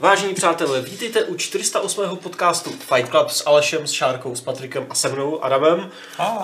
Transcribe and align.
Vážení 0.00 0.34
přátelé, 0.34 0.80
vítejte 0.80 1.24
u 1.24 1.34
408. 1.34 2.16
podcastu 2.16 2.70
Fight 2.70 3.10
Club 3.10 3.30
s 3.30 3.46
Alešem, 3.46 3.86
s 3.86 3.90
Šárkou, 3.90 4.34
s 4.34 4.40
Patrikem 4.40 4.86
a 4.90 4.94
se 4.94 5.08
mnou, 5.08 5.44
Adamem. 5.44 5.78
Uh, 6.18 6.36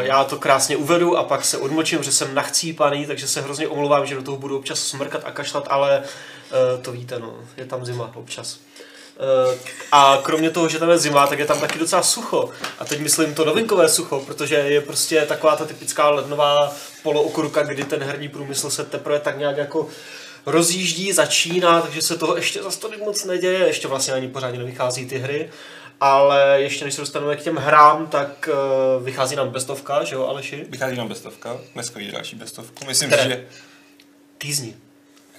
já 0.00 0.24
to 0.24 0.38
krásně 0.38 0.76
uvedu 0.76 1.16
a 1.16 1.24
pak 1.24 1.44
se 1.44 1.58
odmočím, 1.58 2.02
že 2.02 2.12
jsem 2.12 2.34
nachcípaný, 2.34 3.06
takže 3.06 3.28
se 3.28 3.40
hrozně 3.40 3.68
omlouvám, 3.68 4.06
že 4.06 4.14
do 4.14 4.22
toho 4.22 4.36
budu 4.36 4.58
občas 4.58 4.80
smrkat 4.80 5.22
a 5.24 5.30
kašlat, 5.30 5.66
ale 5.70 6.02
uh, 6.02 6.82
to 6.82 6.92
víte, 6.92 7.18
no, 7.18 7.34
je 7.56 7.64
tam 7.64 7.84
zima 7.84 8.10
občas. 8.14 8.58
Uh, 9.48 9.54
a 9.92 10.18
kromě 10.22 10.50
toho, 10.50 10.68
že 10.68 10.78
tam 10.78 10.90
je 10.90 10.98
zima, 10.98 11.26
tak 11.26 11.38
je 11.38 11.46
tam 11.46 11.60
taky 11.60 11.78
docela 11.78 12.02
sucho. 12.02 12.50
A 12.78 12.84
teď 12.84 13.00
myslím 13.00 13.34
to 13.34 13.44
novinkové 13.44 13.88
sucho, 13.88 14.20
protože 14.26 14.54
je 14.54 14.80
prostě 14.80 15.26
taková 15.26 15.56
ta 15.56 15.64
typická 15.64 16.10
lednová 16.10 16.72
polookruka, 17.02 17.62
kdy 17.62 17.84
ten 17.84 18.02
herní 18.02 18.28
průmysl 18.28 18.70
se 18.70 18.84
teprve 18.84 19.20
tak 19.20 19.38
nějak 19.38 19.56
jako 19.56 19.88
rozjíždí, 20.46 21.12
začíná, 21.12 21.80
takže 21.80 22.02
se 22.02 22.18
toho 22.18 22.36
ještě 22.36 22.62
zase 22.62 22.80
tolik 22.80 23.00
moc 23.00 23.24
neděje, 23.24 23.66
ještě 23.66 23.88
vlastně 23.88 24.12
ani 24.14 24.28
pořádně 24.28 24.58
nevychází 24.58 25.06
ty 25.06 25.18
hry. 25.18 25.50
Ale 26.00 26.60
ještě 26.60 26.84
než 26.84 26.94
se 26.94 27.00
dostaneme 27.00 27.36
k 27.36 27.42
těm 27.42 27.56
hrám, 27.56 28.06
tak 28.06 28.48
uh, 28.98 29.04
vychází 29.04 29.36
nám 29.36 29.48
bestovka, 29.50 30.04
že 30.04 30.14
jo 30.14 30.26
Aleši? 30.26 30.66
Vychází 30.68 30.96
nám 30.96 31.08
bestovka, 31.08 31.56
dneska 31.74 31.98
vyjde 31.98 32.12
další 32.12 32.36
bestovku. 32.36 32.84
Myslím 32.86 33.10
Které? 33.10 33.28
že 33.30 33.46
Týzni. 34.38 34.74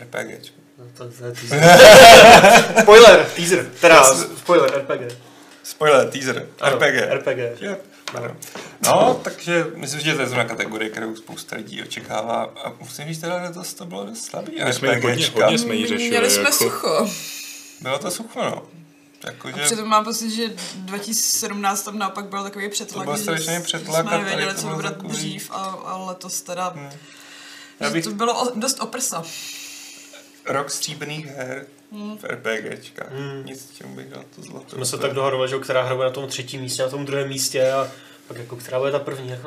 RPG. 0.02 0.52
No, 0.78 0.86
to, 0.98 1.10
to 1.18 1.26
je 1.26 1.32
teaser. 1.32 1.80
spoiler, 2.82 3.26
teaser, 3.36 3.66
teda 3.82 4.04
spoiler, 4.38 4.72
RPG. 4.82 5.18
Spoiler, 5.64 6.10
teaser, 6.10 6.48
Ano, 6.62 6.76
RPG. 6.78 7.12
RPG. 7.14 7.64
Ano. 7.68 7.78
No, 8.86 9.20
takže 9.24 9.66
myslím, 9.76 10.00
že 10.02 10.14
to 10.16 10.22
je 10.22 10.28
zrovna 10.28 10.46
kategorie, 10.46 10.90
kterou 10.90 11.16
spousta 11.16 11.56
lidí 11.56 11.82
očekává. 11.84 12.44
A 12.44 12.74
musím 12.80 13.06
říct, 13.08 13.20
teda 13.20 13.36
letos 13.44 13.74
to 13.74 13.86
bylo 13.86 14.06
dost 14.06 14.26
slabý. 14.26 14.52
My 14.66 14.74
jsme 14.74 14.88
ji 14.96 15.02
hodně, 15.02 15.28
hodně 15.34 15.58
jsme 15.58 15.76
ji 15.76 15.88
řešili. 15.88 16.10
Měli 16.10 16.30
jsme 16.32 16.44
jako, 16.44 16.52
sucho. 16.56 17.10
Bylo 17.82 18.00
to 18.00 18.12
sucho, 18.12 18.42
no. 18.44 18.64
Jakože, 19.26 19.54
A 19.62 19.66
přitom 19.66 19.88
mám 19.88 20.04
pocit, 20.04 20.32
že 20.32 20.48
2017 20.76 21.82
tam 21.84 21.98
naopak 22.00 22.26
byl 22.26 22.44
takový 22.44 22.70
přetlak. 22.70 23.06
To 23.06 23.12
byl 23.12 23.18
že 23.18 23.24
strašný 23.24 23.62
přetlak 23.64 24.06
a 24.06 24.10
Jsme 24.10 24.18
nevěděli, 24.18 24.54
to 24.54 24.60
co 24.60 24.66
bylo 24.66 24.76
vybrat 24.76 24.94
takový- 24.94 25.14
dřív 25.14 25.52
a, 25.52 25.56
a 25.86 25.98
letos 25.98 26.42
teda... 26.42 26.68
Hmm. 26.70 26.90
Že 26.92 26.98
Já 27.80 27.90
bych- 27.90 28.04
To 28.04 28.12
bylo 28.12 28.42
o, 28.42 28.52
dost 28.60 28.80
oprsa. 28.82 29.24
rok 30.46 30.72
stříbrných 30.72 31.26
her 31.26 31.66
Hmm. 31.92 32.18
v 32.18 32.24
RPGčkách. 32.24 33.12
Hmm. 33.12 33.46
Nic, 33.46 33.74
čemu 33.78 33.96
bych 33.96 34.10
dal 34.10 34.24
to 34.36 34.42
zlato. 34.42 34.76
Jsme 34.76 34.86
se 34.86 34.98
tak 34.98 35.14
dohadovali, 35.14 35.50
že 35.50 35.60
která 35.60 35.84
hra 35.84 35.96
bude 35.96 36.08
na 36.08 36.14
tom 36.14 36.28
třetím 36.28 36.62
místě, 36.62 36.84
na 36.84 36.90
tom 36.90 37.06
druhém 37.06 37.30
místě 37.30 37.72
a 37.72 37.92
pak 38.28 38.38
jako 38.38 38.56
která 38.56 38.80
bude 38.80 38.92
ta 38.92 39.00
první. 39.00 39.30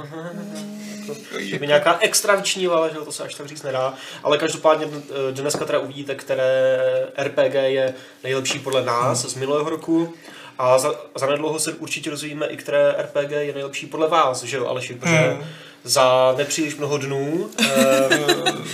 Jako, 1.08 1.20
jako, 1.32 1.40
že 1.40 1.58
by 1.58 1.66
nějaká 1.66 1.98
extra 2.00 2.34
vyčnívala, 2.34 2.88
že 2.88 2.94
to 2.94 3.12
se 3.12 3.22
až 3.22 3.34
tak 3.34 3.46
říct 3.46 3.62
nedá. 3.62 3.94
Ale 4.22 4.38
každopádně 4.38 4.86
eh, 4.92 5.32
dneska 5.32 5.64
teda 5.64 5.78
uvidíte, 5.78 6.14
které 6.14 6.78
RPG 7.22 7.54
je 7.54 7.94
nejlepší 8.24 8.58
podle 8.58 8.84
nás 8.84 9.26
z 9.26 9.34
minulého 9.34 9.70
roku. 9.70 10.14
A 10.58 10.78
za, 10.78 10.94
za 11.14 11.26
nedlouho 11.26 11.58
se 11.60 11.72
určitě 11.72 12.10
dozvíme 12.10 12.46
i 12.46 12.56
které 12.56 12.94
RPG 13.02 13.30
je 13.30 13.52
nejlepší 13.54 13.86
podle 13.86 14.08
vás, 14.08 14.42
že 14.42 14.56
jo, 14.56 14.66
Aleši, 14.66 14.94
protože 14.94 15.16
Hmm. 15.16 15.44
za 15.84 16.34
nepříliš 16.36 16.76
mnoho 16.76 16.98
dnů 16.98 17.50
eh, 17.64 18.08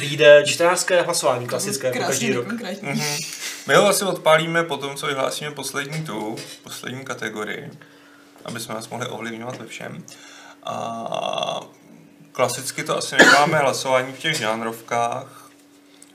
vyjde 0.01 0.43
čtenářské 0.47 1.03
hlasování 1.03 1.47
klasické 1.47 1.87
jako 1.87 1.99
každý 1.99 2.33
rok. 2.33 2.47
konkrétní. 2.47 2.89
Mhm. 2.89 3.17
My 3.67 3.75
ho 3.75 3.87
asi 3.87 4.05
odpálíme 4.05 4.63
po 4.65 4.77
tom, 4.77 4.97
co 4.97 5.07
vyhlásíme 5.07 5.51
poslední 5.51 6.05
tu, 6.05 6.37
poslední 6.63 7.05
kategorii, 7.05 7.71
aby 8.45 8.61
jsme 8.61 8.75
nás 8.75 8.89
mohli 8.89 9.07
ovlivňovat 9.07 9.57
ve 9.59 9.67
všem. 9.67 10.05
A 10.65 11.61
klasicky 12.33 12.85
to 12.85 12.97
asi 12.99 13.17
necháme 13.17 13.59
hlasování 13.59 14.13
v 14.13 14.19
těch 14.19 14.37
žánrovkách 14.37 15.51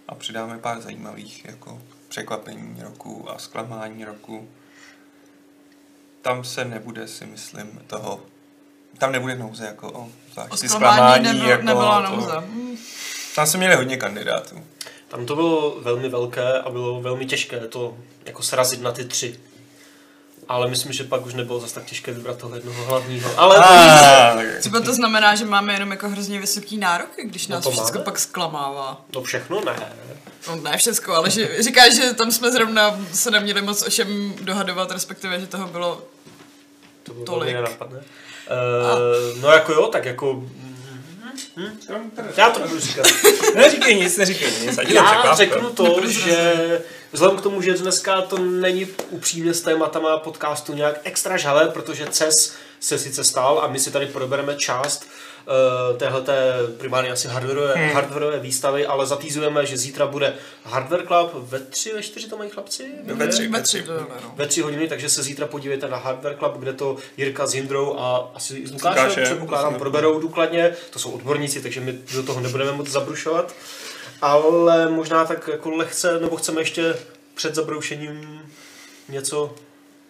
a 0.07 0.15
přidáme 0.15 0.57
pár 0.57 0.81
zajímavých 0.81 1.45
jako 1.45 1.81
překvapení 2.07 2.77
roku 2.81 3.29
a 3.29 3.37
zklamání 3.39 4.05
roku. 4.05 4.49
Tam 6.21 6.43
se 6.43 6.65
nebude, 6.65 7.07
si 7.07 7.25
myslím, 7.25 7.81
toho 7.87 8.21
tam 8.97 9.11
nebude 9.11 9.35
nouze 9.35 9.65
jako 9.65 9.91
o 9.91 10.07
zvlášť 10.33 10.67
zklamání 10.67 11.23
nebylo, 11.23 11.49
jako 11.49 11.63
nebyla 11.63 12.01
to- 12.09 12.15
nouze. 12.15 12.33
Tam 13.35 13.47
se 13.47 13.57
měli 13.57 13.75
hodně 13.75 13.97
kandidátů. 13.97 14.63
Tam 15.07 15.25
to 15.25 15.35
bylo 15.35 15.79
velmi 15.81 16.09
velké 16.09 16.59
a 16.59 16.69
bylo 16.69 17.01
velmi 17.01 17.25
těžké 17.25 17.59
to 17.59 17.97
jako 18.25 18.43
srazit 18.43 18.81
na 18.81 18.91
ty 18.91 19.05
tři. 19.05 19.39
Ale 20.49 20.67
myslím, 20.69 20.93
že 20.93 21.03
pak 21.03 21.25
už 21.25 21.33
nebylo 21.33 21.59
zase 21.59 21.75
tak 21.75 21.85
těžké 21.85 22.11
vybrat 22.11 22.37
toho 22.37 22.55
jednoho 22.55 22.85
hlavního. 22.85 23.39
Ale 23.39 23.57
Ah, 23.59 24.37
Třeba 24.59 24.79
to 24.79 24.93
znamená, 24.93 25.35
že 25.35 25.45
máme 25.45 25.73
jenom 25.73 25.91
jako 25.91 26.09
hrozně 26.09 26.39
vysoký 26.39 26.77
nároky, 26.77 27.25
když 27.25 27.47
No 27.47 27.55
nás 27.55 27.63
to 27.63 27.71
všechno 27.71 28.01
pak 28.01 28.19
zklamává. 28.19 29.01
to 29.11 29.21
všechno 29.23 29.61
ne. 29.65 29.93
No 30.47 30.55
ne 30.55 30.77
všechno, 30.77 31.13
ale 31.13 31.29
že 31.29 31.63
říkáš, 31.63 31.95
že 31.95 32.13
tam 32.13 32.31
jsme 32.31 32.51
zrovna 32.51 32.99
se 33.13 33.31
neměli 33.31 33.61
moc 33.61 33.87
o 33.87 33.89
čem 33.89 34.33
dohadovat, 34.41 34.91
respektive, 34.91 35.39
že 35.39 35.47
toho 35.47 35.67
bylo 35.67 36.01
To 37.03 37.13
bylo 37.13 37.25
Tolik. 37.25 37.57
Uh, 37.57 39.41
no 39.41 39.49
jako 39.51 39.71
jo, 39.73 39.87
tak 39.87 40.05
jako... 40.05 40.43
Hm, 41.57 41.79
já 42.37 42.49
to 42.49 42.59
budu 42.59 42.79
říkat. 42.79 43.07
Neříkej 43.55 43.95
nic, 43.95 44.17
neříkej 44.17 44.51
nic. 44.61 44.77
Ať 44.77 44.89
Já 44.89 45.35
řeknu 45.35 45.69
to, 45.69 46.07
že 46.07 46.53
vzhledem 47.11 47.37
k 47.37 47.41
tomu, 47.41 47.61
že 47.61 47.73
dneska 47.73 48.21
to 48.21 48.37
není 48.37 48.87
upřímně 49.09 49.53
s 49.53 49.61
tématama 49.61 50.17
podcastu 50.17 50.73
nějak 50.73 50.99
extra 51.03 51.37
žhavé, 51.37 51.67
protože 51.67 52.07
CES 52.07 52.53
se 52.79 52.99
sice 52.99 53.23
stál 53.23 53.59
a 53.63 53.67
my 53.67 53.79
si 53.79 53.91
tady 53.91 54.05
probereme 54.05 54.55
část 54.55 55.07
uh, 55.49 55.97
téhleté 55.97 56.53
primárně 56.77 57.11
asi 57.11 57.27
hardwareové, 57.27 57.73
hmm. 57.73 57.89
hardwareové 57.89 58.39
výstavy, 58.39 58.85
ale 58.85 59.05
zatýzujeme, 59.05 59.65
že 59.65 59.77
zítra 59.77 60.07
bude 60.07 60.33
Hardware 60.63 61.07
Club 61.07 61.31
ve 61.33 61.59
tři, 61.59 61.93
ve 61.93 62.03
čtyři 62.03 62.29
to 62.29 62.37
mají 62.37 62.49
chlapci? 62.49 62.91
Ve 63.03 63.27
tři, 63.27 63.47
ve 63.47 63.57
ve 63.57 63.63
tři, 63.63 63.77
tři. 63.77 63.87
to 63.87 63.93
ne, 63.93 64.05
no. 64.23 64.33
Ve 64.35 64.47
tři 64.47 64.61
hodiny, 64.61 64.87
takže 64.87 65.09
se 65.09 65.23
zítra 65.23 65.47
podívejte 65.47 65.87
na 65.87 65.97
Hardware 65.97 66.35
Club, 66.37 66.57
kde 66.57 66.73
to 66.73 66.97
Jirka 67.17 67.47
s 67.47 67.55
Jindrou 67.55 67.95
a 67.99 68.31
asi 68.35 68.67
s 68.67 68.71
Lukášem, 68.71 69.23
předpokládám, 69.23 69.75
proberou 69.75 70.19
důkladně. 70.19 70.75
To 70.89 70.99
jsou 70.99 71.11
odborníci, 71.11 71.61
takže 71.61 71.81
my 71.81 71.99
do 72.13 72.23
toho 72.23 72.39
nebudeme 72.39 72.71
moc 72.71 72.87
zabrušovat. 72.87 73.55
Ale 74.21 74.89
možná 74.89 75.25
tak 75.25 75.49
jako 75.51 75.69
lehce, 75.69 76.19
nebo 76.19 76.35
chceme 76.35 76.61
ještě 76.61 76.95
před 77.35 77.55
zabroušením 77.55 78.41
něco 79.09 79.55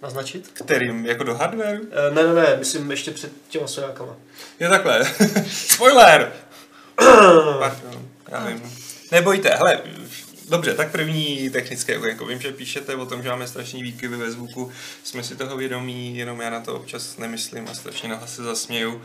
naznačit? 0.02 0.48
Kterým? 0.54 1.06
Jako 1.06 1.24
do 1.24 1.36
hardwareu? 1.36 1.82
Eh, 1.92 2.12
Ne, 2.12 2.24
ne, 2.24 2.34
ne, 2.34 2.56
myslím 2.60 2.92
ještě 2.92 3.12
před 3.12 3.32
těma 3.50 3.68
sojákama. 3.68 4.16
Je 4.60 4.70
takhle. 4.70 5.06
Spoiler! 5.52 6.34
Pardon, 7.60 8.08
já 8.32 8.46
vím. 8.46 8.72
Nebojte, 9.12 9.50
hele, 9.50 9.80
dobře, 10.50 10.74
tak 10.74 10.92
první 10.92 11.50
technické 11.50 11.98
okénko. 11.98 12.26
Vím, 12.26 12.42
že 12.42 12.52
píšete 12.52 12.96
o 12.96 13.06
tom, 13.06 13.24
že 13.24 13.30
máme 13.30 13.48
strašný 13.48 13.84
výkyvy 13.84 14.18
ve 14.18 14.32
zvuku, 14.32 14.72
jsme 15.04 15.24
si 15.24 15.36
toho 15.36 15.58
vědomí, 15.58 16.18
jenom 16.18 16.42
já 16.42 16.50
na 16.50 16.60
to 16.60 16.76
občas 16.76 17.18
nemyslím 17.18 17.68
a 17.72 17.74
strašně 17.74 18.10
nahlas 18.10 18.36
se 18.36 18.44
zasměju. 18.44 19.02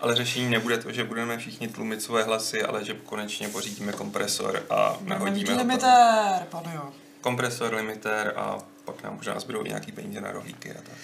Ale 0.00 0.16
řešení 0.16 0.50
nebude 0.50 0.78
to, 0.78 0.92
že 0.92 1.04
budeme 1.04 1.38
všichni 1.38 1.68
tlumit 1.68 2.02
své 2.02 2.22
hlasy, 2.22 2.62
ale 2.62 2.84
že 2.84 2.94
konečně 3.04 3.48
pořídíme 3.48 3.92
kompresor 3.92 4.62
a 4.70 4.98
nahodíme 5.00 5.52
ho. 5.52 5.58
Limitér, 5.58 6.46
pane 6.50 6.72
jo. 6.74 6.92
Kompresor, 7.20 7.74
limiter 7.74 8.32
a 8.36 8.58
pak 8.84 9.02
nám 9.02 9.16
možná 9.16 9.40
zbydou 9.40 9.62
nějaký 9.62 9.92
peníze 9.92 10.20
na 10.20 10.32
rohlíky 10.32 10.70
a 10.70 10.74
tak. 10.82 10.98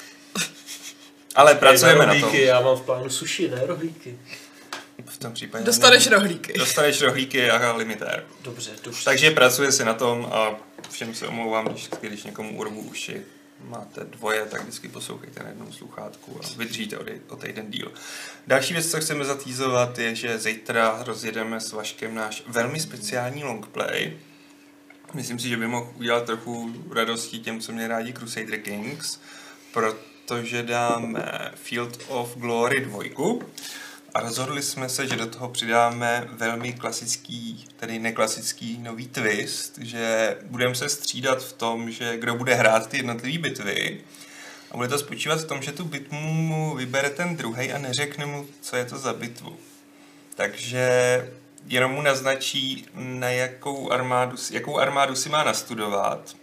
Ale 1.35 1.55
pracujeme 1.55 2.07
na 2.07 2.13
tom. 2.13 2.23
rohlíky, 2.23 2.45
já 2.45 2.61
mám 2.61 2.77
v 2.77 2.83
plánu 2.83 3.11
sushi, 3.11 3.49
ne 3.49 3.67
rohlíky. 3.67 4.19
V 5.07 5.19
tom 5.19 5.33
případě 5.33 5.65
Dostaneš 5.65 6.07
ne. 6.07 6.17
rohlíky. 6.17 6.53
Dostaneš 6.59 7.03
rohlíky 7.03 7.51
a 7.51 7.73
limitér. 7.73 8.25
Dobře, 8.43 8.71
dobře. 8.85 9.05
Takže 9.05 9.31
pracuje 9.31 9.73
se 9.73 9.85
na 9.85 9.95
tom 9.95 10.29
a 10.33 10.55
všem 10.91 11.15
se 11.15 11.27
omlouvám, 11.27 11.65
když, 11.67 11.89
když 12.01 12.25
někomu 12.25 12.59
urvu 12.59 12.81
uši. 12.81 13.23
Máte 13.61 14.05
dvoje, 14.05 14.47
tak 14.47 14.63
vždycky 14.63 14.89
poslouchejte 14.89 15.43
na 15.43 15.49
jednom 15.49 15.73
sluchátku 15.73 16.41
a 16.45 16.47
vydržíte 16.59 16.99
o, 16.99 17.03
dej- 17.03 17.21
o 17.29 17.37
týden 17.37 17.71
díl. 17.71 17.93
Další 18.47 18.73
věc, 18.73 18.91
co 18.91 19.01
chceme 19.01 19.25
zatýzovat, 19.25 19.99
je, 19.99 20.15
že 20.15 20.39
zítra 20.39 21.03
rozjedeme 21.07 21.61
s 21.61 21.73
Vaškem 21.73 22.15
náš 22.15 22.43
velmi 22.47 22.81
speciální 22.81 23.45
longplay. 23.45 24.17
Myslím 25.15 25.39
si, 25.39 25.49
že 25.49 25.57
by 25.57 25.67
mohl 25.67 25.93
udělat 25.97 26.25
trochu 26.25 26.75
radosti 26.95 27.39
těm, 27.39 27.61
co 27.61 27.73
mě 27.73 27.89
rádi 27.89 28.13
Crusader 28.13 28.61
Kings, 28.61 29.21
protože 29.73 30.63
dáme 30.63 31.53
Field 31.55 31.99
of 32.09 32.37
Glory 32.37 32.81
2 32.81 33.05
a 34.15 34.21
rozhodli 34.21 34.63
jsme 34.63 34.89
se, 34.89 35.07
že 35.07 35.17
do 35.17 35.27
toho 35.27 35.49
přidáme 35.49 36.29
velmi 36.33 36.73
klasický, 36.73 37.65
tedy 37.77 37.99
neklasický 37.99 38.79
nový 38.79 39.09
twist, 39.09 39.79
že 39.79 40.37
budeme 40.43 40.75
se 40.75 40.89
střídat 40.89 41.43
v 41.43 41.53
tom, 41.53 41.91
že 41.91 42.17
kdo 42.17 42.35
bude 42.35 42.55
hrát 42.55 42.89
ty 42.89 42.97
jednotlivé 42.97 43.39
bitvy 43.39 44.01
a 44.71 44.77
bude 44.77 44.89
to 44.89 44.99
spočívat 44.99 45.41
v 45.41 45.47
tom, 45.47 45.63
že 45.63 45.73
tu 45.73 45.85
bitvu 45.85 46.17
mu 46.17 46.75
vybere 46.75 47.11
ten 47.11 47.37
druhý 47.37 47.73
a 47.73 47.79
neřekne 47.79 48.27
mu, 48.27 48.47
co 48.61 48.77
je 48.77 48.85
to 48.85 48.99
za 48.99 49.13
bitvu. 49.13 49.57
Takže 50.35 50.89
jenom 51.67 51.93
mu 51.93 52.03
naznačí, 52.03 52.87
na 52.95 53.29
jakou 53.29 53.91
armádu, 53.91 54.37
jakou 54.51 54.79
armádu 54.79 55.17
si 55.17 55.29
má 55.29 55.45
nastudovat. 55.45 56.37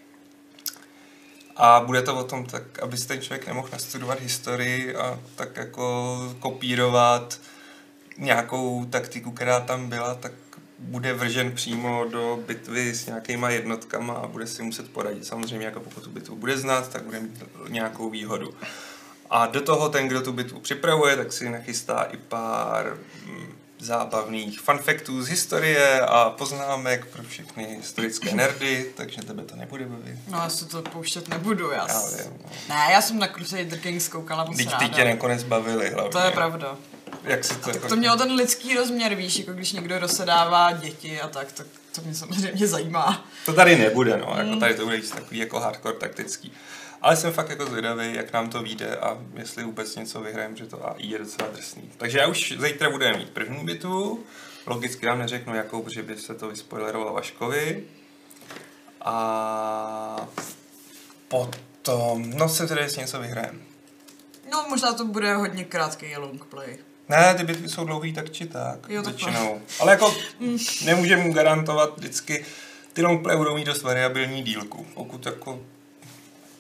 A 1.56 1.80
bude 1.80 2.02
to 2.02 2.16
o 2.16 2.24
tom, 2.24 2.46
tak 2.46 2.80
aby 2.80 2.98
si 2.98 3.08
ten 3.08 3.22
člověk 3.22 3.48
nemohl 3.48 3.70
nastudovat 3.72 4.20
historii 4.20 4.96
a 4.96 5.20
tak 5.36 5.58
jako 5.58 6.18
kopírovat 6.40 7.40
nějakou 8.18 8.86
taktiku, 8.86 9.32
která 9.32 9.60
tam 9.60 9.90
byla, 9.90 10.16
tak 10.16 10.32
bude 10.80 11.14
vržen 11.14 11.52
přímo 11.52 12.06
do 12.12 12.40
bitvy 12.48 12.96
s 12.96 13.06
nějakýma 13.06 13.50
jednotkama 13.50 14.14
a 14.14 14.28
bude 14.28 14.48
si 14.48 14.64
muset 14.64 14.90
poradit. 14.90 15.26
Samozřejmě, 15.26 15.66
jako 15.66 15.80
pokud 15.80 16.04
tu 16.04 16.10
bitvu 16.10 16.36
bude 16.36 16.58
znát, 16.58 16.90
tak 16.90 17.04
bude 17.04 17.20
mít 17.20 17.44
nějakou 17.70 18.10
výhodu. 18.10 18.54
A 19.30 19.48
do 19.48 19.62
toho 19.62 19.90
ten, 19.90 20.08
kdo 20.08 20.22
tu 20.22 20.32
bitvu 20.32 20.60
připravuje, 20.60 21.16
tak 21.16 21.34
si 21.34 21.50
nachystá 21.50 22.04
i 22.04 22.18
pár 22.18 22.98
mm, 23.26 23.53
zábavných 23.84 24.60
funfaktů 24.60 25.24
z 25.24 25.28
historie 25.28 26.02
a 26.02 26.30
poznámek 26.30 27.06
pro 27.06 27.24
všechny 27.24 27.64
historické 27.76 28.36
nerdy, 28.36 28.92
takže 28.98 29.22
tebe 29.22 29.44
to 29.44 29.56
nebude 29.56 29.86
bavit. 29.86 30.16
No 30.28 30.38
já 30.38 30.50
si 30.50 30.66
to 30.66 30.82
pouštět 30.82 31.28
nebudu, 31.28 31.72
já, 31.72 31.78
Já 31.88 32.00
s... 32.00 32.24
vím. 32.24 32.34
no. 32.44 32.50
Ne, 32.70 32.88
já 32.92 33.02
jsem 33.02 33.20
na 33.20 33.28
Crusader 33.28 33.80
Kings 33.80 34.08
koukala 34.08 34.44
moc 34.44 34.58
Teď 34.58 34.76
ty 34.80 34.90
tě 34.90 35.06
nakonec 35.06 35.44
bavili 35.44 35.90
hlavně. 35.90 36.12
To 36.12 36.20
je 36.20 36.32
pravda. 36.32 36.78
Jak 37.24 37.44
si 37.44 37.56
to, 37.56 37.70
jako... 37.70 37.88
To 37.88 37.96
mělo 37.96 38.18
ten 38.18 38.32
lidský 38.32 38.76
rozměr, 38.76 39.16
víš, 39.16 39.40
jako 39.40 39.54
když 39.54 39.72
někdo 39.72 40.00
rozsedává 40.00 40.72
děti 40.72 41.22
a 41.22 41.28
tak, 41.28 41.52
tak 41.52 41.68
to 41.96 42.02
mě 42.02 42.16
samozřejmě 42.16 42.68
zajímá. 42.68 43.26
To 43.46 43.54
tady 43.54 43.78
nebude, 43.78 44.18
no, 44.18 44.34
Mm. 44.34 44.48
jako 44.48 44.60
tady 44.60 44.74
to 44.76 44.86
bude 44.86 45.02
takový 45.02 45.38
jako 45.40 45.60
hardcore 45.60 45.96
taktický. 45.98 46.54
Ale 47.04 47.16
jsem 47.16 47.34
fakt 47.34 47.50
jako 47.50 47.66
zvědavý, 47.66 48.14
jak 48.14 48.34
nám 48.34 48.50
to 48.50 48.62
vyjde 48.62 48.98
a 48.98 49.18
jestli 49.34 49.64
vůbec 49.64 49.96
něco 49.96 50.22
vyhrajeme, 50.22 50.56
že 50.56 50.66
to 50.66 50.90
AI 50.90 51.08
je 51.08 51.20
docela 51.20 51.50
drsný. 51.50 51.92
Takže 51.98 52.18
já 52.18 52.28
už 52.28 52.54
zítra 52.60 52.90
budeme 52.90 53.18
mít 53.18 53.30
první 53.30 53.66
bitvu, 53.66 54.24
logicky 54.66 55.06
vám 55.06 55.20
neřeknu 55.20 55.56
jakou, 55.56 55.82
protože 55.82 56.04
by 56.04 56.18
se 56.18 56.36
to 56.36 56.48
vyspoilerovalo 56.48 57.14
Vaškovi. 57.14 57.84
A 59.02 60.28
potom, 61.28 62.30
no 62.30 62.50
jsem 62.50 62.68
tedy, 62.68 62.82
jestli 62.82 63.02
něco 63.02 63.20
vyhrajeme. 63.20 63.60
No 64.52 64.66
možná 64.70 64.94
to 64.94 65.06
bude 65.06 65.36
hodně 65.36 65.64
krátký 65.64 66.18
long 66.18 66.46
play. 66.46 66.78
Ne, 67.10 67.36
ty 67.38 67.44
bitvy 67.44 67.70
jsou 67.70 67.86
dlouhý 67.86 68.14
tak 68.14 68.32
či 68.32 68.48
tak, 68.48 68.80
Jo, 68.90 69.04
většinou. 69.04 69.62
Ale 69.80 69.92
jako 69.92 70.16
nemůžeme 70.86 71.30
garantovat 71.30 71.98
vždycky, 71.98 72.46
ty 72.94 73.02
longplay 73.02 73.38
budou 73.38 73.56
mít 73.56 73.66
dost 73.66 73.84
variabilní 73.84 74.44
dílku. 74.44 74.88
Pokud 74.94 75.26
jako 75.26 75.60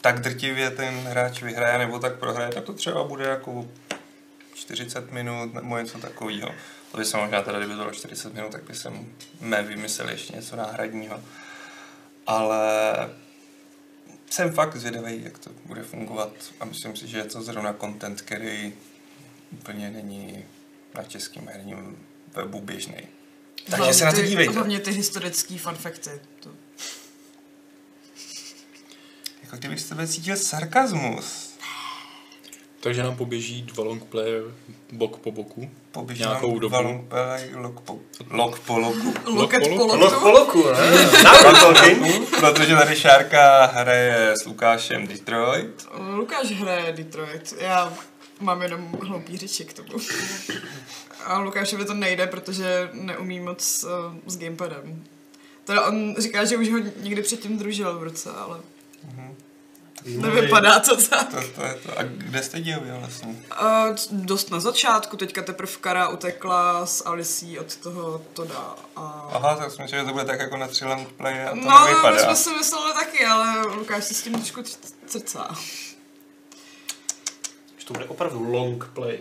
tak 0.03 0.19
drtivě 0.19 0.69
ten 0.69 0.95
hráč 0.95 1.41
vyhraje 1.41 1.77
nebo 1.77 1.99
tak 1.99 2.19
prohraje, 2.19 2.51
tak 2.51 2.63
to 2.63 2.73
třeba 2.73 3.03
bude 3.03 3.25
jako 3.25 3.67
40 4.53 5.11
minut 5.11 5.53
nebo 5.53 5.77
něco 5.77 5.97
takového. 5.97 6.51
To 6.91 6.97
by 6.97 7.05
se 7.05 7.17
možná 7.17 7.41
teda, 7.41 7.57
kdyby 7.57 7.73
to 7.73 7.79
bylo 7.79 7.91
40 7.91 8.33
minut, 8.33 8.51
tak 8.51 8.63
by 8.63 8.75
jsem 8.75 9.13
mé 9.41 9.63
vymyslel 9.63 10.09
ještě 10.09 10.35
něco 10.35 10.55
náhradního. 10.55 11.23
Ale 12.27 12.69
jsem 14.29 14.53
fakt 14.53 14.75
zvědavý, 14.75 15.23
jak 15.23 15.37
to 15.37 15.49
bude 15.65 15.83
fungovat 15.83 16.33
a 16.59 16.65
myslím 16.65 16.95
si, 16.95 17.07
že 17.07 17.17
je 17.17 17.23
to 17.23 17.41
zrovna 17.41 17.73
content, 17.73 18.21
který 18.21 18.73
úplně 19.51 19.89
není 19.89 20.45
na 20.95 21.03
českém 21.03 21.47
herním 21.47 21.97
webu 22.35 22.61
běžný. 22.61 23.07
Takže 23.55 23.75
Hlavně 23.75 23.93
se 23.93 24.05
na 24.05 24.11
to 24.11 24.21
dívejte. 24.21 24.53
Hlavně 24.53 24.79
ty 24.79 24.91
historický 24.91 25.57
funfakty. 25.57 26.11
To... 26.39 26.49
Jako 29.53 29.59
kdybych 29.59 29.79
z 29.81 29.85
tebe 29.89 30.07
cítil 30.07 30.37
sarkazmus. 30.37 31.53
Takže 32.79 33.03
nám 33.03 33.15
poběží 33.15 33.61
dva 33.61 33.83
long 33.83 34.03
player 34.03 34.43
bok 34.91 35.17
po 35.17 35.31
boku. 35.31 35.69
Poběží 35.91 36.21
Nějakou 36.21 36.47
nám 36.47 36.59
dobu. 36.59 36.69
dva 36.69 36.79
longplay, 36.79 37.49
lok 37.55 37.81
po, 37.81 37.99
lok 38.29 38.59
po 38.59 38.79
loku. 38.79 39.13
Loket 39.25 39.63
po 39.63 39.85
Lok 39.85 39.99
loktu. 39.99 40.19
po 40.19 40.31
loku, 40.31 40.63
ne? 40.71 41.05
Talking. 41.61 42.29
Protože 42.39 42.75
tady 42.75 42.95
Šárka 42.95 43.65
hraje 43.65 44.31
s 44.37 44.45
Lukášem 44.45 45.07
Detroit. 45.07 45.87
Lukáš 46.15 46.51
hraje 46.51 46.93
Detroit. 46.93 47.53
Já 47.59 47.93
mám 48.39 48.61
jenom 48.61 48.91
hloupý 49.01 49.37
řeči 49.37 49.65
k 49.65 49.73
tomu. 49.73 49.89
A 51.25 51.39
Lukášovi 51.39 51.85
to 51.85 51.93
nejde, 51.93 52.27
protože 52.27 52.89
neumí 52.93 53.39
moc 53.39 53.83
uh, 53.83 53.89
s 54.27 54.37
gamepadem. 54.37 55.03
Teda 55.63 55.87
on 55.87 56.15
říká, 56.19 56.45
že 56.45 56.57
už 56.57 56.69
ho 56.71 56.77
někdy 57.01 57.21
předtím 57.21 57.57
družil 57.57 57.99
v 57.99 58.03
ruce, 58.03 58.29
ale 58.31 58.59
nevypadá 60.05 60.79
to 60.79 60.97
tak. 61.07 61.29
To, 61.29 61.41
to 61.55 61.63
je 61.65 61.73
to. 61.73 61.99
A 61.99 62.03
kde 62.03 62.43
jste 62.43 62.61
dělali 62.61 62.91
vlastně? 62.99 63.35
Uh, 63.61 63.95
dost 64.11 64.51
na 64.51 64.59
začátku, 64.59 65.17
teďka 65.17 65.41
teprve 65.41 65.71
Kara 65.81 66.07
utekla 66.09 66.85
s 66.85 67.05
Alicí 67.07 67.59
od 67.59 67.75
toho 67.77 68.21
Toda. 68.33 68.75
A... 68.95 69.29
Aha, 69.33 69.55
tak 69.55 69.71
jsem 69.71 69.83
myslel, 69.83 70.01
že 70.01 70.05
to 70.07 70.11
bude 70.13 70.25
tak 70.25 70.39
jako 70.39 70.57
na 70.57 70.67
tři 70.67 70.85
longplay 70.85 71.45
a 71.45 71.49
to 71.49 71.55
No, 71.55 71.79
my 71.85 71.89
nevypadá. 71.89 72.19
jsme 72.19 72.35
si 72.35 72.49
mysleli 72.49 72.93
taky, 72.93 73.25
ale 73.25 73.61
Lukáš 73.75 74.03
si 74.03 74.13
s 74.13 74.21
tím 74.23 74.33
trošku 74.33 74.63
crcá. 75.05 75.55
Že 77.77 77.85
to 77.85 77.93
bude 77.93 78.05
opravdu 78.05 78.51
long 78.51 78.85
play. 78.93 79.19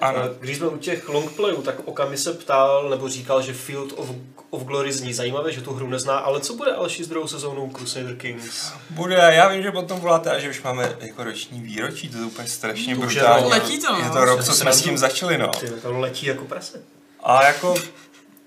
Ano. 0.00 0.18
Eh, 0.24 0.36
Když 0.40 0.56
jsme 0.56 0.68
u 0.68 0.76
těch 0.78 1.08
long 1.08 1.32
playů, 1.32 1.62
tak 1.62 1.74
Okami 1.84 2.18
se 2.18 2.32
ptal, 2.32 2.88
nebo 2.90 3.08
říkal, 3.08 3.42
že 3.42 3.52
Field 3.52 3.92
of, 3.96 4.10
of 4.50 4.62
Glory 4.62 4.92
zní 4.92 5.14
zajímavě, 5.14 5.52
že 5.52 5.60
tu 5.60 5.72
hru 5.74 5.88
nezná, 5.88 6.18
ale 6.18 6.40
co 6.40 6.54
bude 6.54 6.72
Alši 6.72 7.04
s 7.04 7.08
druhou 7.08 7.28
sezónou 7.28 7.70
Crusader 7.70 8.16
Kings? 8.16 8.72
Bude, 8.90 9.14
já 9.14 9.48
vím, 9.48 9.62
že 9.62 9.70
potom 9.72 10.00
voláte 10.00 10.30
a 10.30 10.38
že 10.38 10.50
už 10.50 10.62
máme 10.62 10.96
jako 11.00 11.24
roční 11.24 11.60
výročí, 11.60 12.08
to 12.08 12.18
je 12.18 12.24
úplně 12.24 12.48
strašně 12.48 12.94
To 12.94 13.00
brutální. 13.00 13.50
Letí 13.50 13.80
to, 13.80 13.92
no. 13.92 13.98
Je 13.98 14.10
to 14.10 14.24
rok, 14.24 14.44
co 14.44 14.52
jsme 14.52 14.72
s 14.72 14.82
tím 14.82 14.98
začali, 14.98 15.38
no. 15.38 15.48
Ty, 15.48 15.70
to 15.70 15.98
letí 15.98 16.26
jako 16.26 16.44
prase. 16.44 16.82
A 17.22 17.44
jako 17.44 17.74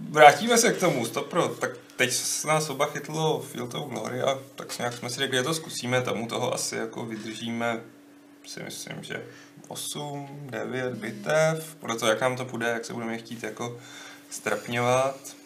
vrátíme 0.09 0.57
se 0.57 0.73
k 0.73 0.79
tomu, 0.79 1.05
stopro, 1.05 1.47
tak 1.47 1.71
teď 1.95 2.11
s 2.13 2.43
nás 2.45 2.69
oba 2.69 2.85
chytlo 2.85 3.41
Field 3.51 3.73
of 3.75 3.89
Glory 3.89 4.21
a 4.21 4.39
tak 4.55 4.77
nějak 4.77 4.93
jsme 4.93 5.09
si 5.09 5.19
řekli, 5.19 5.37
že 5.37 5.43
to 5.43 5.53
zkusíme, 5.53 6.01
tomu 6.01 6.27
toho 6.27 6.53
asi 6.53 6.75
jako 6.75 7.05
vydržíme, 7.05 7.79
si 8.47 8.63
myslím, 8.63 8.95
že 9.03 9.23
8, 9.67 10.27
9 10.49 10.93
bitev, 10.93 11.75
podle 11.79 11.95
toho, 11.95 12.09
jak 12.09 12.21
nám 12.21 12.35
to 12.35 12.45
půjde, 12.45 12.67
jak 12.67 12.85
se 12.85 12.93
budeme 12.93 13.17
chtít 13.17 13.43
jako 13.43 13.77
strapňovat. 14.29 15.37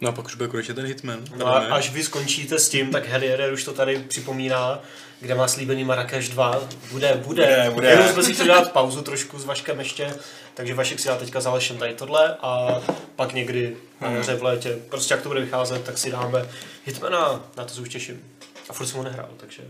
No 0.00 0.08
a 0.08 0.12
pak 0.12 0.26
už 0.26 0.34
bude 0.34 0.48
konečně 0.48 0.74
ten 0.74 0.86
Hitman. 0.86 1.24
No 1.36 1.46
a 1.46 1.58
až 1.58 1.90
vy 1.90 2.02
skončíte 2.02 2.58
s 2.58 2.68
tím, 2.68 2.90
tak 2.90 3.06
Helier 3.06 3.52
už 3.52 3.64
to 3.64 3.72
tady 3.72 3.98
připomíná, 3.98 4.80
kde 5.20 5.34
má 5.34 5.48
slíbený 5.48 5.84
Marrakeš 5.84 6.28
2. 6.28 6.60
Bude, 6.90 7.14
bude. 7.14 7.22
Bude, 7.24 7.70
bude. 7.70 7.88
Jenom 7.88 8.08
jsme 8.08 8.22
si 8.22 8.34
chtěli 8.34 8.48
dát 8.48 8.72
pauzu 8.72 9.02
trošku 9.02 9.38
s 9.38 9.44
Vaškem 9.44 9.78
ještě, 9.78 10.14
takže 10.54 10.74
Vašek 10.74 11.00
si 11.00 11.08
dá 11.08 11.16
teďka 11.16 11.40
za 11.40 11.58
tady 11.78 11.94
tohle 11.94 12.36
a 12.42 12.80
pak 13.16 13.32
někdy 13.32 13.76
na 14.00 14.10
jaře 14.10 14.34
v 14.34 14.42
létě, 14.42 14.78
prostě 14.88 15.14
jak 15.14 15.22
to 15.22 15.28
bude 15.28 15.40
vycházet, 15.40 15.84
tak 15.84 15.98
si 15.98 16.10
dáme 16.10 16.48
Hitmana, 16.86 17.44
na 17.56 17.64
to 17.64 17.74
se 17.74 17.80
už 17.80 17.88
těším. 17.88 18.24
A 18.68 18.72
furt 18.72 18.86
jsem 18.86 18.98
ho 18.98 19.04
nehrál, 19.04 19.30
takže 19.36 19.62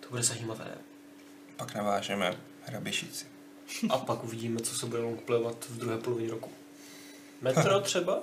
to 0.00 0.08
bude 0.10 0.22
zajímavé. 0.22 0.66
Pak 1.56 1.74
navážeme 1.74 2.34
Hrabišici. 2.68 3.24
A 3.90 3.98
pak 3.98 4.24
uvidíme, 4.24 4.60
co 4.60 4.74
se 4.74 4.86
bude 4.86 5.02
longplayovat 5.02 5.66
v 5.70 5.78
druhé 5.78 5.98
polovině 5.98 6.30
roku. 6.30 6.50
Metro 7.42 7.80
třeba? 7.84 8.18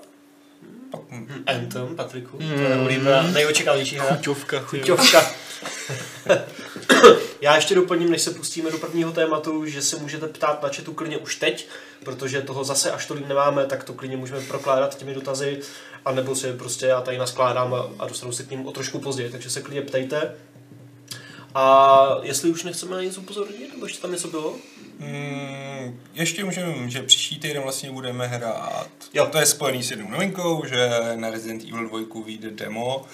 Hm, 1.09 1.43
Anthem, 1.47 1.95
Patriku, 1.95 2.37
to 2.37 2.43
je 2.43 2.81
oblíbená, 2.81 3.21
nejočekávanější 3.21 3.95
hra. 3.95 4.15
Chuťovka. 4.15 4.59
Chuťovka. 4.59 5.31
Já 7.41 7.55
ještě 7.55 7.75
doplním, 7.75 8.11
než 8.11 8.21
se 8.21 8.31
pustíme 8.31 8.71
do 8.71 8.77
prvního 8.77 9.11
tématu, 9.11 9.65
že 9.65 9.81
se 9.81 9.97
můžete 9.97 10.27
ptát 10.27 10.63
na 10.63 10.69
chatu 10.69 10.93
klidně 10.93 11.17
už 11.17 11.35
teď, 11.35 11.67
protože 12.03 12.41
toho 12.41 12.63
zase 12.63 12.91
až 12.91 13.05
tolik 13.05 13.27
nemáme, 13.27 13.65
tak 13.65 13.83
to 13.83 13.93
klidně 13.93 14.17
můžeme 14.17 14.41
prokládat 14.41 14.97
těmi 14.97 15.13
dotazy, 15.13 15.59
anebo 16.05 16.35
si 16.35 16.47
je 16.47 16.53
prostě 16.53 16.85
já 16.85 17.01
tady 17.01 17.17
naskládám 17.17 17.73
a, 17.73 17.89
a 17.99 18.07
dostanu 18.07 18.31
se 18.31 18.43
k 18.43 18.51
ním 18.51 18.65
o 18.67 18.71
trošku 18.71 18.99
později, 18.99 19.29
takže 19.29 19.49
se 19.49 19.61
klidně 19.61 19.81
ptejte. 19.81 20.35
A 21.55 22.17
jestli 22.21 22.49
už 22.49 22.63
nechceme 22.63 22.95
na 22.95 23.01
nic 23.01 23.17
upozornit, 23.17 23.73
nebo 23.73 23.85
ještě 23.85 24.01
tam 24.01 24.11
něco 24.11 24.27
bylo? 24.27 24.55
Mm, 24.99 25.99
ještě 26.13 26.43
můžeme, 26.43 26.89
že 26.89 27.01
příští 27.01 27.39
týden 27.39 27.61
vlastně 27.63 27.91
budeme 27.91 28.27
hrát. 28.27 28.89
Jo. 29.13 29.27
To 29.31 29.37
je 29.37 29.45
spojený 29.45 29.83
s 29.83 29.91
jednou 29.91 30.09
novinkou, 30.09 30.65
že 30.65 30.89
na 31.15 31.29
Resident 31.29 31.63
Evil 31.63 31.87
2 31.89 32.23
vyjde 32.25 32.49
demo, 32.51 33.05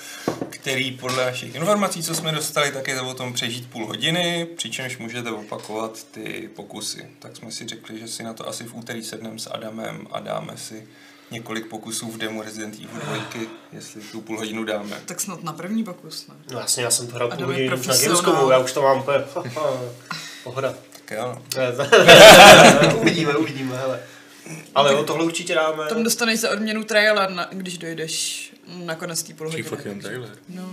který 0.50 0.91
podle 0.91 1.25
našich 1.25 1.55
informací, 1.55 2.03
co 2.03 2.15
jsme 2.15 2.31
dostali, 2.31 2.71
tak 2.71 2.88
je 2.88 2.95
to 2.95 3.07
o 3.07 3.13
tom 3.13 3.33
přežít 3.33 3.69
půl 3.69 3.88
hodiny, 3.88 4.48
přičemž 4.55 4.98
můžete 4.98 5.31
opakovat 5.31 6.03
ty 6.12 6.50
pokusy. 6.55 7.07
Tak 7.19 7.36
jsme 7.36 7.51
si 7.51 7.67
řekli, 7.67 8.00
že 8.00 8.07
si 8.07 8.24
na 8.24 8.33
to 8.33 8.48
asi 8.48 8.63
v 8.63 8.75
úterý 8.75 9.03
sedneme 9.03 9.39
s 9.39 9.51
Adamem 9.51 10.07
a 10.12 10.19
dáme 10.19 10.57
si 10.57 10.88
několik 11.32 11.68
pokusů 11.68 12.12
v 12.12 12.18
demu 12.18 12.42
Resident 12.42 12.76
Evil 12.76 13.02
2, 13.34 13.42
jestli 13.74 14.02
tu 14.02 14.22
půl 14.22 14.38
hodinu 14.38 14.64
dáme. 14.64 14.98
Tak 15.06 15.22
snad 15.22 15.44
na 15.44 15.54
první 15.54 15.84
pokus, 15.84 16.28
ne? 16.28 16.36
No 16.54 16.60
jasně, 16.60 16.84
já 16.84 16.92
jsem 16.92 17.08
to 17.08 17.16
hrál 17.16 17.30
půl 17.30 17.50
už 17.50 17.88
na. 17.88 17.98
Gamescomu, 17.98 18.52
já 18.52 18.58
už 18.58 18.74
to 18.74 18.82
mám 18.82 19.00
úplně 19.00 19.18
pohoda. 20.44 20.74
Tak 20.92 21.12
jo. 21.18 21.38
no. 21.58 22.96
Uvidíme, 23.02 23.36
uvidíme, 23.36 23.78
hele. 23.78 24.00
Ale 24.76 24.94
jo, 24.94 25.04
tohle 25.04 25.26
určitě 25.26 25.56
dáme. 25.56 25.86
Tam 25.90 26.04
dostaneš 26.04 26.40
za 26.40 26.50
odměnu 26.52 26.84
trailer, 26.84 27.30
na, 27.30 27.48
když 27.52 27.78
dojdeš 27.78 28.54
na 28.68 28.96
konec 28.96 29.24
té 29.24 29.34
půl 29.34 29.50
Přijde 29.50 29.70
hodiny. 29.70 29.78
fakt 29.78 29.86
jen 29.86 30.00
trailer. 30.00 30.30
No. 30.50 30.70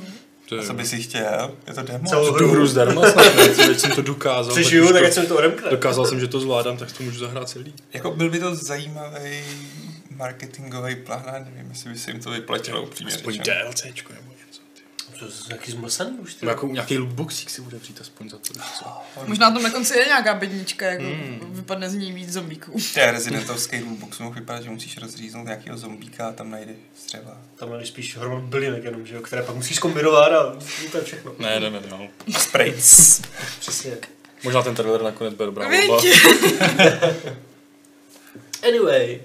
To 0.49 0.57
je 0.57 0.63
Co 0.67 0.73
by 0.75 0.87
si 0.87 1.03
chtěl? 1.03 1.55
Je 1.67 1.75
to 1.75 1.83
demo? 1.83 2.09
Celou 2.09 2.39
tu 2.39 2.49
hru 2.49 2.67
zdarma 2.67 3.11
snad? 3.11 3.33
Teď 3.57 3.79
jsem 3.79 3.91
to 3.91 4.03
dokázal. 4.03 4.55
Přežiju, 4.55 4.93
tak 4.93 5.13
se 5.13 5.21
mi 5.21 5.27
to 5.27 5.37
odemkne. 5.37 5.71
Dokázal 5.71 6.07
jsem, 6.07 6.21
že 6.21 6.29
to 6.29 6.41
zvládám, 6.41 6.77
tak 6.77 6.93
to 6.93 7.03
můžu 7.03 7.19
zahrát 7.19 7.49
celý. 7.49 7.75
Jako 7.93 8.11
byl 8.11 8.31
by 8.31 8.39
to 8.39 8.55
zajímavý 8.55 9.45
marketingový 10.19 10.97
plán, 10.97 11.23
nevím, 11.55 11.71
jestli 11.71 11.91
by 11.91 11.99
se 11.99 12.11
jim 12.11 12.21
to 12.21 12.31
vyplatilo 12.31 12.83
upřímně 12.83 13.15
Aspoň. 13.15 13.39
DLCčko 13.39 14.13
nebo 14.13 14.33
něco. 14.47 14.61
ty. 14.75 15.19
To 15.19 15.25
je 15.25 15.31
nějaký 15.49 15.71
zmlsaný 15.73 16.19
už. 16.19 16.35
ty. 16.35 16.47
No, 16.47 16.51
jako 16.53 16.67
nějaký 16.67 16.99
lootboxík 16.99 17.51
si 17.51 17.61
bude 17.63 17.79
přijít 17.79 18.01
aspoň 18.01 18.31
za 18.31 18.39
to. 18.39 18.55
co? 18.79 18.87
Možná 19.27 19.51
tam 19.51 19.63
na 19.63 19.71
konci 19.71 19.99
je 19.99 20.05
nějaká 20.05 20.35
bednička, 20.35 20.87
jako 20.87 21.05
vypadne 21.49 21.91
z 21.91 21.95
ní 21.95 22.13
víc 22.13 22.33
zombíků. 22.33 22.73
To 22.95 23.01
je 23.01 23.11
rezidentovský 23.13 23.79
rulebox, 23.81 24.19
mohl 24.19 24.35
vypadat, 24.35 24.63
že 24.63 24.71
musíš 24.71 24.99
rozříznout 24.99 25.47
nějakého 25.47 25.79
zombíka 25.79 26.29
a 26.29 26.33
tam 26.33 26.51
najdeš 26.51 26.77
třeba. 27.07 27.37
Tam 27.57 27.73
je 27.73 27.87
spíš 27.87 28.17
hromadu 28.17 28.47
bylinek 28.47 28.85
jenom, 28.85 29.07
že 29.07 29.15
jo, 29.15 29.23
které 29.23 29.43
pak 29.43 29.55
musíš 29.57 29.79
kombinovat 29.79 30.33
a 30.33 30.57
to 30.93 30.99
je 30.99 31.05
všechno. 31.05 31.35
Ne, 31.39 31.61
jdeme 31.61 31.81
dál. 31.81 32.09
Spray. 32.39 32.75
Přesně. 33.61 33.97
Možná 34.45 34.63
ten 34.63 34.75
trailer 34.75 35.03
nakonec 35.03 35.35
bude 35.35 35.47
dobrá. 35.47 35.69
Anyway, 38.69 39.21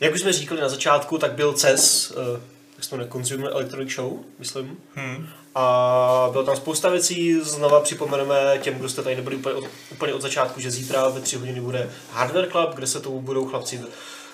jak 0.00 0.14
už 0.14 0.20
jsme 0.20 0.32
říkali 0.32 0.60
na 0.60 0.68
začátku, 0.68 1.18
tak 1.18 1.32
byl 1.32 1.52
CES, 1.52 2.10
uh, 2.10 2.40
jak 2.76 2.84
jsme 2.84 2.98
na 2.98 3.06
Consumer 3.06 3.50
Electronic 3.50 3.90
Show, 3.90 4.12
myslím. 4.38 4.78
Hmm. 4.94 5.28
A 5.54 6.28
bylo 6.32 6.44
tam 6.44 6.56
spousta 6.56 6.88
věcí, 6.88 7.40
znova 7.40 7.80
připomeneme 7.80 8.58
těm, 8.62 8.74
kdo 8.74 8.88
jste 8.88 9.02
tady 9.02 9.16
nebyli 9.16 9.36
úplně 9.36 9.54
od, 9.54 9.64
úplně 9.92 10.14
od 10.14 10.22
začátku, 10.22 10.60
že 10.60 10.70
zítra 10.70 11.08
ve 11.08 11.20
tři 11.20 11.36
hodiny 11.36 11.60
bude 11.60 11.90
Hardware 12.12 12.50
Club, 12.50 12.74
kde 12.74 12.86
se 12.86 13.00
tomu 13.00 13.20
budou 13.20 13.46
chlapci 13.46 13.80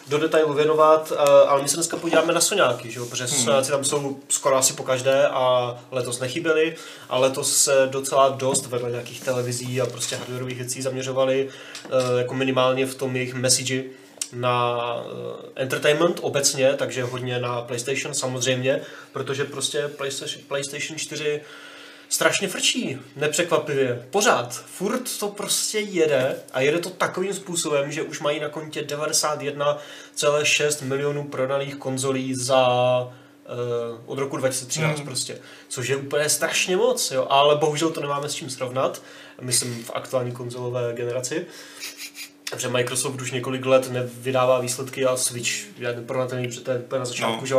do 0.08 0.18
detailu 0.18 0.54
věnovat, 0.54 1.12
eh, 1.12 1.46
ale 1.48 1.62
my 1.62 1.68
se 1.68 1.76
dneska 1.76 1.96
podíváme 1.96 2.32
na 2.32 2.40
Soňáky, 2.40 2.90
že 2.90 3.00
jo? 3.00 3.06
protože 3.06 3.28
Soňáci 3.28 3.70
tam 3.70 3.84
jsou 3.84 4.18
skoro 4.28 4.56
asi 4.56 4.72
po 4.72 4.82
každé 4.82 5.28
a 5.28 5.74
letos 5.90 6.20
nechyběli, 6.20 6.76
a 7.08 7.18
letos 7.18 7.56
se 7.56 7.88
docela 7.90 8.28
dost 8.28 8.66
vedle 8.66 8.90
nějakých 8.90 9.20
televizí 9.20 9.80
a 9.80 9.86
prostě 9.86 10.16
hardwareových 10.16 10.58
věcí 10.58 10.82
zaměřovali 10.82 11.48
eh, 11.84 11.88
jako 12.18 12.34
minimálně 12.34 12.86
v 12.86 12.94
tom 12.94 13.16
jejich 13.16 13.34
message 13.34 13.84
na 14.34 14.78
eh, 15.56 15.62
entertainment 15.62 16.18
obecně, 16.22 16.72
takže 16.72 17.02
hodně 17.02 17.38
na 17.38 17.62
PlayStation 17.62 18.14
samozřejmě, 18.14 18.80
protože 19.12 19.44
prostě 19.44 19.88
PlayStation, 19.88 20.44
PlayStation 20.48 20.98
4 20.98 21.40
strašně 22.08 22.48
frčí, 22.48 22.98
nepřekvapivě. 23.16 24.06
Pořád, 24.10 24.64
furt 24.66 25.18
to 25.18 25.28
prostě 25.28 25.80
jede 25.80 26.36
a 26.52 26.60
jede 26.60 26.78
to 26.78 26.90
takovým 26.90 27.34
způsobem, 27.34 27.92
že 27.92 28.02
už 28.02 28.20
mají 28.20 28.40
na 28.40 28.48
kontě 28.48 28.82
91,6 28.82 30.84
milionů 30.84 31.28
prodaných 31.28 31.76
konzolí 31.76 32.34
za 32.34 32.68
uh, 33.02 33.10
od 34.06 34.18
roku 34.18 34.36
2013 34.36 34.96
Hmm. 34.96 35.06
prostě, 35.06 35.38
což 35.68 35.88
je 35.88 35.96
úplně 35.96 36.28
strašně 36.28 36.76
moc, 36.76 37.10
jo, 37.10 37.26
ale 37.30 37.56
bohužel 37.56 37.90
to 37.90 38.00
nemáme 38.00 38.28
s 38.28 38.34
čím 38.34 38.50
srovnat, 38.50 39.02
myslím 39.40 39.84
v 39.84 39.90
aktuální 39.94 40.32
konzolové 40.32 40.92
generaci. 40.92 41.46
Protože 42.54 42.68
Microsoft 42.68 43.20
už 43.20 43.30
několik 43.32 43.66
let 43.66 43.90
nevydává 43.90 44.58
výsledky 44.60 45.04
a 45.04 45.16
Switch 45.16 45.78
je 45.78 45.96
neporovnatelný, 45.96 46.46
protože 46.48 46.60
to 46.60 46.70
je 46.70 46.78
úplně 46.78 46.98
na 46.98 47.04
začátku, 47.04 47.40
No. 47.40 47.46
že 47.46 47.54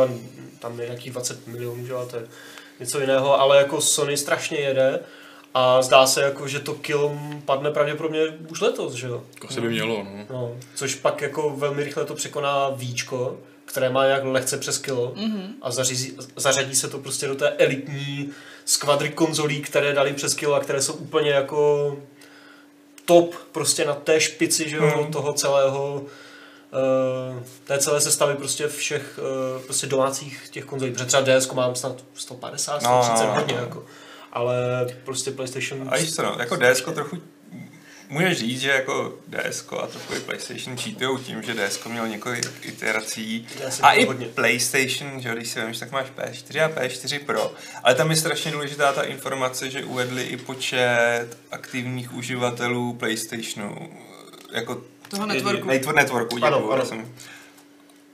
tam 0.58 0.80
je 0.80 0.86
nějakých 0.86 1.12
20 1.12 1.46
milionů, 1.46 1.86
že 1.86 1.92
to 2.10 2.16
je 2.16 2.26
něco 2.80 3.00
jiného, 3.00 3.40
ale 3.40 3.56
jako 3.56 3.80
Sony 3.80 4.16
strašně 4.16 4.58
jede 4.58 5.00
a 5.54 5.82
zdá 5.82 6.06
se 6.06 6.22
jako, 6.22 6.48
že 6.48 6.60
to 6.60 6.74
kill 6.74 7.18
padne 7.44 7.70
pravděpodobně 7.70 8.20
už 8.48 8.60
letos, 8.60 8.92
že 8.92 9.06
jo. 9.06 9.22
Jako 9.34 9.54
se 9.54 9.60
by 9.60 9.68
mělo, 9.68 10.04
no. 10.04 10.26
No, 10.30 10.56
což 10.74 10.94
pak 10.94 11.22
jako 11.22 11.50
velmi 11.50 11.84
rychle 11.84 12.04
to 12.04 12.14
překoná 12.14 12.68
Víčko, 12.70 13.36
které 13.64 13.90
má 13.90 14.04
nějak 14.06 14.24
lehce 14.24 14.58
přes 14.58 14.78
kilo 14.78 15.12
mm-hmm. 15.16 15.48
a 15.62 15.70
zařízí, 15.70 16.16
zařadí 16.36 16.74
se 16.74 16.88
to 16.88 16.98
prostě 16.98 17.26
do 17.26 17.34
té 17.34 17.48
elitní 17.48 18.30
skvadry 18.64 19.08
konzolí, 19.10 19.60
které 19.62 19.92
dali 19.92 20.12
přes 20.12 20.34
kilo 20.34 20.54
a 20.54 20.60
které 20.60 20.82
jsou 20.82 20.92
úplně 20.92 21.30
jako 21.30 21.96
top 23.06 23.34
prostě 23.52 23.84
na 23.84 23.94
té 23.94 24.20
špici, 24.20 24.68
že 24.68 24.76
jo, 24.76 24.82
Mhm. 24.82 25.12
toho 25.12 25.32
celého 25.32 25.94
uh, 25.94 27.42
té 27.64 27.78
celé 27.78 28.00
sestavy 28.00 28.34
prostě 28.34 28.68
všech 28.68 29.18
uh, 29.56 29.62
prostě 29.62 29.86
domácích 29.86 30.48
těch 30.50 30.64
konzolí, 30.64 30.92
protože 30.92 31.04
třeba 31.04 31.22
DS 31.38 31.50
mám 31.52 31.74
snad 31.74 32.04
150, 32.14 32.82
No, 32.82 33.02
130 33.02 33.26
no, 33.26 33.34
hodně 33.34 33.54
no. 33.54 33.60
jako, 33.60 33.84
ale 34.32 34.56
prostě 35.04 35.30
PlayStation 35.30 35.88
A 35.94 36.06
co, 36.14 36.22
no, 36.22 36.36
jako 36.38 36.56
DS 36.56 36.80
trochu 36.94 37.16
Můžeš 38.08 38.38
říct, 38.38 38.60
že 38.60 38.70
jako 38.70 39.18
DS 39.28 39.64
a 39.82 39.86
trochu 39.86 40.14
i 40.14 40.20
PlayStation 40.20 40.76
cheatujou 40.76 41.18
tím, 41.18 41.42
že 41.42 41.54
DS 41.54 41.84
měl 41.84 42.08
několik 42.08 42.46
iterací 42.62 43.48
a 43.82 43.92
i 43.92 44.04
hodně. 44.04 44.26
PlayStation, 44.26 45.20
že 45.20 45.28
jo, 45.28 45.34
když 45.34 45.48
si 45.50 45.60
vemš, 45.60 45.78
tak 45.78 45.90
máš 45.92 46.06
PS4 46.16 46.64
a 46.64 46.68
PS4 46.68 47.18
Pro. 47.24 47.52
Ale 47.82 47.94
tam 47.94 48.10
je 48.10 48.16
strašně 48.16 48.50
důležitá 48.52 48.92
ta 48.92 49.02
informace, 49.02 49.70
že 49.70 49.84
uvedli 49.84 50.22
i 50.22 50.36
počet 50.36 51.26
aktivních 51.50 52.12
uživatelů 52.14 52.92
PlayStationu. 52.94 53.90
Jako 54.52 54.82
Toho 55.08 55.26
networku. 55.26 55.66
Network, 55.68 55.96
networku, 55.96 56.36
Ano, 56.42 56.56
děkuju, 56.56 56.72
ano. 56.72 56.82
já 56.82 56.88
jsem- 56.88 57.14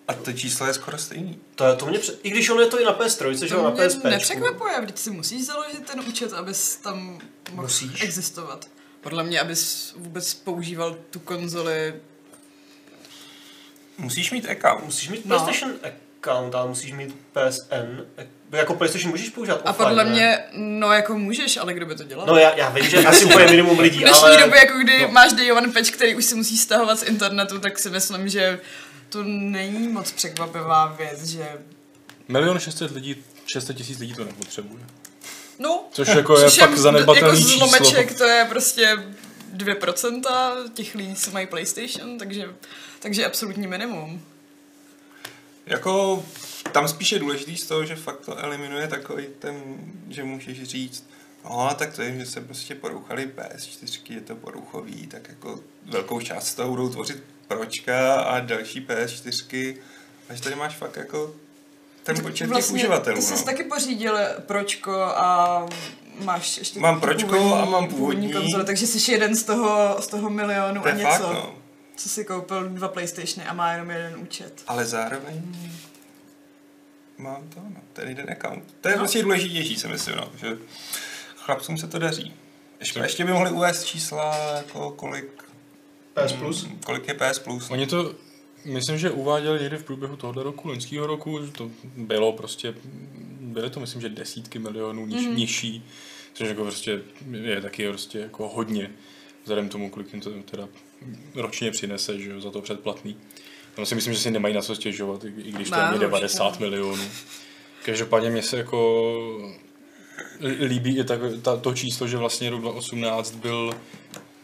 A 0.09 0.13
to 0.15 0.33
číslo 0.33 0.67
je 0.67 0.75
skoro 0.75 0.99
stejný. 0.99 1.39
To, 1.55 1.65
je, 1.65 1.77
to 1.77 1.87
mě, 1.87 1.99
pře- 1.99 2.15
i 2.23 2.31
když 2.31 2.51
ono 2.51 2.61
je 2.61 2.67
to 2.67 2.81
i 2.81 2.85
na 2.85 2.93
PS3, 2.99 3.33
že 3.47 3.55
jo, 3.55 3.61
To 3.61 3.63
na 3.65 3.71
mě 3.71 3.89
PSP. 3.89 4.05
nepřekvapuje, 4.05 4.81
vždyť 4.81 4.99
si 4.99 5.11
musíš 5.11 5.47
založit 5.47 5.87
ten 5.87 6.01
účet, 6.09 6.33
abys 6.33 6.77
tam 6.77 7.21
mohl 7.51 7.63
Musíš. 7.63 8.03
existovat. 8.03 8.67
Podle 9.03 9.25
mě, 9.25 9.41
abys 9.41 9.93
vůbec 9.97 10.35
používal 10.35 10.97
tu 11.11 11.19
konzoli. 11.21 11.95
Musíš 13.99 14.31
mít 14.31 14.49
account. 14.49 14.85
Musíš 14.85 15.09
mít 15.09 15.27
No. 15.27 15.39
PlayStation 15.39 15.79
account, 15.83 16.55
ale 16.55 16.69
musíš 16.69 16.93
mít 16.93 17.17
PSN. 17.33 18.01
Jako 18.53 18.75
PlayStation 18.75 19.11
můžeš 19.11 19.29
používat 19.29 19.61
A 19.65 19.71
offline, 19.71 19.89
podle 19.89 20.05
ne? 20.05 20.11
mě, 20.11 20.39
no 20.53 20.93
jako 20.93 21.19
můžeš, 21.19 21.57
ale 21.57 21.75
kdo 21.75 21.87
by 21.87 21.95
to 21.95 22.05
dělal? 22.05 22.27
No 22.27 22.37
já, 22.37 22.55
já 22.57 22.69
vím, 22.71 22.85
že 22.85 22.99
asi 23.07 23.25
úplně 23.25 23.47
minimum 23.47 23.77
v 23.77 23.81
lidí, 23.81 23.99
dnešní 23.99 24.23
ale... 24.23 24.37
době, 24.41 24.59
jako 24.59 24.79
kdy 24.79 25.01
no. 25.01 25.07
no. 25.07 25.13
máš 25.13 25.33
day 25.33 25.53
one 25.53 25.73
patch, 25.73 25.91
který 25.91 26.15
už 26.15 26.25
si 26.25 26.35
musí 26.35 26.57
stahovat 26.59 26.99
z 26.99 27.03
internetu, 27.03 27.59
tak 27.59 27.79
si 27.79 27.91
myslím, 27.91 28.29
že 28.29 28.61
to 29.09 29.23
není 29.25 29.89
moc 29.89 30.13
překvapivá 30.13 30.87
věc, 30.87 31.25
že... 31.25 31.49
Milion 32.29 32.59
600 32.59 32.91
lidí, 32.91 33.17
600 33.47 33.77
tisíc 33.77 33.99
lidí 33.99 34.15
to 34.15 34.25
nepotřebuje. 34.25 34.85
No, 35.59 35.85
Což 35.93 36.09
jako 36.09 36.39
je 36.39 36.51
fakt 36.51 36.79
zanedbatelný 36.79 37.29
jako 37.29 37.37
číslo. 37.37 37.69
zlomeček, 37.69 38.19
to 38.19 38.25
je 38.25 38.47
prostě 38.49 38.97
2% 39.57 40.71
těch 40.75 40.95
lidí, 40.95 41.15
co 41.15 41.31
mají 41.31 41.47
PlayStation, 41.47 42.19
takže, 42.19 42.55
takže 43.01 43.27
absolutní 43.27 43.67
minimum. 43.67 44.23
Jako 45.67 46.25
tam 46.73 46.89
spíš 46.89 47.13
je 47.13 47.19
důležitý 47.19 47.57
z 47.57 47.67
toho, 47.67 47.85
že 47.85 47.97
fakt 47.97 48.21
to 48.25 48.39
eliminuje 48.39 48.89
takový 48.89 49.27
ten, 49.39 49.63
že 50.11 50.25
můžeš 50.25 50.63
říct, 50.63 51.07
no 51.45 51.75
tak 51.79 51.95
to 51.95 52.03
je, 52.03 52.19
že 52.19 52.27
se 52.27 52.41
prostě 52.41 52.75
porouchali 52.75 53.31
PS4, 53.37 54.15
je 54.15 54.21
to 54.21 54.35
poruchový, 54.35 55.07
tak 55.07 55.29
jako 55.29 55.61
velkou 55.85 56.21
část 56.21 56.49
z 56.49 56.55
toho 56.55 56.71
budou 56.71 56.89
tvořit 56.89 57.23
pročka 57.49 58.21
a 58.21 58.41
další 58.41 58.81
PS4, 58.81 59.77
a 60.29 60.35
že 60.35 60.43
tady 60.43 60.55
máš 60.55 60.77
fakt 60.77 60.97
jako 60.97 61.35
ten 62.03 62.21
počet 62.23 62.51
těch 62.55 62.71
uživatelů. 62.73 63.17
Ty 63.17 63.23
jsi 63.23 63.35
no. 63.35 63.43
taky 63.43 63.65
pořídil 63.65 64.19
pročko 64.47 65.01
a 65.03 65.67
máš 66.25 66.59
ještě 66.59 66.81
Mám 66.81 67.01
Pročko 67.01 67.29
původní- 67.29 67.53
a 67.53 67.65
mám 67.65 67.89
původní. 67.89 68.33
konzole, 68.33 68.65
takže 68.65 68.87
jsi 68.87 69.13
jeden 69.13 69.37
z 69.37 69.43
toho, 69.45 69.97
z 70.01 70.07
toho 70.07 70.31
milionu 70.31 70.83
to 70.83 70.89
a 70.89 70.93
něco, 70.93 71.09
fakt, 71.11 71.23
no. 71.23 71.55
co 71.97 72.09
si 72.09 72.25
koupil 72.25 72.69
dva 72.69 72.89
Playstationy 72.89 73.49
a 73.49 73.53
má 73.53 73.73
jenom 73.73 73.91
jeden 73.91 74.17
účet. 74.21 74.63
Ale 74.67 74.87
zároveň 74.87 75.43
mám 77.19 77.49
to, 77.55 77.61
no, 77.61 77.81
ten 77.93 78.09
jeden 78.09 78.31
account. 78.31 78.65
To 78.81 78.89
je 78.89 78.95
No. 78.95 78.99
prostě 78.99 79.23
důležitější, 79.23 79.77
si 79.77 79.89
myslím, 79.89 80.17
no, 80.17 80.29
že 80.41 80.57
chlapcům 81.37 81.79
se 81.79 81.89
to 81.89 81.99
daří. 81.99 82.35
Ještě, 82.81 83.01
ještě 83.01 83.25
by 83.25 83.33
mohli 83.33 83.51
uvést 83.51 83.85
čísla, 83.85 84.37
jako 84.57 84.91
kolik, 84.91 85.43
PS 86.15 86.33
Plus. 86.33 86.65
mm, 86.67 86.79
kolik 86.85 87.09
je 87.09 87.15
PS 87.15 87.39
Plus. 87.39 87.71
Oni 87.71 87.87
to, 87.87 88.15
myslím, 88.65 88.99
že 88.99 89.11
uváděli 89.11 89.61
někdy 89.61 89.77
v 89.77 89.85
průběhu 89.85 90.17
tohoto 90.17 90.43
roku, 90.43 90.69
loňského 90.69 91.07
roku, 91.07 91.47
že 91.47 91.53
to 91.53 91.71
bylo 91.97 92.33
prostě, 92.33 92.75
byly 93.41 93.71
to 93.71 93.81
myslím, 93.81 94.01
že 94.01 94.09
desítky 94.09 94.59
milionů 94.59 95.07
niž, 95.07 95.27
mm-hmm. 95.27 95.35
nižší, 95.35 95.85
což 96.33 96.49
jako 96.49 96.63
prostě 96.63 97.03
je 97.33 97.61
taky 97.61 97.89
prostě 97.89 98.19
jako 98.19 98.49
hodně, 98.49 98.91
vzhledem 99.43 99.69
tomu, 99.69 99.91
kolik 99.91 100.13
jim 100.13 100.23
to 100.23 100.31
teda 100.31 100.69
ročně 101.35 101.71
přinese, 101.71 102.19
že 102.19 102.31
jo, 102.31 102.41
za 102.41 102.51
to 102.51 102.61
předplatný. 102.61 103.17
Tam 103.75 103.87
si 103.87 103.95
myslím, 103.95 104.15
že 104.15 104.21
si 104.21 104.31
nemají 104.31 104.55
na 104.55 104.63
co 104.63 104.75
stěžovat, 104.75 105.25
i 105.25 105.53
když 105.53 105.71
to 105.71 105.75
je 105.75 105.83
určitě 105.83 105.99
90 105.99 106.61
milionů. 106.61 107.05
Každopádně 107.85 108.31
mě 108.31 108.43
se 108.43 108.59
jako 108.59 109.53
líbí 110.67 110.99
i 110.99 111.05
tak, 111.05 111.21
ta, 111.43 111.57
to 111.57 111.75
číslo, 111.75 112.09
že 112.09 112.17
vlastně 112.17 112.51
rok 112.51 112.61
2018 112.61 113.35
byl 113.35 113.75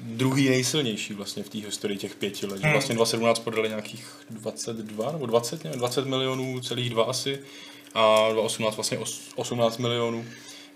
druhý 0.01 0.49
nejsilnější 0.49 1.15
vlastně 1.15 1.43
v 1.43 1.49
té 1.49 1.59
historii 1.59 1.99
těch 1.99 2.15
pěti 2.15 2.47
let. 2.47 2.63
Hmm. 2.63 2.73
vlastně 2.73 2.95
2017 2.95 3.39
prodali 3.39 3.69
nějakých 3.69 4.07
22 4.31 5.13
nebo 5.13 5.27
20, 5.27 5.65
ne, 5.65 5.71
20 5.71 6.07
milionů, 6.07 6.61
celých 6.61 6.91
dva 6.91 7.05
asi 7.05 7.41
a 7.95 8.29
2018 8.33 8.77
vlastně 8.77 8.99
os- 8.99 9.21
18 9.37 9.79
milionů. 9.79 10.25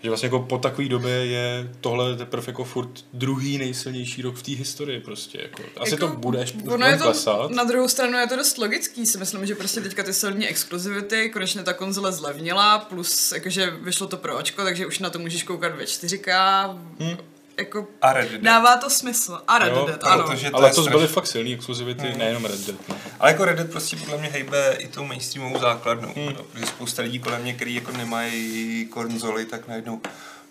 Že 0.03 0.09
vlastně 0.09 0.25
jako 0.27 0.39
po 0.39 0.57
takové 0.57 0.87
době 0.87 1.11
je 1.11 1.69
tohle 1.81 2.15
teprve 2.17 2.43
jako 2.47 2.63
furt 2.63 3.05
druhý 3.13 3.57
nejsilnější 3.57 4.21
rok 4.21 4.35
v 4.35 4.43
té 4.43 4.51
historii 4.51 4.99
prostě. 4.99 5.39
Jako. 5.41 5.63
Asi 5.77 5.93
Jako, 5.93 6.07
to 6.07 6.13
bude 6.15 6.39
až 6.41 6.53
ono 6.67 6.85
je 6.87 6.97
to, 6.97 7.03
klesat. 7.03 7.51
Na 7.51 7.63
druhou 7.63 7.87
stranu 7.87 8.17
je 8.17 8.27
to 8.27 8.35
dost 8.35 8.57
logický, 8.57 9.05
si 9.05 9.17
myslím, 9.17 9.45
že 9.45 9.55
prostě 9.55 9.81
teďka 9.81 10.03
ty 10.03 10.13
silní 10.13 10.47
exkluzivity, 10.47 11.29
konečně 11.29 11.63
ta 11.63 11.73
konzole 11.73 12.11
zlevnila, 12.11 12.79
plus 12.79 13.31
jakože 13.31 13.69
vyšlo 13.81 14.07
to 14.07 14.17
pro 14.17 14.37
očko, 14.37 14.63
takže 14.63 14.85
už 14.87 14.99
na 14.99 15.09
to 15.09 15.19
můžeš 15.19 15.43
koukat 15.43 15.75
ve 15.75 15.83
4K, 15.83 16.65
Hmm. 16.99 17.17
Jako 17.59 17.87
A 18.01 18.13
Red 18.13 18.31
Dead. 18.31 18.41
dává 18.41 18.77
to 18.77 18.89
smysl. 18.89 19.41
A 19.47 19.57
Red 19.57 19.73
Jo, 19.73 19.85
Dead, 19.87 20.03
ano. 20.03 20.23
protože 20.23 20.49
to 20.51 20.57
Ale 20.57 20.67
je 20.69 20.73
to 20.73 20.81
straš- 20.83 20.89
byly 20.91 21.07
fakt 21.07 21.27
silný 21.27 21.53
exkluzivity, 21.53 22.07
hmm. 22.07 22.17
nejenom 22.19 22.45
Red 22.45 22.59
Dead. 22.65 22.89
No. 22.89 22.95
Ale 23.19 23.31
jako 23.31 23.45
Red 23.45 23.57
Dead 23.57 23.69
prostě 23.71 23.95
podle 23.95 24.17
mě 24.17 24.29
hejbe 24.29 24.75
i 24.79 24.87
tou 24.87 25.03
mainstreamovou 25.03 25.59
základnou. 25.59 26.13
Hmm. 26.15 26.25
No, 26.25 26.43
protože 26.43 26.65
spousta 26.65 27.01
lidí 27.01 27.19
kolem 27.19 27.41
mě, 27.41 27.53
který 27.53 27.75
jako 27.75 27.91
nemají 27.91 28.85
konzoly, 28.85 29.45
tak 29.45 29.67
najednou 29.67 30.01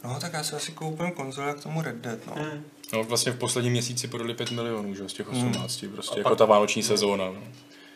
No, 0.05 0.19
tak 0.21 0.33
já 0.33 0.43
si 0.45 0.57
asi 0.57 0.73
koupím 0.73 1.11
konzoli 1.11 1.51
a 1.51 1.55
k 1.55 1.63
tomu 1.63 1.83
Red 1.83 1.95
Dead, 1.97 2.19
no. 2.27 2.35
Hmm. 2.35 2.65
no. 2.93 3.05
vlastně 3.05 3.33
v 3.33 3.37
posledním 3.39 3.73
měsíci 3.73 4.09
prodali 4.09 4.35
5 4.35 4.51
milionů, 4.51 4.95
že, 4.95 5.03
jo, 5.03 5.09
z 5.09 5.13
těch 5.13 5.29
18, 5.29 5.85
prostě 5.95 6.15
A 6.15 6.19
jako 6.19 6.29
pak- 6.29 6.39
ta 6.39 6.45
vánoční 6.45 6.83
sezóna. 6.83 7.25
No. 7.25 7.43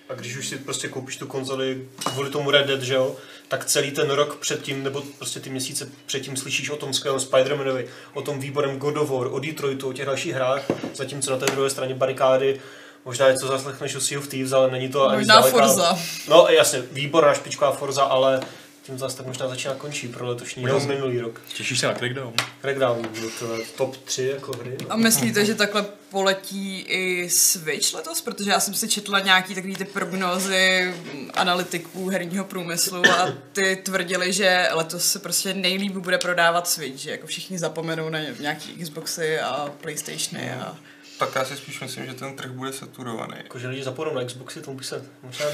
A 0.08 0.14
když 0.14 0.36
už 0.36 0.48
si 0.48 0.56
prostě 0.58 0.88
koupíš 0.88 1.16
tu 1.16 1.26
konzoli 1.26 1.88
kvůli 2.12 2.30
tomu 2.30 2.50
Red 2.50 2.66
Dead, 2.66 2.82
že 2.82 2.94
jo, 2.94 3.16
tak 3.48 3.64
celý 3.64 3.90
ten 3.90 4.10
rok 4.10 4.36
předtím, 4.36 4.82
nebo 4.84 5.02
prostě 5.18 5.40
ty 5.40 5.50
měsíce 5.50 5.88
předtím 6.06 6.36
slyšíš 6.36 6.70
o 6.70 6.76
tom 6.76 6.94
skvělém 6.94 7.20
Spider-Manovi, 7.20 7.86
o 8.14 8.22
tom 8.22 8.40
výborem 8.40 8.76
God 8.78 8.96
of 8.96 9.10
War, 9.10 9.26
o 9.26 9.38
Detroitu, 9.38 9.88
o 9.88 9.92
těch 9.92 10.06
dalších 10.06 10.34
hrách, 10.34 10.62
zatímco 10.94 11.30
na 11.30 11.36
té 11.36 11.46
druhé 11.46 11.70
straně 11.70 11.94
barikády 11.94 12.60
možná 13.04 13.30
něco 13.30 13.46
zaslechneš 13.46 13.94
o 13.94 14.00
Sea 14.00 14.18
of 14.18 14.28
Thieves, 14.28 14.52
ale 14.52 14.70
není 14.70 14.88
to 14.88 15.08
ani 15.08 15.18
Možná 15.18 15.40
zdaleka- 15.42 15.50
Forza. 15.50 15.98
No 16.28 16.46
jasně, 16.48 16.82
výborná 16.92 17.34
špičková 17.34 17.72
Forza, 17.72 18.02
ale 18.02 18.40
tím 18.86 18.98
zase 18.98 19.16
tak 19.16 19.26
možná 19.26 19.48
začíná 19.48 19.74
končí 19.74 20.08
pro 20.08 20.28
letošní 20.28 20.64
nebo 20.64 20.80
minulý 20.80 21.20
rok. 21.20 21.40
Těšíš 21.56 21.80
se 21.80 21.86
na 21.86 21.94
Crackdown? 21.94 22.34
Crackdown 22.60 23.08
byl 23.20 23.30
to 23.38 23.58
top 23.76 23.96
3 23.96 24.22
jako 24.34 24.52
hry. 24.52 24.76
A 24.88 24.96
myslíte, 24.96 25.44
že 25.44 25.54
takhle 25.54 25.84
poletí 26.10 26.80
i 26.80 27.30
Switch 27.30 27.94
letos? 27.94 28.20
Protože 28.20 28.50
já 28.50 28.60
jsem 28.60 28.74
si 28.74 28.88
četla 28.88 29.20
nějaký 29.20 29.54
takový 29.54 29.76
ty 29.76 29.84
prognózy 29.84 30.94
analytiků 31.34 32.08
herního 32.08 32.44
průmyslu 32.44 33.02
a 33.06 33.32
ty 33.52 33.76
tvrdili, 33.76 34.32
že 34.32 34.68
letos 34.72 35.12
se 35.12 35.18
prostě 35.18 35.54
nejlíp 35.54 35.92
bude 35.92 36.18
prodávat 36.18 36.68
Switch, 36.68 36.98
že 36.98 37.10
jako 37.10 37.26
všichni 37.26 37.58
zapomenou 37.58 38.08
na 38.08 38.18
nějaký 38.40 38.72
Xboxy 38.72 39.40
a 39.40 39.72
Playstationy 39.80 40.52
a 40.52 40.76
Tak 41.18 41.34
já 41.34 41.44
si 41.44 41.56
spíš 41.56 41.80
myslím, 41.80 42.06
že 42.06 42.14
ten 42.14 42.36
trh 42.36 42.50
bude 42.50 42.72
saturovaný. 42.72 43.34
Jako, 43.36 43.58
že 43.58 43.68
lidi 43.68 43.82
zapomenou 43.82 44.14
na 44.14 44.24
Xboxy, 44.24 44.60
tomu 44.60 44.76
bych 44.76 44.86
se 44.86 45.04
možná 45.22 45.46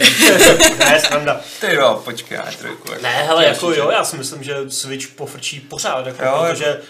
ne, 0.78 1.00
sranda. 1.00 1.40
Ty 1.60 1.74
jo, 1.74 2.02
počkej, 2.04 2.36
já 2.36 2.52
trojku. 2.58 2.88
Ne, 3.02 3.22
hele, 3.22 3.44
jako 3.44 3.72
jo, 3.72 3.90
já 3.90 4.04
si 4.04 4.16
myslím, 4.16 4.42
že 4.42 4.70
Switch 4.70 5.08
pofrčí 5.08 5.60
pořád, 5.60 6.06
jako, 6.06 6.24
Jo, 6.24 6.46
protože 6.50 6.80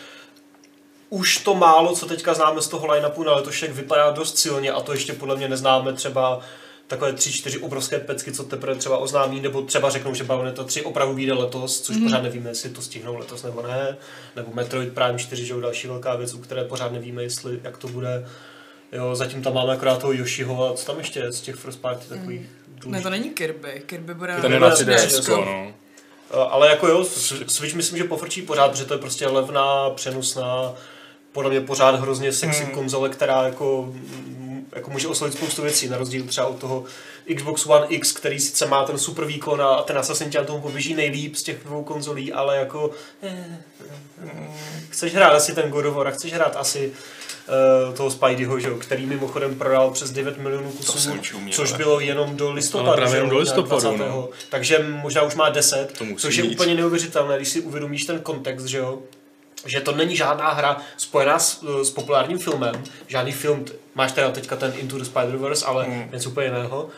už 1.10 1.38
to 1.38 1.54
málo, 1.54 1.96
co 1.96 2.06
teďka 2.06 2.34
známe 2.34 2.62
z 2.62 2.68
toho 2.68 2.86
line-upu 2.86 3.24
na 3.24 3.34
letošek, 3.34 3.72
vypadá 3.72 4.10
dost 4.10 4.38
silně 4.38 4.72
a 4.72 4.80
to 4.80 4.92
ještě 4.92 5.12
podle 5.12 5.36
mě 5.36 5.48
neznáme 5.48 5.92
třeba 5.92 6.40
takové 6.86 7.12
tři, 7.12 7.32
čtyři 7.32 7.58
obrovské 7.58 7.98
pecky, 7.98 8.32
co 8.32 8.44
teprve 8.44 8.74
třeba 8.74 8.98
oznámí, 8.98 9.40
nebo 9.40 9.62
třeba 9.62 9.90
řeknou, 9.90 10.14
že 10.14 10.24
Bayonetta 10.24 10.64
3 10.64 10.82
opravdu 10.82 11.14
vyjde 11.14 11.32
letos, 11.32 11.80
což 11.80 11.96
mm. 11.96 12.02
pořád 12.02 12.22
nevíme, 12.22 12.50
jestli 12.50 12.70
to 12.70 12.82
stihnou 12.82 13.16
letos 13.16 13.42
nebo 13.42 13.62
ne, 13.62 13.96
nebo 14.36 14.52
Metroid 14.54 14.92
Prime 14.92 15.18
4, 15.18 15.46
že 15.46 15.52
jo, 15.52 15.60
další 15.60 15.88
velká 15.88 16.16
věc, 16.16 16.34
u 16.34 16.38
které 16.38 16.64
pořád 16.64 16.92
nevíme, 16.92 17.22
jestli, 17.22 17.60
jak 17.62 17.78
to 17.78 17.88
bude. 17.88 18.26
Jo, 18.92 19.14
zatím 19.16 19.42
tam 19.42 19.54
máme 19.54 19.72
akorát 19.72 20.00
toho 20.00 20.12
Yoshiho 20.12 20.68
a 20.70 20.74
co 20.76 20.86
tam 20.86 20.98
ještě 20.98 21.20
je 21.20 21.32
z 21.32 21.40
těch 21.40 21.54
first 21.56 21.80
party 21.80 22.08
takových 22.08 22.40
ne, 22.86 23.00
to 23.00 23.10
není 23.10 23.30
Kirby. 23.30 23.82
Kirby 23.86 24.14
bude 24.14 24.36
Ten 24.42 24.52
je 24.52 24.60
na 24.60 24.66
Jasně, 24.68 24.86
3DS, 24.86 25.16
jasně. 25.16 25.34
no. 25.34 25.72
Ale 26.50 26.68
jako 26.68 26.88
jo, 26.88 27.04
Switch 27.46 27.74
myslím, 27.74 27.98
že 27.98 28.04
pofrčí 28.04 28.42
pořád, 28.42 28.68
protože 28.70 28.84
to 28.84 28.94
je 28.94 28.98
prostě 28.98 29.26
levná, 29.26 29.90
přenosná, 29.90 30.72
podle 31.32 31.50
mě 31.50 31.60
pořád 31.60 32.00
hrozně 32.00 32.32
sexy 32.32 32.64
Hmm. 32.64 32.74
konzole, 32.74 33.08
která 33.08 33.42
jako, 33.42 33.82
mm, 33.92 34.51
jako 34.72 34.90
může 34.90 35.08
oslovit 35.08 35.34
spoustu 35.34 35.62
věcí, 35.62 35.88
na 35.88 35.98
rozdíl 35.98 36.24
třeba 36.24 36.46
od 36.46 36.58
toho 36.58 36.84
Xbox 37.36 37.66
One 37.66 37.86
X, 37.88 38.12
který 38.12 38.40
sice 38.40 38.66
má 38.66 38.84
ten 38.84 38.98
super 38.98 39.24
výkon 39.24 39.62
a 39.62 39.82
ten 39.82 39.98
Assassin 39.98 40.30
tě 40.30 40.38
na 40.38 40.44
tomu 40.44 40.60
poběží 40.60 40.94
nejlíp 40.94 41.36
z 41.36 41.42
těch 41.42 41.64
dvou 41.64 41.84
konzolí, 41.84 42.32
ale 42.32 42.56
jako 42.56 42.90
eh, 43.22 43.60
eh, 44.26 44.50
chceš 44.90 45.14
hrát 45.14 45.30
asi 45.30 45.54
ten 45.54 45.70
God 45.70 45.86
of 45.86 45.94
War 45.94 46.08
a 46.08 46.10
chceš 46.10 46.32
hrát 46.32 46.56
asi 46.56 46.92
uh, 47.88 47.94
toho 47.94 48.10
Spideyho, 48.10 48.60
že 48.60 48.68
jo, 48.68 48.76
který 48.76 49.06
mimochodem 49.06 49.54
prodal 49.54 49.90
přes 49.90 50.10
9 50.10 50.38
milionů 50.38 50.70
kusů, 50.70 51.10
což 51.50 51.70
ale- 51.70 51.78
bylo 51.78 52.00
jenom 52.00 52.36
do 52.36 52.52
listopadu. 52.52 52.88
Ale 52.88 52.96
právě 52.96 53.16
jenom 53.16 53.30
do 53.30 53.38
listopadu, 53.38 53.80
20. 53.80 53.98
no. 53.98 54.28
Takže 54.48 54.78
možná 54.78 55.22
už 55.22 55.34
má 55.34 55.48
10, 55.48 55.92
To 55.98 56.04
musí 56.04 56.22
což 56.22 56.36
je 56.36 56.44
úplně 56.44 56.74
neuvěřitelné, 56.74 57.36
když 57.36 57.48
si 57.48 57.60
uvědomíš 57.60 58.04
ten 58.04 58.20
kontext, 58.20 58.66
že 58.66 58.78
jo, 58.78 59.02
že 59.66 59.80
to 59.80 59.92
není 59.92 60.16
žádná 60.16 60.50
hra 60.50 60.76
spojená 60.96 61.38
s, 61.38 61.64
s 61.82 61.90
populárním 61.90 62.38
filmem, 62.38 62.84
žádný 63.06 63.32
film, 63.32 63.64
máš 63.94 64.12
teda 64.12 64.30
teďka 64.30 64.56
ten 64.56 64.72
Into 64.76 64.98
the 64.98 65.04
Spider-Verse, 65.04 65.64
ale 65.66 65.86
Mm. 65.86 66.08
něco 66.12 66.30
úplně 66.30 66.46
jiného. 66.46 66.82
Uh, 66.84 66.90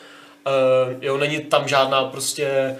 jo, 1.00 1.16
není 1.16 1.40
tam 1.40 1.68
žádná 1.68 2.04
prostě 2.04 2.76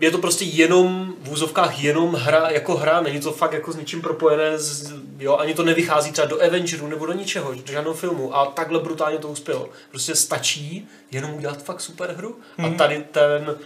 je 0.00 0.10
to 0.10 0.18
prostě 0.18 0.44
jenom 0.44 1.14
v 1.22 1.32
úzovkách 1.32 1.82
jenom 1.82 2.14
hra 2.14 2.50
jako 2.50 2.76
hra, 2.76 3.00
není 3.00 3.20
to 3.20 3.32
fakt 3.32 3.52
jako 3.52 3.72
s 3.72 3.76
ničím 3.76 4.02
propojené, 4.02 4.58
z, 4.58 4.92
jo, 5.18 5.36
ani 5.36 5.54
to 5.54 5.62
nevychází 5.62 6.12
třeba 6.12 6.26
do 6.26 6.42
Avengeru 6.42 6.86
nebo 6.86 7.06
do 7.06 7.12
ničeho, 7.12 7.54
do 7.54 7.72
žádného 7.72 7.94
filmu 7.94 8.36
a 8.36 8.46
takhle 8.46 8.80
brutálně 8.80 9.18
to 9.18 9.28
uspělo. 9.28 9.68
Prostě 9.90 10.14
stačí 10.14 10.88
jenom 11.10 11.34
udělat 11.34 11.62
fakt 11.62 11.80
super 11.80 12.14
hru 12.18 12.38
a 12.64 12.68
tady 12.68 13.04
ten, 13.10 13.56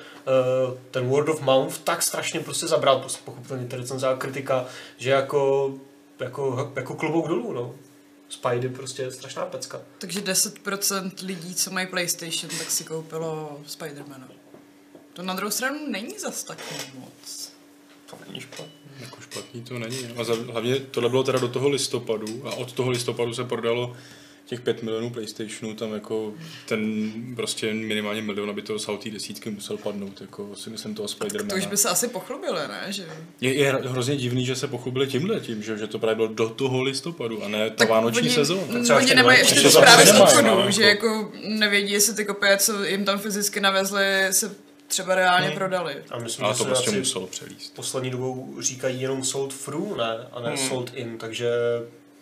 ten 0.91 1.09
Word 1.09 1.29
of 1.29 1.41
Mouth 1.41 1.79
tak 1.79 2.03
strašně 2.03 2.41
prostě 2.41 2.67
zabral, 2.67 3.01
prostě 3.01 3.21
pochopitelně 3.25 3.67
ty 3.67 3.77
recenze 3.77 4.09
a 4.09 4.17
kritika, 4.17 4.67
že 4.97 5.11
jako, 5.11 5.73
jako, 6.21 6.73
jako 6.77 6.95
klobouk 6.95 7.29
dolů, 7.29 7.53
no. 7.53 7.75
Spidey 8.29 8.71
prostě 8.71 9.03
je 9.03 9.13
strašná 9.13 9.47
pecka. 9.47 9.81
Takže 9.99 10.21
10% 10.21 11.11
lidí, 11.23 11.55
co 11.55 11.71
mají 11.71 11.87
PlayStation, 11.87 12.59
tak 12.59 12.71
si 12.71 12.85
koupilo 12.85 13.61
Spidermana. 13.67 14.29
To 15.13 15.23
na 15.23 15.35
druhou 15.35 15.51
stranu 15.51 15.79
není 15.91 16.19
zas 16.19 16.45
tak 16.45 16.59
moc. 16.95 17.53
To 18.11 18.17
není 18.27 18.41
špatný. 18.41 18.73
Jako 19.01 19.21
špatný 19.21 19.63
to 19.63 19.79
není. 19.79 20.15
A 20.17 20.25
za, 20.25 20.35
hlavně 20.53 20.81
tohle 20.81 21.09
bylo 21.09 21.23
teda 21.23 21.39
do 21.39 21.49
toho 21.49 21.69
listopadu 21.69 22.49
a 22.49 22.55
od 22.55 22.73
toho 22.73 22.91
listopadu 22.91 23.35
se 23.35 23.45
prodalo 23.45 23.97
těch 24.49 24.61
5 24.61 24.83
milionů 24.83 25.11
PlayStationů, 25.11 25.75
tam 25.75 25.93
jako 25.95 26.33
ten 26.67 27.13
prostě 27.37 27.75
minimálně 27.75 28.23
milion, 28.23 28.51
aby 28.51 28.63
to 28.63 28.79
z 28.79 28.87
té 29.03 29.11
desítky 29.11 29.51
musel 29.51 29.77
padnout, 29.77 30.21
jako 30.21 30.57
si 30.57 30.71
myslím 30.71 30.95
toho 30.95 31.09
Spidermana. 31.09 31.51
To 31.51 31.57
už 31.57 31.67
by 31.67 31.77
se 31.77 31.89
asi 31.89 32.09
pochlubili, 32.09 32.59
ne? 32.69 32.87
Že... 32.89 33.07
Je, 33.41 33.55
je 33.55 33.73
hrozně 33.73 34.17
divný, 34.17 34.47
že 34.47 34.57
se 34.57 34.67
pochlubili 34.69 35.07
tímhle 35.07 35.41
tím, 35.41 35.63
že, 35.63 35.79
že 35.79 35.87
to 35.87 35.99
právě 35.99 36.17
bylo 36.17 36.29
do 36.29 36.49
toho 36.49 36.83
listopadu 36.83 37.45
a 37.45 37.49
ne 37.49 37.71
ta 37.71 37.77
Tak 37.77 37.89
vánoční 37.89 38.21
oni, 38.23 38.31
sezóna. 38.31 38.63
třeba 38.83 38.97
Oni 38.97 39.05
ještě 39.05 39.15
nemají 39.15 39.39
ještě 39.39 39.55
ty 39.55 39.63
to 39.63 39.71
zprávy 39.71 40.07
z 40.07 40.21
obchodu, 40.21 40.47
no, 40.47 40.71
že 40.71 40.83
jako- 40.83 41.07
jako 41.07 41.33
nevědí, 41.49 41.93
jestli 41.93 42.15
ty 42.15 42.25
kopie, 42.25 42.57
co 42.57 42.85
jim 42.85 43.05
tam 43.05 43.19
fyzicky 43.19 43.61
navezli, 43.61 44.05
se 44.31 44.55
třeba 44.87 45.15
reálně 45.15 45.51
prodali. 45.51 45.97
A 46.11 46.19
myslím, 46.19 46.45
Ale 46.45 46.55
že 46.55 46.59
to 46.59 46.65
prostě 46.65 46.91
muselo 46.91 47.27
přelíst. 47.27 47.75
poslední 47.75 48.11
dobou 48.11 48.57
říkají 48.61 49.01
jenom 49.01 49.25
sold 49.25 49.55
through, 49.65 49.97
ne, 49.99 50.17
a 50.33 50.41
ne 50.41 50.49
Hmm. 50.49 50.69
sold 50.69 50.93
in, 50.95 51.19
takže 51.19 51.49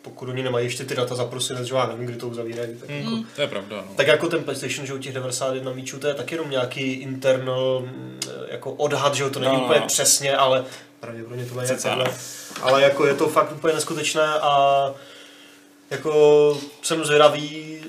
pokud 0.07 0.29
oni 0.29 0.43
nemají 0.43 0.67
ještě 0.67 0.85
ty 0.85 0.95
data 0.95 1.15
za 1.15 1.25
prosinec, 1.25 1.67
že 1.67 1.75
já 1.75 1.87
nevím, 1.87 2.07
kdy 2.07 2.17
to 2.17 2.29
uzavírají, 2.29 2.77
tak, 2.81 2.91
Hmm. 2.91 2.99
jako, 3.01 3.29
To 3.37 3.41
je 3.41 3.47
pravda, 3.49 3.77
no. 3.77 3.95
tak 3.97 4.07
jako 4.07 4.29
ten 4.29 4.45
PlayStation, 4.45 4.87
že 4.87 4.95
u 4.95 4.99
těch 4.99 5.13
91 5.13 5.73
míčů, 5.73 5.99
to 5.99 6.07
je 6.07 6.15
taky 6.15 6.35
jenom 6.35 6.51
nějaký 6.51 6.93
internal 6.93 7.81
mm, 7.81 8.21
jako 8.49 8.73
odhad, 8.73 9.15
že 9.15 9.23
jo, 9.23 9.31
to 9.31 9.39
není 9.41 9.53
No, 9.53 9.59
no, 9.59 9.65
úplně 9.65 9.81
no. 9.81 9.87
přesně, 9.87 10.37
ale 10.37 10.65
pravděpodobně 11.01 11.47
to 11.47 11.61
je 11.61 11.69
takhle. 11.69 12.05
Ale 12.63 12.83
jako 12.83 13.07
je 13.07 13.15
to 13.15 13.29
fakt 13.29 13.53
úplně 13.53 13.75
neskutečné 13.75 14.23
a 14.41 14.95
jako 15.91 16.59
jsem 16.83 17.05
zvědavý, 17.05 17.81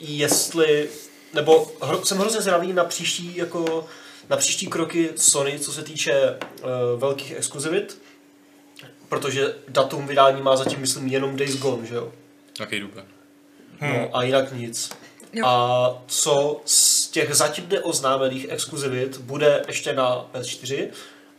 jestli, 0.00 0.88
nebo 1.34 1.72
hro, 1.82 2.04
jsem 2.04 2.18
hrozně 2.18 2.40
zvědavý 2.40 2.72
na 2.72 2.84
příští, 2.84 3.36
jako, 3.36 3.86
na 4.30 4.36
příští 4.36 4.66
kroky 4.66 5.10
Sony, 5.16 5.58
co 5.58 5.72
se 5.72 5.82
týče 5.82 6.38
uh, 6.62 7.00
velkých 7.00 7.32
exkluzivit, 7.36 7.98
protože 9.08 9.54
datum 9.68 10.06
vydání 10.06 10.42
má 10.42 10.56
zatím, 10.56 10.80
myslím, 10.80 11.08
jenom 11.08 11.36
Days 11.36 11.56
Gone, 11.56 11.86
že 11.86 11.94
jo? 11.94 12.12
Jaký 12.60 12.80
duben. 12.80 13.04
No 13.80 14.08
a 14.16 14.22
jinak 14.22 14.52
nic. 14.52 14.90
Jo. 15.32 15.46
A 15.46 15.90
co 16.06 16.60
z 16.64 17.08
těch 17.08 17.34
zatím 17.34 17.64
neoznámených 17.70 18.46
exkluzivit 18.48 19.18
bude 19.18 19.62
ještě 19.68 19.92
na 19.92 20.26
PS4 20.34 20.88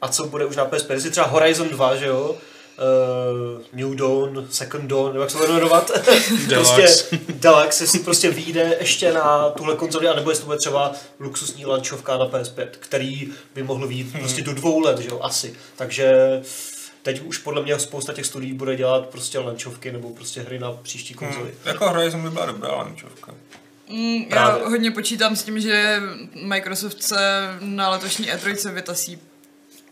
a 0.01 0.07
co 0.07 0.25
bude 0.27 0.45
už 0.45 0.55
na 0.55 0.65
PS5, 0.69 0.93
jestli 0.93 1.11
třeba 1.11 1.27
Horizon 1.27 1.69
2, 1.69 1.95
že 1.95 2.05
jo? 2.05 2.35
Uh, 2.77 3.61
New 3.73 3.95
Dawn, 3.95 4.47
Second 4.49 4.83
Dawn, 4.89 5.07
nebo 5.07 5.21
jak 5.21 5.31
se 5.31 5.37
to 5.37 5.43
bude 5.43 5.53
jmenovat? 5.53 5.91
prostě 6.53 6.87
Deluxe, 7.29 7.83
jestli 7.83 7.99
prostě 7.99 8.29
vyjde 8.31 8.77
ještě 8.79 9.13
na 9.13 9.49
tuhle 9.49 9.75
konzoli, 9.75 10.07
anebo 10.07 10.29
jestli 10.29 10.41
to 10.41 10.45
bude 10.45 10.57
třeba 10.57 10.93
luxusní 11.19 11.65
lančovka 11.65 12.17
na 12.17 12.25
PS5, 12.27 12.67
který 12.71 13.27
by 13.55 13.63
mohl 13.63 13.87
vyjít 13.87 14.11
Hmm. 14.11 14.19
prostě 14.19 14.41
do 14.41 14.53
dvou 14.53 14.79
let, 14.79 14.99
že 14.99 15.09
jo, 15.09 15.19
asi. 15.21 15.55
Takže 15.75 16.41
teď 17.05 17.21
už 17.21 17.37
podle 17.37 17.63
mě 17.63 17.79
spousta 17.79 18.13
těch 18.13 18.25
studií 18.25 18.53
bude 18.53 18.75
dělat 18.75 19.09
prostě 19.09 19.39
lančovky 19.39 19.91
nebo 19.91 20.09
prostě 20.09 20.41
hry 20.41 20.59
na 20.59 20.71
příští 20.71 21.13
konzoli. 21.13 21.45
Hmm. 21.45 21.57
Jako 21.65 21.89
Horizon 21.89 22.23
by 22.23 22.29
byla 22.29 22.45
dobrá 22.45 22.75
lančovka. 22.75 23.33
Mm, 23.89 24.15
já 24.15 24.25
Právě. 24.29 24.67
hodně 24.67 24.91
počítám 24.91 25.35
s 25.35 25.43
tím, 25.43 25.59
že 25.59 26.01
Microsoft 26.43 27.03
se 27.03 27.47
na 27.59 27.89
letošní 27.89 28.31
E3 28.31 28.71
vytasí 28.73 29.19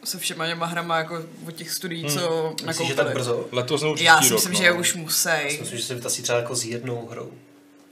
se 0.04 0.20
všema 0.20 0.48
těma 0.48 0.66
hrama 0.66 0.98
jako 0.98 1.24
od 1.48 1.52
těch 1.56 1.72
studií, 1.72 2.06
co 2.06 2.54
Myslíš, 2.66 2.88
že 2.88 2.96
tak 2.96 3.06
nakoupili. 3.06 3.14
brzo? 3.14 3.46
Letos 3.52 3.82
nebo 3.82 3.96
Já 4.00 4.22
si 4.22 4.30
rok, 4.30 4.38
myslím, 4.40 4.54
no. 4.54 4.60
že 4.60 4.72
už 4.72 4.94
musej. 4.94 5.58
Myslím, 5.60 5.78
že 5.80 5.86
se 5.86 5.96
vytasí 5.96 6.22
třeba 6.22 6.38
jako 6.40 6.56
s 6.56 6.66
jednou 6.66 7.08
hrou. 7.08 7.32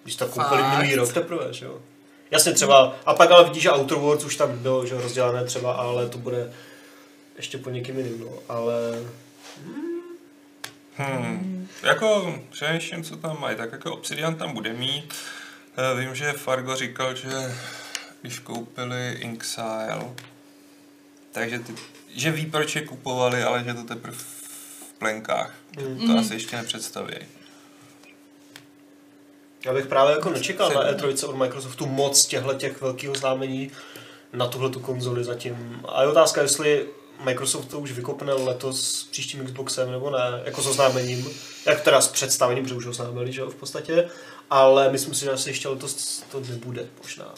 Když 0.04 0.16
to 0.16 0.28
koupili 0.28 0.64
minulý 0.64 0.96
rok 0.96 1.14
teprve, 1.14 1.54
že 1.54 1.66
jo? 1.66 1.80
Jasně 2.32 2.54
třeba, 2.54 2.96
a 3.06 3.14
pak 3.14 3.32
ale 3.32 3.44
vidíš, 3.44 3.64
že 3.64 3.72
Outer 3.72 3.98
Worlds 3.98 4.26
už 4.26 4.36
tam 4.36 4.58
bylo, 4.58 4.86
že 4.86 5.02
rozdělané 5.02 5.46
třeba, 5.46 5.74
ale 5.74 6.10
to 6.10 6.18
bude 6.18 6.54
ještě 7.42 7.58
po 7.58 7.70
někým 7.70 7.98
jiným, 7.98 8.20
no, 8.20 8.34
ale... 8.50 8.74
hmm, 9.66 9.92
Hmm. 10.96 11.68
Jako 11.84 12.40
přemýšlím, 12.50 13.04
co 13.04 13.18
tam 13.18 13.42
mají. 13.42 13.58
Tak 13.58 13.72
jako 13.72 13.94
Obsidian 13.94 14.36
tam 14.36 14.54
bude 14.54 14.74
mít. 14.74 15.14
Eh, 15.78 16.00
Vím, 16.00 16.16
že 16.16 16.34
Fargo 16.34 16.76
říkal, 16.76 17.16
že 17.16 17.30
když 18.22 18.40
koupili 18.40 19.12
Inxile, 19.20 20.10
takže 21.32 21.60
ty, 21.60 21.74
že 22.16 22.32
ví, 22.32 22.46
proč 22.46 22.76
je 22.76 22.82
kupovali, 22.82 23.44
ale 23.44 23.64
že 23.64 23.74
to 23.74 23.84
teprve 23.84 24.18
v 24.18 24.94
plenkách. 24.98 25.54
Mm. 25.78 26.08
To 26.08 26.20
asi 26.20 26.34
ještě 26.34 26.56
nepředstaví. 26.56 27.16
Já 29.66 29.74
bych 29.74 29.88
právě 29.88 30.16
jako 30.16 30.30
nečekal 30.30 30.70
na 30.74 30.92
E3 30.92 31.30
od 31.30 31.36
Microsoftu 31.36 31.86
moc 31.86 32.26
těchto 32.26 32.54
těch 32.54 32.82
velkých 32.82 33.10
oznámení 33.10 33.72
na 34.34 34.48
tuhle 34.48 34.70
tu 34.70 34.80
konzoli 34.80 35.24
zatím. 35.24 35.82
A 35.88 36.02
je 36.02 36.08
otázka, 36.08 36.42
jestli 36.42 36.88
Microsoft 37.24 37.66
to 37.66 37.80
už 37.80 37.92
vykopne 37.92 38.34
letos 38.34 38.82
s 38.82 39.04
příštím 39.04 39.46
Xboxem 39.46 39.92
nebo 39.92 40.10
ne, 40.10 40.42
jako 40.46 40.62
s 40.62 40.68
oznámením, 40.68 41.30
jak 41.66 41.82
teda 41.82 42.02
s 42.02 42.08
představením, 42.08 42.64
protože 42.64 42.76
už 42.76 42.86
oznámili, 42.86 43.32
že 43.32 43.42
jo, 43.42 43.50
v 43.50 43.56
podstatě, 43.56 44.10
ale 44.50 44.92
myslím 44.92 45.14
si, 45.14 45.26
že 45.26 45.32
asi 45.32 45.50
ještě 45.50 45.68
letos 45.68 46.24
to 46.32 46.40
nebude 46.40 46.88
možná. 47.04 47.34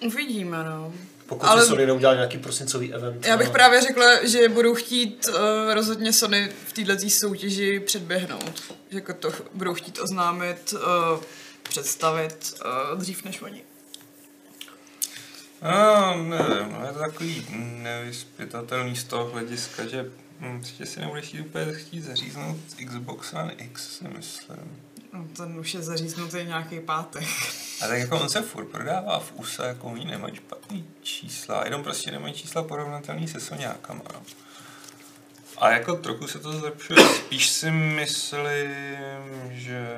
Uvidíme, 0.00 0.64
no. 0.64 0.92
Pokud 1.26 1.46
ale... 1.46 1.66
Sony 1.66 1.86
neudělal 1.86 2.14
nějaký 2.14 2.38
prosincový 2.38 2.94
event. 2.94 3.26
Já 3.26 3.36
bych 3.36 3.46
no. 3.46 3.52
právě 3.52 3.80
řekla, 3.80 4.26
že 4.26 4.48
budou 4.48 4.74
chtít 4.74 5.28
uh, 5.28 5.34
rozhodně 5.74 6.12
Sony 6.12 6.52
v 6.66 6.72
této 6.72 7.08
soutěži 7.08 7.80
předběhnout. 7.80 8.62
Že 8.90 8.98
jako 8.98 9.14
to 9.14 9.32
budou 9.54 9.74
chtít 9.74 9.98
oznámit, 9.98 10.72
uh, 10.72 11.20
představit 11.62 12.54
uh, 12.92 12.98
dřív 12.98 13.24
než 13.24 13.42
oni. 13.42 13.62
No, 15.62 16.14
nevím, 16.16 16.72
no, 16.72 16.86
je 16.86 16.92
to 16.92 16.98
takový 16.98 17.46
nevyspětatelný 17.82 18.96
z 18.96 19.04
toho 19.04 19.30
hlediska, 19.30 19.86
že 19.86 20.10
hm, 20.40 20.64
že 20.78 20.86
si 20.86 21.00
nebudeš 21.00 21.24
chtít 21.24 21.40
úplně 21.40 21.72
chtít 21.72 22.00
zaříznout 22.00 22.56
Xbox 22.86 23.32
One 23.32 23.52
X, 23.52 23.96
si 23.98 24.08
myslím. 24.08 24.80
No, 25.12 25.28
ten 25.36 25.58
už 25.58 25.74
je 25.74 25.82
zaříznutý 25.82 26.36
nějaký 26.44 26.80
pátek. 26.80 27.24
A 27.82 27.86
tak 27.86 27.98
jako 27.98 28.20
on 28.20 28.28
se 28.28 28.42
furt 28.42 28.64
prodává 28.64 29.18
v 29.18 29.32
USA, 29.34 29.66
jako 29.66 29.86
oni 29.86 30.04
nemají 30.04 30.36
špatný 30.36 30.88
čísla, 31.02 31.64
jenom 31.64 31.82
prostě 31.82 32.10
nemají 32.10 32.34
čísla 32.34 32.62
porovnatelný 32.62 33.28
se 33.28 33.40
Soňákama. 33.40 34.02
No. 34.14 34.22
A 35.58 35.70
jako 35.70 35.96
trochu 35.96 36.26
se 36.26 36.38
to 36.38 36.52
zlepšuje, 36.52 37.08
spíš 37.08 37.48
si 37.48 37.70
myslím, 37.70 38.70
že... 39.50 39.88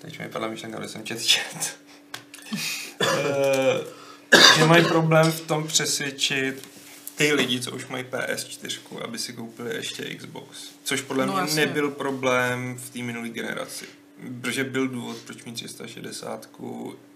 Teď 0.00 0.18
mi 0.18 0.28
padla 0.28 0.48
myšlenka, 0.48 0.82
že 0.82 0.88
jsem 0.88 1.04
čet 1.04 1.22
chat. 1.22 1.76
Eh, 3.00 3.84
že 4.58 4.64
mají 4.64 4.84
problém 4.84 5.32
v 5.32 5.40
tom 5.40 5.66
přesvědčit 5.66 6.68
ty 7.16 7.32
lidi, 7.32 7.60
co 7.60 7.70
už 7.70 7.86
mají 7.86 8.04
PS4, 8.04 8.80
aby 9.04 9.18
si 9.18 9.32
koupili 9.32 9.76
ještě 9.76 10.14
Xbox. 10.14 10.58
Což 10.84 11.00
podle 11.00 11.26
no, 11.26 11.32
mě 11.32 11.42
jasně. 11.42 11.66
nebyl 11.66 11.90
problém 11.90 12.78
v 12.78 12.90
té 12.90 12.98
minulé 12.98 13.28
generaci. 13.28 13.86
Protože 14.40 14.64
byl 14.64 14.88
důvod, 14.88 15.16
proč 15.16 15.44
mít 15.44 15.52
360 15.52 16.48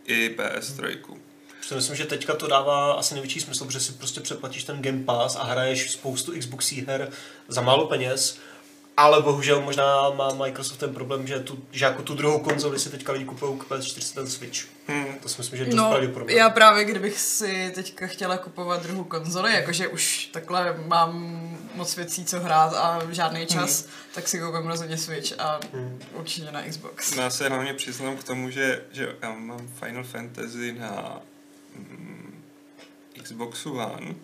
i 0.07 0.37
PS3. 0.39 0.99
Já 1.71 1.77
myslím, 1.77 1.97
že 1.97 2.05
teďka 2.05 2.35
to 2.35 2.47
dává 2.47 2.93
asi 2.93 3.15
největší 3.15 3.41
smysl, 3.41 3.65
protože 3.65 3.81
si 3.81 3.93
prostě 3.93 4.21
přeplatíš 4.21 4.65
ten 4.65 4.83
Game 4.83 5.05
Pass 5.05 5.37
a 5.37 5.43
hraješ 5.45 5.91
spoustu 5.91 6.33
Xboxí 6.39 6.85
her 6.87 7.11
za 7.49 7.61
málo 7.61 7.87
peněz 7.87 8.39
ale 8.97 9.23
bohužel 9.23 9.61
možná 9.61 10.11
má 10.11 10.35
Microsoft 10.35 10.77
ten 10.77 10.95
problém, 10.95 11.27
že, 11.27 11.41
tu, 11.41 11.59
že 11.73 11.85
jako 11.85 12.03
tu 12.03 12.15
druhou 12.15 12.39
konzoli 12.39 12.79
si 12.79 12.91
teďka 12.91 13.13
lidi 13.13 13.25
kupují 13.25 13.59
k 13.59 13.63
PS4 13.63 14.15
ten 14.15 14.27
Switch. 14.27 14.67
Hmm. 14.87 15.19
To 15.23 15.29
si 15.29 15.41
myslím, 15.41 15.57
že 15.57 15.63
je 15.63 15.67
dost 15.67 15.77
no, 15.77 15.91
pravděpodobné. 15.91 16.35
Já 16.35 16.51
právě, 16.51 16.85
kdybych 16.85 17.21
si 17.21 17.73
teďka 17.75 18.07
chtěla 18.07 18.39
kupovat 18.39 18.83
druhou 18.83 19.05
konzoli, 19.05 19.55
jakože 19.55 19.89
už 19.89 20.27
takhle 20.27 20.77
mám 20.87 21.41
moc 21.75 21.97
věcí, 21.97 22.25
co 22.25 22.41
hrát 22.41 22.75
a 22.75 23.01
žádný 23.11 23.47
čas, 23.47 23.83
hmm. 23.83 23.91
tak 24.15 24.29
si 24.29 24.41
koupím 24.41 24.67
rozhodně 24.67 24.99
Switch 24.99 25.41
a 25.41 25.61
hmm. 25.73 26.01
určitě 26.13 26.53
na 26.53 26.63
Xbox. 26.63 27.15
No, 27.15 27.23
já 27.23 27.31
se 27.31 27.49
hlavně 27.49 27.75
přiznám 27.75 28.17
k 28.17 28.25
tomu, 28.25 28.51
že, 28.51 28.85
že 28.93 29.17
já 29.23 29.31
mám 29.31 29.69
Final 29.69 30.05
Fantasy 30.05 30.73
na 30.73 31.21
mm, 31.77 32.43
Xboxu 33.23 33.73
One 33.73 34.15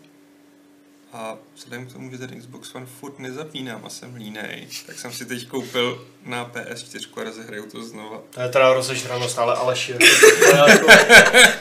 a 1.13 1.37
vzhledem 1.57 1.87
k 1.87 1.93
tomu, 1.93 2.11
že 2.11 2.19
ten 2.19 2.41
Xbox 2.41 2.75
One 2.75 2.87
furt 3.01 3.19
nezapínám 3.19 3.83
a 3.85 3.89
jsem 3.89 4.15
línej, 4.15 4.69
tak 4.87 4.99
jsem 4.99 5.13
si 5.13 5.27
teď 5.27 5.49
koupil 5.49 6.07
na 6.25 6.51
PS4 6.55 7.21
a 7.21 7.25
rozehraju 7.25 7.71
to 7.71 7.85
znova. 7.85 8.23
To 8.31 8.41
je 8.41 8.49
teda 8.49 8.73
rozežranost, 8.73 9.39
ale 9.39 9.55
Aleši. 9.55 9.95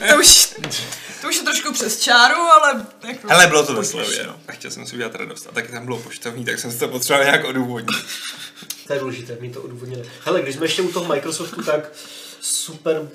To, 0.08 0.18
už, 0.20 0.54
to 1.20 1.28
už 1.28 1.36
je 1.36 1.42
trošku 1.42 1.72
přes 1.72 2.00
čáru, 2.00 2.40
ale... 2.40 2.86
Jako 3.08 3.28
Hele, 3.28 3.46
bylo 3.46 3.66
to 3.66 3.74
ve 3.74 3.84
slově, 3.84 4.26
no. 4.26 4.40
A 4.48 4.52
chtěl 4.52 4.70
jsem 4.70 4.86
si 4.86 4.94
udělat 4.94 5.14
radost. 5.14 5.46
A 5.46 5.52
taky 5.52 5.72
tam 5.72 5.84
bylo 5.84 5.98
poštovní, 5.98 6.44
tak 6.44 6.58
jsem 6.58 6.72
si 6.72 6.78
to 6.78 6.88
potřeboval 6.88 7.24
nějak 7.24 7.44
odůvodnit. 7.44 8.04
To 8.86 8.92
je 8.92 9.00
důležité, 9.00 9.38
mít 9.40 9.54
to 9.54 9.62
odůvodněné. 9.62 10.02
Hele, 10.24 10.42
když 10.42 10.54
jsme 10.54 10.64
ještě 10.64 10.82
u 10.82 10.92
toho 10.92 11.14
Microsoftu, 11.14 11.62
tak 11.62 11.92
super, 12.40 13.10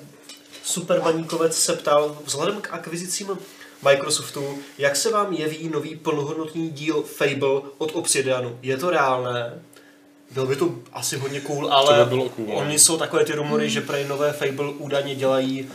super 0.64 1.00
baníkovec 1.00 1.58
se 1.58 1.72
ptal, 1.72 2.18
vzhledem 2.24 2.60
k 2.60 2.68
akvizicím 2.72 3.30
Microsoftu. 3.84 4.58
Jak 4.78 4.96
se 4.96 5.10
vám 5.10 5.32
jeví 5.32 5.68
nový 5.68 5.96
plnohodnotný 5.96 6.70
díl 6.70 7.02
Fable 7.02 7.60
od 7.78 7.90
Obsidianu? 7.94 8.58
Je 8.62 8.76
to 8.76 8.90
reálné? 8.90 9.62
Bylo 10.30 10.46
by 10.46 10.56
to 10.56 10.74
asi 10.92 11.16
hodně 11.16 11.40
cool, 11.40 11.72
ale 11.72 12.04
by 12.04 12.08
bylo 12.08 12.28
cool, 12.28 12.58
oni 12.58 12.78
jsou 12.78 12.98
takové 12.98 13.24
ty 13.24 13.32
rumory, 13.32 13.64
hmm. 13.64 13.70
že 13.70 13.80
prej 13.80 14.04
nové 14.08 14.32
Fable 14.32 14.68
údajně 14.78 15.14
dělají 15.14 15.68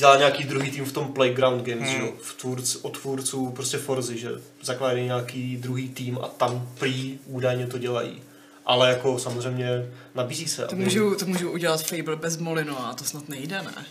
dělá 0.00 0.16
nějaký 0.16 0.44
druhý 0.44 0.70
tým 0.70 0.84
v 0.84 0.92
tom 0.92 1.12
Playground 1.12 1.62
Games, 1.62 1.88
hmm. 1.90 2.00
že? 2.00 2.12
V 2.22 2.34
tvůrc, 2.34 2.76
od 2.82 2.98
tvůrců 2.98 3.50
prostě 3.50 3.78
Forzy, 3.78 4.18
že 4.18 4.28
zakládají 4.62 5.04
nějaký 5.04 5.56
druhý 5.56 5.88
tým 5.88 6.18
a 6.22 6.28
tam 6.28 6.68
prý 6.78 7.18
údajně 7.26 7.66
to 7.66 7.78
dělají. 7.78 8.22
Ale 8.66 8.88
jako 8.88 9.18
samozřejmě 9.18 9.68
nabízí 10.14 10.48
se. 10.48 10.62
To, 10.64 10.72
aby... 10.72 10.84
můžu, 10.84 11.14
to 11.14 11.26
můžu 11.26 11.50
udělat 11.50 11.82
Fable 11.82 12.16
bez 12.16 12.36
Molino 12.36 12.86
a 12.86 12.94
to 12.94 13.04
snad 13.04 13.28
nejde, 13.28 13.62
ne? 13.62 13.84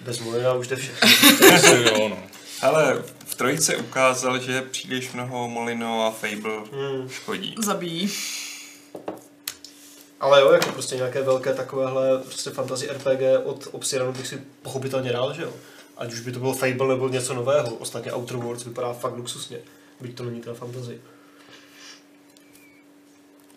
Bez 0.00 0.20
Molina 0.20 0.54
už 0.54 0.68
jde 0.68 0.76
všechno. 0.76 1.08
jo, 1.82 2.08
no. 2.08 2.18
Ale 2.62 3.02
v 3.24 3.34
trojice 3.34 3.76
ukázal, 3.76 4.38
že 4.38 4.62
příliš 4.62 5.12
mnoho 5.12 5.48
Molino 5.48 6.06
a 6.06 6.10
Fable 6.10 6.58
hmm. 6.72 7.08
škodí. 7.08 7.54
Zabíjí. 7.58 8.10
Ale 10.20 10.40
jo, 10.40 10.52
jako 10.52 10.72
prostě 10.72 10.96
nějaké 10.96 11.22
velké 11.22 11.54
takovéhle 11.54 12.18
prostě 12.18 12.50
fantasy 12.50 12.88
RPG 12.88 13.20
od 13.44 13.68
Obsidianu 13.72 14.12
bych 14.12 14.26
si 14.26 14.42
pochopitelně 14.62 15.12
dal, 15.12 15.34
že 15.34 15.42
jo. 15.42 15.52
Ať 15.96 16.12
už 16.12 16.20
by 16.20 16.32
to 16.32 16.38
bylo 16.38 16.54
Fable 16.54 16.88
nebo 16.88 17.08
něco 17.08 17.34
nového. 17.34 17.74
Ostatně 17.74 18.12
Outer 18.12 18.36
Worlds 18.36 18.64
vypadá 18.64 18.92
fakt 18.92 19.16
luxusně. 19.16 19.58
Byť 20.00 20.16
to 20.16 20.24
není 20.24 20.40
teda 20.40 20.54
fantasy. 20.54 21.00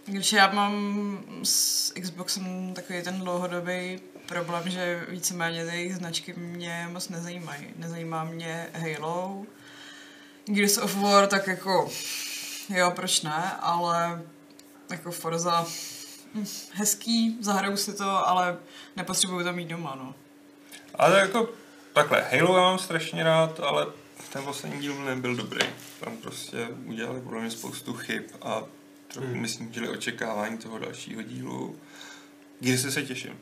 Když 0.05 0.33
já 0.33 0.51
mám 0.51 1.19
s 1.43 1.91
Xboxem 2.01 2.73
takový 2.73 3.01
ten 3.03 3.19
dlouhodobý 3.19 3.99
problém, 4.25 4.69
že 4.69 5.05
víceméně 5.09 5.65
ty 5.65 5.75
jejich 5.75 5.95
značky 5.95 6.33
mě 6.33 6.87
moc 6.91 7.09
nezajímají. 7.09 7.67
Nezajímá 7.75 8.23
mě 8.23 8.67
Halo, 8.73 9.45
Gears 10.45 10.77
of 10.77 10.95
War, 10.95 11.27
tak 11.27 11.47
jako 11.47 11.91
jo, 12.69 12.91
proč 12.91 13.21
ne, 13.21 13.51
ale 13.59 14.21
jako 14.91 15.11
Forza 15.11 15.65
hm, 16.33 16.45
hezký, 16.71 17.37
zahraju 17.41 17.77
si 17.77 17.93
to, 17.93 18.27
ale 18.27 18.57
nepotřebuju 18.95 19.43
to 19.43 19.53
mít 19.53 19.67
doma, 19.67 19.95
no. 19.95 20.15
Ale 20.95 21.19
jako 21.19 21.49
takhle, 21.93 22.21
Halo 22.21 22.57
já 22.57 22.61
mám 22.63 22.79
strašně 22.79 23.23
rád, 23.23 23.59
ale 23.59 23.87
ten 24.33 24.43
poslední 24.43 24.81
díl 24.81 25.05
nebyl 25.05 25.35
dobrý. 25.35 25.67
Tam 25.99 26.17
prostě 26.17 26.67
udělali 26.85 27.21
podle 27.21 27.41
mě 27.41 27.51
spoustu 27.51 27.93
chyb 27.93 28.23
a 28.41 28.63
trochu 29.07 29.27
hmm. 29.27 29.41
myslím, 29.41 29.73
že 29.73 29.89
očekávání 29.89 30.57
toho 30.57 30.79
dalšího 30.79 31.21
dílu. 31.21 31.79
Gearsy 32.59 32.91
se 32.91 33.03
těším. 33.03 33.39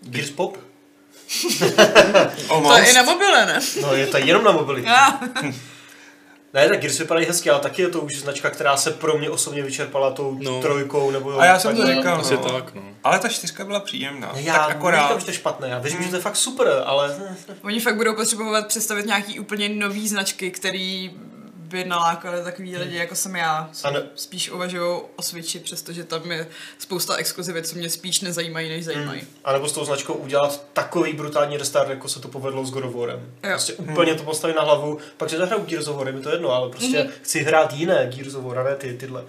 Gears 0.00 0.30
Pop? 0.30 0.58
to 2.48 2.76
je 2.76 2.90
i 2.90 2.92
na 2.92 3.02
mobile, 3.02 3.46
ne? 3.46 3.60
No, 3.82 3.94
je 3.94 4.06
to 4.06 4.18
jenom 4.18 4.44
na 4.44 4.52
mobily. 4.52 4.84
Ne, 6.54 6.68
tak 6.68 6.80
Gears 6.80 6.98
vypadají 6.98 7.26
hezky, 7.26 7.50
ale 7.50 7.60
taky 7.60 7.82
je 7.82 7.88
to 7.88 8.00
už 8.00 8.18
značka, 8.18 8.50
která 8.50 8.76
se 8.76 8.90
pro 8.90 9.18
mě 9.18 9.30
osobně 9.30 9.62
vyčerpala 9.62 10.10
tou 10.10 10.38
no. 10.42 10.60
trojkou. 10.62 11.10
Nebo 11.10 11.40
a 11.40 11.44
já 11.44 11.58
jsem 11.58 11.76
to 11.76 11.86
říkal, 11.86 12.16
no. 12.16 12.20
Asi 12.20 12.36
tak, 12.36 12.74
no. 12.74 12.82
Ale 13.04 13.18
ta 13.18 13.28
čtyřka 13.28 13.64
byla 13.64 13.80
příjemná. 13.80 14.32
Já 14.34 14.52
tak 14.52 14.76
akorát... 14.76 15.18
že 15.18 15.24
to 15.24 15.30
je 15.30 15.34
špatné, 15.34 15.68
já 15.68 15.78
věřím, 15.78 15.98
hmm. 15.98 16.04
že 16.04 16.10
to 16.10 16.16
je 16.16 16.22
fakt 16.22 16.36
super, 16.36 16.82
ale... 16.86 17.16
Oni 17.62 17.80
fakt 17.80 17.96
budou 17.96 18.14
potřebovat 18.14 18.66
představit 18.66 19.06
nějaký 19.06 19.40
úplně 19.40 19.68
nový 19.68 20.08
značky, 20.08 20.50
který 20.50 21.10
by 21.68 21.84
nalákali 21.84 22.44
takový 22.44 22.76
lidi, 22.76 22.96
jako 22.96 23.14
jsem 23.14 23.36
já. 23.36 23.70
Ano. 23.84 24.00
Spíš 24.14 24.50
uvažují 24.50 25.02
o 25.16 25.22
Switchi, 25.22 25.58
přestože 25.58 26.04
tam 26.04 26.30
je 26.30 26.48
spousta 26.78 27.16
exkluzivit, 27.16 27.66
co 27.66 27.76
mě 27.76 27.90
spíš 27.90 28.20
nezajímají, 28.20 28.68
než 28.68 28.84
zajímají. 28.84 29.20
Hmm. 29.20 29.30
A 29.44 29.52
nebo 29.52 29.68
s 29.68 29.72
tou 29.72 29.84
značkou 29.84 30.14
udělat 30.14 30.64
takový 30.72 31.12
brutální 31.12 31.56
restart, 31.56 31.90
jako 31.90 32.08
se 32.08 32.20
to 32.20 32.28
povedlo 32.28 32.64
s 32.64 32.70
God 32.70 32.84
of 32.84 32.94
Warem. 32.94 33.32
Prostě 33.40 33.74
hmm. 33.78 33.92
úplně 33.92 34.14
to 34.14 34.22
postavit 34.22 34.56
na 34.56 34.62
hlavu, 34.62 34.98
pak 35.16 35.28
že 35.28 35.38
zahraju 35.38 35.64
Gears 35.64 35.88
of 35.88 35.96
War, 35.96 36.12
mi 36.12 36.22
to 36.22 36.30
jedno, 36.30 36.50
ale 36.50 36.70
prostě 36.70 37.00
hmm. 37.00 37.12
chci 37.22 37.42
hrát 37.42 37.72
jiné 37.72 38.10
Gears 38.14 38.34
of 38.34 38.44
War, 38.44 38.64
ne 38.64 38.76
ty, 38.76 38.94
tyhle. 38.94 39.24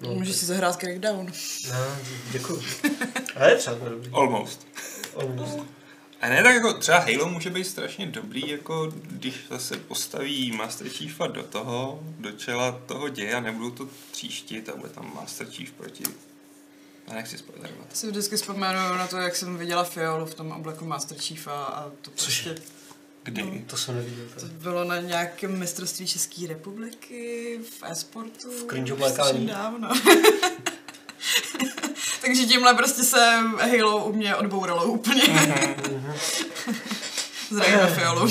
No, 0.00 0.14
Můžeš 0.14 0.36
si 0.36 0.46
zahrát 0.46 0.76
Crackdown. 0.76 1.26
No, 1.70 1.96
děkuji. 2.30 2.62
A 3.36 3.44
je 3.44 3.56
třeba 3.56 3.88
dobrý. 3.88 4.10
Almost. 4.12 4.66
Almost. 5.16 5.77
A 6.20 6.28
ne, 6.28 6.42
tak 6.42 6.54
jako 6.54 6.72
třeba 6.72 6.98
Halo 6.98 7.28
může 7.28 7.50
být 7.50 7.64
strašně 7.64 8.06
dobrý, 8.06 8.48
jako 8.48 8.92
když 9.02 9.34
zase 9.50 9.76
postaví 9.76 10.52
Master 10.52 10.88
Chiefa 10.88 11.26
do 11.26 11.42
toho, 11.42 12.00
do 12.18 12.32
čela 12.32 12.80
toho 12.86 13.08
děje 13.08 13.34
a 13.34 13.40
nebudou 13.40 13.70
to 13.70 13.88
tříštit 14.10 14.68
a 14.68 14.76
bude 14.76 14.88
tam 14.88 15.14
Master 15.14 15.46
Chief 15.50 15.72
proti... 15.72 16.04
Já 17.08 17.14
nechci 17.14 17.38
spoilerovat. 17.38 17.96
Si 17.96 18.06
vždycky 18.06 18.36
vzpomenu 18.36 18.78
na 18.78 19.06
to, 19.06 19.16
jak 19.16 19.36
jsem 19.36 19.58
viděla 19.58 19.84
Fiolu 19.84 20.26
v 20.26 20.34
tom 20.34 20.52
obleku 20.52 20.84
Master 20.84 21.18
Chiefa 21.18 21.64
a 21.64 21.90
to 22.02 22.10
prostě... 22.10 22.54
Kdy? 23.22 23.42
No, 23.42 23.52
to 23.66 23.76
jsem 23.76 23.96
neviděl. 23.96 24.24
To 24.40 24.46
bylo 24.46 24.84
na 24.84 25.00
nějakém 25.00 25.58
mistrovství 25.58 26.06
České 26.06 26.46
republiky 26.46 27.58
v 27.70 27.82
e-sportu. 27.82 28.50
V 28.50 28.66
cringe 28.66 28.92
oblékání. 28.92 29.46
dávno. 29.46 29.88
Takže 32.20 32.46
tímhle 32.46 32.74
prostě 32.74 33.02
se 33.02 33.38
Halo 33.58 34.04
u 34.04 34.12
mě 34.12 34.36
odbouralo 34.36 34.84
úplně. 34.84 35.22
Zdravím 37.50 37.78
na 37.78 37.86
Fiolu. 37.86 38.28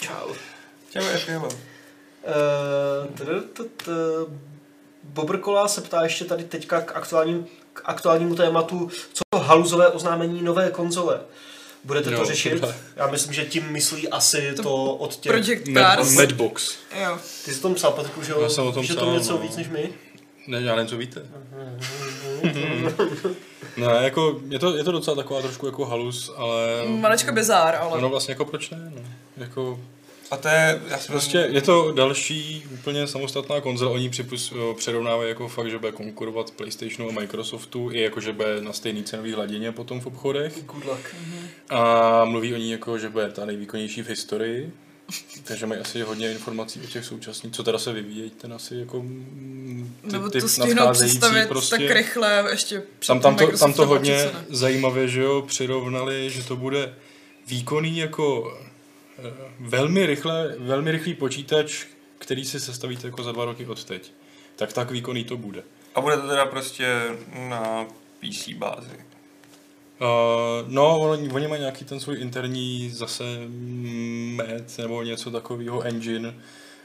Čau. 0.00 0.34
Čau. 0.90 1.00
Uh, 1.42 1.50
tr-tr-tr. 3.14 3.92
Bobrkola 5.02 5.68
se 5.68 5.80
ptá 5.80 6.02
ještě 6.02 6.24
tady 6.24 6.44
teďka 6.44 6.80
k, 6.80 6.96
aktuálním, 6.96 7.46
k 7.72 7.82
aktuálnímu 7.84 8.34
tématu, 8.34 8.90
co 9.12 9.38
haluzové 9.38 9.88
oznámení 9.88 10.42
nové 10.42 10.70
konzole. 10.70 11.20
Budete 11.84 12.10
to 12.10 12.16
Jo, 12.16 12.24
řešit? 12.24 12.60
tohle. 12.60 12.74
Já 12.96 13.06
myslím, 13.06 13.32
že 13.32 13.44
tím 13.44 13.72
myslí 13.72 14.08
asi 14.08 14.52
to, 14.56 14.62
To 14.62 14.94
od 14.94 15.16
těch... 15.16 15.32
Project 15.32 15.68
Cars. 15.74 16.12
Madbox. 16.12 16.74
Jo. 17.02 17.18
Ty 17.44 17.54
jsi 17.54 17.58
o 17.58 17.62
tom 17.62 17.74
psal, 17.74 17.92
Patriku, 17.92 18.22
že 18.22 18.32
jo? 18.32 18.40
Já 18.40 18.48
jsem 18.48 18.66
o 18.66 18.72
tom 18.72 18.84
o 18.84 18.88
psal, 18.88 18.96
tom 18.96 19.14
něco 19.14 19.32
no. 19.32 19.38
víc 19.38 19.56
než 19.56 19.68
my? 19.68 19.92
Ne, 20.46 20.60
já 20.60 20.76
nevím, 20.76 20.88
co 20.88 20.96
víte. 20.96 21.22
ne, 23.76 23.86
jako, 24.00 24.40
je 24.48 24.58
to, 24.58 24.76
je 24.76 24.84
to 24.84 24.92
docela 24.92 25.16
taková 25.16 25.42
trošku 25.42 25.66
jako 25.66 25.84
halus, 25.84 26.32
ale... 26.36 26.84
Malečko 26.86 27.32
bizár, 27.32 27.76
ale... 27.80 28.00
No 28.00 28.08
vlastně 28.08 28.32
jako 28.32 28.44
proč 28.44 28.70
ne, 28.70 28.92
no. 28.96 29.02
Jako, 29.36 29.80
A 30.30 30.36
to 30.36 30.48
je, 30.48 30.80
já 30.88 30.98
jsem 30.98 31.12
prostě 31.12 31.48
je 31.50 31.62
to 31.62 31.92
další 31.92 32.64
úplně 32.72 33.06
samostatná 33.06 33.60
konzole, 33.60 33.92
oni 33.92 34.10
připus, 34.10 34.54
přerovnávají 34.76 35.28
jako 35.28 35.48
fakt, 35.48 35.70
že 35.70 35.78
bude 35.78 35.92
konkurovat 35.92 36.50
PlayStationu 36.50 37.08
a 37.08 37.12
Microsoftu, 37.12 37.90
i 37.92 38.00
jako, 38.00 38.20
že 38.20 38.32
bude 38.32 38.60
na 38.60 38.72
stejný 38.72 39.04
cenový 39.04 39.32
hladině 39.32 39.72
potom 39.72 40.00
v 40.00 40.06
obchodech. 40.06 40.64
Good 40.64 40.84
luck. 40.84 41.14
A 41.70 42.24
mluví 42.24 42.54
o 42.54 42.56
ní 42.56 42.70
jako, 42.70 42.98
že 42.98 43.08
bude 43.08 43.28
ta 43.28 43.44
nejvýkonnější 43.44 44.02
v 44.02 44.08
historii. 44.08 44.72
Takže 45.44 45.66
mají 45.66 45.80
asi 45.80 46.00
hodně 46.02 46.32
informací 46.32 46.80
o 46.84 46.86
těch 46.86 47.04
současných, 47.04 47.52
co 47.52 47.62
teda 47.64 47.78
se 47.78 47.92
vyvíjejí, 47.92 48.30
ten 48.30 48.52
asi 48.52 48.76
jako 48.76 49.02
mm, 49.02 49.96
ty, 50.02 50.12
Nebo 50.12 50.28
ty 50.28 50.40
to 50.40 50.48
stihnout 50.48 50.76
nadcházející 50.76 51.18
představit 51.18 51.48
prostě. 51.48 51.76
tak 51.76 51.90
rychle 51.90 52.44
ještě 52.50 52.82
před 52.98 53.12
Tam, 53.12 53.20
tam, 53.20 53.36
to, 53.36 53.58
tam 53.58 53.72
to 53.72 53.86
hodně 53.86 54.14
přece 54.14 54.32
ne. 54.32 54.44
zajímavě, 54.48 55.08
že 55.08 55.20
jo, 55.22 55.42
přirovnali, 55.42 56.30
že 56.30 56.44
to 56.44 56.56
bude 56.56 56.94
výkonný 57.46 57.98
jako 57.98 58.56
eh, 59.18 59.32
velmi, 59.60 60.06
rychle, 60.06 60.54
velmi 60.58 60.90
rychlý 60.90 61.14
počítač, 61.14 61.84
který 62.18 62.44
si 62.44 62.60
sestavíte 62.60 63.06
jako 63.06 63.22
za 63.22 63.32
dva 63.32 63.44
roky 63.44 63.66
od 63.66 63.84
teď. 63.84 64.12
Tak 64.56 64.72
tak 64.72 64.90
výkonný 64.90 65.24
to 65.24 65.36
bude. 65.36 65.62
A 65.94 66.00
bude 66.00 66.16
to 66.16 66.28
teda 66.28 66.46
prostě 66.46 66.86
na 67.48 67.86
PC 68.20 68.48
bázi. 68.48 68.90
Uh, 70.00 70.68
no, 70.68 71.00
oni, 71.00 71.28
oni 71.28 71.48
mají 71.48 71.60
nějaký 71.60 71.84
ten 71.84 72.00
svůj 72.00 72.20
interní 72.20 72.90
zase 72.90 73.24
med 73.48 74.78
nebo 74.78 75.02
něco 75.02 75.30
takového 75.30 75.82
engine, 75.82 76.34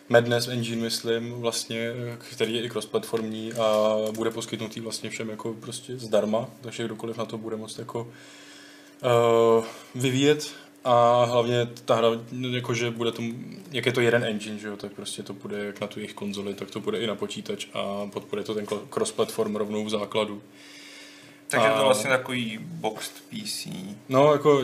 Madness 0.10 0.48
engine, 0.48 0.82
myslím, 0.82 1.32
vlastně, 1.32 1.92
který 2.32 2.56
je 2.56 2.64
i 2.64 2.70
cross-platformní 2.70 3.54
a 3.54 3.98
bude 4.12 4.32
poskytnutý 4.32 4.80
vlastně 4.80 5.10
všem 5.10 5.30
jako 5.30 5.54
prostě 5.54 5.98
zdarma, 5.98 6.50
takže 6.62 6.86
kdokoliv 6.86 7.18
na 7.18 7.26
to 7.26 7.38
bude 7.38 7.56
moct 7.56 7.80
jako 7.80 8.02
uh, 8.02 9.66
vyvíjet 9.96 10.52
a 10.84 11.24
hlavně 11.24 11.66
ta 11.86 11.96
hra, 11.96 12.08
jakože 12.52 12.92
bude 12.92 13.12
to, 13.12 13.22
jak 13.72 13.86
je 13.86 13.92
to 13.92 14.02
jeden 14.02 14.24
engine, 14.24 14.60
že 14.60 14.68
jo, 14.68 14.78
tak 14.78 14.94
prostě 14.94 15.24
to 15.24 15.34
bude 15.34 15.66
jak 15.66 15.82
na 15.82 15.88
tu 15.88 16.00
jejich 16.00 16.14
konzoli, 16.14 16.54
tak 16.54 16.72
to 16.72 16.80
bude 16.80 17.00
i 17.00 17.08
na 17.08 17.16
počítač 17.16 17.68
a 17.74 18.08
podporuje 18.14 18.44
to 18.44 18.56
ten 18.56 18.66
cross-platform 18.66 19.56
rovnou 19.56 19.86
v 19.86 19.90
základu. 19.90 20.42
Takže 21.48 21.70
to 21.78 21.84
vlastně 21.84 22.10
takový 22.10 22.58
boxed 22.62 23.14
PC. 23.30 23.68
No, 24.10 24.32
jako 24.34 24.64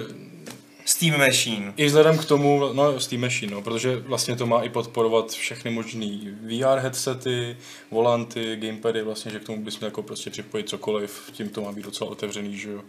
Steam 0.85 1.17
Machine. 1.17 1.73
I 1.77 1.85
vzhledem 1.85 2.17
k 2.17 2.25
tomu, 2.25 2.73
no 2.73 2.99
Steam 2.99 3.21
Machine, 3.21 3.51
no, 3.51 3.61
protože 3.61 3.95
vlastně 3.95 4.35
to 4.35 4.45
má 4.45 4.61
i 4.61 4.69
podporovat 4.69 5.31
všechny 5.31 5.71
možné 5.71 6.07
VR 6.41 6.79
headsety, 6.79 7.57
volanty, 7.91 8.55
gamepady, 8.55 9.01
vlastně, 9.01 9.31
že 9.31 9.39
k 9.39 9.45
tomu 9.45 9.63
bychom 9.63 9.85
jako 9.85 10.03
prostě 10.03 10.29
připojit 10.29 10.69
cokoliv, 10.69 11.29
tím 11.31 11.49
to 11.49 11.61
má 11.61 11.71
být 11.71 11.85
docela 11.85 12.11
otevřený, 12.11 12.57
že 12.57 12.71
jo. 12.71 12.81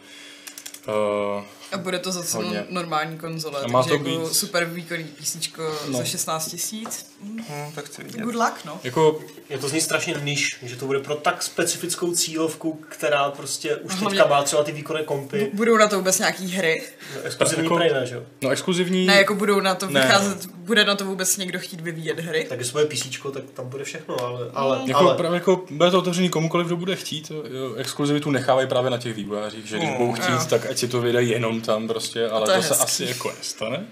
Uh, 0.89 1.45
A 1.73 1.79
bude 1.79 1.99
to 1.99 2.13
za 2.13 2.23
cenu 2.23 2.43
Hodně. 2.45 2.65
normální 2.71 3.19
konzole, 3.19 3.59
A 3.59 3.61
takže 3.61 3.73
má 3.73 3.83
to 3.83 3.93
jako 3.93 4.05
být- 4.05 4.35
super 4.35 4.65
výkonný 4.65 5.05
písničko 5.05 5.63
No. 5.89 5.99
za 5.99 6.05
16 6.05 6.47
tisíc. 6.51 7.07
Hm, 7.23 7.43
tak 7.75 7.85
chci 7.85 8.05
vidět. 8.05 8.21
Good 8.23 8.35
luck, 8.35 8.65
no. 8.65 8.81
jako, 8.85 9.21
Je 9.51 9.59
to 9.59 9.69
zní 9.69 9.81
strašně 9.81 10.15
niž, 10.23 10.59
že 10.63 10.77
to 10.77 10.87
bude 10.87 10.99
pro 10.99 11.15
tak 11.15 11.43
specifickou 11.43 12.13
cílovku, 12.15 12.81
která 12.89 13.31
prostě 13.31 13.77
už 13.77 13.93
Hlavně- 13.95 14.19
teďka 14.19 14.31
má 14.35 14.43
třeba 14.43 14.63
ty 14.65 14.73
výkonné 14.73 15.03
kompy. 15.03 15.51
Budou 15.55 15.77
na 15.77 15.89
to 15.89 15.97
vůbec 15.97 16.19
nějaký 16.19 16.49
hry? 16.49 16.83
No, 17.17 17.21
exkluzivní 17.23 17.65
Jako- 17.65 17.77
prej, 17.77 17.93
ne, 17.93 18.07
že 18.07 18.15
jo? 18.15 18.23
no 18.43 18.51
exkluzivní, 18.51 19.07
Ne, 19.07 19.17
jako 19.17 19.35
budou 19.35 19.61
na 19.61 19.75
to 19.75 19.87
Ne. 19.91 20.01
vycházet, 20.01 20.47
bude 20.47 20.85
na 20.85 20.95
to 20.95 21.05
vůbec 21.05 21.37
někdo 21.37 21.59
chtít 21.59 21.81
vyvíjet 21.81 22.21
hry? 22.21 22.47
Tak 22.49 22.59
jestli 22.59 22.73
bude 22.73 22.85
PC, 22.85 23.31
tak 23.33 23.43
tam 23.55 23.69
bude 23.69 23.85
všechno, 23.85 24.21
ale, 24.25 24.51
ale, 24.55 24.81
jako, 24.87 25.01
ale 25.01 25.17
právě 25.17 25.37
jako 25.37 25.65
bude 25.71 25.91
to 25.91 25.99
otevřený 25.99 26.29
komukoliv, 26.29 26.67
kdo 26.67 26.77
bude 26.77 26.97
chtít, 26.97 27.31
jo, 27.31 27.75
exkluzivitu 27.77 28.31
nechávají 28.31 28.69
právě 28.69 28.91
na 28.91 28.99
těch 28.99 29.15
vývojářích, 29.17 29.67
že 29.67 29.77
když 29.77 29.89
Mm, 29.91 29.97
budou 29.97 30.13
chtít, 30.13 30.33
jo. 30.33 30.39
tak 30.51 30.67
ať 30.71 30.79
si 30.79 30.89
to 30.89 31.01
vydají 31.01 31.31
jenom 31.31 31.61
tam 31.63 31.89
prostě, 31.89 32.29
ale 32.29 32.47
to 32.47 32.53
to, 32.53 32.63
se 32.63 32.69
hezký. 32.69 32.85
asi 32.85 33.05
jako 33.05 33.33
nestane. 33.39 33.87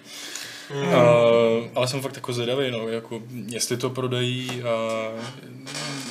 Mm. 0.75 0.83
Uh, 0.83 0.95
ale 1.75 1.89
jsem 1.89 2.01
fakt 2.01 2.17
jako 2.17 2.33
zvědavý, 2.33 2.71
no, 2.71 2.89
jako, 2.89 3.23
jestli 3.47 3.77
to 3.77 3.91
prodají 3.91 4.63
a 4.63 5.01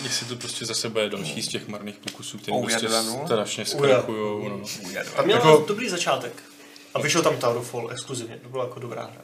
jestli 0.04 0.26
to 0.26 0.36
prostě 0.36 0.65
zase 0.65 0.89
bude 0.89 1.10
další 1.10 1.41
z 1.41 1.48
těch 1.48 1.67
marných 1.67 1.95
pokusů, 1.95 2.38
které 2.38 2.58
Oh, 2.58 2.65
prostě 2.67 2.88
strašně 3.26 3.63
Oh, 3.63 3.69
zkrachujou. 3.69 4.50
No. 4.50 4.60
tam 5.15 5.26
měla 5.26 5.39
Jako- 5.39 5.65
dobrý 5.67 5.89
začátek. 5.89 6.43
A 6.93 7.00
vyšel 7.00 7.22
tam 7.22 7.38
Towerfall 7.38 7.91
exkluzivně, 7.91 8.38
to 8.43 8.50
byla 8.50 8.63
jako 8.63 8.80
dobrá 8.80 9.02
hra. 9.04 9.22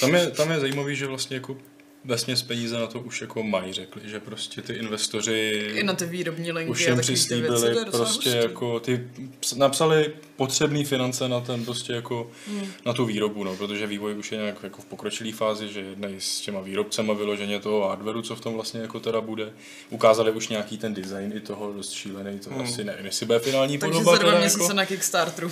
Tam, 0.00 0.14
je, 0.14 0.30
tam 0.30 0.50
je 0.50 0.60
zajímavý, 0.60 0.96
že 0.96 1.06
vlastně 1.06 1.36
jako 1.36 1.56
vlastně 2.04 2.36
z 2.36 2.42
peníze 2.42 2.78
na 2.78 2.86
to 2.86 3.00
už 3.00 3.20
jako 3.20 3.42
mají, 3.42 3.72
řekli, 3.72 4.02
že 4.04 4.20
prostě 4.20 4.62
ty 4.62 4.72
investoři 4.72 5.70
I 5.74 5.82
na 5.82 5.94
ty 5.94 6.06
výrobní 6.06 6.52
linky 6.52 6.70
už 6.70 6.80
jim 6.86 6.94
věci, 6.94 7.12
přislíbili 7.12 7.74
prostě 7.74 7.98
hustý. 7.98 8.28
jako 8.36 8.80
ty 8.80 9.08
ps- 9.40 9.56
napsali 9.58 10.12
potřebné 10.36 10.84
finance 10.84 11.28
na 11.28 11.40
ten 11.40 11.64
prostě 11.64 11.92
jako 11.92 12.30
Hmm. 12.48 12.66
na 12.86 12.92
tu 12.92 13.04
výrobu, 13.04 13.44
no, 13.44 13.56
protože 13.56 13.86
vývoj 13.86 14.14
už 14.18 14.32
je 14.32 14.38
nějak 14.38 14.56
jako 14.62 14.82
v 14.82 14.84
pokročilé 14.84 15.32
fázi, 15.32 15.68
že 15.72 15.80
jednají 15.80 16.14
s 16.18 16.40
těma 16.40 16.60
výrobcema 16.60 17.12
vyloženě 17.14 17.60
toho 17.60 17.88
hardwareu, 17.88 18.22
co 18.22 18.36
v 18.36 18.40
tom 18.40 18.54
vlastně 18.54 18.80
jako 18.80 19.00
teda 19.00 19.20
bude. 19.20 19.52
Ukázali 19.90 20.30
už 20.30 20.48
nějaký 20.48 20.78
ten 20.78 20.94
design 20.94 21.32
i 21.36 21.40
toho 21.40 21.72
dost 21.72 21.92
šílený, 21.92 22.38
to 22.38 22.50
Hmm. 22.50 22.60
asi 22.62 22.84
nevím, 22.84 23.06
jestli 23.06 23.26
bude 23.26 23.38
finální 23.38 23.78
Takže 23.78 23.98
podoba. 23.98 24.16
za 24.16 24.22
dva 24.22 24.38
měsíce 24.38 24.62
jako, 24.62 24.74
na 24.74 24.86
Kickstarteru. 24.86 25.50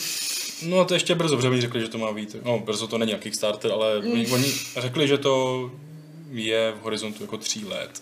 No 0.63 0.85
to 0.85 0.95
ještě 0.95 1.15
brzo, 1.15 1.37
protože 1.37 1.51
mi 1.51 1.61
řekli, 1.61 1.81
že 1.81 1.89
to 1.89 1.99
má 1.99 2.13
být, 2.13 2.37
no 2.45 2.59
brzo 2.59 2.87
to 2.87 2.99
není 2.99 3.13
na 3.13 3.19
Kickstarter, 3.19 3.73
ale 3.73 4.01
Mm. 4.01 4.33
oni 4.33 4.53
řekli, 4.79 5.09
že 5.09 5.19
to 5.19 5.71
je 6.33 6.73
v 6.73 6.83
horizontu 6.83 7.23
jako 7.23 7.37
tří 7.37 7.65
let. 7.65 8.01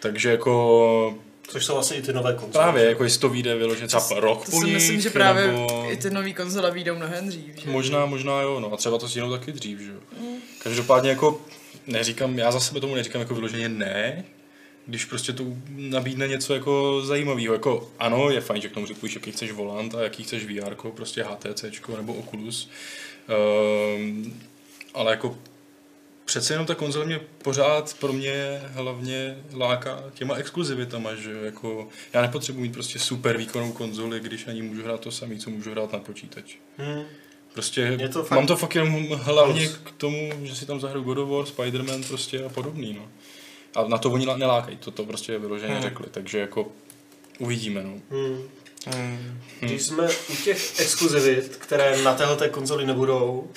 Takže 0.00 0.30
jako 0.30 1.18
Což 1.48 1.64
jsou 1.64 1.74
vlastně 1.74 1.96
i 1.96 2.02
ty 2.02 2.12
nové 2.12 2.34
konzole. 2.34 2.64
právě, 2.64 2.84
jako 2.84 3.04
jestli 3.04 3.20
to 3.20 3.28
vyjde 3.28 3.56
vyloženě 3.56 3.86
třeba 3.88 4.20
rok 4.20 4.44
To 4.44 4.50
po 4.50 4.60
si 4.60 4.66
myslím, 4.66 4.94
nich, 4.94 5.02
že 5.02 5.10
právě 5.10 5.46
nebo... 5.46 5.86
i 5.90 5.96
ty 5.96 6.10
nový 6.10 6.34
konzole 6.34 6.70
výjdou 6.70 6.94
mnohem 6.94 7.28
dřív. 7.28 7.56
Že? 7.64 7.70
Možná, 7.70 8.06
možná 8.06 8.40
jo, 8.40 8.60
no 8.60 8.72
a 8.72 8.76
třeba 8.76 8.98
to 8.98 9.08
stínou 9.08 9.30
taky 9.30 9.52
dřív, 9.52 9.78
že 9.80 9.92
jo. 9.92 9.98
Mm. 10.20 10.36
Každopádně 10.62 11.10
jako 11.10 11.40
neříkám, 11.86 12.38
já 12.38 12.52
za 12.52 12.60
sebe 12.60 12.80
tomu 12.80 12.94
neříkám 12.94 13.20
jako 13.20 13.34
vyloženě 13.34 13.68
ne, 13.68 14.24
když 14.86 15.04
prostě 15.04 15.32
to 15.32 15.44
nabídne 15.68 16.28
něco 16.28 16.54
jako 16.54 17.02
zajímavého. 17.04 17.52
Jako 17.54 17.90
ano, 17.98 18.30
je 18.30 18.40
fajn, 18.40 18.62
že 18.62 18.68
k 18.68 18.72
tomu 18.72 18.86
řekneš, 18.86 19.14
jaký 19.14 19.32
chceš 19.32 19.52
volant 19.52 19.94
a 19.94 20.02
jaký 20.02 20.22
chceš 20.22 20.46
VR, 20.46 20.74
prostě 20.74 21.22
HTC 21.22 21.64
nebo 21.96 22.14
Oculus. 22.14 22.70
Um, 23.96 24.40
ale 24.94 25.10
jako 25.10 25.38
přece 26.26 26.54
jenom 26.54 26.66
ta 26.66 26.74
konzole 26.74 27.04
mě 27.06 27.20
pořád 27.42 27.96
pro 28.00 28.12
mě 28.12 28.62
hlavně 28.72 29.36
láká 29.54 30.02
těma 30.14 30.34
exkluzivitama, 30.34 31.14
že 31.14 31.32
jako 31.32 31.88
já 32.12 32.22
nepotřebuji 32.22 32.60
mít 32.60 32.72
prostě 32.72 32.98
super 32.98 33.36
výkonnou 33.36 33.72
konzoli, 33.72 34.20
když 34.20 34.44
na 34.44 34.52
ní 34.52 34.62
můžu 34.62 34.82
hrát 34.82 35.00
to 35.00 35.10
samé, 35.10 35.36
co 35.36 35.50
můžu 35.50 35.70
hrát 35.70 35.92
na 35.92 35.98
počítači. 35.98 36.58
Hmm. 36.78 37.02
Prostě 37.54 37.80
Je 37.80 38.08
to 38.08 38.24
fakt- 38.24 38.36
mám 38.38 38.46
to 38.46 38.56
fakt 38.56 38.74
jenom 38.74 39.08
hlavně 39.08 39.68
Plus. 39.68 39.80
k 39.84 39.90
tomu, 39.90 40.30
že 40.42 40.56
si 40.56 40.66
tam 40.66 40.80
zahraju 40.80 41.04
God 41.04 41.18
of 41.18 41.28
War, 41.28 41.44
Spider-Man 41.44 42.04
prostě 42.08 42.44
a 42.44 42.48
podobný, 42.48 42.92
no. 42.94 43.08
A 43.74 43.88
na 43.88 43.98
to 43.98 44.10
oni 44.10 44.26
lá- 44.26 44.36
nelákají, 44.36 44.76
to, 44.76 44.90
to 44.90 45.04
prostě 45.04 45.38
vyloženě 45.38 45.72
Hmm. 45.72 45.82
řekli, 45.82 46.06
takže 46.10 46.38
jako 46.38 46.68
uvidíme, 47.38 47.82
no. 47.82 47.92
Hmm. 48.10 48.42
Hmm. 48.86 49.40
Když 49.60 49.82
jsme 49.82 50.08
u 50.32 50.36
těch 50.44 50.80
exkluzivit, 50.80 51.56
které 51.56 52.02
na 52.02 52.14
téhle 52.14 52.48
konzoli 52.48 52.86
nebudou, 52.86 53.50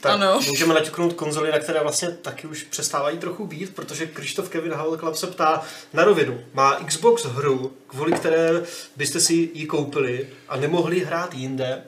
tak 0.00 0.12
Ano. 0.12 0.40
můžeme 0.48 0.74
naťuknout 0.74 1.12
konzoli, 1.12 1.50
na 1.52 1.58
které 1.58 1.80
vlastně 1.80 2.08
taky 2.08 2.46
už 2.46 2.62
přestávají 2.62 3.18
trochu 3.18 3.46
být, 3.46 3.74
protože 3.74 4.06
Krištof 4.06 4.48
Kevin 4.48 4.72
Howell 4.72 4.98
Club 4.98 5.16
se 5.16 5.26
ptá 5.26 5.62
na 5.92 6.04
rovinu. 6.04 6.40
Má 6.54 6.74
Xbox 6.86 7.24
hru, 7.24 7.72
kvůli 7.86 8.12
které 8.12 8.50
byste 8.96 9.20
si 9.20 9.50
ji 9.54 9.66
koupili 9.66 10.26
a 10.48 10.56
nemohli 10.56 11.00
hrát 11.00 11.34
jinde, 11.34 11.82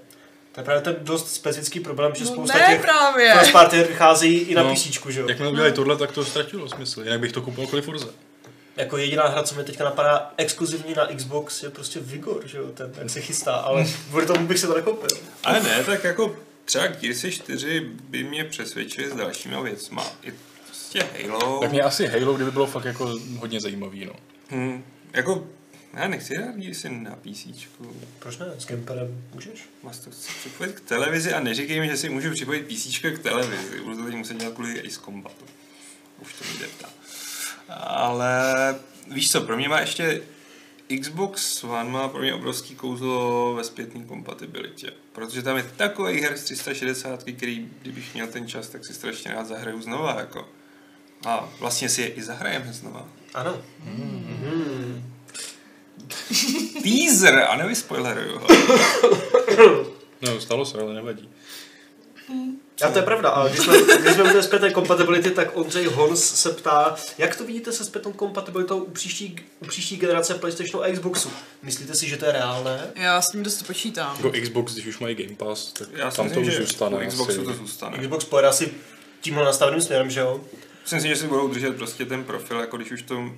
To 0.53 0.61
je 0.61 0.65
právě 0.65 0.83
ten 0.83 0.97
dost 1.01 1.35
specifický 1.35 1.81
problém, 1.81 2.13
že 2.15 2.25
No 2.25 2.31
spousta 2.31 2.59
ne 2.59 2.67
těch 2.71 2.81
právě. 2.83 3.35
first 3.35 3.53
party 3.53 3.77
her 3.77 3.87
vycházejí 3.87 4.39
i 4.39 4.55
na 4.55 4.63
No. 4.63 4.75
PC, 4.75 4.87
že 5.09 5.21
jo? 5.21 5.29
Jakmile 5.29 5.51
udělali 5.53 5.73
tohle, 5.73 5.97
tak 5.97 6.13
to 6.13 6.25
ztratilo 6.25 6.69
smysl. 6.69 7.03
Jinak 7.03 7.21
bych 7.21 7.33
to 7.33 7.43
koupil 7.43 7.67
kvůli 7.67 7.83
Forze. 7.83 8.07
Jako 8.77 8.97
jediná 8.97 9.27
hra, 9.29 9.43
co 9.43 9.55
mi 9.55 9.65
teďka 9.65 9.85
napadá 9.85 10.33
exkluzivní 10.37 10.95
na 10.95 11.07
Xbox, 11.07 11.63
je 11.63 11.71
prostě 11.71 12.01
Vigor, 12.01 12.41
že 12.47 12.59
jo? 12.59 12.65
Ten, 12.75 12.93
ten 12.93 13.09
se 13.09 13.21
chystá, 13.21 13.53
ale 13.55 13.87
kvůli 14.09 14.27
tomu 14.27 14.47
bych 14.47 14.59
si 14.59 14.67
to 14.67 14.75
nekoupil. 14.75 15.09
Ale 15.45 15.61
ne, 15.63 15.85
tak 15.85 16.05
jako 16.05 16.37
třeba 16.67 16.87
Gearsy 16.87 17.33
4 17.33 17.81
by 18.09 18.25
mě 18.25 18.45
přesvědčili 18.45 19.11
s 19.11 19.15
dalšíma 19.15 19.61
věcma. 19.61 20.07
I 20.23 20.33
prostě 20.67 21.07
Halo. 21.29 21.61
Tak 21.61 21.71
mě 21.71 21.83
asi 21.83 22.07
Halo, 22.07 22.35
kdyby 22.35 22.51
bylo 22.51 22.67
fakt 22.67 22.85
jako 22.85 23.19
hodně 23.39 23.61
zajímavý, 23.61 24.05
no. 24.05 24.13
Hmm, 24.49 24.85
jako, 25.13 25.47
já 25.95 26.09
nechci 26.09 26.35
hrát 26.35 26.57
Gearsy 26.57 26.89
na 26.89 27.17
PC. 27.17 27.47
Proč 28.19 28.39
ne? 28.39 28.47
S 28.59 28.67
gamepadem 28.67 29.25
můžeš? 29.35 29.69
Vás 29.83 29.99
to 29.99 30.11
chci 30.11 30.33
připojit 30.41 30.73
k 30.73 30.81
televizi 30.81 31.33
a 31.33 31.41
neříkej 31.41 31.81
mi, 31.81 31.89
že 31.89 31.97
si 31.97 32.09
můžu 32.09 32.31
připojit 32.31 32.67
PC 32.67 32.99
k 32.99 33.23
televizi. 33.23 33.81
Budu 33.81 33.97
to 33.97 34.05
teď 34.05 34.15
muset 34.15 34.37
dělat 34.37 34.55
kvůli 34.55 34.81
Ace 34.81 35.01
Combatu. 35.01 35.45
Už 36.23 36.35
to 36.35 36.45
mi 36.45 36.59
jde 36.59 36.67
ta. 36.81 36.89
Ale 37.75 38.45
víš 39.13 39.31
co, 39.31 39.41
pro 39.41 39.57
mě 39.57 39.69
má 39.69 39.81
ještě 39.81 40.23
Xbox 41.01 41.65
One 41.65 41.91
má 41.91 42.09
pro 42.09 42.21
mě 42.21 42.35
obrovský 42.35 42.75
kouzlo 42.75 43.55
ve 43.55 43.65
zpětné 43.65 44.05
kompatibilitě. 44.05 44.93
Protože 45.13 45.43
tam 45.43 45.57
je 45.57 45.71
takový 45.77 46.21
her 46.21 46.37
z 46.37 46.45
360, 46.45 47.23
který 47.23 47.69
kdybych 47.83 48.15
měl 48.15 48.27
ten 48.27 48.49
čas, 48.49 48.69
tak 48.69 48.85
si 48.87 48.95
strašně 48.95 49.33
rád 49.33 49.47
zahraju 49.47 49.83
znova. 49.83 50.15
Jako. 50.19 50.49
A 51.27 51.49
vlastně 51.61 51.89
si 51.89 52.03
je 52.03 52.09
i 52.09 52.23
zahrajeme 52.23 52.73
znova. 52.73 53.09
Ano. 53.35 53.63
Teaser, 56.83 57.39
a 57.49 57.57
nevyspoileruju 57.57 58.39
ho. 58.39 58.47
No, 60.23 60.41
stalo 60.41 60.67
se, 60.67 60.79
ale 60.79 60.95
nevadí. 60.95 61.29
A 62.85 62.91
to 62.91 62.99
je 62.99 63.05
pravda, 63.05 63.29
ale 63.31 63.51
když 63.51 63.61
jsme, 63.65 63.79
když 64.01 64.15
jsme 64.15 64.25
u 64.25 64.33
té 64.33 64.43
zpětné 64.43 64.71
kompatibility, 64.71 65.31
tak 65.31 65.57
Ondřej 65.57 65.85
Hons 65.87 66.35
se 66.35 66.51
ptá, 66.53 66.97
jak 67.19 67.37
to 67.37 67.45
vidíte 67.45 67.73
se 67.73 67.85
zpětnou 67.85 68.13
kompatibilitou 68.13 68.79
u 68.79 68.91
příští, 68.91 69.37
u 69.61 69.67
příští 69.67 69.97
generace 69.97 70.35
PlayStationu 70.35 70.85
a 70.85 70.93
Xboxu? 70.93 71.31
Myslíte 71.63 71.95
si, 71.95 72.09
že 72.09 72.17
to 72.17 72.25
je 72.27 72.33
reálné? 72.33 72.91
Já 72.95 73.23
s 73.23 73.31
tím 73.31 73.43
dost 73.43 73.63
počítám. 73.63 74.17
Jako 74.17 74.33
Xbox, 74.43 74.73
když 74.75 74.87
už 74.87 74.99
mají 74.99 75.15
Game 75.15 75.37
Pass, 75.37 75.73
tak 75.73 75.89
Já 75.93 76.11
tam 76.11 76.31
to 76.31 76.41
už 76.41 76.55
zůstane. 76.57 76.97
u 77.07 77.09
Xboxu 77.09 77.33
asi. 77.41 77.45
to 77.45 77.53
zůstane. 77.55 77.99
Xbox 77.99 78.25
pojede 78.25 78.49
asi 78.49 78.73
tímhle 79.21 79.45
nastaveným 79.45 79.83
směrem, 79.83 80.11
že 80.11 80.21
jo? 80.21 80.41
Myslím 80.83 81.01
si, 81.01 81.09
že 81.09 81.17
si 81.17 81.27
budou 81.27 81.49
držet 81.49 81.77
prostě 81.77 82.05
ten 82.05 82.25
profil, 82.25 82.61
jako 82.61 82.77
když 82.77 82.93
už 82.93 83.03
to 83.03 83.31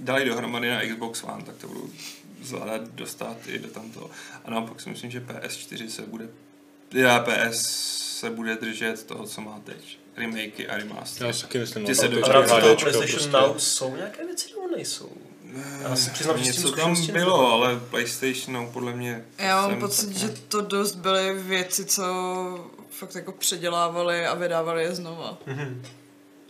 dali 0.00 0.24
dohromady 0.24 0.70
na 0.70 0.80
Xbox 0.86 1.22
One, 1.24 1.44
tak 1.44 1.56
to 1.56 1.66
budou 1.68 1.88
zvládat 2.42 2.88
dostat 2.88 3.36
i 3.46 3.58
do 3.58 3.68
tamto. 3.68 4.10
A 4.44 4.50
naopak 4.50 4.80
si 4.80 4.90
myslím, 4.90 5.10
že 5.10 5.20
PS4 5.20 5.86
se 5.88 6.02
bude, 6.02 6.28
já 6.92 7.20
PS 7.20 7.82
se 8.20 8.30
bude 8.30 8.56
držet 8.56 9.04
toho, 9.06 9.26
co 9.26 9.40
má 9.40 9.60
teď. 9.64 9.98
Remakey 10.16 10.68
a 10.68 10.76
remastery. 10.76 11.26
Já 11.26 11.32
si 11.32 11.42
taky 11.42 11.58
myslím, 11.58 11.84
Ty 11.84 11.90
no, 11.90 11.94
se 11.96 12.08
do- 12.08 12.20
toho 12.20 12.32
PlayStation 12.76 13.06
prostě. 13.10 13.30
Now 13.30 13.58
jsou 13.58 13.96
nějaké 13.96 14.26
věci 14.26 14.48
nebo 14.54 14.76
nejsou? 14.76 15.10
Já 15.82 15.96
si 15.96 16.10
přiznám, 16.10 16.38
že 16.38 16.44
Něco 16.44 16.72
tam 16.72 17.06
bylo, 17.12 17.52
ale 17.52 17.80
PlayStation 17.90 18.70
podle 18.72 18.92
mě... 18.92 19.24
Já 19.38 19.60
mám 19.60 19.70
jsem 19.70 19.80
pocit, 19.80 20.06
tak- 20.06 20.16
že 20.16 20.28
to 20.48 20.60
dost 20.60 20.94
byly 20.94 21.34
věci, 21.42 21.84
co 21.84 22.04
fakt 22.90 23.14
jako 23.14 23.32
předělávali 23.32 24.26
a 24.26 24.34
vydávali 24.34 24.82
je 24.82 24.94
znova. 24.94 25.38
Mhm. 25.46 25.82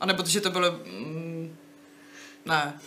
A 0.01 0.07
nebo 0.07 0.23
to, 0.23 0.29
že 0.29 0.41
to 0.41 0.51
byly... 0.51 0.71
Mm, 0.71 1.57
ne. 2.45 2.81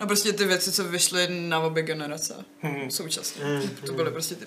No 0.00 0.06
prostě 0.06 0.32
ty 0.32 0.44
věci, 0.44 0.72
co 0.72 0.84
vyšly 0.84 1.28
na 1.48 1.60
obě 1.60 1.82
generace 1.82 2.44
Hmm. 2.62 2.90
současně. 2.90 3.44
Mhm. 3.44 3.70
To 3.86 3.92
byly 3.92 4.10
prostě 4.10 4.34
ty 4.34 4.46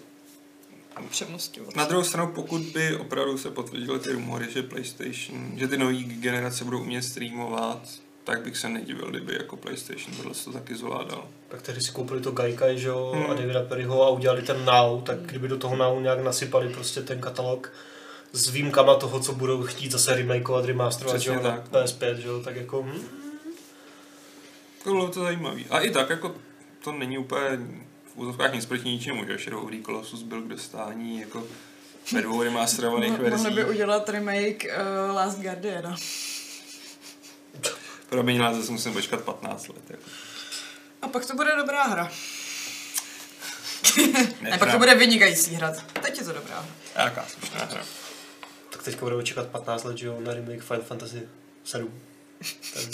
přemnosti. 1.10 1.62
Na 1.76 1.86
druhou 1.86 2.04
stranu, 2.04 2.32
pokud 2.32 2.62
by 2.62 2.96
opravdu 2.96 3.38
se 3.38 3.52
potvrdily 3.52 4.00
ty 4.00 4.12
rumory, 4.12 4.46
že 4.52 4.64
PlayStation, 4.64 5.52
že 5.60 5.68
ty 5.68 5.78
nové 5.78 5.94
generace 6.04 6.64
budou 6.64 6.80
umět 6.80 7.02
streamovat, 7.02 7.90
tak 8.24 8.42
bych 8.42 8.58
se 8.58 8.70
nedivil, 8.70 9.10
kdyby 9.10 9.34
jako 9.34 9.58
PlayStation 9.58 10.16
tohle 10.18 10.34
to 10.44 10.52
taky 10.52 10.76
zvládal. 10.76 11.28
Tak 11.48 11.62
tehdy 11.62 11.82
si 11.82 11.92
koupili 11.92 12.22
to 12.22 12.32
Gaikai, 12.32 12.80
že 12.80 12.88
jo, 12.88 13.12
Hmm. 13.16 13.32
a 13.32 13.34
Davida 13.34 13.62
Perryho 13.64 14.04
a 14.04 14.10
udělali 14.10 14.42
ten 14.42 14.66
Now, 14.66 15.02
tak 15.04 15.20
kdyby 15.20 15.48
do 15.48 15.58
toho 15.58 15.76
Now 15.76 16.02
nějak 16.02 16.20
nasypali 16.24 16.70
prostě 16.70 17.02
ten 17.02 17.22
katalog 17.22 17.72
s 18.34 18.50
výjimkama 18.50 18.96
toho, 18.96 19.20
co 19.20 19.34
budou 19.34 19.64
chtít 19.64 19.92
zase 19.92 20.16
remakeovat, 20.16 20.66
remasterovat, 20.66 21.22
že 21.22 21.30
jo, 21.30 21.36
na 21.36 21.42
tak. 21.42 21.72
PS5, 21.72 22.16
že 22.16 22.28
jo, 22.28 22.42
tak 22.44 22.56
jako, 22.56 22.82
hm, 22.84 23.08
To 24.84 24.90
bylo 24.90 25.10
to 25.10 25.22
zajímavé. 25.24 25.62
A 25.70 25.80
i 25.80 25.92
tak, 25.92 26.10
jako 26.10 26.36
to 26.84 26.92
není 26.92 27.18
úplně 27.18 27.60
v 28.14 28.18
úzovkách 28.18 28.54
nic 28.54 28.66
proti 28.66 28.90
ničemu, 28.90 29.26
že 29.26 29.38
Shadow 29.38 29.64
of 29.64 29.72
the 29.72 29.82
Colossus 29.86 30.22
byl 30.24 30.42
k 30.42 30.48
dostání 30.48 31.20
jako 31.22 31.44
ve 32.12 32.22
dvou 32.22 32.44
remasterovaných 32.44 33.12
Mohli 33.12 33.30
verzích. 33.30 33.56
by 33.56 33.66
udělat 33.66 34.10
remake 34.10 34.64
uh, 34.66 35.16
Last 35.16 35.40
Guardiana. 35.40 35.96
Pro 38.10 38.24
mě 38.24 38.40
zase 38.54 38.72
musím 38.72 38.94
počkat 38.94 39.22
15 39.22 39.68
let. 39.68 39.90
Jako. 39.90 40.04
A 41.02 41.08
pak 41.08 41.26
to 41.26 41.36
bude 41.36 41.56
dobrá 41.56 41.84
hra. 41.84 42.12
Ne, 44.42 44.50
Ne, 44.50 44.58
pak 44.58 44.72
to 44.72 44.78
bude 44.78 44.96
vynikající 44.96 45.56
hra. 45.56 45.74
Teď 46.02 46.18
je 46.18 46.24
to 46.24 46.34
dobrá 46.34 46.60
hra. 46.60 47.04
Jaká 47.04 47.26
slušná 47.26 47.66
hra. 47.66 47.86
tak 48.70 48.84
teďka 48.84 49.00
budeme 49.00 49.24
čekat 49.24 49.48
15 49.48 49.84
let, 49.84 49.98
že 49.98 50.08
jo, 50.08 50.20
na 50.20 50.34
remake 50.34 50.64
Final 50.64 50.84
Fantasy 50.84 51.22
7. 51.64 51.94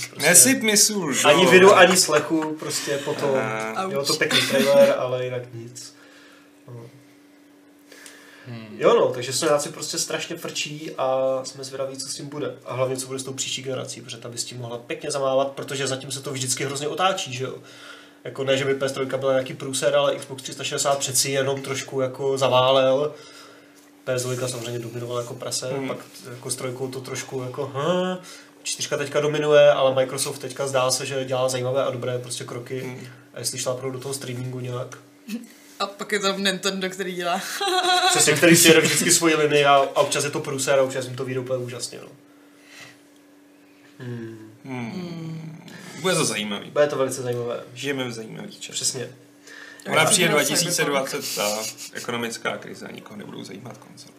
Prostě 0.09 0.29
Nesyp 0.29 0.61
mi 0.61 0.77
sůl, 0.77 1.13
že 1.13 1.23
Ani 1.23 1.45
vidu, 1.45 1.75
ani 1.75 1.97
slechu, 1.97 2.55
prostě 2.59 2.97
potom, 2.97 3.29
Eh, 3.35 3.93
jo, 3.93 4.05
to 4.05 4.13
pěkný 4.13 4.41
trailer, 4.41 4.95
ale 4.97 5.25
jinak 5.25 5.53
nic. 5.53 5.95
No. 6.67 6.81
Jo 8.77 8.93
no, 8.99 9.07
takže 9.13 9.33
Soňáci 9.33 9.69
prostě 9.69 9.97
strašně 9.97 10.35
frčí 10.35 10.91
a 10.97 11.39
jsme 11.43 11.63
zvědaví, 11.63 11.97
co 11.97 12.07
s 12.07 12.13
tím 12.15 12.29
bude. 12.29 12.55
A 12.65 12.73
hlavně, 12.73 12.97
co 12.97 13.07
bude 13.07 13.19
s 13.19 13.23
tou 13.23 13.33
příští 13.33 13.61
generací, 13.61 14.01
protože 14.01 14.17
ta 14.17 14.29
by 14.29 14.37
s 14.37 14.45
tím 14.45 14.57
mohla 14.57 14.77
pěkně 14.77 15.11
zamávat, 15.11 15.47
protože 15.51 15.87
zatím 15.87 16.11
se 16.11 16.21
to 16.21 16.31
vždycky 16.31 16.65
hrozně 16.65 16.87
otáčí, 16.87 17.33
že 17.33 17.43
jo. 17.43 17.55
Jako 18.23 18.43
ne, 18.43 18.57
že 18.57 18.65
by 18.65 18.73
PS3 18.75 19.17
byla 19.17 19.31
nějaký 19.31 19.53
průser, 19.53 19.95
ale 19.95 20.15
Xbox 20.15 20.43
360 20.43 20.97
přeci 20.99 21.31
jenom 21.31 21.61
trošku 21.61 22.01
jako 22.01 22.37
zaválel. 22.37 23.13
PS2 24.07 24.47
samozřejmě 24.47 24.79
dominoval 24.79 25.17
jako 25.17 25.33
prase, 25.33 25.67
Hmm. 25.67 25.77
hmm. 25.79 25.87
pak 25.87 25.97
jako 26.29 26.51
s 26.51 26.55
trojkou 26.55 26.87
to 26.87 27.01
trošku 27.01 27.41
jako 27.41 27.71
hm, 27.73 28.17
čtyřka 28.69 28.97
teďka 28.97 29.19
dominuje, 29.19 29.71
ale 29.71 29.95
Microsoft 29.95 30.39
teďka 30.39 30.67
zdá 30.67 30.91
se, 30.91 31.05
že 31.05 31.25
dělá 31.25 31.49
zajímavé 31.49 31.83
a 31.83 31.91
dobré 31.91 32.19
prostě 32.19 32.43
kroky. 32.43 32.79
Hmm. 32.79 33.07
A 33.33 33.39
jestli 33.39 33.57
šlápnou 33.57 33.91
do 33.91 33.99
toho 33.99 34.13
streamingu 34.13 34.59
nějak. 34.59 34.97
A 35.79 35.87
pak 35.87 36.11
je 36.11 36.19
tam 36.19 36.43
Nintendo, 36.43 36.89
který 36.89 37.15
dělá. 37.15 37.41
Přesně, 38.09 38.33
který 38.33 38.55
si 38.57 38.67
jede 38.67 38.81
vždycky 38.81 39.11
svoji 39.11 39.35
linii 39.35 39.65
a, 39.65 39.75
a 39.75 39.99
občas 39.99 40.23
je 40.23 40.29
to 40.29 40.39
průser 40.39 40.79
a 40.79 40.83
občas 40.83 41.05
jim 41.05 41.15
to 41.15 41.25
vyjde 41.25 41.39
úplně 41.39 41.65
úžasně. 41.65 41.99
No. 42.01 42.09
Hmm. 44.65 45.65
Bude 46.01 46.15
to 46.15 46.25
zajímavý. 46.25 46.71
Bude 46.71 46.87
to 46.87 46.97
velice 46.97 47.21
zajímavé. 47.21 47.63
Žijeme 47.73 48.07
v 48.07 48.11
zajímavý 48.11 48.59
čas. 48.59 48.75
Přesně. 48.75 49.09
Ona 49.91 50.05
přijde 50.05 50.27
Generace 50.27 50.53
2020 50.53 51.35
ta 51.35 51.57
ekonomická 51.93 52.57
krize 52.57 52.87
a 52.87 52.91
nikoho 52.91 53.17
nebudou 53.17 53.43
zajímat 53.43 53.77
konzole. 53.77 54.13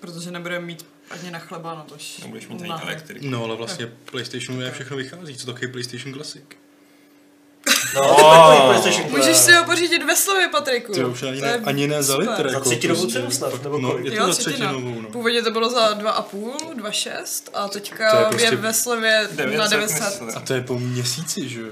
Protože 0.00 0.30
nebudeme 0.30 0.66
mít 0.66 0.86
ani 1.10 1.30
na 1.30 1.38
chleba, 1.38 1.74
no 1.74 1.84
tož. 1.88 2.18
Nebudeš 2.18 2.48
mít 2.48 2.60
ani 2.60 2.68
na 2.70 2.76
hry. 2.76 2.86
elektrik. 2.86 3.22
No, 3.22 3.44
ale 3.44 3.56
vlastně 3.56 3.86
PlayStationu 3.86 4.60
je 4.60 4.70
všechno 4.70 4.96
vychází. 4.96 5.36
Co 5.36 5.46
taky 5.52 5.68
PlayStation 5.68 6.14
Classic? 6.14 6.42
No, 7.94 8.02
to 8.02 8.30
takový 8.30 8.58
PlayStation 8.66 9.10
Můžeš 9.10 9.36
si 9.36 9.52
ho 9.52 9.64
pořídit 9.64 10.02
ve 10.02 10.16
slově, 10.16 10.48
Patriku. 10.48 10.92
Ty 10.92 11.04
už 11.04 11.22
ani 11.22 11.40
To 11.40 11.46
ne, 11.46 11.54
ani 11.64 11.86
ne 11.88 12.02
za 12.02 12.16
litr. 12.16 12.42
Za 12.48 12.48
jako 12.54 12.60
třetinovou 12.60 13.00
prostě. 13.02 13.18
cenu 13.18 13.30
snad, 13.30 13.62
nebo 13.62 13.78
No, 13.78 13.90
kolik? 13.90 14.04
je 14.04 14.10
to 14.10 14.16
Jo, 14.16 14.26
za 14.26 14.34
třetinovou, 14.34 15.00
no. 15.00 15.08
Původně 15.10 15.42
to 15.42 15.50
bylo 15.50 15.70
za 15.70 15.94
2,5, 15.94 16.74
2,6 16.74 17.48
a 17.54 17.68
To 17.68 17.78
je 17.78 17.80
teďka 17.80 18.18
je, 18.20 18.26
prostě- 18.30 18.56
ve 18.56 18.72
slevě 18.72 19.28
900 19.32 19.58
na 19.58 19.66
900. 19.68 20.00
myslím. 20.02 20.30
A 20.36 20.40
to 20.40 20.54
je 20.54 20.60
po 20.60 20.78
měsíci, 20.78 21.48
že 21.48 21.60
jo? 21.60 21.66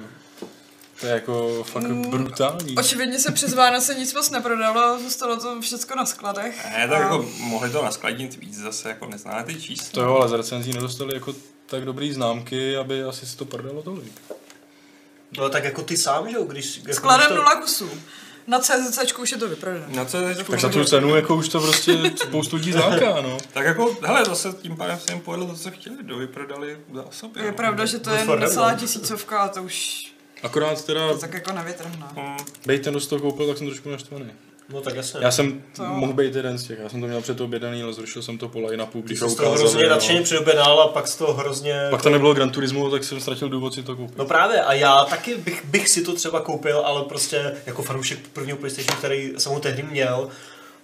To 1.04 1.08
je 1.08 1.14
jako 1.14 1.64
fakt 1.64 1.82
Mm, 1.82 2.10
brutální. 2.10 2.74
Očividně 2.76 3.18
se 3.18 3.32
přes 3.32 3.54
Vánoce 3.54 3.94
nic 3.94 4.14
moc 4.14 4.30
neprodalo, 4.30 4.98
zůstalo 4.98 5.36
to 5.36 5.60
všechno 5.60 5.96
na 5.96 6.06
skladech. 6.06 6.64
Ne, 6.64 6.88
tak 6.88 6.98
A- 6.98 7.02
jako 7.02 7.26
mohli 7.38 7.70
to 7.70 7.84
naskladnit 7.84 8.36
víc 8.36 8.58
zase, 8.58 8.88
jako 8.88 9.06
neznáte 9.06 9.52
ty 9.52 9.62
čísla. 9.62 9.88
To 9.92 10.02
jo, 10.02 10.16
ale 10.16 10.28
z 10.28 10.32
recenzí 10.32 10.72
nedostali 10.72 11.14
jako 11.14 11.34
tak 11.66 11.84
dobrý 11.84 12.12
známky, 12.12 12.76
aby 12.76 13.02
asi 13.02 13.26
si 13.26 13.36
to 13.36 13.44
prodalo 13.44 13.82
tolik. 13.82 14.12
No 15.38 15.48
tak 15.48 15.64
jako 15.64 15.82
ty 15.82 15.96
sám, 15.96 16.30
že 16.30 16.36
jo, 16.36 16.44
když... 16.44 16.76
Jako 16.76 16.92
Skladem 16.92 17.28
to- 17.28 17.34
nula 17.34 17.60
kusů. 17.60 17.90
Na 18.46 18.58
CZC 18.58 19.12
už 19.18 19.32
je 19.32 19.38
to 19.38 19.48
vyprodané. 19.48 19.86
Na 19.88 20.04
teď 20.04 20.46
Tak 20.46 20.60
za 20.60 20.68
tu 20.68 20.84
cenu 20.84 21.16
jako 21.16 21.36
už 21.36 21.48
to 21.48 21.60
prostě 21.60 22.12
spoustu 22.16 22.56
lidí 22.56 22.72
zláká, 22.72 23.20
no. 23.20 23.38
Tak 23.52 23.66
jako, 23.66 23.96
hele, 24.02 24.24
zase 24.24 24.52
tím 24.62 24.76
pádem 24.76 24.98
se 24.98 25.12
jim 25.12 25.20
povedlo 25.20 25.46
to, 25.46 25.54
co 25.54 25.70
chtěli, 25.70 25.96
dovyprodali 26.02 26.78
zásoby. 26.94 27.40
Je 27.40 27.46
no. 27.46 27.52
pravda, 27.56 27.84
že 27.86 27.98
to 27.98 28.10
je 28.10 28.26
necelá 28.36 28.72
no. 28.72 28.78
tisícovka 28.78 29.38
a 29.38 29.48
to 29.48 29.62
už 29.62 30.13
Akorát 30.44 30.84
teda, 30.84 31.08
to 31.12 31.18
tak 31.18 31.34
jako 31.34 31.52
nevytrhne. 31.52 32.06
Hmm, 32.16 32.36
bejt 32.66 32.82
ten, 32.82 32.92
kdo 32.92 33.00
si 33.00 33.08
to 33.08 33.18
koupil, 33.18 33.46
tak 33.48 33.58
jsem 33.58 33.66
trošku 33.66 33.90
naštvaný. 33.90 34.24
No 34.68 34.80
tak 34.80 34.94
jasně. 34.96 35.20
Já 35.22 35.30
jsem 35.30 35.62
To- 35.76 35.82
mohl 35.84 36.12
být 36.12 36.34
jeden 36.34 36.58
z 36.58 36.64
těch, 36.66 36.78
já 36.82 36.88
jsem 36.88 37.00
to 37.00 37.06
měl 37.06 37.20
před 37.20 37.40
objednaný, 37.40 37.82
ale 37.82 37.92
zrušil 37.92 38.22
jsem 38.22 38.38
to 38.38 38.48
po 38.48 38.60
line-upu, 38.60 39.00
Ty 39.02 39.06
když 39.06 39.18
jsi 39.18 39.24
ho 39.24 39.30
z 39.30 39.34
toho 39.34 39.52
hrozně 39.56 39.86
nadšeně 39.86 40.18
No. 40.18 40.24
předobědal 40.24 40.80
a 40.80 40.88
pak 40.88 41.08
z 41.08 41.16
toho 41.16 41.32
hrozně... 41.34 41.86
Pak 41.90 42.02
to 42.02 42.10
nebylo 42.10 42.34
Gran 42.34 42.50
Turismo, 42.50 42.90
tak 42.90 43.04
jsem 43.04 43.20
ztratil 43.20 43.48
důvod 43.48 43.74
si 43.74 43.82
to 43.82 43.96
koupit. 43.96 44.18
No 44.18 44.24
právě, 44.24 44.60
a 44.62 44.72
já 44.72 45.04
taky 45.04 45.34
bych, 45.36 45.64
bych 45.64 45.88
si 45.88 46.02
to 46.02 46.14
třeba 46.14 46.40
koupil, 46.40 46.78
ale 46.78 47.04
prostě 47.04 47.52
jako 47.66 47.82
fanoušek 47.82 48.18
prvního 48.32 48.58
PlayStationu, 48.58 48.98
který 48.98 49.32
jsem 49.38 49.52
ho 49.52 49.60
tehdy 49.60 49.82
měl, 49.82 50.28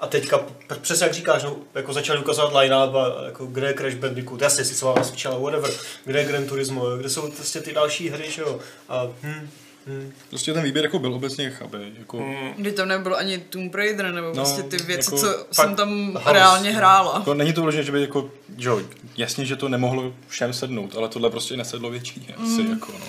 A 0.01 0.07
teďka, 0.07 0.41
přesně 0.81 1.05
jak 1.05 1.15
říkáš, 1.15 1.43
no, 1.45 1.57
jako 1.75 1.93
začali 1.93 2.19
ukazovat 2.21 2.55
line 2.63 2.87
up 2.87 2.95
a 2.95 3.25
jako 3.27 3.47
kde 3.47 3.67
je 3.67 3.75
Crash 3.75 3.95
Bandicoot, 3.97 4.41
jasně, 4.43 4.65
sice 4.65 4.85
mám 4.85 5.05
Switch, 5.05 5.27
ale 5.27 5.41
whatever, 5.41 5.71
kde 6.05 6.19
je 6.19 6.25
Gran 6.25 6.45
Turismo, 6.45 6.97
kde 6.97 7.09
jsou 7.09 7.31
prostě 7.31 7.61
ty 7.61 7.73
další 7.73 8.09
hry, 8.09 8.31
že 8.31 8.43
jo. 8.43 8.59
A 8.89 9.07
hm, 9.23 9.51
hm. 9.87 10.13
Prostě 10.29 10.53
ten 10.53 10.63
výběr 10.63 10.85
jako 10.85 10.99
byl 10.99 11.15
obecně 11.15 11.51
chabý. 11.51 11.79
Jako, 11.99 12.19
Mm, 12.19 12.53
Kdy 12.57 12.73
tam 12.73 12.89
nebylo 12.89 13.17
ani 13.17 13.39
Tomb 13.39 13.75
Raider, 13.75 14.13
nebo 14.13 14.27
No, 14.29 14.33
prostě 14.35 14.63
ty 14.63 14.77
věci, 14.77 15.15
jako 15.15 15.19
co 15.27 15.47
jsem 15.53 15.75
tam 15.77 16.13
house. 16.15 16.33
reálně 16.33 16.71
hrála. 16.71 17.15
jako, 17.19 17.35
není 17.35 17.53
to 17.53 17.63
vložené, 17.63 17.83
že 17.85 17.93
by 17.93 18.01
jako, 18.01 18.31
jo, 18.59 18.81
jasně, 19.17 19.45
že 19.45 19.57
to 19.57 19.69
nemohlo 19.69 20.13
všem 20.29 20.53
sednout, 20.53 20.97
ale 20.97 21.09
tohle 21.09 21.31
prostě 21.31 21.57
nesedlo 21.57 21.91
většině 21.91 22.35
asi, 22.35 22.63
Mm. 22.63 22.71
jako 22.71 22.93
no. 22.93 23.07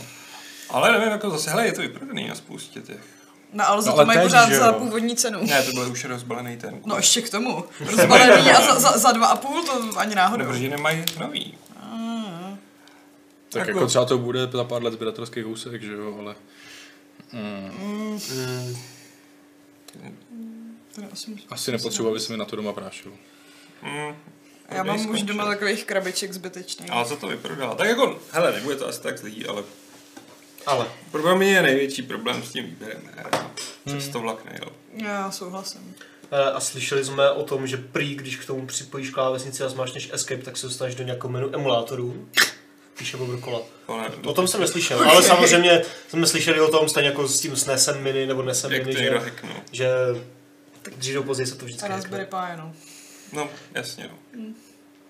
ale 0.69 0.91
nevím, 0.91 1.09
jako 1.11 1.29
zase, 1.29 1.49
hele, 1.49 1.65
je 1.65 1.71
to 1.73 1.81
vyprodaný 1.81 2.27
na 2.27 2.35
spoustě 2.35 2.81
těch. 2.81 2.97
No 3.53 3.69
ale 3.69 3.81
za 3.81 3.91
No, 3.91 3.97
to 3.97 4.05
mají 4.05 4.17
teď, 4.19 4.25
pořád 4.25 4.49
za 4.51 4.73
původní 4.73 5.15
cenu. 5.15 5.39
Ne, 5.43 5.63
to 5.63 5.71
byl 5.71 5.91
už 5.91 6.05
rozbalený 6.05 6.57
ten. 6.57 6.81
No 6.85 6.95
ještě 6.97 7.21
k 7.21 7.29
tomu. 7.29 7.65
Rozbalený 7.85 8.51
a 8.51 8.61
za, 8.61 8.79
za, 8.79 8.97
za 8.97 9.11
dva 9.11 9.27
a 9.27 9.35
půl 9.37 9.63
to 9.63 9.99
ani 9.99 10.15
náhodou. 10.15 10.43
Nebo 10.45 10.53
že 10.57 10.69
nemají 10.69 11.03
nový. 11.19 11.57
Tak 13.49 13.59
Jako- 13.67 13.69
jako 13.79 13.87
třeba 13.87 14.05
to 14.05 14.17
bude 14.17 14.47
za 14.53 14.63
pár 14.63 14.83
let 14.83 14.93
sběratelský 14.93 15.43
kousek, 15.43 15.81
že 15.83 15.93
jo, 15.93 16.17
ale... 16.19 16.35
Mm. 17.33 18.19
To 20.95 21.01
asi- 21.11 21.35
asi 21.49 21.71
nepotřebuji, 21.71 22.09
aby 22.11 22.19
se 22.19 22.31
mi 22.33 22.37
na 22.37 22.45
to 22.45 22.55
doma 22.55 22.73
prášilo. 22.73 23.13
Mm, 23.83 24.15
Já 24.69 24.83
mám 24.83 25.09
už 25.09 25.23
doma 25.23 25.45
takových 25.45 25.85
krabiček 25.85 26.33
zbytečných. 26.33 26.91
Ale 26.91 27.05
co 27.05 27.17
to 27.17 27.27
vyprodala? 27.27 27.75
Tak 27.75 27.87
jako, 27.87 28.19
hele, 28.31 28.51
nebude 28.51 28.75
to 28.75 28.87
asi 28.87 29.01
tak 29.01 29.17
zlý, 29.17 29.45
ale 29.45 29.63
Ale 30.65 30.85
pro 31.11 31.35
mě 31.35 31.51
je 31.51 31.61
největší 31.61 32.01
problém 32.01 32.43
s 32.43 32.51
tím 32.51 32.65
výběrem 32.65 33.01
her. 33.15 33.27
Přes 33.85 34.07
to 34.09 34.19
vlak 34.19 34.45
nejel. 34.45 34.67
Já 34.93 35.31
souhlasím. 35.31 35.95
Eh, 36.31 36.51
A 36.51 36.59
slyšeli 36.59 37.05
jsme 37.05 37.31
o 37.31 37.43
tom, 37.43 37.67
že 37.67 37.77
prý, 37.77 38.15
když 38.15 38.35
k 38.35 38.45
tomu 38.45 38.65
připojíš 38.67 39.09
klávesnici 39.09 39.63
a 39.63 39.69
zmášneš 39.69 40.09
Escape, 40.13 40.41
tak 40.41 40.57
se 40.57 40.65
dostaneš 40.67 40.95
do 40.95 41.03
nějakého 41.03 41.29
menu 41.29 41.55
emulátorů. 41.55 42.27
Píše 42.97 43.17
Bob 43.17 43.41
Kola. 43.41 43.61
To 43.87 44.01
nevím. 44.01 44.27
O 44.27 44.33
tom 44.33 44.47
jsem 44.47 44.61
neslyšel, 44.61 44.99
ale 45.09 45.23
samozřejmě 45.23 45.81
jsme 46.07 46.27
slyšeli 46.27 46.59
o 46.61 46.71
tom 46.71 46.89
stejně 46.89 47.09
jako 47.09 47.27
s 47.27 47.39
tím 47.39 47.55
SNESem 47.55 48.03
mini 48.03 48.25
nebo 48.25 48.41
NESem 48.43 48.71
Jak 48.71 48.85
mini, 48.85 48.99
že, 48.99 49.21
že 49.71 49.89
dřív 50.97 51.13
nebo 51.13 51.25
později 51.25 51.47
se 51.47 51.55
to 51.55 51.65
vždycky 51.65 51.85
A 51.85 51.87
Raspberry. 51.87 52.25
Pi, 52.25 52.57
no. 52.57 52.73
No, 53.33 53.49
jasně, 53.73 54.09
no. 54.11 54.43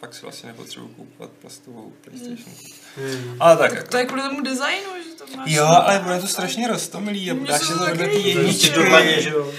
Pak 0.01 0.13
si 0.13 0.21
vlastně 0.21 0.47
nepotřebuji 0.47 0.87
kupovat 0.87 1.29
plastovou 1.31 1.93
PlayStation. 2.01 2.55
Hmm. 2.97 3.37
Ale 3.39 3.57
tak, 3.57 3.71
To 3.71 3.77
jako. 3.77 3.97
je 3.97 4.05
kvůli 4.05 4.21
tomu 4.21 4.41
designu, 4.41 4.89
že 5.03 5.09
to 5.25 5.37
máš... 5.37 5.51
Jo, 5.51 5.65
ale 5.65 5.99
bude 5.99 6.19
to 6.19 6.27
strašně 6.27 6.67
roztomilý 6.67 7.31
a 7.31 7.33
dáš 7.33 7.59
se 7.59 7.65
si 7.65 7.73
to 7.73 7.79
to 7.79 7.91
do 7.91 7.97
té. 7.97 8.03
Jedničky 8.03 8.29
jedničky 8.39 8.69
do 8.69 8.83
dlaně, 8.83 9.21
že 9.21 9.29
jo. 9.29 9.53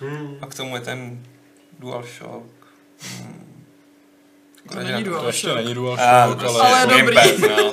Hmm. 0.00 0.36
A 0.40 0.46
k 0.46 0.54
tomu 0.54 0.74
je 0.76 0.80
ten 0.82 1.22
DualShock. 1.78 2.44
Hmm. 3.00 3.64
To 4.72 4.78
není 4.78 5.04
To 5.04 5.26
ještě 5.26 5.46
DualShock. 5.46 5.56
není 5.56 5.70
Ah, 5.70 5.74
DualShock, 5.74 6.38
prostě 6.40 6.60
ale... 6.62 6.82
Ale 6.82 6.86
dobrý. 7.00 7.16
Gamepad, 7.16 7.38
no. 7.56 7.72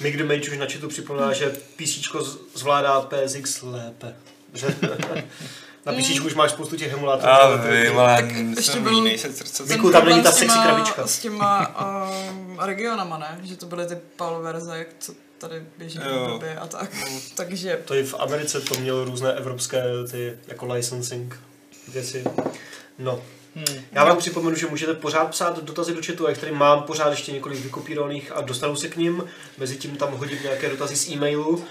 Mick 0.00 0.16
the 0.16 0.24
Mage 0.24 0.50
už 0.50 0.58
na 0.58 0.66
chatu 0.66 0.88
připomíná, 0.88 1.32
že 1.32 1.50
PC 1.76 2.08
zvládá 2.54 3.00
PSX 3.00 3.62
lépe. 3.62 4.16
Na 5.86 5.92
PC 5.92 6.20
už 6.20 6.34
máš 6.34 6.50
spoustu 6.50 6.76
těch 6.76 6.92
emulátorů. 6.92 7.28
A 7.32 7.36
ale 7.36 7.58
vy, 7.58 7.88
ale 7.88 8.22
ještě 8.56 8.72
jsem 8.72 8.84
byl-. 8.84 9.66
Miku, 9.68 9.90
tam 9.90 10.04
není 10.04 10.22
ta 10.22 10.32
s 10.32 10.38
sexy 10.38 10.54
těma- 10.54 10.64
krabička. 10.64 11.06
S 11.06 11.18
těma 11.18 11.76
um, 12.08 12.58
regionama, 12.60 13.18
ne? 13.18 13.40
Že 13.42 13.56
to 13.56 13.66
byly 13.66 13.86
ty 13.86 13.96
PAL 14.16 14.42
verze, 14.42 14.86
co 14.98 15.12
tady 15.38 15.62
běží 15.78 16.00
době 16.26 16.56
a 16.58 16.66
tak. 16.66 16.94
Mm. 16.94 17.20
Takže 17.34 17.80
To 17.84 17.94
i 17.94 18.02
v 18.04 18.14
Americe 18.18 18.60
to 18.60 18.74
mělo 18.80 19.04
různé 19.04 19.32
evropské 19.32 19.82
ty 20.10 20.38
jako 20.46 20.66
licensing 20.74 21.40
věci. 21.88 22.24
No. 22.98 23.22
Hmm. 23.54 23.80
Já 23.92 24.04
vám 24.04 24.16
připomenu, 24.16 24.56
že 24.56 24.66
můžete 24.66 24.94
pořád 24.94 25.24
psát 25.30 25.64
dotazy 25.64 25.94
do 25.94 26.00
chatu, 26.06 26.28
jak 26.28 26.38
tady 26.38 26.52
mám 26.52 26.82
pořád 26.82 27.10
ještě 27.10 27.32
několik 27.32 27.58
vykopírovaných 27.60 28.32
a 28.32 28.40
dostanu 28.40 28.76
se 28.76 28.88
k 28.88 28.96
ním. 28.96 29.24
Mezitím 29.58 29.96
tam 29.96 30.12
hodím 30.16 30.38
nějaké 30.42 30.68
dotazy 30.68 30.96
z 30.96 31.08
e-mailu. 31.08 31.64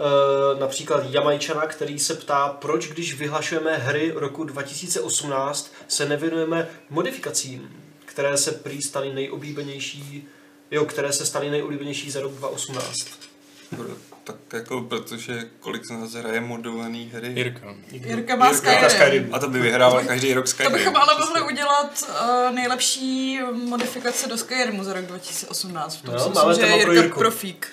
E, 0.00 0.60
například 0.60 1.04
Jamajčana, 1.10 1.66
který 1.66 1.98
se 1.98 2.14
ptá, 2.14 2.48
proč 2.48 2.88
když 2.88 3.14
vyhlašujeme 3.14 3.76
hry 3.76 4.12
roku 4.14 4.44
2018, 4.44 5.72
se 5.88 6.08
nevěnujeme 6.08 6.68
modifikacím, 6.90 7.82
které 8.04 8.36
se 8.36 8.52
prý 8.52 8.82
staly 8.82 9.14
nejoblíbenější, 9.14 10.28
jo, 10.70 10.84
které 10.84 11.12
se 11.12 11.26
staly 11.26 11.50
nejoblíbenější 11.50 12.10
za 12.10 12.20
rok 12.20 12.32
2018. 12.32 14.09
Tak 14.32 14.52
jako, 14.52 14.80
protože 14.80 15.48
kolik 15.60 15.84
z 15.84 15.90
nás 15.90 16.12
hraje 16.12 16.40
modovaný 16.40 17.10
hry. 17.14 17.32
Jirka. 17.36 17.74
Jirka 17.92 18.36
má 18.36 18.50
Jirka 18.50 18.88
Skyrim. 18.90 19.28
A 19.32 19.38
to 19.38 19.48
by 19.48 19.60
vyhrával 19.60 20.04
každý 20.04 20.34
rok 20.34 20.44
To 20.44 20.50
Skyrim. 20.50 20.72
bychom 20.72 20.96
ale 20.96 21.18
mohli 21.18 21.40
udělat 21.52 22.04
uh, 22.48 22.54
nejlepší 22.54 23.38
modifikace 23.52 24.28
do 24.28 24.38
Skyrimu 24.38 24.84
za 24.84 24.92
rok 24.92 25.04
2018. 25.04 25.96
V 25.96 26.02
tom 26.02 26.14
No, 26.14 26.20
si 26.20 26.28
myslím, 26.48 26.66
že 26.68 26.76
je 26.76 26.82
pro 26.84 26.92
Jirka 26.92 27.04
Jirku. 27.04 27.18
profík. 27.20 27.68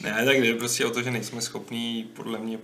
Ne, 0.00 0.22
tak 0.24 0.36
jde 0.36 0.54
prostě 0.54 0.86
o 0.86 0.90
to, 0.90 1.02
že 1.02 1.10
nejsme 1.10 1.40
schopní 1.40 2.10
podle 2.16 2.38
mě 2.38 2.58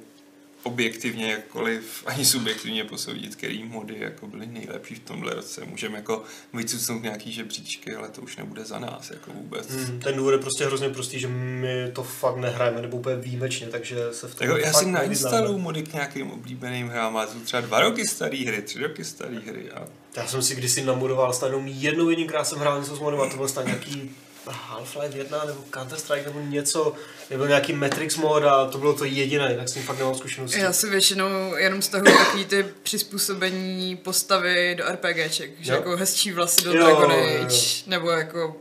objektivně 0.65 1.31
jakkoliv 1.31 2.03
ani 2.07 2.25
subjektivně 2.25 2.85
posoudit, 2.85 3.37
který 3.37 3.65
mody 3.65 3.97
jako 3.99 4.27
byly 4.27 4.47
nejlepší 4.47 4.95
v 4.95 5.01
tomhle 5.01 5.35
roce. 5.35 5.65
Můžeme 5.65 5.97
jako 5.97 6.23
vycucnout 6.53 7.03
nějaký 7.03 7.33
žebříčky, 7.33 7.95
ale 7.95 8.09
to 8.09 8.21
už 8.21 8.37
nebude 8.37 8.65
za 8.65 8.79
nás 8.79 9.11
jako 9.11 9.33
vůbec. 9.33 9.71
Mm. 9.71 9.85
Hmm, 9.85 10.01
ten 10.01 10.17
důvod 10.17 10.31
je 10.31 10.39
prostě 10.39 10.67
hrozně 10.67 10.89
prostý, 10.89 11.21
že 11.21 11.29
my 11.29 11.91
to 11.93 12.03
fakt 12.03 12.37
nehrajeme, 12.37 12.83
nebo 12.83 12.97
úplně 12.97 13.17
výjimečně, 13.17 13.67
takže 13.67 13.97
se 14.13 14.29
v 14.29 14.35
tom 14.35 14.47
Jako 14.47 14.59
já 14.59 14.73
si 14.73 14.87
nainstaluju 14.87 15.59
mody 15.59 15.83
k 15.83 15.93
nějakým 15.93 16.31
oblíbeným 16.31 16.89
hrám, 16.89 17.17
a 17.17 17.27
jsou 17.27 17.41
třeba 17.41 17.61
dva 17.61 17.81
roky 17.81 18.07
staré 18.07 18.45
hry, 18.47 18.63
tři 18.63 18.79
roky 18.79 19.05
staré 19.05 19.39
hry 19.47 19.71
a 19.71 19.87
Já 20.17 20.27
jsem 20.27 20.43
si 20.43 20.55
kdysi 20.55 20.85
namodoval 20.85 21.33
snad 21.33 21.47
jenom 21.47 21.67
jednou 21.67 22.11
jedinkrát 22.11 22.45
jsem 22.45 22.59
hrál 22.59 22.81
něco 22.81 22.97
s 22.97 23.01
modem 23.01 23.21
a 23.21 23.29
to 23.29 23.37
byl 23.37 23.49
snad 23.49 23.67
nějaký 23.67 24.11
Half-Life 24.47 25.17
1 25.17 25.45
nebo 25.45 25.61
Counter-Strike 25.71 26.25
nebo 26.25 26.41
něco, 26.41 26.95
nebo 27.31 27.47
nějaký 27.47 27.73
Matrix 27.73 28.17
mod 28.17 28.43
a 28.45 28.71
to 28.71 28.79
bylo 28.79 28.93
to 28.95 29.05
jediné, 29.05 29.51
jinak 29.51 29.69
s 29.69 29.73
tím 29.73 29.83
fakt 29.83 29.99
nemám 29.99 30.15
zkušenosti. 30.15 30.59
Já 30.59 30.73
si 30.73 30.91
většinou 30.91 31.57
jenom 31.57 31.83
stahuji 31.83 32.13
takový 32.19 32.45
ty 32.45 32.67
přizpůsobení 32.83 33.97
postavy 33.97 34.75
do 34.75 34.85
RPGček, 34.85 35.51
že 35.61 35.73
Jo. 35.73 35.79
jako 35.79 35.97
hezčí 35.97 36.33
vlasy 36.33 36.65
do 36.65 36.73
Jo, 36.73 36.85
Dragon 36.85 37.13
Age, 37.13 37.83
nebo 37.87 38.11
jako 38.11 38.57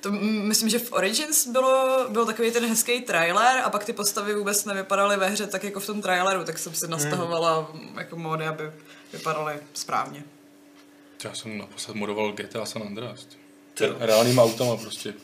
to 0.00 0.12
myslím, 0.12 0.68
že 0.68 0.78
v 0.78 0.92
Origins 0.92 1.46
bylo, 1.46 2.06
byl 2.08 2.26
takový 2.26 2.50
ten 2.50 2.68
hezký 2.68 3.00
trailer 3.00 3.60
a 3.64 3.70
pak 3.70 3.84
ty 3.84 3.92
postavy 3.92 4.34
vůbec 4.34 4.64
nevypadaly 4.64 5.16
ve 5.16 5.28
hře 5.28 5.46
tak 5.46 5.64
jako 5.64 5.80
v 5.80 5.86
tom 5.86 6.02
traileru, 6.02 6.44
tak 6.44 6.58
jsem 6.58 6.74
si 6.74 6.88
nastahovala 6.88 7.70
jako 7.98 8.16
módy, 8.16 8.46
aby 8.46 8.64
vypadaly 9.12 9.54
správně. 9.74 10.24
Já 11.24 11.34
jsem 11.34 11.58
naposled 11.58 11.96
modoval 11.96 12.32
GTA 12.32 12.66
San 12.66 12.82
Andreas. 12.82 13.26
Jo. 13.80 13.96
Reálnýma 14.00 14.42
autama 14.42 14.76
prostě. 14.76 15.14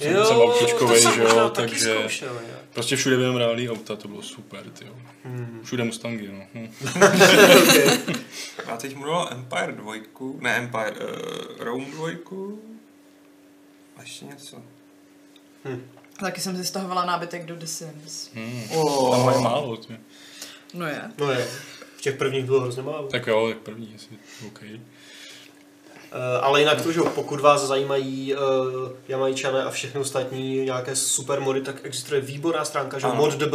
Jsem, 0.00 0.12
Jo, 0.12 0.24
jsem 0.24 0.36
to 0.36 0.44
autičkovej, 0.44 1.00
jsem 1.00 1.14
že 1.14 1.22
jo, 1.22 1.50
taky 1.50 1.70
takže 1.70 1.98
zkoušel, 1.98 2.34
jo. 2.34 2.56
prostě 2.72 2.96
všude 2.96 3.16
během 3.16 3.36
reálný 3.36 3.70
auta, 3.70 3.96
to 3.96 4.08
bylo 4.08 4.22
super, 4.22 4.70
ty 4.70 4.86
jo. 4.86 4.92
Hmm. 5.24 5.60
Všude 5.64 5.84
Mustangy, 5.84 6.28
no. 6.28 6.44
Hm. 6.54 6.74
okay. 7.62 8.14
a 8.66 8.76
teď 8.76 8.94
mluvil 8.94 9.16
o 9.16 9.32
Empire 9.32 9.72
2, 9.72 9.94
ne 10.40 10.56
Empire, 10.56 10.90
uh, 10.90 11.64
Rome 11.64 11.84
2 11.84 12.08
a 13.96 14.02
ještě 14.02 14.24
něco. 14.24 14.62
Taky 16.20 16.40
jsem 16.40 16.56
si 16.56 16.64
stahovala 16.64 17.04
nábytek 17.04 17.46
do 17.46 17.56
The 17.56 17.66
Sims. 17.66 18.30
Hm. 18.34 18.62
Oh. 18.70 19.16
Tam 19.16 19.26
mají 19.26 19.42
málo, 19.42 19.76
ty. 19.76 19.96
No 20.74 20.86
je. 20.86 21.02
No 21.18 21.30
je, 21.30 21.48
v 21.96 22.00
těch 22.00 22.16
prvních 22.16 22.44
bylo 22.44 22.60
hrozně 22.60 22.82
málo. 22.82 23.08
Tak 23.08 23.26
jo, 23.26 23.48
tak 23.48 23.58
první 23.58 23.94
asi, 23.94 24.08
OK. 24.46 24.60
Eh, 26.14 26.40
ale 26.40 26.60
jinak 26.60 26.82
to, 26.82 26.92
že 26.92 27.00
pokud 27.00 27.40
vás 27.40 27.66
zajímají 27.66 28.34
uh, 28.34 28.40
Jamajčané 29.08 29.62
a 29.62 29.70
všechny 29.70 30.00
ostatní 30.00 30.64
nějaké 30.64 30.96
super 30.96 31.40
mody, 31.40 31.60
tak 31.60 31.76
existuje 31.82 32.20
výborná 32.20 32.64
stránka, 32.64 32.98
že. 32.98 33.06
ModDB, 33.06 33.54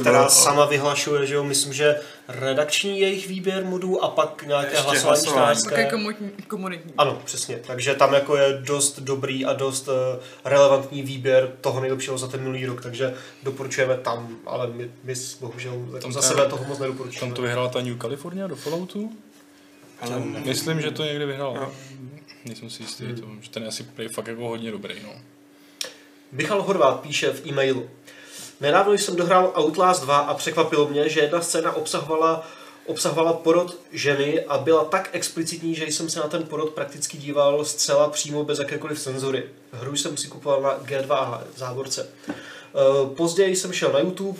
která 0.00 0.20
ano. 0.20 0.30
sama 0.30 0.64
vyhlašuje, 0.64 1.26
že 1.26 1.34
jo, 1.34 1.44
myslím, 1.44 1.72
že 1.72 2.00
redakční 2.28 3.00
jejich 3.00 3.28
výběr 3.28 3.64
modů 3.64 4.04
a 4.04 4.08
pak 4.08 4.42
nějaké 4.46 4.70
Ještě 4.70 4.82
hlasování 4.82 5.20
je 5.20 5.26
čtenářské. 5.26 5.84
komunitní. 5.90 6.30
komunitní. 6.48 6.92
Ano, 6.98 7.22
přesně. 7.24 7.60
Takže 7.66 7.94
tam 7.94 8.14
jako 8.14 8.36
je 8.36 8.58
dost 8.62 9.00
dobrý 9.00 9.44
a 9.44 9.52
dost 9.52 9.88
uh, 9.88 9.94
relevantní 10.44 11.02
výběr 11.02 11.52
toho 11.60 11.80
nejlepšího 11.80 12.18
za 12.18 12.28
ten 12.28 12.40
minulý 12.40 12.66
rok, 12.66 12.82
takže 12.82 13.14
doporučujeme 13.42 13.96
tam, 13.96 14.36
ale 14.46 14.66
my, 14.66 14.90
my 15.04 15.14
bohužel 15.40 15.72
Tam 16.02 16.12
za 16.12 16.22
sebe 16.22 16.46
toho 16.46 16.64
moc 16.64 16.78
nedoporučujeme. 16.78 17.30
Tam 17.30 17.36
to 17.36 17.42
vyhrála 17.42 17.68
ta 17.68 17.80
New 17.80 17.98
California 17.98 18.46
do 18.46 18.56
Falloutu? 18.56 19.10
Ale 20.00 20.20
Myslím, 20.20 20.80
že 20.80 20.90
to 20.90 21.04
někde 21.04 21.26
vyhrál. 21.26 21.56
Jo. 21.56 21.72
Nejsem 22.44 22.70
si 22.70 22.82
jistý, 22.82 23.04
to, 23.04 23.26
že 23.40 23.50
ten 23.50 23.62
je 23.62 23.68
asi 23.68 23.82
prý 23.82 24.08
fakt 24.08 24.26
jako 24.26 24.48
hodně 24.48 24.70
dobrý, 24.70 24.94
no. 25.02 25.12
Michal 26.32 26.62
Horvát 26.62 27.00
píše 27.00 27.30
v 27.30 27.46
e-mailu. 27.46 27.90
Nedávno 28.60 28.92
jsem 28.92 29.16
dohrál 29.16 29.52
Outlast 29.58 30.02
2 30.02 30.18
a 30.18 30.34
překvapilo 30.34 30.88
mě, 30.88 31.08
že 31.08 31.20
jedna 31.20 31.40
scéna 31.40 31.72
obsahovala, 31.72 32.48
obsahovala 32.86 33.32
porod 33.32 33.76
ženy 33.92 34.44
a 34.44 34.58
byla 34.58 34.84
tak 34.84 35.10
explicitní, 35.12 35.74
že 35.74 35.86
jsem 35.86 36.10
se 36.10 36.20
na 36.20 36.28
ten 36.28 36.42
porod 36.42 36.70
prakticky 36.70 37.16
díval 37.18 37.64
zcela 37.64 38.10
přímo 38.10 38.44
bez 38.44 38.58
jakékoliv 38.58 39.00
cenzury. 39.00 39.44
Hru 39.72 39.96
jsem 39.96 40.16
si 40.16 40.28
kupoval 40.28 40.62
na 40.62 40.78
G2 40.78 41.40
v 41.54 41.58
závorce. 41.58 42.08
Později 43.16 43.56
jsem 43.56 43.72
šel 43.72 43.92
na 43.92 43.98
YouTube, 43.98 44.38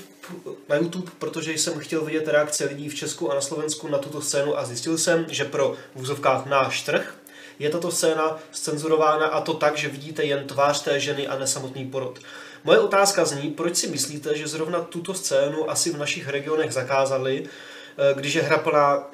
na 0.69 0.77
YouTube, 0.77 1.13
protože 1.19 1.53
jsem 1.53 1.79
chtěl 1.79 2.05
vidět 2.05 2.29
reakce 2.29 2.65
lidí 2.65 2.89
v 2.89 2.95
Česku 2.95 3.33
a 3.33 3.35
na 3.35 3.41
Slovensku 3.41 3.89
na 3.89 3.99
tuto 3.99 4.21
scénu 4.21 4.59
a 4.59 4.65
zjistil 4.65 4.99
jsem, 4.99 5.27
že 5.29 5.45
pro 5.45 5.75
v 5.95 6.01
úzovkách 6.01 6.47
náš 6.47 6.83
trh 6.83 7.15
je 7.59 7.71
tato 7.71 7.91
scéna 7.91 8.39
scenzurována 8.53 9.27
a 9.27 9.41
to 9.41 9.55
tak, 9.55 9.77
že 9.77 9.89
vidíte 9.89 10.25
jen 10.25 10.47
tvář 10.47 10.83
té 10.83 11.01
ženy 11.01 11.27
a 11.27 11.39
nesamotný 11.39 11.85
porod. 11.85 12.19
Moje 12.65 12.79
otázka 12.79 13.25
zní, 13.25 13.51
proč 13.51 13.77
si 13.77 13.87
myslíte, 13.87 14.37
že 14.37 14.47
zrovna 14.47 14.81
tuto 14.81 15.15
scénu 15.15 15.71
asi 15.71 15.91
v 15.91 15.99
našich 15.99 16.29
regionech 16.29 16.73
zakázali, 16.73 17.45
eh, 17.45 18.15
když 18.15 18.35
je 18.35 18.43
hra 18.43 18.59
plná 18.59 19.11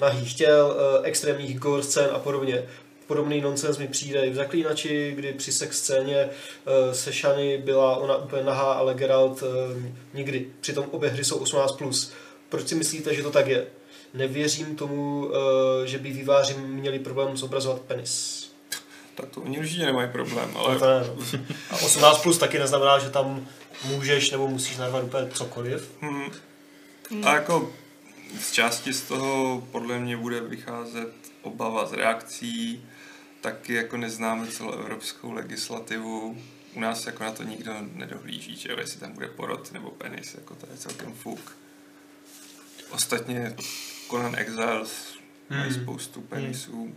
nahých 0.00 0.34
těl, 0.34 0.76
eh, 0.76 1.06
extrémních 1.06 1.58
gore 1.58 1.82
scén 1.82 2.08
a 2.12 2.18
podobně. 2.18 2.66
Podobný 3.06 3.40
nonsens 3.40 3.78
mi 3.78 3.88
přijde 3.88 4.26
i 4.26 4.30
v 4.30 4.34
Zaklínači, 4.34 5.12
kdy 5.16 5.32
při 5.32 5.52
sex 5.52 5.78
scéně 5.78 6.16
eh, 6.16 6.94
se 6.94 7.12
Shani 7.12 7.58
byla 7.58 7.96
ona 7.96 8.16
úplně 8.16 8.42
nahá, 8.42 8.72
ale 8.72 8.94
Geralt 8.94 9.42
nikdy. 10.14 10.46
Přitom 10.60 10.86
obě 10.90 11.10
hry 11.10 11.24
jsou 11.24 11.44
18+. 11.44 12.12
Proč 12.48 12.68
si 12.68 12.74
myslíte, 12.74 13.14
že 13.14 13.22
to 13.22 13.30
tak 13.30 13.46
je? 13.46 13.66
Nevěřím 14.14 14.76
tomu, 14.76 15.30
že 15.84 15.98
by 15.98 16.10
výváři 16.10 16.54
měli 16.54 16.98
problém 16.98 17.36
zobrazovat 17.36 17.80
penis. 17.80 18.46
Tak 19.16 19.28
to 19.28 19.40
oni 19.40 19.58
určitě 19.58 19.84
nemají 19.84 20.08
problém, 20.12 20.56
ale... 20.56 20.74
No 20.74 20.80
to 20.80 20.86
ne, 20.86 21.04
no. 21.06 21.40
A 21.70 21.76
18 21.76 22.22
plus 22.22 22.38
taky 22.38 22.58
neznamená, 22.58 22.98
že 22.98 23.10
tam 23.10 23.46
můžeš 23.84 24.30
nebo 24.30 24.48
musíš 24.48 24.76
narvat 24.76 25.04
úplně 25.04 25.28
cokoliv. 25.30 25.90
Hmm. 26.00 26.30
A 27.24 27.34
jako 27.34 27.72
z 28.40 28.52
části 28.52 28.92
z 28.92 29.00
toho 29.00 29.62
podle 29.72 29.98
mě 29.98 30.16
bude 30.16 30.40
vycházet 30.40 31.12
obava 31.42 31.86
z 31.86 31.92
reakcí, 31.92 32.84
taky 33.46 33.74
jako 33.74 33.96
neznáme 33.96 34.46
celou 34.46 34.72
evropskou 34.72 35.32
legislativu. 35.32 36.42
U 36.74 36.80
nás 36.80 37.06
jako 37.06 37.24
na 37.24 37.32
to 37.32 37.42
nikdo 37.42 37.74
nedohlíží, 37.92 38.56
že 38.56 38.68
jo, 38.70 38.76
jestli 38.78 39.00
tam 39.00 39.12
bude 39.12 39.26
porod 39.28 39.72
nebo 39.72 39.90
penis, 39.90 40.34
jako 40.34 40.54
to 40.54 40.66
je 40.70 40.76
celkem 40.76 41.12
fuk. 41.14 41.56
Ostatně 42.90 43.56
Conan 44.10 44.38
Exiles 44.38 45.14
hmm. 45.48 45.60
mají 45.60 45.74
spoustu 45.74 46.20
penisů 46.20 46.82
hmm. 46.82 46.94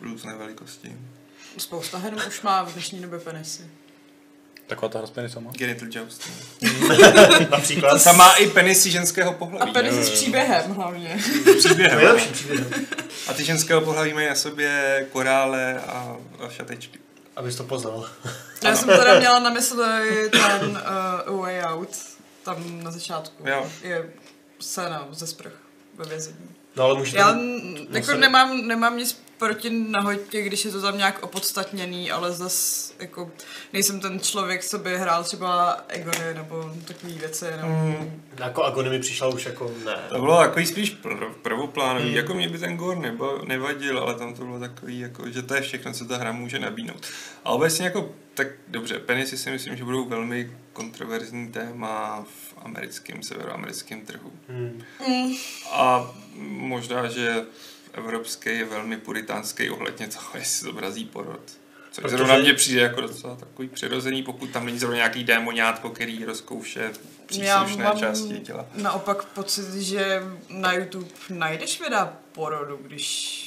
různé 0.00 0.34
velikosti. 0.34 0.96
Spousta 1.58 1.98
her 1.98 2.14
už 2.28 2.42
má 2.42 2.62
v 2.62 2.72
dnešní 2.72 3.00
době 3.00 3.18
penisy. 3.18 3.70
Taková 4.68 4.88
ta 4.88 4.98
hra 4.98 5.06
s 5.06 5.10
penisama? 5.10 5.50
Genital 5.52 5.88
Joust. 5.90 6.22
Například. 7.50 8.04
Ta 8.04 8.12
má 8.12 8.32
i 8.32 8.50
penisy 8.50 8.90
ženského 8.90 9.32
pohlaví. 9.32 9.70
A 9.70 9.72
penisy 9.72 10.04
s 10.04 10.10
příběhem 10.10 10.70
hlavně. 10.70 11.18
Příběhem. 11.58 11.98
Nejlepší 11.98 12.28
příběhem. 12.28 12.86
A 13.28 13.32
ty 13.32 13.44
ženského 13.44 13.80
pohlaví 13.80 14.12
mají 14.12 14.28
na 14.28 14.34
sobě 14.34 15.06
korále 15.12 15.80
a, 15.80 16.16
a 16.38 16.48
šatečky. 16.48 16.98
Abys 17.36 17.56
to 17.56 17.64
poznal. 17.64 18.08
Já 18.64 18.76
jsem 18.76 18.88
teda 18.88 19.18
měla 19.18 19.38
na 19.38 19.50
mysli 19.50 20.30
ten 20.30 20.82
uh, 21.28 21.40
Way 21.40 21.62
Out. 21.62 21.88
Tam 22.42 22.84
na 22.84 22.90
začátku 22.90 23.48
Jo. 23.48 23.70
je 23.82 24.10
scéna 24.60 25.08
ze 25.10 25.26
sprch 25.26 25.52
ve 25.94 26.04
vězení. 26.04 26.48
No 26.76 26.84
ale 26.84 26.98
můžete... 26.98 27.18
Já 27.18 27.36
jako 27.90 28.14
nemám, 28.14 28.66
nemám 28.66 28.98
nic 28.98 29.22
proti 29.38 29.70
nahotě, 29.70 30.42
když 30.42 30.64
je 30.64 30.70
to 30.70 30.82
tam 30.82 30.98
nějak 30.98 31.22
opodstatněný, 31.22 32.10
ale 32.10 32.32
zas 32.32 32.88
jako 32.98 33.30
nejsem 33.72 34.00
ten 34.00 34.20
člověk, 34.20 34.64
co 34.64 34.78
by 34.78 34.98
hrál 34.98 35.24
třeba 35.24 35.78
Egony 35.88 36.34
nebo 36.34 36.72
takové 36.84 37.12
věci. 37.12 37.44
Nebo... 37.56 37.68
Mm. 37.68 38.22
Jako 38.38 38.62
Agony 38.62 38.90
mi 38.90 38.98
přišla 38.98 39.28
už 39.28 39.46
jako 39.46 39.72
ne. 39.84 39.96
To 40.08 40.20
bylo 40.20 40.38
takový 40.38 40.66
spíš 40.66 40.96
pr- 41.02 41.32
prvoplánový, 41.42 42.08
mm. 42.08 42.16
jako 42.16 42.34
mě 42.34 42.48
by 42.48 42.58
ten 42.58 42.76
Gore 42.76 43.00
nebo 43.00 43.40
nevadil, 43.46 43.98
ale 43.98 44.14
tam 44.14 44.34
to 44.34 44.44
bylo 44.44 44.60
takový, 44.60 44.98
jako, 44.98 45.30
že 45.30 45.42
to 45.42 45.54
je 45.54 45.60
všechno, 45.60 45.92
co 45.92 46.04
ta 46.04 46.16
hra 46.16 46.32
může 46.32 46.58
nabídnout. 46.58 47.06
A 47.44 47.50
obecně 47.50 47.84
jako, 47.84 48.12
tak 48.34 48.46
dobře, 48.68 48.98
penisy 48.98 49.38
si 49.38 49.50
myslím, 49.50 49.76
že 49.76 49.84
budou 49.84 50.04
velmi 50.04 50.52
kontroverzní 50.72 51.48
téma 51.48 52.24
v 52.24 52.54
americkém, 52.64 53.22
severoamerickém 53.22 54.00
trhu. 54.00 54.32
Mm. 54.48 54.82
Mm. 55.08 55.34
A 55.72 56.14
možná, 56.38 57.08
že 57.08 57.44
evropský 57.98 58.50
je 58.50 58.64
velmi 58.64 58.96
puritánský 58.96 59.70
ohledně 59.70 60.08
toho, 60.08 60.30
jestli 60.34 60.66
zobrazí 60.66 61.04
porod. 61.04 61.40
Což 61.90 62.02
Protože... 62.02 62.16
zrovna 62.16 62.38
mně 62.38 62.54
přijde 62.54 62.80
jako 62.80 63.00
docela 63.00 63.36
takový 63.36 63.68
přirozený, 63.68 64.22
pokud 64.22 64.50
tam 64.50 64.66
není 64.66 64.78
zrovna 64.78 64.96
nějaký 64.96 65.24
démonátko, 65.24 65.90
který 65.90 66.24
rozkouše 66.24 66.90
příslušné 67.26 67.46
Já 67.46 67.64
mám 67.64 67.98
části 67.98 68.40
těla. 68.40 68.66
naopak 68.74 69.24
pocit, 69.24 69.74
že 69.74 70.22
na 70.50 70.72
YouTube 70.72 71.08
najdeš 71.30 71.80
videa 71.80 72.12
porodu, 72.32 72.78
když... 72.82 73.44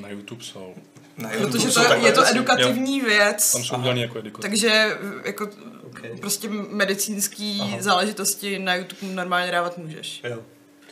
Na 0.00 0.08
YouTube 0.08 0.44
jsou. 0.44 0.74
Na 1.16 1.32
YouTube 1.32 1.50
Protože 1.50 1.70
to, 1.70 2.06
je 2.06 2.12
to 2.12 2.26
edukativní 2.26 2.98
jo. 2.98 3.04
věc. 3.04 3.52
Tam 3.52 3.64
jsou 3.64 3.78
udělaný 3.78 4.00
jako 4.00 4.18
edukativní. 4.18 4.60
Takže 4.60 4.98
jako 5.24 5.50
okay. 5.86 6.16
prostě 6.20 6.48
medicínský 6.48 7.58
Aha. 7.60 7.76
záležitosti 7.80 8.58
na 8.58 8.74
YouTube 8.74 9.12
normálně 9.12 9.52
dávat 9.52 9.78
můžeš. 9.78 10.20
Jo. 10.24 10.42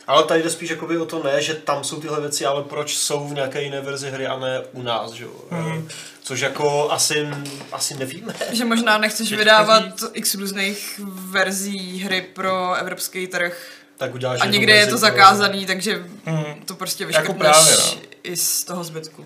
Ale 0.07 0.23
tady 0.23 0.43
jde 0.43 0.49
spíš 0.49 0.69
jakoby 0.69 0.97
o 0.97 1.05
to 1.05 1.23
ne, 1.23 1.41
že 1.41 1.53
tam 1.53 1.83
jsou 1.83 2.01
tyhle 2.01 2.21
věci, 2.21 2.45
ale 2.45 2.63
proč 2.63 2.97
jsou 2.97 3.27
v 3.27 3.33
nějaké 3.33 3.61
jiné 3.61 3.81
verzi 3.81 4.09
hry 4.09 4.27
a 4.27 4.39
ne 4.39 4.61
u 4.71 4.81
nás, 4.81 5.11
že 5.11 5.23
jo? 5.23 5.31
Mm. 5.51 5.87
Což 6.21 6.39
jako 6.39 6.91
asi, 6.91 7.27
asi 7.71 7.95
nevíme. 7.95 8.33
Že 8.51 8.65
možná 8.65 8.97
nechceš 8.97 9.33
vydávat 9.33 9.83
x 10.13 10.35
různých 10.35 11.01
verzí 11.07 11.99
hry 11.99 12.21
pro 12.21 12.75
evropský 12.75 13.27
trh. 13.27 13.71
Tak 13.97 14.13
uděláš 14.13 14.41
a 14.41 14.45
někde 14.45 14.75
je 14.75 14.87
to 14.87 14.97
zakázaný, 14.97 15.65
takže 15.65 16.05
mm. 16.25 16.65
to 16.65 16.75
prostě 16.75 17.03
jako 17.03 17.07
vyškrtneš 17.07 17.29
jako 17.29 17.39
právě, 17.39 17.77
no. 17.77 18.01
i 18.23 18.37
z 18.37 18.63
toho 18.63 18.83
zbytku. 18.83 19.25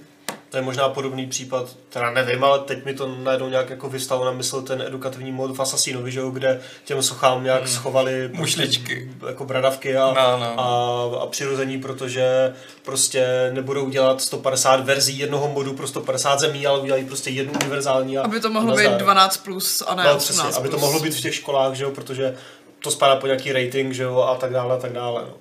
To 0.52 0.58
je 0.58 0.64
možná 0.64 0.90
podobný 0.90 1.28
případ, 1.28 1.76
teda 1.90 2.12
nevím, 2.12 2.44
ale 2.44 2.60
teď 2.60 2.86
mi 2.86 2.94
to 2.94 3.16
najednou 3.24 3.50
nějak 3.50 3.70
jako 3.70 3.90
vystalo 3.90 4.26
na 4.26 4.32
mysl 4.32 4.62
ten 4.62 4.82
edukativní 4.82 5.32
mod 5.32 5.58
v 5.58 5.62
Assassinovi, 5.62 6.12
že 6.12 6.22
kde 6.32 6.62
těm 6.86 7.04
sochám 7.04 7.44
nějak 7.44 7.62
hmm. 7.62 7.72
schovali 7.72 8.30
mušličky, 8.34 9.12
jako 9.28 9.46
bradavky 9.46 9.98
a, 9.98 10.14
no, 10.14 10.40
no. 10.40 10.60
a, 10.60 11.24
a 11.24 11.28
přirození, 11.28 11.82
protože 11.82 12.54
prostě 12.84 13.52
nebudou 13.54 13.90
dělat 13.90 14.22
150 14.22 14.86
verzí 14.86 15.20
jednoho 15.20 15.48
modu 15.48 15.74
pro 15.74 15.88
150 15.88 16.40
zemí, 16.40 16.68
ale 16.68 16.80
udělají 16.80 17.06
prostě 17.06 17.30
jednu 17.30 17.54
univerzální. 17.54 18.18
A, 18.18 18.22
aby 18.22 18.40
to 18.40 18.50
mohlo 18.50 18.76
být 18.76 18.92
12 18.92 19.38
plus 19.38 19.84
a 19.88 19.96
ne 19.96 20.04
no, 20.04 20.16
18 20.16 20.24
přesně, 20.24 20.44
plus. 20.44 20.58
Aby 20.58 20.70
to 20.70 20.78
mohlo 20.78 21.00
být 21.00 21.14
v 21.14 21.22
těch 21.22 21.36
školách, 21.36 21.74
že 21.74 21.84
jo, 21.84 21.92
protože 21.92 22.36
to 22.80 22.92
spadá 22.92 23.16
po 23.16 23.28
nějaký 23.28 23.52
rating, 23.52 23.94
že 23.94 24.04
jo, 24.04 24.20
a 24.20 24.36
tak 24.36 24.54
dále, 24.54 24.76
a 24.76 24.80
tak 24.80 24.94
dále. 24.94 25.22
No. 25.22 25.34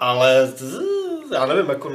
Ale 0.00 0.52
já 1.32 1.46
nevím, 1.46 1.68
jako 1.68 1.90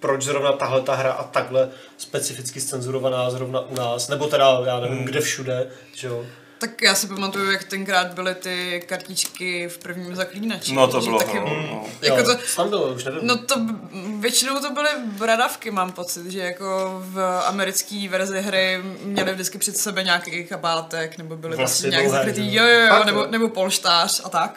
proč 0.00 0.22
zrovna 0.22 0.52
tahle 0.52 0.82
ta 0.82 0.94
hra 0.94 1.12
a 1.12 1.24
takhle 1.24 1.68
specificky 1.98 2.60
cenzurovaná 2.60 3.30
zrovna 3.30 3.60
u 3.60 3.74
nás, 3.74 4.08
nebo 4.08 4.26
teda 4.26 4.60
já 4.66 4.80
nevím, 4.80 4.96
hmm. 4.96 5.06
kde 5.06 5.20
všude, 5.20 5.66
že 5.94 6.08
jo. 6.08 6.26
Tak 6.58 6.82
já 6.82 6.94
si 6.94 7.06
pamatuju, 7.06 7.50
jak 7.50 7.64
tenkrát 7.64 8.14
byly 8.14 8.34
ty 8.34 8.84
kartičky 8.86 9.68
v 9.68 9.78
prvním 9.78 10.16
zaklínači. 10.16 10.74
No 10.74 10.88
to 10.88 11.00
bylo, 11.00 11.18
taky, 11.18 11.38
no, 11.40 11.46
no. 11.46 11.84
Jako 12.02 12.18
jo, 12.18 12.24
to, 12.24 12.36
tam 12.56 12.68
bylo, 12.68 12.88
už 12.88 13.04
nevím. 13.04 13.20
No 13.22 13.38
to 13.38 13.54
většinou 14.20 14.60
to 14.60 14.70
byly 14.70 14.88
bradavky, 15.04 15.70
mám 15.70 15.92
pocit, 15.92 16.26
že 16.30 16.38
jako 16.38 17.02
v 17.04 17.40
americké 17.44 18.08
verzi 18.10 18.40
hry 18.40 18.80
měli 19.02 19.32
vždycky 19.32 19.58
před 19.58 19.76
sebe 19.76 20.02
nějaký 20.02 20.44
kabátek, 20.44 21.18
nebo 21.18 21.36
byly 21.36 21.56
vlastně, 21.56 21.90
prostě 21.90 22.02
nějak 22.02 22.10
zakrytý, 22.10 22.54
jo, 22.54 22.64
jo, 22.64 22.80
jo, 22.80 23.04
nebo, 23.04 23.26
nebo 23.26 23.48
polštář 23.48 24.20
a 24.24 24.28
tak. 24.28 24.54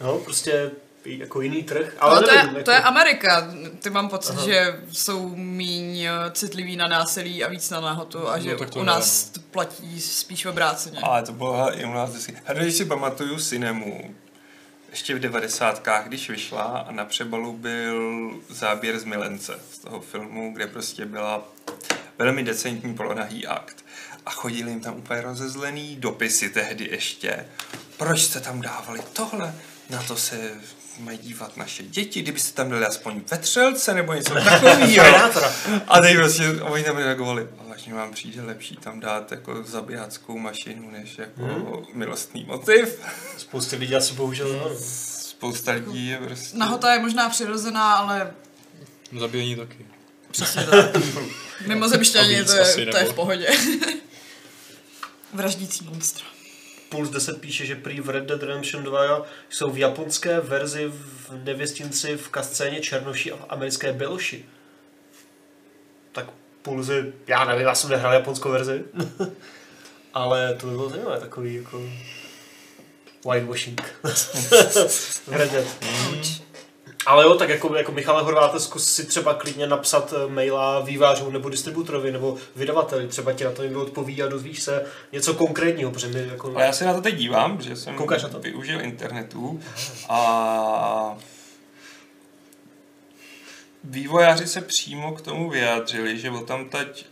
No, 0.00 0.18
prostě 0.18 0.70
jako 1.04 1.40
jiný 1.40 1.62
trh. 1.62 1.96
Ale 2.00 2.20
no, 2.20 2.22
to, 2.26 2.34
nevím, 2.34 2.50
je, 2.50 2.58
jako... 2.58 2.64
to 2.64 2.70
je 2.70 2.80
Amerika. 2.80 3.48
Ty 3.82 3.90
mám 3.90 4.08
pocit, 4.08 4.32
Aha. 4.32 4.44
že 4.46 4.80
jsou 4.92 5.28
míň 5.36 6.00
eh, 6.00 6.10
citliví 6.32 6.76
na 6.76 6.88
násilí 6.88 7.44
a 7.44 7.48
víc 7.48 7.70
na 7.70 7.80
náhotu 7.80 8.28
a 8.28 8.36
no, 8.36 8.42
že 8.42 8.56
u 8.56 8.82
nás 8.82 9.24
to 9.24 9.40
platí 9.40 10.00
spíš 10.00 10.46
obráceně. 10.46 10.98
Ale 11.02 11.22
to 11.22 11.32
bylo 11.32 11.78
i 11.80 11.84
u 11.84 11.92
nás 11.92 12.10
vždycky. 12.10 12.36
A 12.46 12.52
když 12.52 12.74
si 12.74 12.84
pamatuju 12.84 13.38
Cinemu, 13.38 14.14
ještě 14.90 15.14
v 15.14 15.18
devadesátkách, 15.18 16.06
když 16.06 16.30
vyšla 16.30 16.62
a 16.62 16.92
na 16.92 17.04
přebalu 17.04 17.52
byl 17.52 18.30
záběr 18.48 18.98
z 18.98 19.04
Milence 19.04 19.60
z 19.72 19.78
toho 19.78 20.00
filmu, 20.00 20.52
kde 20.52 20.66
prostě 20.66 21.06
byla 21.06 21.48
velmi 22.18 22.42
decentní 22.42 22.94
polonahý 22.94 23.46
akt. 23.46 23.84
A 24.26 24.30
chodili 24.30 24.70
jim 24.70 24.80
tam 24.80 24.96
úplně 24.96 25.20
rozezlený 25.20 25.96
dopisy 25.96 26.50
tehdy 26.50 26.88
ještě. 26.90 27.46
Proč 27.96 28.22
jste 28.22 28.40
tam 28.40 28.60
dávali 28.60 29.00
tohle? 29.12 29.54
Na 29.90 30.02
to 30.02 30.16
se 30.16 30.50
mají 30.98 31.18
dívat 31.18 31.56
naše 31.56 31.82
děti, 31.82 32.22
kdybyste 32.22 32.56
tam 32.56 32.68
byli 32.68 32.86
aspoň 32.86 33.22
vetřelce 33.30 33.94
nebo 33.94 34.12
něco 34.12 34.34
takového. 34.44 35.04
a 35.88 36.00
teď 36.00 36.16
prostě 36.16 36.62
oni 36.62 36.84
tam 36.84 36.96
reagovali, 36.96 37.48
vážně 37.68 37.94
vám 37.94 38.12
přijde 38.12 38.42
lepší 38.42 38.76
tam 38.76 39.00
dát 39.00 39.32
jako 39.32 39.62
zabijáckou 39.62 40.38
mašinu, 40.38 40.90
než 40.90 41.18
jako 41.18 41.42
hmm. 41.42 41.84
milostný 41.94 42.44
motiv. 42.44 43.00
Spousty 43.36 43.76
lidí 43.76 43.96
asi 43.96 44.14
bohužel 44.14 44.52
no. 44.52 44.70
Spousta 45.38 45.72
lidí 45.72 46.08
je 46.08 46.18
prostě... 46.18 46.56
Nahota 46.56 46.92
je 46.92 47.00
možná 47.00 47.28
přirozená, 47.28 47.92
ale... 47.92 48.34
Zabíjení 49.18 49.56
taky. 49.56 49.86
Přesně 50.30 50.62
tak. 50.64 50.96
Mimozemšťaní 51.66 52.44
to, 52.44 52.52
je, 52.52 52.86
to 52.86 52.96
je 52.96 53.04
v 53.04 53.14
pohodě. 53.14 53.48
Vraždící 55.32 55.84
monstra. 55.84 56.26
Puls 56.88 57.10
10 57.10 57.40
píše, 57.40 57.66
že 57.66 57.74
prý 57.74 58.00
v 58.00 58.10
Red 58.10 58.24
Dead 58.24 58.42
Redemption 58.42 58.84
2 58.84 59.22
jsou 59.48 59.70
v 59.70 59.78
japonské 59.78 60.40
verzi 60.40 60.92
v 60.92 61.44
nevěstinci 61.44 62.16
v 62.16 62.28
kascéně 62.28 62.80
Černoši 62.80 63.32
a 63.32 63.36
v 63.36 63.46
americké 63.48 63.92
Beloši. 63.92 64.44
Tak 66.12 66.26
Pulzy, 66.62 67.12
já 67.26 67.44
nevím, 67.44 67.66
já 67.66 67.74
jsem 67.74 67.90
nehrál 67.90 68.12
japonskou 68.12 68.50
verzi. 68.50 68.84
Ale 70.14 70.54
to 70.54 70.66
by 70.66 70.72
bylo 70.72 70.88
zajímavé, 70.88 71.20
takový 71.20 71.54
jako 71.54 71.82
whitewashing. 73.24 73.82
Hradě. 75.30 75.64
Ale 77.06 77.24
jo, 77.24 77.34
tak 77.34 77.48
jako, 77.48 77.76
jako 77.76 77.92
Michale 77.92 78.22
Horváte, 78.22 78.60
zkus 78.60 78.92
si 78.92 79.06
třeba 79.06 79.34
klidně 79.34 79.66
napsat 79.66 80.14
eh, 80.16 80.30
maila 80.30 80.80
vývářům 80.80 81.32
nebo 81.32 81.48
distributorovi 81.48 82.12
nebo 82.12 82.36
vydavateli, 82.56 83.08
třeba 83.08 83.32
ti 83.32 83.44
na 83.44 83.52
to 83.52 83.62
někdo 83.62 83.82
odpoví 83.82 84.22
a 84.22 84.28
dozvíš 84.28 84.62
se 84.62 84.86
něco 85.12 85.34
konkrétního, 85.34 85.90
protože 85.90 86.06
my 86.06 86.28
jako... 86.28 86.52
Ale 86.54 86.64
já 86.64 86.72
se 86.72 86.84
na 86.84 86.94
to 86.94 87.00
teď 87.00 87.14
dívám, 87.14 87.62
že 87.62 87.76
jsem 87.76 87.94
Koukáš 87.96 88.22
na 88.22 88.28
to? 88.28 88.40
využil 88.40 88.80
internetu 88.80 89.60
a 90.08 91.16
vývojáři 93.84 94.46
se 94.46 94.60
přímo 94.60 95.12
k 95.12 95.20
tomu 95.20 95.50
vyjádřili, 95.50 96.18
že 96.18 96.30
o 96.30 96.40
tam 96.40 96.68
teď 96.68 97.06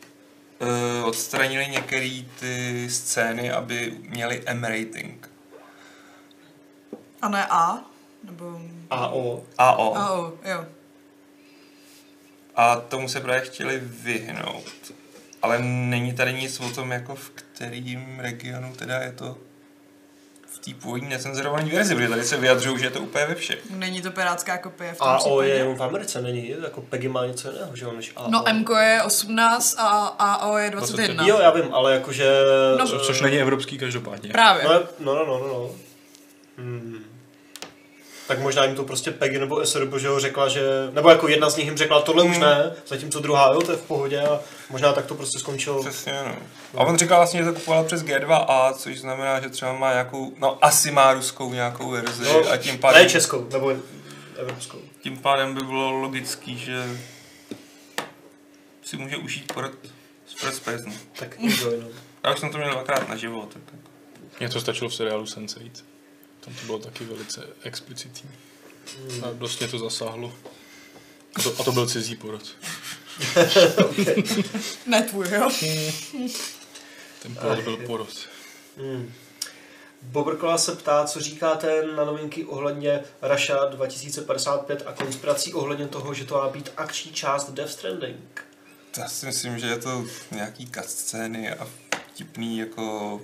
uh, 0.59 1.09
odstranili 1.09 1.66
některé 1.66 2.22
ty 2.41 2.87
scény, 2.91 3.51
aby 3.51 3.93
měli 4.01 4.43
M 4.47 4.64
rating. 4.64 5.30
A 7.22 7.28
ne 7.28 7.47
A? 7.47 7.84
Nebo... 8.24 8.61
AO. 8.91 9.45
AO. 9.59 9.97
A 9.97 10.12
O, 10.12 10.32
jo. 10.45 10.64
A 12.57 12.76
tomu 12.76 13.09
se 13.09 13.20
právě 13.20 13.41
chtěli 13.41 13.80
vyhnout. 13.84 14.93
Ale 15.43 15.59
není 15.62 16.12
tady 16.12 16.32
nic 16.32 16.61
o 16.61 16.70
tom, 16.70 16.93
jako 16.93 17.14
v 17.14 17.30
kterým 17.30 18.18
regionu 18.20 18.72
teda 18.76 18.99
je 18.99 19.12
to 19.12 19.37
v 20.47 20.59
té 20.59 20.74
původní 20.74 21.09
necenzurované 21.09 21.64
verzi, 21.64 21.95
protože 21.95 22.09
tady 22.09 22.24
se 22.24 22.37
vyjadřují, 22.37 22.78
že 22.78 22.87
je 22.87 22.91
to 22.91 23.01
úplně 23.01 23.26
ve 23.26 23.34
všech. 23.34 23.70
Není 23.70 24.03
to 24.03 24.11
pirátská 24.11 24.59
kopie 24.59 24.93
v 24.93 24.99
tom 24.99 25.09
AO 25.09 25.18
případě. 25.18 25.49
je 25.49 25.55
jenom 25.57 25.76
v 25.76 25.82
Americe, 25.82 26.20
není? 26.20 26.55
Jako 26.62 26.80
Peggy 26.80 27.09
má 27.09 27.26
něco 27.26 27.51
jiného, 27.51 27.76
že 27.76 27.87
než 27.97 28.12
AO. 28.16 28.30
No 28.30 28.49
M 28.49 28.64
je 28.80 29.03
18 29.03 29.74
a 29.78 30.07
AO 30.18 30.57
je 30.57 30.70
21. 30.70 31.26
Jo, 31.26 31.39
já 31.39 31.51
vím, 31.51 31.74
ale 31.74 31.93
jakože... 31.93 32.30
No. 32.78 32.87
Co, 32.87 32.99
což 32.99 33.20
není 33.20 33.39
evropský 33.39 33.78
každopádně. 33.78 34.30
Právě. 34.30 34.64
No, 34.64 34.72
no, 34.99 35.14
no, 35.14 35.24
no, 35.26 35.39
no. 35.39 35.49
no. 35.49 35.70
Hmm. 36.59 37.15
Tak 38.28 38.38
možná 38.38 38.64
jim 38.64 38.74
to 38.74 38.84
prostě 38.84 39.10
Peggy 39.10 39.38
nebo 39.38 39.66
SRB, 39.66 39.94
že 39.98 40.08
ho 40.08 40.20
řekla, 40.20 40.48
že... 40.48 40.60
Nebo 40.92 41.10
jako 41.10 41.28
jedna 41.28 41.50
z 41.50 41.56
nich 41.56 41.66
jim 41.66 41.76
řekla, 41.76 42.00
tohle 42.02 42.24
už 42.24 42.38
ne, 42.38 42.72
zatímco 42.86 43.20
druhá, 43.20 43.52
jo, 43.52 43.60
to 43.60 43.72
je 43.72 43.78
v 43.78 43.82
pohodě 43.82 44.20
a 44.20 44.40
možná 44.70 44.92
tak 44.92 45.06
to 45.06 45.14
prostě 45.14 45.38
skončilo. 45.38 45.80
Přesně, 45.82 46.12
no. 46.12 46.36
A 46.80 46.84
on 46.84 46.98
říkal 46.98 47.18
vlastně, 47.18 47.40
že 47.40 47.46
to 47.46 47.52
kupoval 47.52 47.84
přes 47.84 48.02
G2A, 48.02 48.72
což 48.74 49.00
znamená, 49.00 49.40
že 49.40 49.48
třeba 49.48 49.72
má 49.72 49.92
nějakou, 49.92 50.32
no 50.38 50.64
asi 50.64 50.90
má 50.90 51.12
ruskou 51.12 51.52
nějakou 51.52 51.90
verzi 51.90 52.24
No, 52.24 52.50
a 52.50 52.56
tím 52.56 52.78
pádem, 52.78 53.02
Ne 53.02 53.10
českou, 53.10 53.48
nebo 53.52 53.72
evropskou. 54.36 54.78
tím 55.00 55.18
pádem 55.18 55.54
by 55.54 55.60
bylo 55.60 55.90
logický, 55.90 56.58
že 56.58 56.84
si 58.82 58.96
může 58.96 59.16
užít 59.16 59.52
porad 59.52 59.72
z 60.26 60.60
Press. 60.60 60.84
Tak 61.18 61.36
enjoy, 61.40 61.80
no. 61.80 61.88
Já 62.24 62.32
už 62.32 62.40
jsem 62.40 62.50
to 62.50 62.58
měl 62.58 62.70
dvakrát 62.70 63.08
naživo, 63.08 63.48
tak, 63.52 63.62
tak. 63.64 63.80
Mně 64.40 64.48
to 64.48 64.60
stačilo 64.60 64.90
v 64.90 64.94
seriálu 64.94 65.24
Sense8. 65.24 65.70
Tam 66.47 66.55
to 66.55 66.66
bylo 66.66 66.78
taky 66.78 67.05
velice 67.05 67.47
explicitní. 67.62 68.30
A 69.22 69.32
dost 69.32 69.59
mě 69.59 69.68
to 69.68 69.78
zasáhlo. 69.78 70.32
A 71.34 71.42
to, 71.42 71.61
a 71.61 71.64
to 71.64 71.72
byl 71.72 71.86
cizí 71.86 72.16
porod. 72.16 72.42
Ne 74.86 75.03
tvůj, 75.03 75.26
jo? 75.30 75.51
Ten 77.22 77.34
porod 77.34 77.64
byl 77.64 77.76
porod. 77.76 78.09
Hmm. 78.76 79.12
Bobrkola 80.03 80.59
se 80.59 80.76
ptá, 80.76 81.05
co 81.05 81.20
říkáte 81.20 81.82
na 81.97 82.05
novinky 82.05 82.44
ohledně 82.44 83.05
Russia 83.22 83.64
2055 83.64 84.82
a 84.86 84.92
konspirací 84.92 85.55
ohledně 85.55 85.88
toho, 85.88 86.14
že 86.14 86.24
to 86.24 86.34
má 86.34 86.49
být 86.49 86.72
akční 86.76 87.12
část 87.12 87.51
Death 87.51 87.72
Stranding. 87.72 88.44
Já 88.99 89.09
si 89.09 89.26
myslím, 89.26 89.59
že 89.59 89.66
je 89.66 89.78
to 89.78 90.05
nějaký 90.30 90.66
cutscény 90.66 91.51
a 91.51 91.68
vtipný 92.12 92.59
jako 92.59 93.20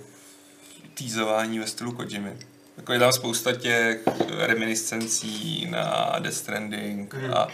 týzování 0.93 1.59
ve 1.59 1.67
stylu 1.67 1.91
Kojimy. 1.91 2.52
Jako 2.77 2.93
je 2.93 2.99
tam 2.99 3.13
spousta 3.13 3.51
těch 3.55 3.99
reminiscencí 4.37 5.67
na 5.71 6.15
Death 6.19 6.37
Stranding 6.37 7.13
Mhm. 7.13 7.33
a 7.33 7.47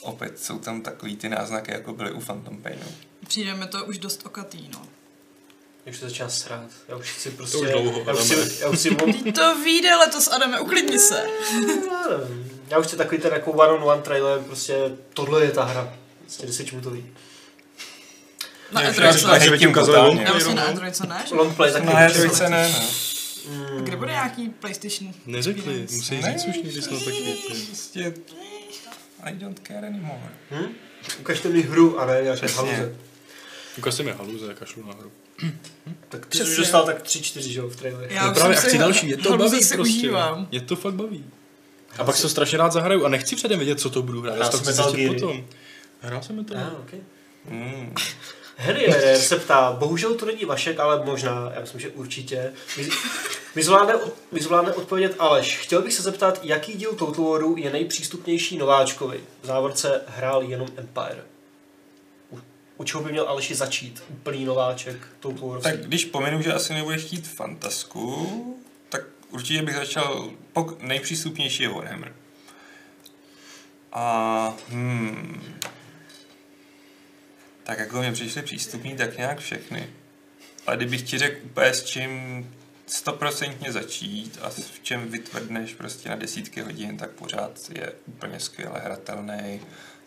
opět 0.00 0.38
jsou 0.42 0.58
tam 0.58 0.82
takový 0.82 1.16
ty 1.16 1.28
náznaky, 1.28 1.72
jako 1.72 1.92
byly 1.92 2.12
u 2.12 2.20
Phantom 2.20 2.62
Painu. 2.62 2.82
Přijde 3.28 3.54
mi 3.54 3.66
to 3.66 3.84
už 3.84 3.98
dost 3.98 4.26
okatý, 4.26 4.68
no. 4.72 4.82
Já 5.86 5.90
už 5.92 5.98
se 5.98 6.08
začíná 6.08 6.28
srát. 6.28 6.70
Já 6.88 6.96
už 6.96 7.10
chci 7.12 7.30
prostě... 7.30 7.56
už 7.58 7.70
dlouho, 7.70 8.02
já 8.06 8.12
už 8.12 8.20
chci, 8.20 8.58
já 8.62 8.68
už 8.68 8.78
chci 8.78 8.90
Teď 9.24 9.34
to 9.34 9.54
vyjde 9.64 9.96
letos, 9.96 10.28
Adame, 10.28 10.60
uklidni 10.60 10.98
se. 10.98 11.26
Já 12.68 12.78
už 12.78 12.86
chci 12.86 12.96
takový 12.96 13.20
ten 13.20 13.32
jako 13.32 13.50
one 13.52 13.68
on 13.72 13.82
one 13.90 14.02
trailer, 14.02 14.40
prostě 14.40 14.74
tohle 15.14 15.44
je 15.44 15.50
ta 15.50 15.64
hra. 15.64 15.94
Prostě 16.20 16.46
desetičmutový. 16.46 17.06
Na 18.72 18.82
Já 18.82 18.88
Android 18.88 19.14
si 19.14 19.20
totálně. 19.20 19.50
long 20.08 20.20
Já 20.20 20.34
myslím 20.34 20.56
na. 20.56 20.62
Android 20.64 20.96
co 20.96 21.06
ne? 21.06 21.24
že? 21.28 21.34
Long 21.34 21.56
play 21.56 21.72
taky. 21.72 21.86
Na 21.86 21.92
určitě. 21.92 22.06
Androidce 22.18 22.48
ne, 22.48 22.68
no. 22.72 22.86
Mm. 23.48 23.84
Kde 23.84 23.96
bude 23.96 24.10
nějaký 24.10 24.48
PlayStation? 24.48 25.14
Neřekli, 25.26 25.86
musí 25.90 26.20
Ne. 26.20 26.32
říct 26.32 26.44
už 26.48 26.56
někdy 26.56 26.82
snad 26.82 27.04
taky. 27.04 27.34
Prostě 27.66 28.14
I 29.22 29.34
don't 29.34 29.60
care 29.66 29.86
anymore. 29.88 30.32
Hm? 30.50 30.66
Ukažte 31.20 31.48
mi 31.48 31.62
hru 31.62 32.00
a 32.00 32.06
ne 32.06 32.20
nějaké 32.22 32.46
haluze. 32.46 32.94
Ukaž 33.78 33.98
mi 33.98 34.12
haluze, 34.12 34.54
kašlu 34.54 34.86
na 34.86 34.94
hru. 34.94 35.12
Tak 36.08 36.26
ty 36.26 36.38
jsi 36.38 36.44
už 36.44 36.56
dostal 36.56 36.84
tak 36.86 37.02
3-4, 37.02 37.40
že 37.40 37.58
jo, 37.60 37.68
v 37.68 37.76
trailerech. 37.76 38.10
Já 38.10 38.26
no 38.26 38.34
právě, 38.34 38.56
a 38.56 38.60
jsem 38.60 38.68
chci 38.70 38.78
další, 38.78 39.08
je 39.08 39.16
to 39.16 39.36
baví 39.36 39.62
si 39.62 39.74
prostě. 39.76 39.96
užívám. 39.98 40.48
Je 40.50 40.60
to 40.60 40.76
fakt 40.76 40.94
baví. 40.94 41.24
A 41.98 42.04
pak 42.04 42.16
se 42.16 42.22
to 42.22 42.28
strašně 42.28 42.58
rád 42.58 42.72
zahraju 42.72 43.04
a 43.04 43.08
nechci 43.08 43.36
předem 43.36 43.58
vědět, 43.58 43.80
co 43.80 43.90
to 43.90 44.02
budu 44.02 44.20
hrát. 44.20 44.36
Já 44.36 44.44
chci 44.44 44.64
Metal 44.66 44.94
potom. 45.08 45.44
Hrál 46.00 46.22
jsem 46.22 46.44
to. 46.44 46.54
Ah, 46.56 46.72
okay. 46.80 47.00
Mm. 47.48 47.94
Harry 48.60 48.92
se 49.16 49.36
ptá, 49.36 49.72
bohužel 49.72 50.14
to 50.14 50.26
není 50.26 50.44
Vašek, 50.44 50.80
ale 50.80 51.04
možná, 51.04 51.52
já 51.54 51.60
myslím, 51.60 51.80
že 51.80 51.88
určitě. 51.88 52.52
My, 52.76 52.88
my, 53.54 53.62
zvládne, 54.42 54.72
odpovědět 54.74 55.16
Aleš. 55.18 55.58
Chtěl 55.58 55.82
bych 55.82 55.92
se 55.92 56.02
zeptat, 56.02 56.40
jaký 56.42 56.72
díl 56.72 56.94
Total 56.94 57.24
Waru 57.24 57.56
je 57.56 57.72
nejpřístupnější 57.72 58.58
nováčkovi? 58.58 59.20
V 59.42 59.46
závorce 59.46 60.02
hrál 60.06 60.42
jenom 60.42 60.68
Empire. 60.76 61.24
U, 62.30 62.38
u 62.76 62.84
čeho 62.84 63.02
by 63.02 63.12
měl 63.12 63.28
Aleši 63.28 63.54
začít? 63.54 64.02
Úplný 64.08 64.44
nováček 64.44 64.96
Total 65.20 65.48
Waru. 65.48 65.60
Tak 65.60 65.86
když 65.86 66.04
pominu, 66.04 66.42
že 66.42 66.52
asi 66.52 66.74
nebudeš 66.74 67.04
chtít 67.04 67.28
fantasku, 67.28 68.26
tak 68.88 69.02
určitě 69.30 69.62
bych 69.62 69.76
začal, 69.76 70.30
pok- 70.54 70.76
nejpřístupnější 70.80 71.62
je 71.62 71.68
Warhammer. 71.68 72.12
A 73.92 74.54
hmm, 74.68 75.60
tak 77.70 77.78
jako 77.78 77.98
mě 77.98 78.12
přišly 78.12 78.42
přístupní, 78.42 78.96
tak 78.96 79.18
nějak 79.18 79.38
všechny. 79.38 79.90
Ale 80.66 80.76
kdybych 80.76 81.02
ti 81.02 81.18
řekl 81.18 81.36
úplně 81.44 81.66
s 81.66 81.84
čím 81.84 82.54
stoprocentně 82.86 83.72
začít 83.72 84.38
a 84.42 84.50
v 84.50 84.80
čem 84.82 85.08
vytvrdneš 85.08 85.74
prostě 85.74 86.08
na 86.08 86.16
desítky 86.16 86.60
hodin, 86.60 86.96
tak 86.96 87.10
pořád 87.10 87.70
je 87.74 87.92
úplně 88.06 88.40
skvěle 88.40 88.80
hratelný 88.80 89.60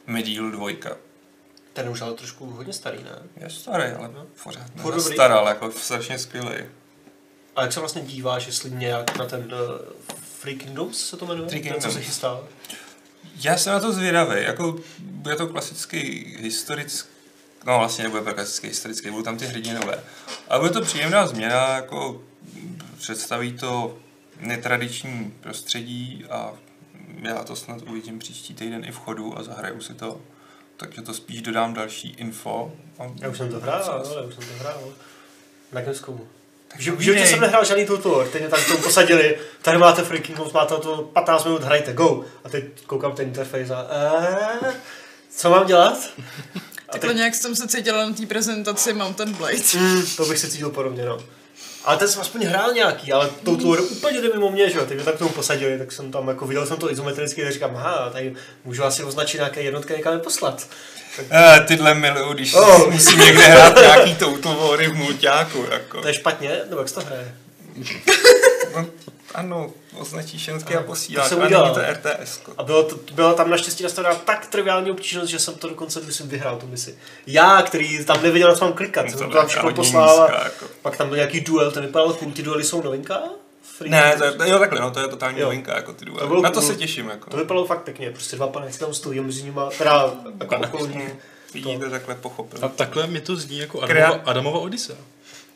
Medieval 0.08 0.52
2. 0.52 0.70
Ten 1.74 1.90
už 1.90 2.02
ale 2.02 2.14
trošku 2.14 2.46
hodně 2.46 2.74
starý, 2.74 3.04
ne? 3.04 3.20
Je 3.38 3.50
starý, 3.50 3.92
ale 3.92 4.10
pořád 4.44 4.68
Furt 4.68 4.82
dobrý. 4.84 4.96
nezastaral, 4.96 5.48
jako 5.48 5.72
strašně 5.72 6.20
skvělý. 6.20 6.56
A 7.56 7.62
jak 7.62 7.74
se 7.74 7.80
vlastně 7.80 8.02
díváš, 8.02 8.46
jestli 8.46 8.72
nějak 8.72 9.18
na 9.18 9.26
ten 9.26 9.54
uh, 9.54 10.04
Free 10.40 10.56
Kingdoms 10.56 11.10
se 11.10 11.18
to 11.18 11.26
jmenuje? 11.26 11.50
Free 11.50 11.62
Ten, 11.62 11.74
co 11.74 11.82
se 11.82 11.88
Kingdoms. 11.88 12.06
chystá? 12.06 12.40
Já 13.44 13.58
jsem 13.58 13.74
na 13.74 13.80
to 13.80 13.94
zvědavý, 13.94 14.44
jako 14.44 14.80
bude 15.00 15.36
to 15.36 15.48
klasický 15.48 16.36
historický, 16.40 17.13
no 17.66 17.80
vlastně 17.80 18.04
nebude 18.04 18.24
to 18.24 18.34
klasický 18.34 18.68
historický, 18.68 19.10
budou 19.10 19.24
tam 19.24 19.38
ty 19.38 19.46
hrdinové. 19.46 20.04
Ale 20.48 20.60
bude 20.60 20.72
to 20.72 20.82
příjemná 20.82 21.28
změna, 21.28 21.76
jako 21.76 22.22
představí 22.98 23.54
to 23.54 23.98
netradiční 24.40 25.34
prostředí 25.42 26.26
a 26.30 26.54
já 27.22 27.44
to 27.44 27.56
snad 27.56 27.82
uvidím 27.82 28.20
příští 28.20 28.54
týden 28.54 28.86
i 28.86 28.92
v 28.92 28.98
chodu 28.98 29.38
a 29.38 29.44
zahraju 29.44 29.82
si 29.82 29.94
to. 29.94 30.22
Takže 30.78 31.02
to 31.02 31.14
spíš 31.14 31.42
dodám 31.42 31.74
další 31.74 32.10
info. 32.10 32.72
A 33.00 33.04
Já 33.22 33.30
už 33.30 33.38
jsem 33.38 33.50
to 33.50 33.60
hrál, 33.60 33.84
ale 33.84 34.26
už 34.26 34.34
jsem 34.36 34.44
to 34.44 34.54
hrál. 34.60 34.94
Na 35.72 35.82
Gamescomu. 35.82 36.28
Takže 36.68 36.92
v 36.92 37.00
životě 37.00 37.28
jsem 37.28 37.40
nehrál 37.40 37.66
žádný 37.66 37.86
War, 37.86 38.28
teď 38.28 38.42
mě 38.42 38.50
tam 38.50 38.60
k 38.64 38.68
tomu 38.68 38.84
posadili, 38.84 39.38
tady 39.62 39.78
máte 39.78 40.04
Free 40.04 40.22
Kingdoms, 40.22 40.54
máte 40.54 40.76
to 40.76 41.10
15 41.14 41.46
minut, 41.46 41.64
hrajte, 41.64 41.94
go. 41.94 42.26
A 42.44 42.50
teď 42.50 42.64
koukám 42.86 43.12
ten 43.12 43.28
interface 43.28 43.76
a 43.76 43.88
eee, 43.90 44.74
co 45.30 45.50
mám 45.50 45.66
dělat? 45.68 45.98
A 46.94 46.98
Takhle 47.00 47.10
teď, 47.10 47.18
nějak 47.18 47.36
jsem 47.36 47.56
se 47.56 47.68
cítila 47.68 48.06
na 48.06 48.14
té 48.14 48.26
prezentaci 48.26 48.94
Mountain 48.94 49.34
Blade. 49.34 49.58
mm, 49.80 50.04
to 50.18 50.26
bych 50.26 50.40
si 50.40 50.48
cítil 50.52 50.70
podobně, 50.70 51.06
no. 51.06 51.18
Ale 51.86 51.98
ten 51.98 52.08
jsem 52.08 52.22
aspoň 52.22 52.46
hrál 52.46 52.74
nějaký, 52.74 53.14
ale 53.14 53.30
Total 53.44 53.70
War 53.70 53.82
úplně 53.82 54.22
jde 54.22 54.30
mimo 54.34 54.52
mě, 54.52 54.70
že 54.70 54.78
jo, 54.78 54.86
teď 54.86 54.96
mě 54.98 55.06
tak 55.06 55.18
tomu 55.18 55.30
posadili, 55.32 55.78
tak 55.78 55.92
jsem 55.92 56.12
tam 56.12 56.28
jako 56.28 56.48
viděl 56.48 56.66
jsem 56.66 56.78
to 56.78 56.92
izometricky, 56.92 57.44
tak 57.44 57.54
říkám, 57.54 57.76
aha, 57.76 58.10
tady 58.14 58.34
můžu 58.66 58.84
asi 58.84 59.04
označit 59.04 59.38
nějaké 59.38 59.62
jednotky 59.62 59.94
někam 59.94 60.20
poslat. 60.20 60.68
Eh, 61.32 61.64
tyhle 61.68 61.94
miluju, 61.94 62.34
když 62.34 62.54
Oh. 62.54 62.92
musím 62.92 63.20
někde 63.20 63.44
hrát 63.44 63.76
nějaký 63.76 64.16
Total 64.16 64.56
Wary 64.56 64.88
v 64.88 64.96
mulťáku. 64.96 65.66
Jako. 65.72 66.02
To 66.02 66.08
je 66.08 66.14
špatně, 66.14 66.60
nebo 66.70 66.82
jak 66.82 66.90
se 66.90 66.96
to 66.96 67.02
hraje? 67.02 67.36
no, 68.76 68.86
ano, 69.34 69.72
označíš 70.00 70.44
ženské 70.44 70.76
a 70.78 70.82
To 70.82 70.86
posíláš. 70.88 71.28
jsem 71.30 71.42
A 71.42 71.46
udělal. 71.46 71.74
to 71.74 71.82
RTS. 71.82 72.40
-ko. 72.46 72.54
A 72.58 72.64
bylo, 72.64 72.84
to, 72.84 72.96
byla 73.14 73.34
tam 73.34 73.50
naštěstí 73.50 73.84
nastavená 73.84 74.16
tak 74.16 74.46
triviální 74.46 74.92
obtížnost, 74.92 75.30
že 75.30 75.40
jsem 75.40 75.56
to 75.56 75.70
dokonce, 75.70 76.02
myslím, 76.02 76.30
vyhrál 76.30 76.58
tu 76.58 76.68
misi. 76.68 76.98
Já, 77.28 77.62
který 77.62 78.06
tam 78.06 78.24
nevěděl, 78.24 78.56
co 78.56 78.66
mám 78.66 78.74
klikat, 78.74 79.06
No 79.06 79.12
jsem 79.12 79.20
to 79.20 79.26
to 79.28 79.34
tam 79.38 79.48
všechno 79.48 79.74
poslal 79.74 80.24
a 80.24 80.44
jako. 80.44 80.66
pak 80.82 80.98
tam 80.98 81.08
byl 81.08 81.16
nějaký 81.18 81.42
duel, 81.42 81.72
ten 81.72 81.86
vypadal 81.86 82.14
cool, 82.14 82.32
ty 82.32 82.44
duely 82.44 82.64
jsou 82.64 82.82
novinka? 82.82 83.20
Free? 83.78 83.92
Ne, 83.92 84.16
to, 84.18 84.24
je- 84.44 84.50
jo, 84.50 84.60
takhle, 84.60 84.80
no, 84.82 84.92
to 84.92 85.00
je 85.00 85.08
totální 85.08 85.40
Jo. 85.40 85.46
novinka, 85.46 85.76
jako 85.76 85.94
ty 85.94 86.06
To 86.06 86.12
duely. 86.12 86.28
bylo 86.28 86.42
Na 86.42 86.50
to 86.52 86.60
cool. 86.60 86.70
se 86.70 86.76
těším, 86.76 87.10
jako. 87.10 87.30
To 87.30 87.38
vypadalo 87.38 87.66
fakt 87.66 87.82
pěkně, 87.84 88.10
prostě 88.12 88.36
dva 88.36 88.48
panečky 88.48 88.80
tam 88.80 88.94
stojí 88.94 89.20
mezi 89.20 89.44
nimi, 89.44 89.60
teda 89.78 90.12
jako 90.40 90.56
okolní. 90.58 91.08
Vidíte, 91.54 91.90
takhle 91.90 92.16
pochopil. 92.16 92.60
A 92.66 92.68
takhle 92.68 93.08
mi 93.08 93.22
to 93.22 93.36
zní 93.36 93.58
jako 93.58 93.82
Adamova, 93.82 94.20
Adamova 94.26 94.60
Odyssea. 94.60 94.96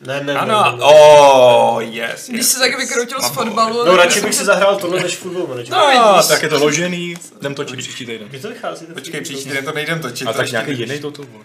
Ne, 0.00 0.20
ne, 0.24 0.34
Ano, 0.34 0.64
ne, 0.64 0.70
ne, 0.72 0.76
ne. 0.78 0.84
oh, 0.84 1.78
yes, 1.82 2.28
Když 2.28 2.38
yes, 2.40 2.52
se 2.52 2.58
tak 2.58 2.70
yes. 2.70 2.78
vykroutil 2.80 3.20
z 3.22 3.30
fotbalu, 3.30 3.78
No 3.84 3.84
tak 3.96 4.04
radši 4.04 4.20
bych 4.20 4.34
se- 4.34 4.38
si 4.40 4.44
zahrál 4.46 4.76
tohle 4.76 5.02
než 5.02 5.16
football 5.16 5.46
manager. 5.46 5.70
No, 5.70 5.86
vidíš. 5.88 6.28
tak 6.28 6.42
je 6.42 6.48
to 6.48 6.58
ložený, 6.58 7.14
jdem 7.40 7.54
točit 7.54 7.78
příští 7.78 8.06
týden. 8.06 8.28
Kdy 8.28 8.40
to 8.40 8.48
vychází? 8.48 8.86
to 8.86 8.94
Počkej, 8.94 9.20
příští 9.20 9.42
football? 9.42 9.54
den 9.56 9.64
to 9.64 9.72
nejdem 9.72 10.00
točit. 10.00 10.28
A 10.28 10.32
to 10.32 10.38
tak 10.38 10.50
nějaký 10.50 10.78
jiný 10.78 10.98
toto. 11.00 11.22
vole. 11.22 11.44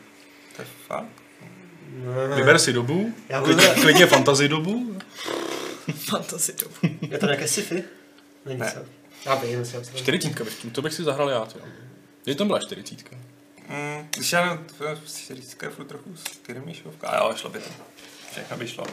To 0.56 0.62
je 0.62 0.68
fakt. 0.88 1.06
Vyber 2.36 2.60
si 2.60 2.74
dobu, 2.74 3.14
klidně, 3.44 3.68
klidně 3.68 4.06
fantasy 4.08 4.48
dobu. 4.48 4.98
Fantasy 6.10 6.54
dobu. 6.62 6.96
Je 7.12 7.18
to 7.18 7.26
nějaké 7.26 7.48
sci-fi? 7.48 7.84
Není 8.46 8.60
Ne. 8.60 8.74
Já 9.26 9.36
vím, 9.36 9.66
jsem- 9.66 9.84
Čtyřicítka, 9.96 10.44
bych- 10.44 10.66
to 10.72 10.82
bych 10.82 10.94
si 10.94 11.04
zahrál 11.04 11.30
já, 11.30 11.38
jo. 11.38 11.62
Je 12.26 12.36
tam 12.36 12.48
byla 12.48 12.60
čtyřicítka. 12.60 13.16
Mm, 13.70 14.08
když 14.16 14.32
já 14.32 14.60
to 14.78 14.86
čtyřicítka 15.08 15.66
je 15.66 15.72
furt 15.72 15.86
trochu 15.86 16.16
skirmishovka. 16.16 17.08
A 17.08 17.28
jo, 17.28 17.34
šlo 17.38 17.50
by 17.50 17.60
to. 17.60 17.70
Všechno 18.34 18.58
by 18.58 18.68
šlo. 18.68 18.84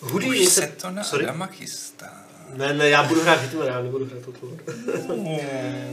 Houdini 0.00 0.40
Už 0.40 0.52
se... 0.52 0.72
to 0.80 0.90
na 0.90 1.04
Sorry? 1.04 1.24
Adama 1.24 1.46
chystá. 1.46 2.24
Ne, 2.56 2.74
ne, 2.74 2.88
já 2.88 3.02
budu 3.02 3.20
hrát 3.20 3.40
Hitman, 3.40 3.66
já 3.66 3.82
nebudu 3.82 4.04
hrát 4.04 4.24
toto. 4.24 4.56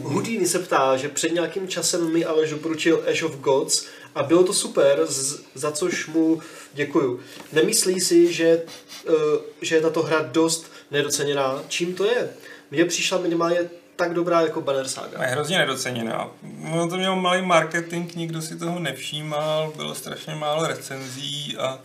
Houdini 0.02 0.48
se 0.48 0.60
ptá, 0.60 0.98
že 0.98 1.10
před 1.10 1.32
nějakým 1.32 1.68
časem 1.68 2.14
mi 2.14 2.26
Aleš 2.26 2.50
doporučil 2.50 3.04
Ash 3.12 3.24
of 3.24 3.36
Gods 3.36 3.86
a 4.16 4.24
bylo 4.24 4.44
to 4.44 4.54
super, 4.54 5.06
z, 5.06 5.40
za 5.56 5.72
což 5.72 6.08
mu 6.08 6.42
děkuju. 6.74 7.20
Nemyslí 7.54 8.02
si, 8.02 8.34
že, 8.34 8.62
uh, 9.10 9.14
že 9.62 9.76
je 9.76 9.82
tato 9.82 10.04
hra 10.04 10.22
dost 10.22 10.72
nedoceněná? 10.92 11.64
Čím 11.68 11.94
to 11.94 12.06
je? 12.06 12.30
Mně 12.72 12.86
přišla 12.86 13.18
minimálně 13.18 13.70
tak 14.02 14.14
dobrá 14.14 14.42
jako 14.42 14.62
Banner 14.62 14.88
Saga. 14.88 15.24
Je 15.24 15.28
hrozně 15.28 15.58
nedoceněná. 15.58 16.30
No 16.58 16.90
to 16.90 16.98
měl 16.98 17.16
malý 17.16 17.42
marketing, 17.42 18.16
nikdo 18.16 18.42
si 18.42 18.60
toho 18.60 18.80
nevšímal, 18.80 19.74
bylo 19.76 19.96
strašně 19.96 20.36
málo 20.36 20.68
recenzí 20.68 21.58
a 21.58 21.80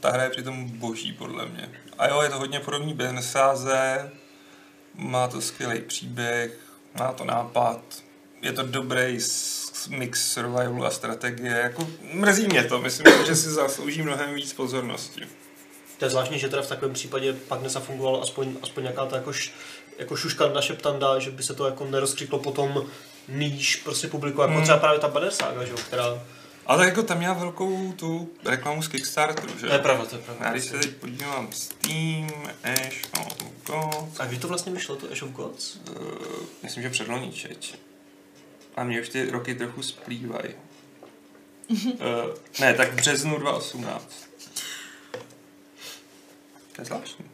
ta 0.00 0.10
hra 0.10 0.24
je 0.24 0.30
přitom 0.30 0.68
boží 0.68 1.12
podle 1.12 1.46
mě. 1.46 1.70
A 1.98 2.08
jo, 2.08 2.22
je 2.22 2.28
to 2.28 2.38
hodně 2.38 2.60
podobný 2.60 2.94
Bensáze, 2.94 4.10
má 4.94 5.28
to 5.28 5.40
skvělý 5.40 5.80
příběh, 5.80 6.58
má 6.98 7.12
to 7.12 7.24
nápad, 7.24 7.80
je 8.42 8.52
to 8.52 8.62
dobrý 8.62 9.18
mix 9.88 10.32
survivalu 10.32 10.84
a 10.84 10.90
strategie. 10.90 11.52
Jako, 11.52 11.88
mrzí 12.12 12.46
mě 12.46 12.64
to, 12.64 12.80
myslím, 12.80 13.06
že 13.26 13.36
si 13.36 13.50
zaslouží 13.50 14.02
mnohem 14.02 14.34
víc 14.34 14.52
pozornosti. 14.52 15.22
To 15.98 16.06
je 16.06 16.10
zvláštní, 16.10 16.38
že 16.38 16.48
teda 16.48 16.62
v 16.62 16.68
takovém 16.68 16.94
případě 16.94 17.32
pak 17.32 17.62
nezafungovalo 17.62 18.22
aspoň, 18.22 18.56
aspoň 18.62 18.82
nějaká 18.82 19.06
ta 19.06 19.16
jako, 19.16 19.32
š, 19.32 19.52
jako 19.98 20.16
šuškanda 20.16 20.60
šeptanda, 20.60 21.18
že 21.18 21.30
by 21.30 21.42
se 21.42 21.54
to 21.54 21.66
jako 21.66 21.84
nerozkřiklo 21.84 22.38
potom 22.38 22.84
níž 23.28 23.76
prostě 23.76 24.08
publiku, 24.08 24.40
jako 24.40 24.52
Hmm. 24.54 24.62
třeba 24.62 24.78
právě 24.78 25.00
ta 25.00 25.08
Banner 25.08 25.30
Saga, 25.30 25.64
že 25.64 25.70
jo, 25.70 25.76
která... 25.86 26.04
Ale 26.66 26.84
jako 26.86 27.02
tam 27.02 27.18
měla 27.18 27.34
velkou 27.34 27.92
tu 27.92 28.30
reklamu 28.44 28.82
z 28.82 28.88
Kickstarteru, 28.88 29.58
že? 29.58 29.66
To 29.66 29.72
je 29.72 29.78
pravda, 29.78 30.04
to 30.04 30.16
je 30.16 30.22
pravda. 30.22 30.46
Já 30.46 30.52
když 30.52 30.64
se 30.64 30.78
teď 30.78 30.90
podívám 30.94 31.48
Steam, 31.52 32.30
Ash, 32.64 32.96
no, 33.18 33.28
God, 33.66 34.20
A 34.20 34.26
kdy 34.26 34.38
to 34.38 34.48
vlastně 34.48 34.72
vyšlo, 34.72 34.96
to 34.96 35.12
Ash 35.12 35.22
of 35.22 35.30
Gods? 35.30 35.76
uh, 35.76 36.06
myslím, 36.62 36.82
že 36.82 36.90
předloni 36.90 37.32
čeč. 37.32 37.74
A 38.76 38.84
mě 38.84 39.00
už 39.00 39.08
ty 39.08 39.30
roky 39.30 39.54
trochu 39.54 39.82
splývají. 39.82 40.54
uh, 41.70 41.78
ne, 42.60 42.74
tak 42.74 42.92
v 42.92 42.96
březnu 42.96 43.38
2018. 43.38 44.28
To 46.76 46.80
je 46.82 46.84
zvláštní. 46.84 47.24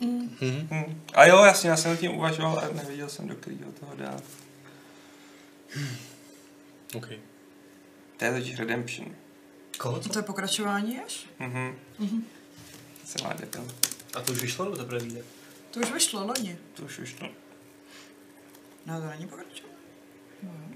Mhm. 0.00 0.68
Hmm. 0.70 1.02
A 1.14 1.24
jo, 1.26 1.44
jasně, 1.44 1.70
já 1.70 1.76
jsem 1.76 1.90
nad 1.90 1.96
tím 2.00 2.14
uvažoval, 2.14 2.58
ale 2.58 2.74
nevěděl 2.74 3.08
jsem, 3.08 3.28
do 3.28 3.34
kterého 3.34 3.72
toho 3.72 3.96
dát. 3.96 4.22
OK. 6.94 7.08
To 8.16 8.24
je 8.24 8.32
totiž 8.32 8.58
Redemption. 8.58 9.14
Koho? 9.78 10.00
To 10.00 10.18
je 10.18 10.22
pokračování 10.22 11.00
až? 11.00 11.26
Mhm. 11.38 11.76
Se 13.04 13.22
má 13.24 13.32
debil. 13.32 13.68
A 14.14 14.20
to 14.20 14.32
už 14.32 14.40
vyšlo, 14.42 14.64
nebo 14.64 14.76
teprve 14.76 14.98
vyjde? 15.00 15.22
To 15.70 15.80
už 15.80 15.92
vyšlo 15.92 16.26
loni. 16.26 16.58
To 16.74 16.82
už 16.82 16.98
už 16.98 17.16
no. 17.22 17.28
No 18.86 19.00
to 19.00 19.06
není 19.06 19.26
pokračování. 19.28 19.74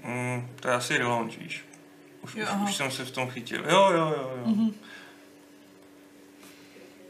Mm, 0.03 0.49
to 0.59 0.67
je 0.67 0.73
asi 0.73 0.97
relaunch, 0.97 1.37
víš. 1.37 1.65
Už, 2.21 2.35
Jo, 2.35 2.43
už, 2.43 2.49
aha. 2.49 2.63
už 2.69 2.75
jsem 2.75 2.91
se 2.91 3.05
v 3.05 3.11
tom 3.11 3.29
chytil. 3.29 3.63
Jo, 3.69 3.91
jo, 3.91 3.97
jo, 4.17 4.33
jo. 4.37 4.43
Mm-hmm. 4.45 4.73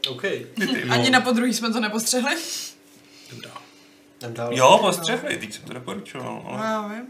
OK. 0.08 0.20
Ty, 0.22 0.48
ty, 0.54 0.82
Ani 0.90 1.10
na 1.10 1.20
podruhý 1.20 1.54
jsme 1.54 1.72
to 1.72 1.80
nepostřehli. 1.80 2.36
Dobrá. 3.30 3.50
Jdem 4.18 4.34
dál. 4.34 4.54
Jo, 4.54 4.78
postřehli, 4.80 5.36
teď 5.36 5.52
jsem 5.54 5.62
to 5.64 5.72
doporučoval. 5.72 6.42
No, 6.44 6.50
Ale... 6.52 6.66
já 6.66 6.88
vím. 6.88 7.06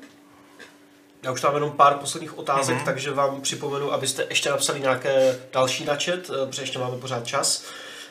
Já 1.22 1.32
už 1.32 1.42
mám 1.42 1.54
jenom 1.54 1.70
pár 1.72 1.94
posledních 1.94 2.38
otázek, 2.38 2.76
Mhm. 2.76 2.84
takže 2.84 3.10
vám 3.10 3.40
připomenu, 3.40 3.92
abyste 3.92 4.26
ještě 4.30 4.50
napsali 4.50 4.80
nějaké 4.80 5.38
další 5.52 5.84
na 5.84 5.94
chat, 5.94 6.18
eh, 6.42 6.46
protože 6.46 6.62
ještě 6.62 6.78
máme 6.78 6.96
pořád 6.98 7.26
čas. 7.26 7.64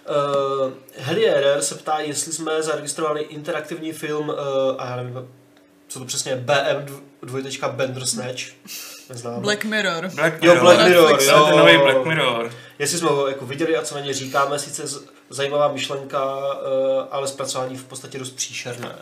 Uh, 0.10 0.72
Helierer 0.98 1.62
se 1.62 1.76
ptá, 1.76 2.00
jestli 2.00 2.34
jsme 2.34 2.64
zaregistrovali 2.64 3.22
interaktivní 3.22 3.92
film, 3.92 4.30
uh, 4.30 4.36
a 4.78 4.90
já 4.90 4.96
nevím, 4.96 5.28
co 5.94 6.00
to 6.00 6.06
přesně 6.06 6.32
je, 6.32 6.36
BM 6.36 7.04
dvojtečka 7.24 7.70
Bandersnatch. 7.70 8.41
Neznám. 9.10 9.41
Black 9.41 9.64
Mirror. 9.64 10.12
Black 10.16 10.34
Jo, 10.44 10.60
Black 10.60 10.80
Mirror, 10.80 11.10
Netflix, 11.10 11.32
jo. 11.32 11.46
ten 11.46 11.58
nový 11.58 11.78
Black 11.78 12.06
Mirror. 12.06 12.52
Jestli 12.80 12.98
jsme 12.98 13.10
ho 13.10 13.28
jako 13.28 13.46
viděli 13.46 13.78
a 13.78 13.82
co 13.82 13.96
na 13.96 14.02
ně 14.02 14.14
říkáme, 14.14 14.60
sice 14.60 14.84
zajímavá 15.30 15.68
myšlenka, 15.68 16.36
uh, 16.36 16.44
ale 17.12 17.28
zpracování 17.28 17.78
v 17.78 17.84
podstatě 17.84 18.20
dost 18.20 18.30
příšerné. 18.30 18.96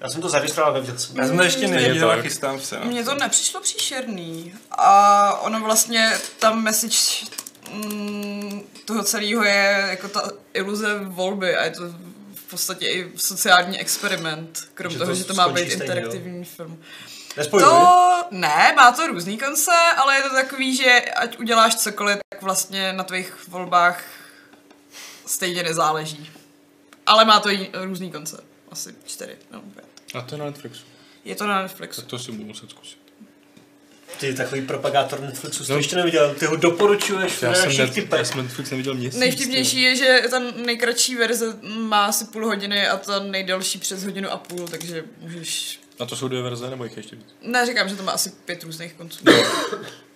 Já 0.00 0.08
jsem 0.08 0.22
to 0.22 0.28
zaregistroval, 0.28 0.72
neviděl 0.72 0.98
jsem. 0.98 1.16
Já 1.16 1.26
jsem 1.26 1.36
to 1.36 1.42
ještě 1.42 1.68
neviděl 1.68 2.10
a 2.10 2.14
tak. 2.14 2.24
chystám 2.24 2.60
se. 2.60 2.78
No. 2.78 2.84
Mně 2.84 3.04
to 3.04 3.14
nepřišlo 3.14 3.60
příšerný. 3.60 4.54
A 4.70 5.32
ono 5.40 5.60
vlastně, 5.60 6.12
ta 6.38 6.54
message 6.54 6.96
mm, 7.72 8.62
toho 8.84 9.02
celého 9.02 9.44
je 9.44 9.86
jako 9.90 10.08
ta 10.08 10.30
iluze 10.54 10.98
volby 11.04 11.56
a 11.56 11.64
je 11.64 11.70
to 11.70 11.82
v 12.48 12.50
podstatě 12.50 12.86
i 12.86 13.12
sociální 13.16 13.78
experiment, 13.78 14.70
krom 14.74 14.92
Že 14.92 14.98
toho, 14.98 15.10
to 15.10 15.14
že 15.14 15.24
to 15.24 15.34
má 15.34 15.48
být 15.48 15.66
stejně, 15.66 15.72
interaktivní 15.72 16.44
film. 16.44 16.82
Nespojuji. 17.36 17.70
To 17.70 18.24
ne, 18.30 18.72
má 18.76 18.92
to 18.92 19.06
různý 19.06 19.38
konce, 19.38 19.72
ale 19.96 20.16
je 20.16 20.22
to 20.22 20.34
takový, 20.34 20.76
že 20.76 21.00
ať 21.00 21.38
uděláš 21.38 21.76
cokoliv, 21.76 22.18
tak 22.28 22.42
vlastně 22.42 22.92
na 22.92 23.04
tvých 23.04 23.48
volbách 23.48 24.04
stejně 25.26 25.62
nezáleží. 25.62 26.30
Ale 27.06 27.24
má 27.24 27.40
to 27.40 27.50
i 27.50 27.70
různý 27.72 28.12
konce. 28.12 28.44
Asi 28.70 28.94
čtyři, 29.04 29.36
no 29.50 29.60
pět. 29.60 29.86
A 30.14 30.20
to 30.20 30.34
je 30.34 30.38
na 30.38 30.44
Netflixu. 30.44 30.84
Je 31.24 31.34
to 31.34 31.46
na 31.46 31.62
Netflixu. 31.62 32.00
Tak 32.00 32.10
to 32.10 32.18
si 32.18 32.32
budu 32.32 32.44
muset 32.44 32.70
zkusit. 32.70 32.98
Ty 34.20 34.34
takový 34.34 34.62
propagátor 34.62 35.20
Netflixu, 35.20 35.62
jsi 35.64 35.66
to 35.66 35.72
No. 35.72 35.78
ještě 35.78 35.96
neviděl, 35.96 36.34
ty 36.34 36.46
ho 36.46 36.56
doporučuješ 36.56 37.42
Já 37.42 37.54
jsem, 37.54 37.76
net, 37.76 37.96
já 38.12 38.24
jsem 38.24 38.42
Netflix 38.42 38.70
neviděl 38.70 38.94
měsíc. 38.94 39.20
Nejvtipnější 39.20 39.82
je, 39.82 39.96
že 39.96 40.22
ta 40.30 40.38
nejkratší 40.38 41.16
verze 41.16 41.56
má 41.62 42.06
asi 42.06 42.24
půl 42.24 42.46
hodiny 42.46 42.88
a 42.88 42.96
ta 42.96 43.18
nejdelší 43.18 43.78
přes 43.78 44.04
hodinu 44.04 44.30
a 44.30 44.36
půl, 44.36 44.68
takže 44.68 45.04
můžeš... 45.20 45.80
A 45.98 46.06
to 46.06 46.16
jsou 46.16 46.28
dvě 46.28 46.42
verze, 46.42 46.70
nebo 46.70 46.84
jich 46.84 46.96
ještě 46.96 47.16
víc? 47.16 47.26
Ne, 47.42 47.66
říkám, 47.66 47.88
že 47.88 47.96
to 47.96 48.02
má 48.02 48.12
asi 48.12 48.30
pět 48.44 48.64
různých 48.64 48.92
konců. 48.92 49.24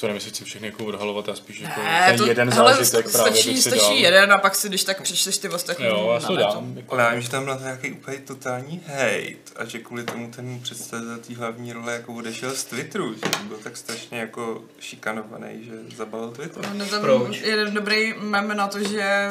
To 0.00 0.06
nevím, 0.06 0.16
jestli 0.16 0.30
chci 0.30 0.44
všechny 0.44 0.68
jako 0.68 0.84
odhalovat, 0.84 1.28
a 1.28 1.34
spíš 1.34 1.60
jako 1.60 1.80
Ne, 1.82 2.06
ten 2.08 2.18
to, 2.18 2.26
jeden 2.26 2.50
hele, 2.50 2.74
zážitek 2.74 3.08
sta- 3.08 3.18
právě 3.18 3.42
stačí, 3.42 3.62
stačí 3.62 4.00
jeden 4.00 4.32
a 4.32 4.38
pak 4.38 4.54
si 4.54 4.68
když 4.68 4.84
tak 4.84 5.02
přečteš 5.02 5.38
ty 5.38 5.48
ostatní 5.48 5.86
Jo, 5.86 6.10
já 6.14 6.26
to 6.26 6.36
dám. 6.36 6.72
Jako, 6.76 6.94
Ale 6.94 7.02
já 7.02 7.10
vím, 7.10 7.20
že 7.20 7.30
tam 7.30 7.44
byl 7.44 7.58
nějaký 7.60 7.92
úplně 7.92 8.18
totální 8.18 8.82
hate 8.86 9.36
a 9.56 9.64
že 9.64 9.78
kvůli 9.78 10.04
tomu 10.04 10.30
ten 10.30 10.60
představitel 10.60 11.18
té 11.18 11.34
hlavní 11.34 11.72
role 11.72 11.92
jako 11.92 12.14
odešel 12.14 12.54
z 12.54 12.64
Twitteru, 12.64 13.14
že 13.14 13.20
byl 13.42 13.56
tak 13.64 13.76
strašně 13.76 14.18
jako 14.20 14.64
šikanovaný, 14.80 15.64
že 15.64 15.96
zabalil 15.96 16.30
Twitter. 16.30 16.68
No, 16.74 16.86
tam 16.86 17.00
Proč? 17.00 17.36
jeden 17.36 17.74
dobrý 17.74 18.14
mem 18.18 18.56
na 18.56 18.66
to, 18.66 18.84
že 18.84 19.28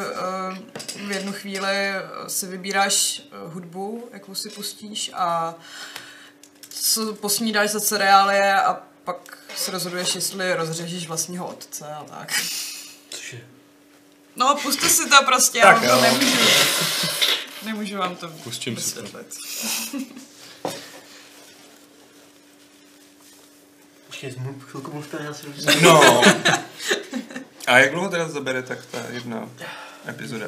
uh, 0.99 1.07
v 1.07 1.11
jednu 1.11 1.34
chvíli 1.34 1.67
eh, 1.67 2.01
si 2.28 2.45
vybíráš 2.47 3.22
uh, 3.45 3.53
hudbu, 3.53 4.09
jakou 4.13 4.36
si 4.36 4.49
pustíš 4.49 5.11
a 5.13 5.55
co 6.70 7.13
posnídáš 7.13 7.70
za 7.70 7.80
cereálie 7.80 8.55
a 8.55 8.82
pak 9.03 9.38
se 9.55 9.71
rozhoduješ, 9.71 10.15
jestli 10.15 10.53
rozřežíš 10.53 11.07
vlastního 11.07 11.47
otce 11.47 11.85
a 11.93 12.03
tak. 12.03 12.33
Cože? 13.09 13.41
No, 14.35 14.55
puste 14.63 14.89
si 14.89 15.09
to 15.09 15.15
prostě, 15.25 15.59
Tak 15.61 15.83
já 15.83 15.95
vám 15.97 16.01
to 16.13 16.19
nemůžu. 16.19 16.37
Nemůžu 17.65 17.97
vám 17.97 18.15
to 18.15 18.27
Pustím 18.29 18.77
si 18.77 18.93
to. 18.95 19.01
vysvětlit. 19.01 19.37
Mluv- 24.37 24.61
chvilku 24.61 24.91
mluvte, 24.91 25.17
já 25.23 25.33
si 25.33 25.45
No. 25.81 26.21
A 27.67 27.77
jak 27.79 27.91
dlouho 27.91 28.09
teda 28.09 28.29
zabere 28.29 28.63
tak 28.63 28.85
ta 28.85 28.97
jedna 29.09 29.49
epizoda? 30.09 30.47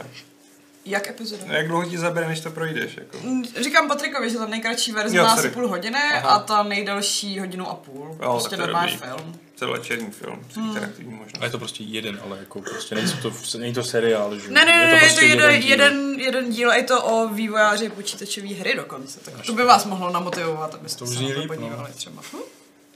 Jak 0.86 1.08
epizoda? 1.08 1.44
No, 1.48 1.54
jak 1.54 1.68
dlouho 1.68 1.90
ti 1.90 1.98
zabere, 1.98 2.28
než 2.28 2.40
to 2.40 2.52
projdeš? 2.52 2.98
Jako? 2.98 3.18
Mm, 3.24 3.46
Říkám 3.62 3.88
Patrikovi, 3.88 4.30
že 4.30 4.38
ta 4.38 4.46
nejkratší 4.48 4.92
verze 4.92 5.18
Jo, 5.18 5.24
má 5.24 5.32
asi 5.32 5.50
půl 5.50 5.68
hodiny 5.68 5.98
Aha. 6.16 6.30
a 6.30 6.40
ta 6.40 6.64
nejdelší 6.64 7.40
hodinu 7.40 7.68
a 7.70 7.76
půl. 7.76 8.18
Jo, 8.22 8.32
prostě 8.32 8.58
normální 8.58 8.98
film. 8.98 9.40
Celovečerní 9.56 10.12
film 10.12 10.46
s 10.54 10.58
interaktivní 10.58 11.14
A 11.14 11.18
možností. 11.18 11.44
je 11.44 11.50
to 11.50 11.58
prostě 11.58 11.84
jeden, 11.84 12.20
ale 12.24 12.38
jako 12.40 12.62
prostě 12.62 12.96
není 12.96 13.12
to, 13.22 13.34
není 13.58 13.74
to 13.74 13.84
seriál, 13.84 14.40
že? 14.40 14.52
Ne, 14.52 14.66
ne, 14.66 14.72
ne, 14.72 14.84
je 14.84 14.90
to, 14.90 14.96
je 14.96 15.02
to 15.02 15.06
prostě 15.08 15.26
jeden, 15.26 15.62
díl. 15.62 15.70
jeden, 15.70 16.20
jeden 16.20 16.50
díl, 16.52 16.72
a 16.72 16.76
je 16.76 16.84
to 16.84 17.04
o 17.04 17.28
vývojáři 17.28 17.90
počítačové 17.90 18.48
hry 18.48 18.76
dokonce. 18.76 19.20
Tak 19.20 19.46
to 19.46 19.54
by 19.54 19.64
vás 19.64 19.86
mohlo 19.86 20.10
namotivovat, 20.12 20.76
abyste 20.76 21.00
To 21.00 21.08
se 21.08 21.22
na 21.22 21.30
to 21.34 21.42
no. 21.42 21.48
podívali 21.48 21.92
třeba. 21.94 22.22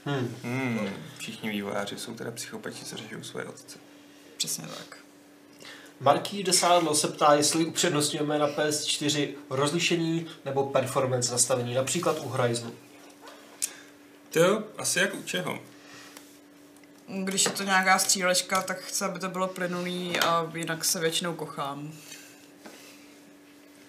Hm? 0.06 0.28
Hmm, 0.42 0.88
všichni 1.18 1.50
vývojáři 1.50 1.98
jsou 1.98 2.14
teda 2.14 2.30
psychopati, 2.30 2.84
co 2.84 2.96
řeší 2.96 3.14
svoje 3.22 3.44
otce. 3.46 3.78
Přesně 4.36 4.64
tak. 4.64 4.96
Marký 6.00 6.42
Desádlo 6.42 6.94
se 6.94 7.08
ptá, 7.08 7.34
jestli 7.34 7.64
upřednostňujeme 7.64 8.38
na 8.38 8.48
PS4 8.48 9.28
rozlišení 9.50 10.26
nebo 10.44 10.66
performance 10.66 11.32
nastavení, 11.32 11.74
například 11.74 12.18
u 12.20 12.28
Horizonu. 12.28 12.72
To 14.30 14.38
jo, 14.38 14.62
asi 14.78 14.98
jak 14.98 15.14
u 15.14 15.22
čeho? 15.22 15.58
Když 17.24 17.44
je 17.44 17.50
to 17.50 17.62
nějaká 17.62 17.98
střílečka, 17.98 18.62
tak 18.62 18.80
chci, 18.80 19.04
aby 19.04 19.18
to 19.18 19.28
bylo 19.28 19.48
plynulý 19.48 20.20
a 20.20 20.50
jinak 20.54 20.84
se 20.84 21.00
většinou 21.00 21.34
kochám. 21.34 21.92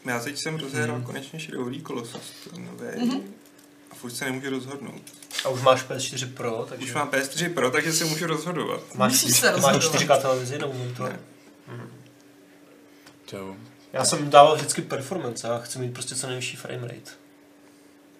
Já 0.05 0.19
teď 0.19 0.37
jsem 0.37 0.55
rozhrál 0.59 1.01
konečně 1.01 1.39
Shadowrý 1.39 1.83
Colossus, 1.83 2.31
to 2.43 2.59
nové, 2.59 2.91
mm-hmm. 2.91 3.21
a 3.91 3.95
furt 3.95 4.11
se 4.11 4.25
nemůžu 4.25 4.49
rozhodnout. 4.49 5.01
A 5.45 5.49
už 5.49 5.61
máš 5.61 5.83
PS4 5.83 6.33
Pro, 6.33 6.65
takže 6.69 6.85
Už 6.85 6.93
mám 6.93 7.09
PS4 7.09 7.53
Pro, 7.53 7.71
takže 7.71 7.93
se 7.93 8.05
můžu 8.05 8.27
rozhodovat. 8.27 8.95
máš, 8.95 9.11
Musíš 9.11 9.29
čtyři- 9.35 9.39
se 9.55 9.61
máš 9.61 9.75
rozhodovat. 9.75 10.01
4K 10.19 10.21
televizi 10.21 10.57
na 10.57 10.67
monitor. 10.67 11.09
Ne. 11.09 11.19
Jo. 13.33 13.55
Já 13.93 14.05
jsem 14.05 14.29
dával 14.29 14.55
vždycky 14.55 14.81
performance, 14.81 15.47
já 15.47 15.57
chci 15.59 15.79
mít 15.79 15.93
prostě 15.93 16.15
co 16.15 16.27
nejvyšší 16.27 16.57
frame 16.57 16.87
rate. 16.87 17.11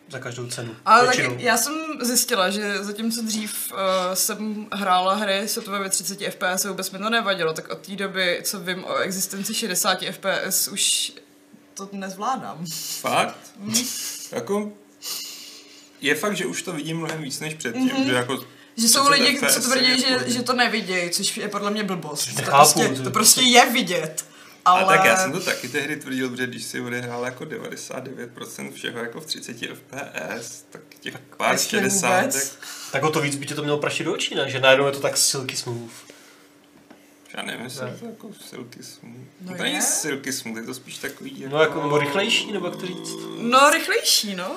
Za 0.10 0.20
každou 0.20 0.48
cenu. 0.48 0.76
Ale 0.86 1.06
tak 1.06 1.16
já 1.38 1.58
jsem 1.58 1.74
zjistila, 2.02 2.50
že 2.50 2.84
zatímco 2.84 3.22
dřív 3.22 3.72
uh, 3.72 3.78
jsem 4.14 4.68
hrála 4.72 5.16
hry 5.16 5.48
sotva 5.48 5.80
ve 5.80 5.90
30 5.90 6.20
FPS 6.20 6.66
a 6.66 6.70
vůbec 6.70 6.92
mi 6.92 7.00
to 7.00 7.10
nevadilo, 7.10 7.54
tak 7.54 7.70
od 7.70 7.78
té 7.78 7.96
doby, 7.96 8.42
co 8.44 8.60
vím 8.60 8.86
o 8.86 8.98
existenci 8.98 9.54
60 9.54 10.00
FPS, 10.12 10.68
už 10.68 11.12
to 11.74 11.90
nezvládám. 11.92 12.66
Fakt? 13.00 13.38
jako, 14.32 14.72
je 16.02 16.16
fakt, 16.16 16.38
že 16.38 16.46
už 16.46 16.62
to 16.62 16.74
vidím 16.74 16.98
mnohem 16.98 17.22
víc 17.22 17.40
než 17.40 17.54
předtím, 17.54 17.90
mm-hmm. 17.90 18.06
že 18.06 18.14
jako 18.14 18.40
Že 18.78 18.90
jsou 18.90 19.10
30 19.10 19.24
lidi, 19.24 19.40
co 19.40 19.62
tvrdí, 19.62 19.90
je 19.90 20.00
že, 20.00 20.08
jako- 20.08 20.30
že 20.30 20.44
to 20.44 20.54
nevidějí, 20.54 21.10
což 21.10 21.38
je 21.38 21.48
podle 21.48 21.72
mě 21.72 21.84
blbost. 21.84 22.30
To 22.36 22.42
prostě, 22.42 22.90
to- 22.90 23.04
to 23.04 23.12
prostě 23.12 23.42
je 23.42 23.70
vidět. 23.72 24.26
Ale, 24.68 24.84
Ale... 24.84 24.98
tak 24.98 25.06
já 25.06 25.18
jsem 25.18 25.32
to 25.32 25.40
taky 25.40 25.70
tehdy 25.70 25.96
tvrdil, 25.96 26.30
protože 26.30 26.48
když 26.48 26.64
si 26.64 26.82
odehrál 26.82 27.26
jako 27.26 27.44
99% 27.44 28.72
všeho 28.72 29.00
jako 29.00 29.22
v 29.22 29.26
30 29.26 29.58
FPS, 29.58 30.62
tak 30.70 30.82
těch 31.00 31.18
pár 31.38 31.52
ještě 31.52 31.78
60, 31.78 32.20
vůbec. 32.20 32.50
tak 32.52 32.92
Tak 32.92 33.04
o 33.04 33.10
to 33.12 33.22
víc 33.22 33.36
by 33.36 33.46
tě 33.46 33.56
to 33.56 33.62
mělo 33.64 33.78
prašit 33.78 34.04
do 34.04 34.14
očí, 34.14 34.36
ne? 34.36 34.50
Že 34.50 34.60
najednou 34.60 34.86
je 34.86 34.92
to 34.92 35.00
tak 35.00 35.18
silky 35.18 35.56
smooth. 35.56 35.92
já 37.38 37.44
nevím, 37.44 37.64
jestli 37.64 37.86
Ne. 37.86 37.92
je 37.92 37.98
to 37.98 38.06
jako 38.06 38.30
silky 38.50 38.84
smooth. 38.84 39.16
No 39.42 39.52
No 39.52 39.58
to 39.58 39.64
není 39.64 39.76
je. 39.76 39.82
silky 39.82 40.34
smooth, 40.34 40.58
je 40.58 40.64
to 40.64 40.74
spíš 40.74 40.98
takový 40.98 41.40
jako... 41.40 41.56
No 41.56 41.62
jako 41.62 41.82
nebo 41.84 41.98
rychlejší, 41.98 42.52
nebo 42.52 42.66
jak 42.68 42.76
to 42.76 42.86
říct? 42.86 43.12
No, 43.42 43.70
rychlejší, 43.70 44.36
no. 44.36 44.56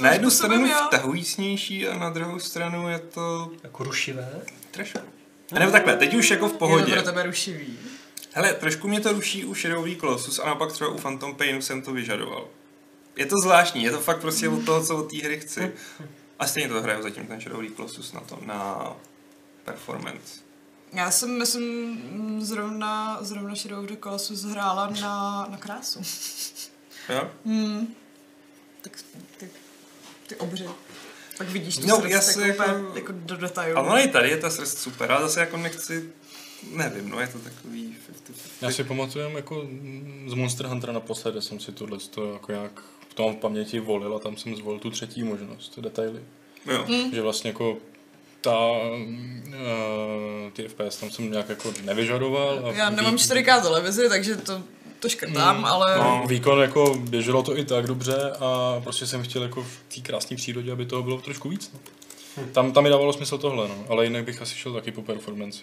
Na 0.00 0.12
jednu 0.12 0.30
stranu 0.30 0.68
vtahujícnější 0.86 1.88
a 1.88 1.98
na 1.98 2.10
druhou 2.10 2.38
stranu 2.38 2.88
je 2.88 2.98
to 2.98 3.50
Jako 3.62 3.84
rušivé? 3.84 4.40
trošku. 4.70 4.98
A 5.52 5.58
nebo 5.58 5.72
takhle, 5.72 5.96
teď 5.96 6.14
už 6.14 6.30
jako 6.30 6.44
v 6.48 6.48
Je 6.48 6.52
to 6.52 6.58
pohodě. 6.58 6.92
pro 6.92 7.02
tebe 7.02 7.22
rušivý. 7.22 7.78
Hele, 8.38 8.54
trošku 8.54 8.88
mě 8.88 9.00
to 9.00 9.12
ruší 9.12 9.44
u 9.44 9.54
Shadowrý 9.54 9.96
Colossus 9.96 10.38
a 10.38 10.46
naopak 10.46 10.72
třeba 10.72 10.90
u 10.90 10.98
Phantom 10.98 11.34
Painu 11.34 11.62
jsem 11.62 11.82
to 11.82 11.92
vyžadoval. 11.92 12.48
Je 13.16 13.26
to 13.26 13.34
zvláštní, 13.42 13.82
je 13.82 13.90
to 13.90 14.00
fakt 14.00 14.20
prostě 14.20 14.48
od 14.48 14.64
toho, 14.64 14.84
co 14.86 14.96
od 14.96 15.10
té 15.10 15.16
hry 15.18 15.40
chci. 15.40 15.72
A 16.38 16.46
stejně 16.46 16.68
to 16.68 16.82
hraju 16.82 17.02
zatím 17.02 17.26
ten 17.26 17.40
Shadowrý 17.40 17.74
Colossus 17.74 18.12
na 18.12 18.20
to, 18.20 18.38
na 18.46 18.92
performance. 19.64 20.40
Já 20.92 21.10
jsem, 21.10 21.38
myslím, 21.38 22.00
zrovna, 22.40 23.18
zrovna 23.20 23.54
Shadow 23.54 23.84
of 23.84 23.90
the 23.90 23.96
Colossus 24.02 24.42
hrála 24.44 24.90
na, 25.00 25.46
na 25.50 25.56
krásu. 25.56 26.00
Jo? 27.08 27.30
Hmm. 27.44 27.94
Tak 28.82 28.92
ty, 29.36 29.50
ty 30.26 30.36
obři. 30.36 30.68
Pak 31.38 31.48
vidíš 31.48 31.78
tu 31.78 31.86
No, 31.86 32.02
se 32.20 32.48
jako, 32.48 32.62
jako- 32.94 33.12
do 33.12 33.36
detailu. 33.36 33.78
Ale 33.78 33.88
no 33.88 33.98
i 33.98 34.08
tady 34.08 34.30
je 34.30 34.36
ta 34.36 34.50
srst 34.50 34.78
super, 34.78 35.12
ale 35.12 35.22
zase 35.22 35.40
jako 35.40 35.56
nechci, 35.56 36.12
nevím, 36.72 37.08
no 37.08 37.20
je 37.20 37.26
to 37.26 37.38
takový 37.38 37.94
50 38.06 38.62
Já 38.62 38.70
si 38.70 38.84
pamatuju 38.84 39.36
jako 39.36 39.54
mm, 39.70 40.24
z 40.28 40.34
Monster 40.34 40.66
Huntera 40.66 40.92
naposledy 40.92 41.42
jsem 41.42 41.60
si 41.60 41.72
tohle 41.72 41.98
to 42.10 42.32
jako 42.32 42.52
nějak 42.52 42.82
v 43.08 43.14
tom 43.14 43.34
v 43.34 43.36
paměti 43.36 43.80
volil 43.80 44.16
a 44.16 44.18
tam 44.18 44.36
jsem 44.36 44.56
zvolil 44.56 44.80
tu 44.80 44.90
třetí 44.90 45.24
možnost, 45.24 45.78
detaily. 45.78 46.20
Jo. 46.66 46.84
Hmm. 46.88 47.14
Že 47.14 47.22
vlastně 47.22 47.50
jako 47.50 47.76
ta, 48.40 48.58
uh, 48.58 50.50
ty 50.52 50.68
FPS 50.68 50.96
tam 50.96 51.10
jsem 51.10 51.30
nějak 51.30 51.48
jako 51.48 51.72
nevyžadoval. 51.84 52.66
A 52.66 52.72
Já 52.72 52.90
nemám 52.90 53.12
vý- 53.16 53.18
4K 53.18 53.62
televizi, 53.62 54.08
takže 54.08 54.36
to, 54.36 54.62
to 55.00 55.08
škrtám, 55.08 55.58
Mm, 55.58 55.64
ale... 55.64 55.98
no. 55.98 56.24
Výkon 56.28 56.60
jako 56.60 56.94
běželo 56.94 57.42
to 57.42 57.58
i 57.58 57.64
tak 57.64 57.86
dobře 57.86 58.32
a 58.40 58.80
prostě 58.84 59.06
jsem 59.06 59.22
chtěl 59.22 59.42
jako 59.42 59.62
v 59.62 59.94
té 59.94 60.00
krásné 60.00 60.36
přírodě, 60.36 60.72
aby 60.72 60.86
toho 60.86 61.02
bylo 61.02 61.20
trošku 61.20 61.48
víc. 61.48 61.70
No. 61.74 61.80
Tam, 62.52 62.72
tam 62.72 62.84
mi 62.84 62.90
dávalo 62.90 63.12
smysl 63.12 63.38
tohle, 63.38 63.68
no. 63.68 63.84
ale 63.88 64.04
jinak 64.04 64.24
bych 64.24 64.42
asi 64.42 64.54
šel 64.54 64.72
taky 64.72 64.92
po 64.92 65.02
performance. 65.02 65.62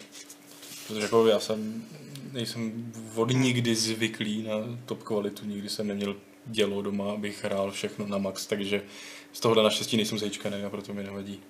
Protože 0.87 1.01
jako 1.01 1.27
já 1.27 1.39
jsem, 1.39 1.83
nejsem 2.31 2.93
od 3.15 3.31
nikdy 3.31 3.75
zvyklý 3.75 4.43
na 4.43 4.53
top 4.85 5.03
kvalitu, 5.03 5.45
nikdy 5.45 5.69
jsem 5.69 5.87
neměl 5.87 6.15
dělo 6.45 6.81
doma, 6.81 7.11
abych 7.13 7.43
hrál 7.43 7.71
všechno 7.71 8.07
na 8.07 8.17
max, 8.17 8.45
takže 8.45 8.81
z 9.33 9.39
tohohle 9.39 9.63
naštěstí 9.63 9.97
nejsem 9.97 10.19
zajíčkaný 10.19 10.63
a 10.63 10.69
proto 10.69 10.93
mi 10.93 11.03
nevadí. 11.03 11.41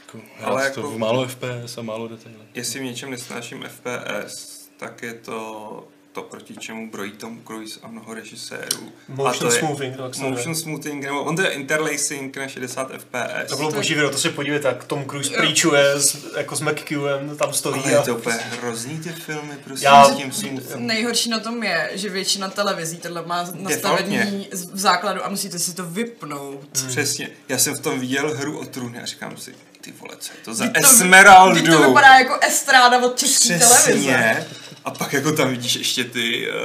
Jako, 0.00 0.20
Ale 0.40 0.70
to 0.70 0.80
jako- 0.80 0.90
v 0.90 0.98
málo 0.98 1.26
FPS 1.28 1.78
a 1.78 1.82
málo 1.82 2.08
detailů. 2.08 2.38
Jestli 2.54 2.80
v 2.80 2.82
něčem 2.82 3.10
nesnáším 3.10 3.62
FPS, 3.68 4.68
tak 4.76 5.02
je 5.02 5.14
to 5.14 5.88
to, 6.18 6.22
proti 6.22 6.56
čemu 6.56 6.90
brojí 6.90 7.12
Tom 7.12 7.38
Cruise 7.46 7.80
a 7.82 7.88
mnoho 7.88 8.14
režisérů. 8.14 8.92
a 9.08 9.12
Motion 9.12 9.38
to 9.48 9.54
je 9.54 9.60
smoothing, 9.60 9.96
tak 9.96 10.14
se. 10.14 10.22
Motion 10.22 10.54
smoothing, 10.54 11.04
nebo 11.04 11.22
on 11.24 11.36
to 11.36 11.42
je 11.42 11.48
interlacing 11.48 12.36
na 12.36 12.48
60 12.48 12.90
FPS. 12.98 13.48
To 13.50 13.56
bylo 13.56 13.70
boží 13.72 13.94
video, 13.94 14.10
to 14.10 14.18
si 14.18 14.28
podívejte, 14.30 14.68
jak 14.68 14.84
Tom 14.84 15.04
Cruise 15.04 15.30
preachuje 15.36 15.90
s, 16.00 16.16
jako 16.36 16.56
s 16.56 16.60
McQem, 16.60 17.36
tam 17.38 17.52
stojí 17.52 17.82
Ale 17.82 17.92
je 17.92 17.98
a... 17.98 18.02
to 18.02 18.14
úplně 18.16 18.36
hrozný 18.36 18.98
ty 18.98 19.08
filmy, 19.08 19.54
prostě 19.64 19.86
Já- 19.86 20.04
s 20.04 20.16
tím 20.16 20.32
smoothing. 20.32 20.74
Nejhorší 20.76 21.30
na 21.30 21.40
tom 21.40 21.62
je, 21.62 21.90
že 21.94 22.08
většina 22.10 22.48
televizí 22.50 22.96
tohle 22.96 23.22
má 23.26 23.50
nastavení 23.54 24.48
v 24.52 24.78
základu 24.80 25.26
a 25.26 25.28
musíte 25.28 25.58
si 25.58 25.74
to 25.74 25.84
vypnout. 25.84 26.68
Přesně. 26.88 27.30
Já 27.48 27.58
jsem 27.58 27.74
v 27.74 27.80
tom 27.80 28.00
viděl 28.00 28.34
hru 28.36 28.58
o 28.58 28.64
trůny 28.64 28.98
a 29.00 29.06
říkám 29.06 29.36
si, 29.36 29.54
ty 29.80 29.92
vole, 29.92 30.16
co 30.18 30.32
je 30.32 30.38
to 30.44 30.54
za 30.54 30.64
Vždyť 30.64 30.82
to- 30.82 30.88
Esmeraldu? 30.90 31.54
vždyť 31.54 31.70
to 31.72 31.82
vypadá 31.88 32.18
jako 32.18 32.38
estráda 32.46 32.98
od 33.06 33.18
české 33.18 33.58
televize. 33.58 34.46
A 34.84 34.90
pak 34.90 35.12
jako 35.12 35.32
tam 35.32 35.50
vidíš 35.50 35.74
ještě 35.74 36.04
ty 36.04 36.48
uh, 36.50 36.56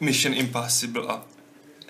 Mission 0.00 0.34
Impossible 0.34 1.02
a... 1.08 1.22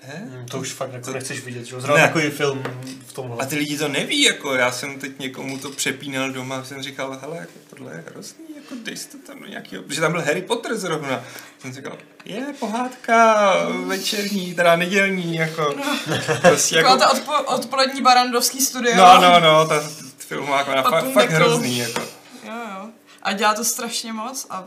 Hmm, 0.05 0.45
To 0.51 0.59
už 0.59 0.71
fakt 0.73 0.93
jako 0.93 1.11
nechceš 1.11 1.39
vidět, 1.45 1.65
že 1.65 1.75
jo? 1.75 1.81
Zrovna 1.81 2.01
Ne. 2.01 2.07
takový 2.07 2.29
film 2.29 2.63
v 3.07 3.13
tomhle. 3.13 3.37
A 3.39 3.45
ty 3.45 3.55
lidi 3.55 3.77
to 3.77 3.87
neví, 3.87 4.21
jako 4.21 4.53
já 4.55 4.71
jsem 4.71 4.99
teď 4.99 5.19
někomu 5.19 5.57
to 5.57 5.69
přepínal 5.71 6.31
doma 6.31 6.55
a 6.57 6.63
jsem 6.63 6.83
říkal, 6.83 7.19
hele, 7.21 7.37
jako 7.37 7.51
tohle 7.69 7.91
je 7.91 8.03
hrozný, 8.11 8.45
jako 8.55 8.75
dej 8.83 8.97
si 8.97 9.07
to 9.07 9.17
tam 9.27 9.39
do 9.39 9.47
nějakého, 9.47 9.83
protože 9.83 10.01
tam 10.01 10.11
byl 10.11 10.21
Harry 10.21 10.41
Potter 10.41 10.77
zrovna. 10.77 11.23
Jsem 11.59 11.73
říkal, 11.73 11.97
je 12.25 12.45
pohádka 12.59 13.53
večerní, 13.85 14.53
teda 14.55 14.75
nedělní, 14.75 15.35
jako, 15.35 15.75
prostě 16.41 16.75
Taková 16.75 16.91
jako, 16.93 16.99
ta 16.99 17.13
odpo- 17.13 17.43
odpolední 17.55 18.01
barandovský 18.01 18.61
studio. 18.61 18.95
no, 18.95 19.21
no, 19.21 19.39
no, 19.39 19.67
ta 19.67 19.83
filmová, 20.17 20.57
jako, 20.75 20.89
fakt, 20.89 21.13
fakt 21.13 21.29
hrozný, 21.31 21.77
jako. 21.77 22.01
Jo, 22.43 22.53
jo. 22.75 22.87
A 23.21 23.33
dělá 23.33 23.53
to 23.53 23.63
strašně 23.65 24.13
moc 24.13 24.47
a 24.49 24.63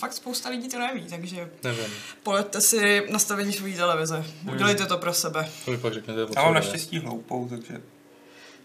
fakt 0.00 0.12
spousta 0.12 0.48
lidí 0.48 0.68
to 0.68 0.78
neví, 0.78 1.04
takže 1.10 1.50
Nevím, 1.64 1.86
pojeďte 2.22 2.60
si 2.60 3.06
nastavení 3.10 3.52
svojí 3.52 3.76
televize. 3.76 4.24
Udělejte 4.52 4.86
to 4.86 4.98
pro 4.98 5.14
sebe. 5.14 5.48
to 5.64 5.78
pak 5.78 5.94
řeknete. 5.94 6.20
Já 6.36 6.42
mám 6.42 6.54
naštěstí 6.54 6.98
hloupou, 6.98 7.48
takže, 7.48 7.72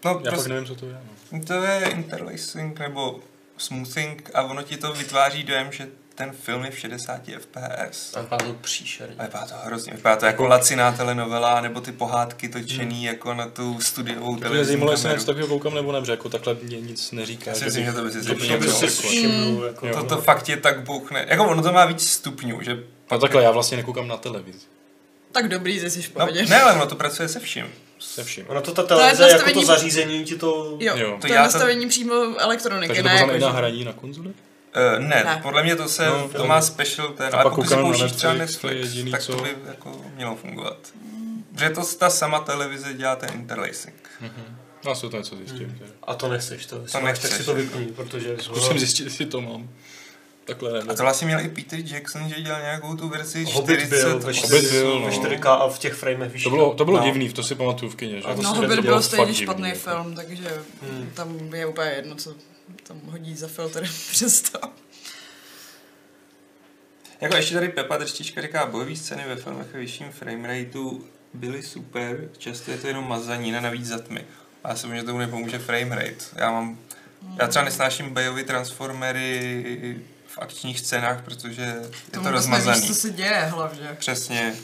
no, 0.04 0.10
Já 0.10 0.14
pak 0.14 0.22
prostě, 0.22 0.48
nevím, 0.48 0.66
co 0.66 0.74
to 0.74 0.86
je. 0.86 1.00
No. 1.32 1.40
to 1.44 1.52
je 1.52 1.88
interlacing 1.90 2.78
nebo 2.78 3.20
smoothing 3.58 4.30
a 4.34 4.42
ono 4.42 4.62
ti 4.62 4.76
to 4.76 4.92
vytváří 4.92 5.42
dojem, 5.42 5.72
že 5.72 5.88
ten 6.16 6.32
film 6.32 6.64
je 6.64 6.70
v 6.70 6.78
60 6.78 7.20
FPS. 7.38 8.14
A 8.16 8.20
vypadá 8.20 8.44
to 8.46 8.52
příšerně. 8.52 9.14
A 9.18 9.22
vypadá 9.22 9.46
to 9.46 9.54
hrozně. 9.64 9.92
Vypadá 9.92 10.16
to 10.16 10.26
jako 10.26 10.46
laciná 10.46 10.92
telenovela, 10.92 11.60
nebo 11.60 11.80
ty 11.80 11.92
pohádky 11.92 12.48
točený 12.48 13.04
jako 13.04 13.34
na 13.34 13.46
tu 13.48 13.80
studiovou 13.80 14.36
To 14.36 14.48
mě 14.48 14.64
zajímalo, 14.64 14.92
jestli 14.92 15.08
něco 15.08 15.26
takového 15.26 15.48
koukám 15.48 15.74
nebo 15.74 15.92
ne, 15.92 16.00
protože 16.00 16.12
jako 16.12 16.28
takhle 16.28 16.56
mě 16.62 16.80
nic 16.80 17.12
neříká. 17.12 17.50
Já 17.50 17.54
si 17.54 17.60
že 17.60 17.66
myslím, 17.66 17.84
že 17.84 17.92
to 17.92 18.02
by 18.04 18.12
si 18.12 18.86
To 18.86 18.86
všimnul, 19.08 19.64
jako... 19.64 19.88
To, 19.92 20.04
to 20.04 20.16
fakt 20.22 20.48
je 20.48 20.56
tak 20.56 20.80
bouchne. 20.80 21.26
Jako 21.28 21.44
ono 21.44 21.62
to 21.62 21.72
má 21.72 21.84
víc 21.84 22.08
stupňů, 22.10 22.62
že... 22.62 22.78
No 23.10 23.18
takhle, 23.18 23.42
já 23.42 23.50
vlastně 23.50 23.76
nekoukám 23.76 24.08
na 24.08 24.16
televizi. 24.16 24.66
Tak 25.32 25.48
dobrý, 25.48 25.80
že 25.80 25.90
jsi 25.90 26.02
v 26.02 26.10
No, 26.18 26.26
ne, 26.48 26.60
ale 26.60 26.72
ono 26.74 26.86
to 26.86 26.94
pracuje 26.94 27.28
se 27.28 27.40
vším. 27.40 27.66
Se 27.98 28.24
vším. 28.24 28.44
Ono 28.48 28.60
to 28.62 28.72
ta 28.72 28.82
je 28.82 28.88
televize, 28.88 29.22
jako 29.22 29.32
nastavení- 29.32 29.60
to 29.60 29.66
zařízení 29.66 30.24
ti 30.24 30.34
to... 30.36 30.76
Jo, 30.80 30.96
Jo. 30.96 31.10
to, 31.14 31.20
To 31.20 31.26
je 31.26 31.32
já 31.34 31.40
to- 31.40 31.44
nastavení 31.44 31.88
přímo 31.88 32.14
elektroniky, 32.38 32.86
Takže 32.88 33.02
ne 33.02 33.10
to 33.10 33.16
jako, 33.16 33.24
znamená 33.30 33.50
že- 33.50 33.56
hraní 33.56 33.84
na 33.84 33.92
konzoli? 33.92 34.32
Uh, 34.76 34.98
ne, 34.98 35.22
ne, 35.24 35.40
podle 35.42 35.62
mě 35.62 35.76
to 35.76 35.88
se, 35.88 36.06
no, 36.06 36.28
to 36.28 36.46
má 36.46 36.60
special 36.60 37.08
ten, 37.08 37.34
ale 37.34 37.42
pokud 37.42 37.68
si 37.68 37.74
použíš 37.74 38.12
třeba 38.12 38.32
Netflix, 38.32 38.80
jediný, 38.80 39.10
tak 39.10 39.22
co... 39.22 39.36
to 39.36 39.42
by 39.42 39.48
jako 39.66 40.00
mělo 40.16 40.36
fungovat. 40.36 40.78
Že 41.58 41.70
to 41.70 41.84
ta 41.98 42.10
sama 42.10 42.40
televize 42.40 42.94
dělá 42.94 43.16
ten 43.16 43.30
interlacing. 43.34 44.10
Mm-hmm. 44.22 44.56
No, 44.86 44.94
jsou 44.94 45.08
to 45.08 45.16
něco 45.16 45.36
zjistím. 45.36 45.68
Hmm. 45.68 45.78
A 46.02 46.14
to 46.14 46.28
nechceš, 46.28 46.66
to, 46.66 46.84
to 46.92 47.00
nechceš, 47.00 47.30
tak 47.30 47.38
si 47.38 47.44
to 47.44 47.54
vypní, 47.54 47.86
protože... 47.86 48.36
Zkusím 48.40 48.78
zjistit, 48.78 49.04
jestli 49.04 49.26
to 49.26 49.40
mám. 49.40 49.68
Takhle 50.44 50.72
nevím. 50.72 50.90
A 50.90 50.94
to 50.94 51.02
vlastně 51.02 51.26
měl 51.26 51.40
i 51.40 51.48
Peter 51.48 51.78
Jackson, 51.84 52.28
že 52.28 52.40
dělal 52.40 52.60
nějakou 52.60 52.96
tu 52.96 53.08
verzi 53.08 53.44
Hobbit 53.44 53.80
40. 53.80 54.04
Byl, 54.04 54.18
ve 54.20 54.34
4, 54.34 54.54
Hobbit 54.54 54.70
byl, 54.70 55.00
no. 55.00 55.08
4K 55.08 55.48
a 55.48 55.68
v 55.68 55.78
těch 55.78 55.94
framech 55.94 56.32
vyšší. 56.32 56.44
To 56.44 56.50
bylo, 56.50 56.74
to 56.74 56.84
bylo 56.84 56.98
no. 56.98 57.04
divný, 57.04 57.28
to 57.28 57.42
si 57.42 57.54
pamatuju 57.54 57.90
v 57.90 57.96
kině. 57.96 58.20
Že? 58.20 58.28
No, 58.42 58.54
Hobbit 58.54 58.80
byl 58.80 59.02
stejně 59.02 59.34
špatný 59.34 59.64
divný, 59.64 59.80
film, 59.80 60.14
takže 60.14 60.62
hmm. 60.82 61.10
tam 61.14 61.54
je 61.54 61.66
úplně 61.66 61.90
jedno, 61.90 62.14
co 62.14 62.34
tam 62.82 63.00
hodí 63.00 63.36
za 63.36 63.48
filtr 63.48 63.88
přesto. 64.10 64.58
Jako 67.20 67.36
ještě 67.36 67.54
tady 67.54 67.68
Pepa 67.68 67.96
Drštička 67.96 68.42
říká, 68.42 68.66
bojové 68.66 68.96
scény 68.96 69.24
ve 69.28 69.36
filmech 69.36 69.66
ve 69.72 69.78
vyšším 69.78 70.12
framerateu 70.12 71.04
byly 71.34 71.62
super, 71.62 72.30
často 72.38 72.70
je 72.70 72.78
to 72.78 72.86
jenom 72.86 73.08
mazanina, 73.08 73.60
navíc 73.60 73.86
za 73.86 73.98
tmy. 73.98 74.24
A 74.64 74.68
já 74.68 74.76
si 74.76 74.96
že 74.96 75.02
tomu 75.02 75.18
nepomůže 75.18 75.58
framerate. 75.58 76.24
Já 76.36 76.50
mám, 76.50 76.78
já 77.38 77.46
třeba 77.46 77.64
nesnáším 77.64 78.14
bojové 78.14 78.44
transformery 78.44 80.00
v 80.26 80.38
akčních 80.38 80.80
scénách, 80.80 81.24
protože 81.24 81.62
je 82.12 82.20
to 82.22 82.30
rozmazaný. 82.30 82.80
Nevíš, 82.80 82.88
co 82.88 83.00
se 83.00 83.10
děje 83.10 83.44
hlavně. 83.44 83.96
Přesně. 83.98 84.54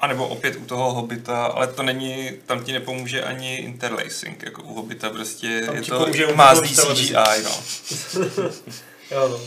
A 0.00 0.06
nebo 0.06 0.28
opět 0.28 0.56
u 0.56 0.64
toho 0.64 0.92
Hobita, 0.92 1.44
ale 1.44 1.66
to 1.66 1.82
není, 1.82 2.30
tam 2.46 2.64
ti 2.64 2.72
nepomůže 2.72 3.22
ani 3.22 3.56
interlacing, 3.56 4.42
jako 4.42 4.62
u 4.62 4.74
Hobita 4.74 5.10
prostě 5.10 5.62
tam 5.66 5.76
je 5.76 5.82
to 5.82 6.34
má 6.34 6.54
CGI, 6.54 7.14
no. 7.44 7.62
jo, 9.10 9.28
no. 9.28 9.40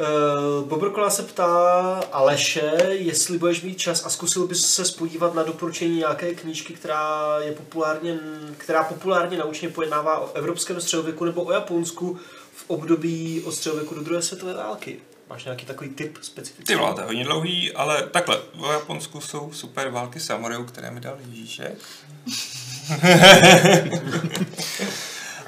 Uh, 0.00 0.68
Bobrkola 0.68 1.10
se 1.10 1.22
ptá 1.22 2.00
Aleše, 2.12 2.72
jestli 2.88 3.38
budeš 3.38 3.62
mít 3.62 3.78
čas 3.78 4.06
a 4.06 4.10
zkusil 4.10 4.46
bys 4.46 4.74
se 4.74 4.84
spodívat 4.84 5.34
na 5.34 5.42
doporučení 5.42 5.96
nějaké 5.98 6.34
knížky, 6.34 6.72
která 6.72 7.36
je 7.40 7.52
populárně, 7.52 8.18
která 8.56 8.84
populárně 8.84 9.38
naučně 9.38 9.68
pojednává 9.68 10.18
o 10.18 10.32
evropském 10.34 10.80
středověku 10.80 11.24
nebo 11.24 11.42
o 11.42 11.52
Japonsku 11.52 12.18
v 12.52 12.64
období 12.70 13.42
od 13.44 13.52
středověku 13.52 13.94
do 13.94 14.02
druhé 14.02 14.22
světové 14.22 14.54
války. 14.54 15.00
Máš 15.30 15.44
nějaký 15.44 15.66
takový 15.66 15.90
typ 15.90 16.18
specifický? 16.22 16.64
Ty 16.64 16.76
vláda 16.76 17.04
hodně 17.04 17.24
dlouhý, 17.24 17.72
ale 17.72 18.02
takhle, 18.02 18.40
v 18.54 18.72
Japonsku 18.72 19.20
jsou 19.20 19.52
super 19.52 19.88
války 19.88 20.20
samurajů, 20.20 20.64
které 20.64 20.90
mi 20.90 21.00
dal 21.00 21.18
Ježíšek. 21.28 21.78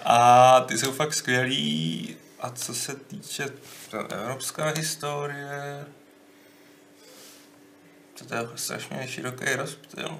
a 0.04 0.60
ty 0.60 0.78
jsou 0.78 0.92
fakt 0.92 1.14
skvělý. 1.14 2.16
A 2.40 2.50
co 2.50 2.74
se 2.74 2.94
týče 2.94 3.48
evropská 4.10 4.72
historie, 4.76 5.84
to 8.28 8.34
je 8.34 8.48
strašně 8.54 9.08
široký 9.08 9.44
rozptyl. 9.54 10.18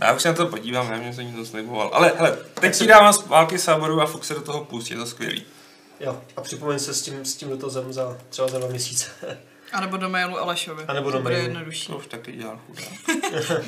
Já 0.00 0.12
už 0.12 0.22
se 0.22 0.28
na 0.28 0.34
to 0.34 0.46
podívám, 0.46 0.92
já 0.92 0.98
mě 0.98 1.14
se 1.14 1.22
to 1.36 1.46
sliboval. 1.46 1.90
Ale 1.92 2.12
hele, 2.16 2.38
teď 2.60 2.74
si 2.74 2.86
dávám 2.86 3.14
války 3.26 3.58
sáboru 3.58 4.00
a 4.00 4.06
fuk 4.06 4.24
se 4.24 4.34
do 4.34 4.42
toho 4.42 4.64
pustí, 4.64 4.94
je 4.94 5.00
to 5.00 5.06
skvělý. 5.06 5.46
Jo, 6.00 6.22
a 6.36 6.40
připomeň 6.40 6.78
se 6.78 6.94
s 6.94 7.02
tím, 7.02 7.24
s 7.24 7.36
tím 7.36 7.48
dotazem 7.48 7.92
za 7.92 8.18
třeba 8.28 8.48
za 8.48 8.58
dva 8.58 8.68
měsíce. 8.68 9.10
A 9.72 9.80
nebo 9.80 9.96
do 9.96 10.08
mailu 10.08 10.38
Alešovi. 10.38 10.84
A 10.88 10.92
nebo 10.92 11.10
do 11.10 11.20
mailu. 11.20 11.42
jednodušší. 11.42 11.86
To 11.86 11.96
už 11.96 12.06
taky 12.06 12.32
dělal 12.32 12.60
chudá. 12.66 12.82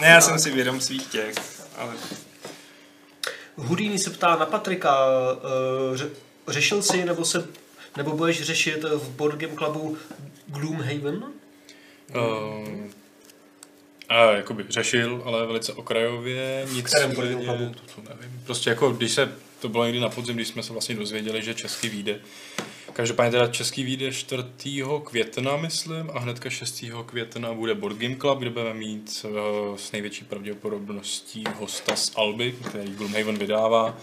ne, 0.00 0.06
já 0.06 0.20
jsem 0.20 0.38
si 0.38 0.50
vědom 0.50 0.80
svých 0.80 1.06
těch, 1.06 1.34
ale... 1.76 1.94
Hudíny 3.56 3.98
se 3.98 4.10
ptá 4.10 4.36
na 4.36 4.46
Patrika, 4.46 5.06
uh, 5.90 5.96
ře, 5.96 6.10
řešil 6.48 6.82
jsi 6.82 7.04
nebo 7.04 7.24
se 7.24 7.48
nebo 7.96 8.16
budeš 8.16 8.42
řešit 8.42 8.84
v 8.84 9.08
Board 9.08 9.36
Game 9.36 9.54
Clubu 9.54 9.96
Gloomhaven? 10.46 11.24
Uh, 12.14 12.90
a 14.10 14.32
jakoby 14.32 14.64
řešil, 14.68 15.22
ale 15.24 15.46
velice 15.46 15.72
okrajově. 15.72 16.66
Nic 16.72 16.90
Clubu? 17.14 17.74
To, 17.74 17.94
to 17.94 18.08
nevím. 18.08 18.40
Prostě 18.44 18.70
jako, 18.70 18.90
když 18.90 19.12
se, 19.12 19.32
to 19.60 19.68
bylo 19.68 19.84
někdy 19.84 20.00
na 20.00 20.08
podzim, 20.08 20.36
když 20.36 20.48
jsme 20.48 20.62
se 20.62 20.72
vlastně 20.72 20.94
dozvěděli, 20.94 21.42
že 21.42 21.54
český 21.54 21.88
vyjde. 21.88 22.20
Každopádně 22.92 23.30
teda 23.30 23.46
český 23.46 23.84
vyjde 23.84 24.12
4. 24.12 24.42
května, 25.04 25.56
myslím, 25.56 26.10
a 26.14 26.18
hnedka 26.18 26.50
6. 26.50 26.84
května 27.06 27.54
bude 27.54 27.74
Board 27.74 27.96
Game 27.96 28.16
Club, 28.16 28.38
kde 28.38 28.50
budeme 28.50 28.74
mít 28.74 29.24
uh, 29.24 29.76
s 29.76 29.92
největší 29.92 30.24
pravděpodobností 30.24 31.44
hosta 31.58 31.96
z 31.96 32.12
Alby, 32.16 32.54
který 32.68 32.90
Gloomhaven 32.90 33.38
vydává 33.38 33.98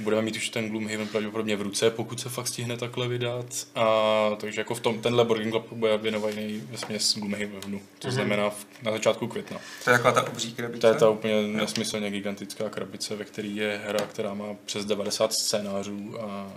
budeme 0.00 0.22
mít 0.22 0.36
už 0.36 0.48
ten 0.48 0.68
Gloomhaven 0.68 1.08
pravděpodobně 1.08 1.56
v 1.56 1.62
ruce, 1.62 1.90
pokud 1.90 2.20
se 2.20 2.28
fakt 2.28 2.48
stihne 2.48 2.76
takhle 2.76 3.08
vydat. 3.08 3.46
A, 3.74 4.30
takže 4.40 4.60
jako 4.60 4.74
v 4.74 4.80
tom, 4.80 5.00
tenhle 5.00 5.24
Boarding 5.24 5.50
Club 5.50 5.72
bude 5.72 5.98
věnovaný 5.98 6.62
ve 6.70 6.78
směs 6.78 7.18
Gloomhavenu, 7.18 7.80
to 7.98 8.08
mm-hmm. 8.08 8.10
znamená 8.10 8.50
v, 8.50 8.66
na 8.82 8.92
začátku 8.92 9.26
května. 9.26 9.60
To 9.84 9.90
je 9.90 9.96
taková 9.96 10.12
ta 10.12 10.28
obří 10.28 10.54
krabice? 10.54 10.80
To 10.80 10.86
je 10.86 10.94
ta 10.94 11.08
úplně 11.08 11.34
jo. 11.34 11.48
nesmyslně 11.48 12.10
gigantická 12.10 12.68
krabice, 12.68 13.16
ve 13.16 13.24
které 13.24 13.48
je 13.48 13.80
hra, 13.86 14.06
která 14.06 14.34
má 14.34 14.46
přes 14.64 14.84
90 14.84 15.32
scénářů 15.32 16.20
a 16.20 16.52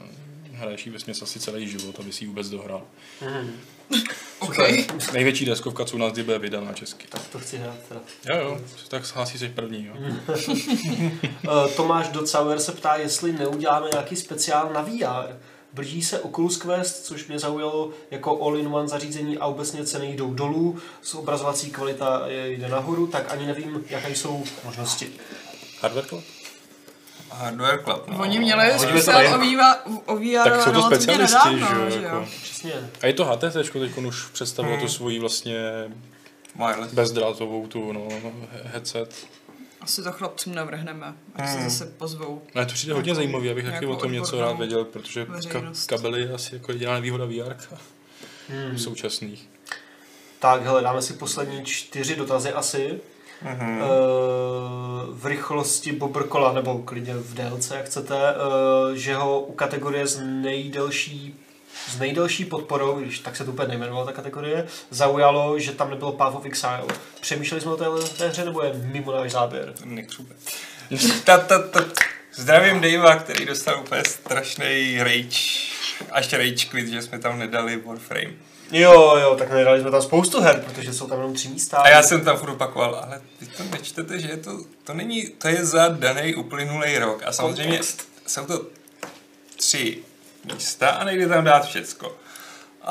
hraješ 0.59 0.85
jí 0.85 0.91
ve 0.91 0.99
směs 0.99 1.21
asi 1.21 1.39
celý 1.39 1.69
život, 1.69 1.99
aby 1.99 2.13
si 2.13 2.23
ji 2.23 2.27
vůbec 2.27 2.49
dohrál. 2.49 2.81
Mm-hmm. 3.21 3.49
Okay. 4.39 4.85
Největší 5.13 5.45
deskovka, 5.45 5.85
co 5.85 5.95
u 5.95 5.99
nás 5.99 6.13
bude 6.13 6.39
vydaná 6.39 6.73
česky. 6.73 7.07
Tak 7.07 7.27
to 7.27 7.39
chci 7.39 7.57
hrát 7.57 7.75
teda. 7.87 8.01
Jo, 8.29 8.37
jo, 8.37 8.59
tak 8.87 9.15
hlásí 9.15 9.37
se 9.37 9.49
první. 9.49 9.85
Jo. 9.85 9.93
Eh, 11.43 11.69
Tomáš 11.75 12.07
Docauer 12.07 12.59
se 12.59 12.71
ptá, 12.71 12.95
jestli 12.95 13.33
neuděláme 13.33 13.89
nějaký 13.91 14.15
speciál 14.15 14.73
na 14.73 14.81
VR. 14.81 15.39
Blíží 15.73 16.01
se 16.01 16.19
Oculus 16.19 16.57
Quest, 16.57 17.05
což 17.05 17.27
mě 17.27 17.39
zaujalo 17.39 17.91
jako 18.11 18.45
all-in-one 18.45 18.87
zařízení 18.87 19.37
a 19.37 19.45
obecně 19.45 19.85
ceny 19.85 20.13
jdou 20.13 20.33
dolů, 20.33 20.77
s 21.01 21.15
obrazovací 21.15 21.71
kvalita 21.71 22.23
jde 22.27 22.69
nahoru, 22.69 23.07
tak 23.07 23.31
ani 23.31 23.47
nevím, 23.47 23.85
jaké 23.89 24.15
jsou 24.15 24.43
možnosti. 24.65 25.11
Hardware 25.81 26.05
Club? 26.05 26.23
Hardware 27.39 27.83
Club, 27.83 28.07
no. 28.07 28.19
Oni 28.19 28.39
měli 28.39 28.79
speciál 28.79 29.41
o, 30.05 30.15
VR, 30.15 30.43
Tak 30.43 30.61
jsou 30.61 30.71
to 30.71 30.81
specialisti, 30.81 31.55
nedávno, 31.55 31.89
že, 31.89 32.03
jo? 32.03 32.25
Přesně. 32.41 32.73
A 33.01 33.07
je 33.07 33.13
to 33.13 33.25
HTC, 33.25 33.53
teď 33.53 33.97
už 33.97 34.25
představilo 34.25 34.75
hmm. 34.75 34.85
tu 34.85 34.91
svoji 34.91 35.19
vlastně 35.19 35.91
Wireless. 36.55 36.93
bezdrátovou 36.93 37.67
tu 37.67 37.93
no, 37.93 38.07
headset. 38.63 39.27
Asi 39.81 40.03
to 40.03 40.11
chlapcům 40.11 40.55
navrhneme, 40.55 41.13
ať 41.35 41.45
hmm. 41.45 41.57
se 41.57 41.69
zase 41.69 41.85
pozvou. 41.97 42.41
Ne, 42.55 42.65
to 42.65 42.73
přijde 42.73 42.93
hodně 42.93 43.15
zajímavý, 43.15 43.49
abych 43.49 43.65
taky 43.65 43.85
o 43.85 43.95
tom 43.95 44.11
něco 44.11 44.41
rád 44.41 44.57
věděl, 44.57 44.85
protože 44.85 45.23
ka- 45.23 45.87
kabely 45.87 46.21
je 46.21 46.33
asi 46.33 46.55
jako 46.55 46.71
jediná 46.71 46.93
nevýhoda 46.93 47.25
VR 47.25 47.55
hmm. 48.49 48.77
současných. 48.77 49.49
Tak, 50.39 50.63
hele, 50.63 50.81
dáme 50.81 51.01
si 51.01 51.13
poslední 51.13 51.65
čtyři 51.65 52.15
dotazy 52.15 52.53
asi. 52.53 53.01
Mm-hmm. 53.45 53.81
v 55.11 55.25
rychlosti 55.25 55.91
Bobrkola, 55.91 56.53
nebo 56.53 56.77
klidně 56.77 57.13
v 57.13 57.33
délce, 57.33 57.75
jak 57.75 57.85
chcete, 57.85 58.15
eh, 58.15 58.97
že 58.97 59.15
ho 59.15 59.41
u 59.41 59.53
kategorie 59.53 60.07
z 60.07 60.19
nejdelší 60.23 61.39
s 61.87 61.99
nejdelší 61.99 62.45
podporou, 62.45 62.99
když 62.99 63.19
tak 63.19 63.35
se 63.35 63.45
to 63.45 63.51
úplně 63.51 63.67
nejmenovala 63.67 64.05
ta 64.05 64.11
kategorie, 64.11 64.67
zaujalo, 64.89 65.59
že 65.59 65.71
tam 65.71 65.89
nebylo 65.89 66.11
Path 66.11 66.35
of 66.35 66.45
Exile. 66.45 66.87
Přemýšleli 67.21 67.61
jsme 67.61 67.71
o 67.71 67.77
té, 67.77 67.85
té 68.17 68.27
hře, 68.27 68.45
nebo 68.45 68.61
je 68.61 68.73
mimo 68.73 69.11
náš 69.11 69.31
záběr? 69.31 69.73
Ta, 71.23 71.37
ta, 71.37 71.67
ta. 71.67 71.85
Zdravím 72.35 72.81
Davea, 72.81 73.15
který 73.15 73.45
dostal 73.45 73.79
úplně 73.79 74.03
strašný 74.05 74.97
rage. 75.03 75.39
A 76.11 76.17
ještě 76.17 76.37
rage 76.37 76.65
quit, 76.65 76.87
že 76.87 77.01
jsme 77.01 77.19
tam 77.19 77.39
nedali 77.39 77.77
Warframe. 77.77 78.33
Jo, 78.71 79.17
jo, 79.21 79.35
tak 79.35 79.51
nedali 79.51 79.81
jsme 79.81 79.91
tam 79.91 80.01
spoustu 80.01 80.41
her, 80.41 80.63
protože 80.65 80.93
jsou 80.93 81.07
tam 81.07 81.17
jenom 81.17 81.33
tři 81.33 81.47
místa. 81.49 81.77
A 81.77 81.89
já 81.89 82.03
jsem 82.03 82.21
tam 82.25 82.37
furt 82.37 82.49
opakoval, 82.49 82.95
ale 82.95 83.21
vy 83.41 83.47
to 83.47 83.63
nečtete, 83.71 84.19
že 84.19 84.27
je 84.27 84.37
to, 84.37 84.59
to 84.83 84.93
není, 84.93 85.27
to 85.27 85.47
je 85.47 85.65
za 85.65 85.87
daný 85.87 86.35
uplynulý 86.35 86.97
rok. 86.97 87.21
A 87.25 87.31
samozřejmě 87.31 87.77
Kontext. 87.77 88.07
jsou 88.27 88.45
to 88.45 88.65
tři 89.55 89.97
místa 90.53 90.89
a 90.89 91.03
nejde 91.03 91.27
tam 91.27 91.43
dát 91.43 91.65
všecko. 91.65 92.15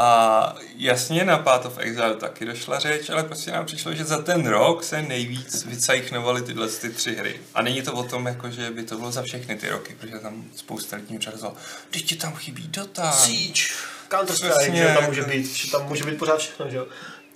A 0.01 0.55
jasně 0.77 1.25
na 1.25 1.39
Path 1.39 1.67
of 1.67 1.79
Exile 1.79 2.15
taky 2.15 2.45
došla 2.45 2.79
řeč, 2.79 3.11
ale 3.11 3.25
prostě 3.25 3.51
nám 3.51 3.67
přišlo, 3.67 3.95
že 3.95 4.05
za 4.05 4.23
ten 4.23 4.47
rok 4.47 4.85
se 4.85 5.03
nejvíc 5.03 5.65
vycajchnovaly 5.65 6.43
tyhle 6.43 6.69
ty 6.69 6.91
tři 6.91 7.15
hry. 7.15 7.41
A 7.55 7.63
není 7.63 7.83
to 7.83 7.93
o 7.93 8.03
tom, 8.03 8.27
jako, 8.27 8.51
že 8.51 8.71
by 8.71 8.83
to 8.83 8.97
bylo 8.97 9.13
za 9.13 9.23
všechny 9.23 9.57
ty 9.57 9.69
roky, 9.69 9.97
protože 10.01 10.19
tam 10.19 10.45
spousta 10.57 10.97
lidí 10.97 11.19
řekl, 11.19 11.53
když 11.91 12.03
ti 12.03 12.17
tam 12.17 12.35
chybí 12.35 12.69
Dota. 12.69 13.13
Siege. 13.13 13.63
Counter 14.11 14.37
Strike, 14.37 14.77
že 14.77 14.95
tam 14.95 15.05
může 15.05 15.23
být, 15.23 15.47
že 15.47 15.71
tam 15.71 15.89
může 15.89 16.05
být 16.05 16.19
pořád 16.19 16.39
všechno, 16.39 16.71
že 16.71 16.77
jo. 16.77 16.87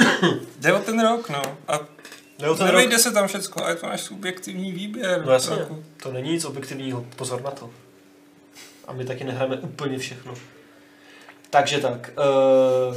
Jde 0.58 0.72
o 0.72 0.78
ten 0.78 1.00
rok, 1.00 1.28
no. 1.28 1.58
A 1.68 1.80
Nevejde 2.64 2.98
se 2.98 3.10
tam 3.10 3.28
všecko, 3.28 3.64
a 3.64 3.70
je 3.70 3.76
to 3.76 3.86
náš 3.86 4.00
subjektivní 4.00 4.72
výběr. 4.72 5.22
No 5.26 5.32
jasně, 5.32 5.56
to 6.02 6.12
není 6.12 6.32
nic 6.32 6.44
objektivního, 6.44 7.06
pozor 7.16 7.42
na 7.42 7.50
to. 7.50 7.70
A 8.86 8.92
my 8.92 9.04
taky 9.04 9.24
nehráme 9.24 9.56
úplně 9.56 9.98
všechno. 9.98 10.34
Takže 11.52 11.78
tak, 11.78 12.10
uh, 12.90 12.96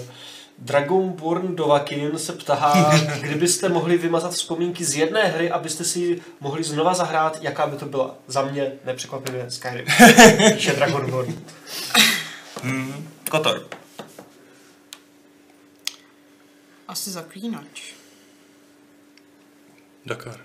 Dragonborn 0.58 1.56
Dovakin 1.56 2.20
se 2.20 2.34
ptá, 2.34 2.92
kdybyste 3.22 3.70
mohli 3.70 3.98
vymazat 3.98 4.34
vzpomínky 4.34 4.86
z 4.86 4.96
jedné 4.96 5.24
hry, 5.28 5.52
abyste 5.52 5.84
si 5.84 6.22
mohli 6.40 6.64
znova 6.64 6.94
zahrát, 6.94 7.38
jaká 7.42 7.68
by 7.68 7.78
to 7.78 7.86
byla. 7.86 8.16
Za 8.28 8.42
mě 8.42 8.72
nepřekvapivě 8.86 9.52
Skyrim. 9.52 9.86
Píše 10.54 10.74
Dragonborn. 10.74 11.46
Hmm. 12.64 13.10
Kotor. 13.30 13.68
Asi 16.88 17.10
zaklínač. 17.10 17.94
Dakar. 20.06 20.40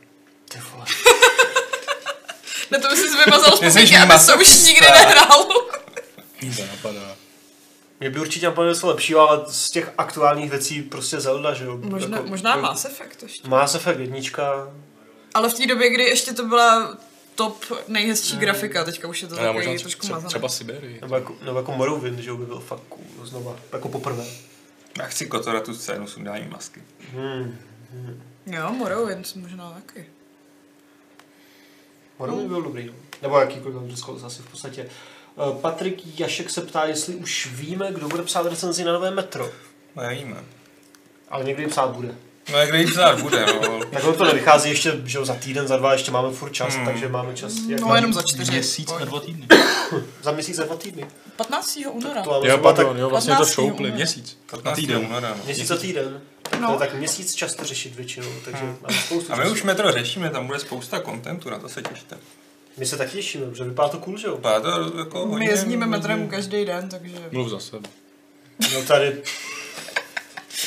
Ty 0.49 0.59
vole. 0.73 0.85
Ne, 2.71 2.79
to 2.79 2.89
by 2.89 2.97
si 2.97 3.09
vymazal 3.25 3.59
paměti, 3.59 3.97
aby 3.97 4.15
to 4.27 4.41
už 4.41 4.63
nikdy 4.67 4.87
nehrál. 4.87 5.49
Nic 6.43 6.59
nenapadá. 6.59 7.17
Mě 8.01 8.11
by 8.11 8.21
určitě 8.21 8.47
napadlo 8.47 8.71
něco 8.73 8.87
lepšího, 8.87 9.21
ale 9.29 9.45
z 9.49 9.71
těch 9.71 9.93
aktuálních 9.99 10.51
věcí 10.51 10.83
prostě 10.83 11.21
Zelda, 11.21 11.55
že 11.55 11.65
jo? 11.65 11.77
Možná, 11.83 12.17
Jako- 12.17 12.29
možná 12.29 12.57
Mass 12.57 12.85
Effect 12.85 13.23
ještě. 13.23 13.49
Mass 13.49 13.75
Effect 13.75 14.01
jednička. 14.01 14.73
Ale 15.35 15.49
v 15.51 15.55
té 15.55 15.67
době, 15.67 15.91
kdy 15.91 16.03
ještě 16.03 16.33
to 16.33 16.45
byla 16.47 16.97
top 17.35 17.65
nejhezčí 17.89 18.37
grafika, 18.37 18.85
teďka 18.85 19.09
už 19.09 19.23
je 19.23 19.29
to 19.29 19.35
takový 19.37 19.53
možná 19.55 19.73
trošku 19.81 20.01
třeba, 20.01 20.15
mazané. 20.17 20.29
třeba 20.29 20.49
Siberii. 20.49 20.99
Nebo 21.01 21.15
jako, 21.15 21.35
nebo 21.45 21.59
jako 21.59 21.73
Morrowind, 21.73 22.19
že 22.19 22.31
jo, 22.31 22.37
by 22.37 22.47
byl 22.47 22.61
fakt 22.61 22.83
cool, 22.89 23.27
znova, 23.27 23.57
jako 23.73 23.89
poprvé. 23.89 24.25
Já 24.99 25.05
chci 25.07 25.27
Kotora 25.27 25.61
tu 25.61 25.75
scénu 25.75 26.07
sundání 26.07 26.49
masky. 26.49 26.83
Hmm. 27.13 27.59
Jo, 28.47 28.71
Morrowind 28.73 29.37
možná 29.37 29.71
taky. 29.71 30.07
Morrowind 32.19 32.49
byl 32.49 32.63
dobrý. 32.63 32.87
no. 32.87 32.93
Nebo 33.23 33.39
jakýkoliv 33.41 33.99
Scrolls 33.99 34.23
asi 34.23 34.43
v 34.43 34.51
podstatě. 34.51 34.91
Patrik 35.61 36.21
Jašek 36.21 36.51
se 36.51 36.61
ptá, 36.61 36.85
jestli 36.85 37.15
už 37.15 37.49
víme, 37.53 37.93
kdo 37.93 38.09
bude 38.09 38.23
psát 38.23 38.47
recenzi 38.47 38.85
na 38.85 38.93
nové 38.93 39.11
metro. 39.11 39.51
No 39.97 40.03
nevíme. 40.03 40.37
Ale 41.29 41.45
někdy 41.45 41.67
psát 41.67 41.91
bude. 41.91 42.15
No 42.53 42.59
jak 42.59 42.69
kdy 42.69 42.87
psát 42.87 43.21
bude, 43.23 43.47
no. 43.47 43.81
Tak 43.93 44.03
to 44.19 44.25
nevychází 44.25 44.71
ještě, 44.71 45.01
že 45.05 45.19
jo, 45.19 45.25
za 45.25 45.35
týden, 45.35 45.69
za 45.69 45.77
dva, 45.77 45.93
ještě 45.93 46.11
máme 46.11 46.31
furt 46.33 46.51
čas, 46.53 46.75
Hmm. 46.75 46.85
takže 46.87 47.09
máme 47.09 47.35
čas. 47.35 47.53
Jak 47.69 47.81
No 47.81 47.95
jenom 47.95 48.13
za 48.13 48.23
čtyři. 48.23 48.51
Měsíc 48.53 48.91
a 48.91 48.95
Pojď. 48.95 49.09
dva 49.09 49.21
týdny. 49.21 49.47
Za 50.23 50.33
měsíc 50.33 50.59
a 50.59 50.65
dva 50.65 50.77
týdny. 50.77 51.07
15. 51.37 51.79
února. 51.91 52.23
To 52.23 52.31
máme 52.31 52.49
Jo, 52.49 52.59
pardon, 52.59 52.87
tak 52.87 52.99
jo, 52.99 53.11
vlastně 53.11 53.33
to 53.33 53.37
15. 53.39 53.55
šoupli. 53.55 53.91
Měsíc. 53.91 54.39
15. 54.51 54.77
týden. 54.77 54.99
února, 55.07 55.29
no. 55.29 55.45
měsíc 55.45 55.71
a 55.71 55.77
týden. 55.77 56.21
Tak 56.43 56.61
No. 56.61 56.67
to 56.67 56.73
je 56.73 56.79
tak 56.79 56.95
měsíc 56.95 57.35
čas 57.35 57.55
to 57.55 57.65
řešit 57.65 57.95
většinou, 57.95 58.27
takže 58.45 58.63
máme 58.65 58.99
spoustu 59.07 59.33
A 59.33 59.37
my 59.37 59.43
času. 59.43 59.53
už 59.55 59.63
metro 59.63 59.93
řešíme, 59.93 60.31
tam 60.31 60.47
bude 60.47 60.59
spousta 60.59 61.01
kontentu, 61.01 61.51
na 61.51 61.59
to 61.59 61.69
se 61.69 61.83
těšte. 61.83 62.17
My 62.81 62.87
se 62.87 62.97
taky 62.97 63.13
těšíme, 63.13 63.47
protože 63.47 63.65
vypadá 63.65 63.89
to 63.89 63.99
cool, 63.99 64.19
že 64.19 64.27
jo? 64.27 64.37
Vypadá 64.37 64.61
to 64.61 64.99
jako 64.99 65.27
My 65.27 65.33
hodně- 65.33 65.49
jezdíme 65.49 65.87
metrem 65.87 66.19
hodně- 66.19 66.31
každý 66.37 66.65
den, 66.65 66.89
takže... 66.89 67.17
Mluv 67.33 67.49
za 67.49 67.61
sebe. 67.61 67.89
No 68.75 68.83
tady... 68.83 69.23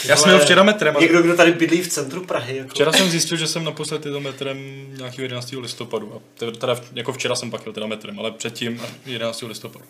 Já 0.05 0.15
jsem 0.15 0.29
jel 0.29 0.39
včera 0.39 0.63
metrem. 0.63 0.95
ale- 0.95 1.05
Někdo, 1.05 1.21
kdo 1.21 1.35
tady 1.35 1.51
bydlí 1.51 1.81
v 1.81 1.87
centru 1.87 2.25
Prahy. 2.25 2.57
Jako. 2.57 2.69
Včera 2.69 2.91
jsem 2.91 3.09
zjistil, 3.09 3.37
že 3.37 3.47
jsem 3.47 3.63
naposled 3.63 4.05
jel 4.05 4.19
metrem 4.19 4.57
nějakého 4.97 5.23
11. 5.23 5.51
listopadu. 5.51 6.13
A 6.15 6.19
te- 6.39 6.51
teda, 6.51 6.75
v- 6.75 6.91
jako 6.93 7.13
včera 7.13 7.35
jsem 7.35 7.51
pak 7.51 7.65
jel 7.65 7.73
teda 7.73 7.87
metrem, 7.87 8.19
ale 8.19 8.31
předtím 8.31 8.81
11. 9.05 9.41
listopadu. 9.47 9.85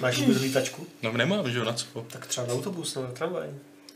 Máš 0.00 0.18
vůbec 0.18 0.40
lítačku? 0.42 0.86
No 1.02 1.12
nemám, 1.12 1.50
že 1.50 1.58
jo, 1.58 1.64
na 1.64 1.72
co? 1.72 1.86
Tak 2.06 2.26
třeba 2.26 2.46
na 2.46 2.52
autobus 2.54 2.94
nebo 2.94 3.06
na 3.06 3.12
tramvaj. 3.14 3.48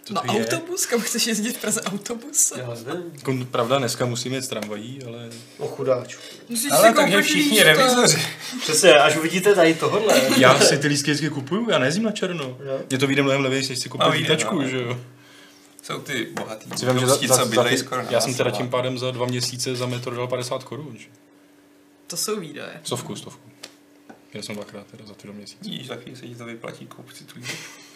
Co 0.05 0.15
Na 0.15 0.21
to 0.21 0.33
je? 0.33 0.41
autobus? 0.45 0.87
Kam 0.87 1.01
chceš 1.01 1.27
jezdit 1.27 1.53
v 1.57 1.61
Praze 1.61 1.83
autobus? 1.83 2.53
Já 2.57 2.69
nevím. 2.87 3.13
Jako, 3.15 3.35
pravda, 3.51 3.79
dneska 3.79 4.07
musím 4.07 4.33
jet 4.33 4.43
s 4.45 4.49
tramvají, 4.49 5.03
ale... 5.07 5.31
O 5.59 5.67
chudáčku. 5.69 6.23
Musíš 6.49 6.71
Ale 6.73 6.93
takže 6.93 7.13
koupit 7.17 7.23
všichni 7.25 7.51
lístek. 7.51 7.67
revizoři. 7.67 8.19
Přesně, 8.61 8.93
až 8.95 9.17
uvidíte 9.17 9.55
tady 9.55 9.75
tohle. 9.75 10.21
Já 10.37 10.61
si 10.61 10.79
ty 10.79 10.87
lístky 10.89 11.11
vždycky 11.11 11.31
kupuju, 11.35 11.71
já 11.71 11.79
nejezdím 11.79 12.03
na 12.05 12.11
černo. 12.11 12.45
Jo. 12.45 12.81
Mně 12.91 12.99
to 12.99 13.07
vyjde 13.07 13.23
mnohem 13.23 13.41
levnější, 13.41 13.69
než 13.69 13.79
si 13.79 13.89
koupit 13.89 14.05
No, 14.07 14.11
lítačku, 14.13 14.55
no. 14.63 14.69
že 14.69 14.77
jo. 14.83 15.01
Jsou 15.83 15.99
ty 16.01 16.29
bohatý. 16.33 16.71
Si 16.79 16.87
vím, 16.87 16.99
že 16.99 17.07
za, 17.07 17.15
za, 17.17 17.39
co 17.39 17.47
za, 17.55 17.65
ty, 17.65 17.79
skoro 17.79 18.03
já 18.11 18.21
jsem 18.21 18.35
teda 18.35 18.51
tím 18.51 18.69
pádem 18.69 18.99
za 18.99 19.11
dva 19.11 19.27
měsíce 19.27 19.77
za 19.77 19.87
metro 19.87 20.15
dal 20.17 20.27
50 20.29 20.65
korun. 20.65 20.97
že? 20.99 21.07
To 22.07 22.17
jsou 22.17 22.41
výdaje. 22.41 22.81
Stovku, 22.85 23.17
stovku. 23.17 23.51
Já 24.35 24.43
jsem 24.43 24.55
dvakrát 24.55 24.87
teda 24.87 25.05
za 25.07 25.15
ty 25.15 25.27
dva 25.29 25.37
měsíce. 25.37 25.59
Vidíš, 25.65 25.87
za 25.87 25.97
chvíli 25.97 26.17
se 26.19 26.27
ti 26.29 26.35
to 26.35 26.45
vyplatí, 26.45 26.87
koup 26.87 27.13
si 27.13 27.25
tu. 27.25 27.35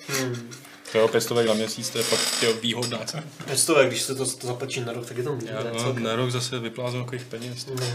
Hmm. 0.09 0.51
To 0.93 0.99
jo, 0.99 1.09
pěstovek 1.09 1.47
na 1.47 1.55
měsíc, 1.55 1.91
to 1.91 1.99
je 1.99 2.05
fakt 2.05 2.41
tějo, 2.41 2.55
výhodná 2.62 2.99
cena. 3.05 3.22
Představuje, 3.47 3.87
když 3.87 4.03
se 4.03 4.14
to, 4.14 4.26
to 4.26 4.47
zaplatíš 4.47 4.76
na 4.76 4.93
rok, 4.93 5.07
tak 5.07 5.16
je 5.16 5.22
to 5.22 5.39
Já 5.45 5.62
ne, 5.62 5.70
no, 5.72 5.80
celkem. 5.80 6.03
na 6.03 6.16
rok 6.16 6.30
zase 6.30 6.59
vyplázím 6.59 7.01
takových 7.01 7.24
peněz. 7.24 7.66
Ne. 7.66 7.87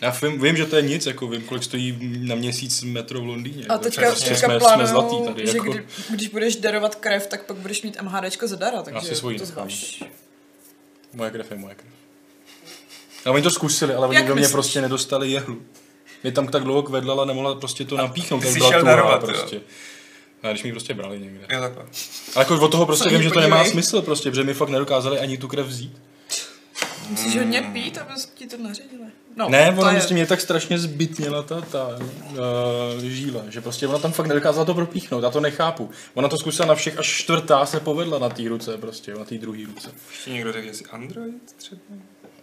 Já 0.00 0.10
vím, 0.22 0.40
vím, 0.40 0.56
že 0.56 0.66
to 0.66 0.76
je 0.76 0.82
nic, 0.82 1.06
jako 1.06 1.28
vím, 1.28 1.42
kolik 1.42 1.64
stojí 1.64 1.98
na 2.22 2.34
měsíc 2.34 2.82
metro 2.82 3.20
v 3.20 3.26
Londýně. 3.26 3.66
A 3.66 3.72
jako, 3.72 3.84
teďka, 3.84 4.06
prostě 4.06 4.30
teďka 4.30 4.46
jsme, 4.46 4.54
jsme 4.54 4.58
plánujou, 4.58 4.88
zlatý 4.90 5.24
tady. 5.26 5.46
že 5.46 5.56
Jako, 5.56 5.72
kdy, 5.72 5.84
když 6.10 6.28
budeš 6.28 6.56
darovat 6.56 6.94
krev, 6.94 7.26
tak 7.26 7.44
pak 7.46 7.56
budeš 7.56 7.82
mít 7.82 8.02
MHDčko 8.02 8.48
zadara, 8.48 8.82
takže 8.82 9.08
si 9.08 9.14
svoji 9.14 9.38
to 9.38 9.44
zváž. 9.46 10.04
Moje 11.12 11.30
krev 11.30 11.50
je 11.50 11.56
moje 11.56 11.74
krev. 11.74 11.92
A 13.24 13.30
oni 13.30 13.42
to 13.42 13.50
zkusili, 13.50 13.94
ale 13.94 14.06
oni 14.06 14.18
do 14.18 14.24
mě 14.24 14.34
myslíš? 14.34 14.52
prostě 14.52 14.80
nedostali 14.80 15.30
jehlu. 15.30 15.62
Mě 16.22 16.32
tam 16.32 16.48
tak 16.48 16.64
dlouho 16.64 16.82
kvedlala, 16.82 17.24
nemohla 17.24 17.54
prostě 17.54 17.84
to 17.84 17.96
napíchnout, 17.96 18.40
ty 18.40 18.46
tak 18.46 18.54
jsi 18.54 18.60
šel 18.68 18.82
darovat, 18.82 19.28
jo? 19.52 19.60
A 20.44 20.50
když 20.50 20.62
mi 20.62 20.70
prostě 20.72 20.94
brali 20.94 21.20
někde. 21.20 21.46
Jo, 21.50 21.60
takhle. 21.60 21.84
Ale 22.34 22.44
jako 22.44 22.60
od 22.60 22.68
toho 22.70 22.86
prostě 22.86 23.04
Co, 23.04 23.10
vím, 23.10 23.22
že 23.22 23.30
to 23.30 23.40
nemá 23.40 23.64
smysl 23.64 24.02
prostě, 24.02 24.30
protože 24.30 24.44
mi 24.44 24.54
fakt 24.54 24.68
nedokázali 24.68 25.18
ani 25.18 25.38
tu 25.38 25.48
krev 25.48 25.66
vzít. 25.66 26.02
Musíš 27.10 27.36
hodně 27.36 27.62
pít, 27.62 27.98
aby 27.98 28.12
ti 28.34 28.46
to 28.46 28.56
naředili. 28.58 29.02
No, 29.36 29.48
Ne, 29.48 29.72
to 29.72 29.80
ona 29.80 29.90
je- 29.90 29.96
prostě 29.96 30.14
mě 30.14 30.26
tak 30.26 30.40
strašně 30.40 30.78
zbytněla 30.78 31.42
ta, 31.42 31.60
ta 31.60 31.88
uh, 31.98 33.02
žíle, 33.02 33.44
že 33.48 33.60
prostě 33.60 33.86
ona 33.88 33.98
tam 33.98 34.12
fakt 34.12 34.26
nedokázala 34.26 34.64
to 34.64 34.74
propíchnout, 34.74 35.22
já 35.24 35.30
to 35.30 35.40
nechápu. 35.40 35.90
Ona 36.14 36.28
to 36.28 36.38
zkusila 36.38 36.68
na 36.68 36.74
všech, 36.74 36.98
až 36.98 37.06
čtvrtá 37.06 37.66
se 37.66 37.80
povedla 37.80 38.18
na 38.18 38.28
té 38.28 38.48
ruce 38.48 38.78
prostě, 38.78 39.14
na 39.14 39.24
té 39.24 39.38
druhé 39.38 39.64
ruce. 39.66 39.90
Ještě 40.10 40.30
někdo 40.30 40.52
řekl, 40.52 40.66
že 40.66 40.74
jsi 40.74 40.84
Android 40.84 41.52
třeba? 41.56 41.80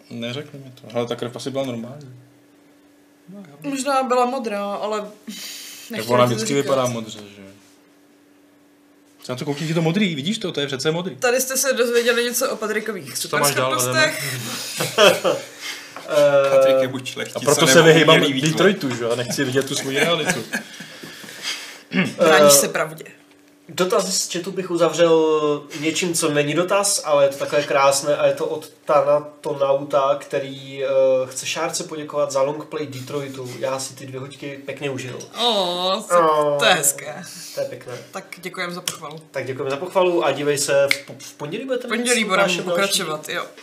Neřekne 0.10 0.60
mi 0.60 0.72
to, 0.82 0.98
ale 0.98 1.08
ta 1.08 1.16
krev 1.16 1.36
asi 1.36 1.52
byla 1.52 1.66
normální. 1.66 2.14
Možná 3.64 4.04
byla 4.04 4.26
modrá, 4.26 4.74
ale... 4.74 5.08
Tak 5.96 6.10
ona 6.10 6.26
vždycky 6.26 6.54
vypadá 6.54 6.86
modře, 6.86 7.20
že? 7.36 7.42
Co 9.24 9.32
na 9.32 9.36
to 9.36 9.46
koukni, 9.46 9.68
je 9.68 9.74
to 9.74 9.82
modrý, 9.82 10.16
vidíš 10.16 10.38
to, 10.38 10.52
to 10.52 10.62
je 10.62 10.68
přece 10.68 10.92
modrý. 10.92 11.16
Tady 11.16 11.42
jste 11.42 11.58
se 11.58 11.74
dozvěděli 11.74 12.24
něco 12.24 12.50
o 12.50 12.56
Patrikových 12.56 13.20
Co 13.20 13.28
tam 13.28 13.40
máš 13.40 13.56
dál, 13.56 13.80
superschopnostech. 13.80 14.42
Patrik 16.52 16.76
je 16.82 16.88
buď 16.88 17.06
šlechtic, 17.08 17.36
A 17.36 17.40
proto 17.40 17.68
se 17.68 17.82
vyhýbám. 17.82 18.22
Detroitu, 18.42 18.96
že? 18.96 19.10
A 19.10 19.16
nechci 19.16 19.44
vidět 19.44 19.68
tu 19.68 19.76
svoji 19.76 20.00
realitu. 20.00 20.44
Bráníš 22.18 22.54
se 22.54 22.68
pravdě. 22.68 23.06
Dotaz 23.74 24.08
z 24.08 24.34
chatu 24.34 24.52
bych 24.52 24.72
uzavřel 24.72 25.64
něčím, 25.80 26.14
co 26.14 26.30
není 26.30 26.54
dotaz, 26.54 27.02
ale 27.06 27.26
je 27.26 27.30
to 27.30 27.38
takové 27.38 27.64
krásné 27.64 28.18
a 28.18 28.28
je 28.28 28.34
to 28.34 28.46
od 28.46 28.70
Tana 28.86 29.28
Tonauta, 29.42 30.16
který 30.22 30.84
uh, 30.84 31.30
chce 31.30 31.46
Šárce 31.46 31.84
poděkovat 31.84 32.32
za 32.32 32.42
longplay 32.42 32.88
Detroitu. 32.88 33.50
Já 33.60 33.80
si 33.80 33.96
ty 33.96 34.06
dvě 34.06 34.20
hoďky 34.20 34.60
pěkně 34.66 34.90
užil. 34.90 35.20
Oh, 35.42 36.02
to, 36.04 36.20
Oh. 36.20 36.60
to 36.60 36.66
je 36.66 36.74
hezké. 36.74 37.24
To 37.56 37.62
je 37.62 37.68
pěkné. 37.68 37.94
Tak 38.12 38.26
děkujeme 38.38 38.74
za 38.74 38.82
pochvalu. 38.82 39.22
Tak 39.32 39.46
děkujeme 39.46 39.72
za 39.72 39.78
pochvalu 39.78 40.26
a 40.26 40.32
dívej 40.32 40.58
se, 40.58 40.88
v, 40.92 41.26
v 41.26 41.34
pondělí 41.34 41.66
budete 41.66 41.88
V 41.88 41.90
pondělí 41.90 42.26
budeme 42.26 42.64
pokračovat, 42.64 43.30
jo. 43.30 43.44
Další... 43.44 43.54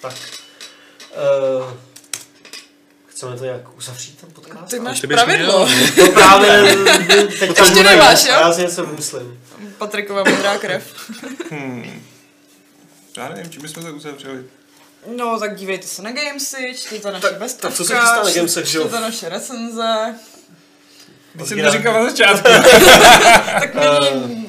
Tak. 0.00 0.14
Uh, 1.60 1.72
chceme 3.14 3.36
to 3.36 3.44
nějak 3.44 3.76
uzavřít 3.76 4.18
ten 4.20 4.30
podcast? 4.30 4.70
Ty 4.70 4.80
máš 4.80 5.00
Ty 5.00 5.06
pravidlo. 5.06 5.68
To 5.96 6.06
právě 6.12 6.76
teď 7.38 7.48
Ještě 7.48 7.62
mluvím, 7.62 7.82
nemáš, 7.84 8.24
jo? 8.24 8.32
Já 8.32 8.52
si 8.52 8.60
něco 8.60 8.86
vymyslím. 8.86 9.40
Patrikova 9.78 10.24
modrá 10.24 10.58
krev. 10.58 11.10
Hmm. 11.50 12.02
Já 13.16 13.28
nevím, 13.28 13.50
čím 13.50 13.62
bychom 13.62 13.82
se 13.82 13.90
uzavřeli. 13.90 14.44
No, 15.16 15.38
tak 15.40 15.56
dívejte 15.56 15.86
se 15.86 16.02
na 16.02 16.12
Gamesy, 16.12 16.74
čtěte 16.76 17.12
naše 17.12 17.22
Tak- 17.28 17.38
bestovka, 17.38 17.68
tak 17.68 17.76
co 17.76 17.84
se 17.84 17.94
chystá 17.94 18.22
na 18.24 18.30
Gamesech, 18.30 18.66
že 18.66 18.78
jo? 18.78 18.84
čtěte 18.84 19.00
naše 19.00 19.28
recenze. 19.28 20.14
Když 21.34 21.48
jsem 21.48 21.60
to 21.62 21.70
říkal 21.70 21.92
na 22.04 22.10
začátku. 22.10 22.48
Tak 23.60 23.74
nyní 23.74 24.48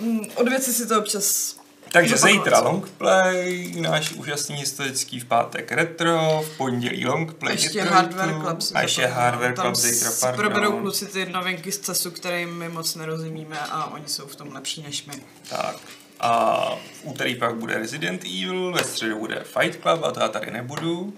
mm, 0.00 0.20
od 0.34 0.48
věci 0.48 0.74
si 0.74 0.86
to 0.86 0.98
občas 0.98 1.54
Takže 1.92 2.16
zítra 2.16 2.60
longplay, 2.60 3.72
náš 3.80 4.12
úžasný 4.12 4.56
historický 4.56 5.20
v 5.20 5.24
pátek 5.24 5.72
retro, 5.72 6.42
v 6.46 6.56
pondělí 6.56 7.06
longplay 7.06 7.54
ještě 7.54 7.68
Detroitu, 7.68 7.94
Hardware 7.94 8.40
Club 8.44 8.60
si 8.62 8.74
a 8.74 8.82
ještě. 8.82 9.06
Hardware 9.06 9.54
Tam 9.54 9.64
Club 9.64 9.76
zítra, 9.76 10.10
pardon. 10.20 10.36
proberou 10.46 10.80
kluci 10.80 11.06
ty 11.06 11.26
novinky 11.26 11.72
z 11.72 11.78
CESu, 11.78 12.10
kterým 12.10 12.54
my 12.58 12.68
moc 12.68 12.94
nerozumíme 12.94 13.58
a 13.60 13.84
oni 13.90 14.04
jsou 14.08 14.26
v 14.26 14.36
tom 14.36 14.52
lepší 14.52 14.82
než 14.82 15.04
my. 15.06 15.22
Tak. 15.50 15.76
A 16.20 16.60
v 16.76 17.04
úterý 17.04 17.34
pak 17.34 17.54
bude 17.54 17.78
Resident 17.78 18.24
Evil, 18.24 18.72
ve 18.72 18.84
středu 18.84 19.18
bude 19.18 19.44
Fight 19.44 19.82
Club 19.82 20.04
a 20.04 20.10
to 20.10 20.20
já 20.20 20.28
tady 20.28 20.50
nebudu. 20.50 21.14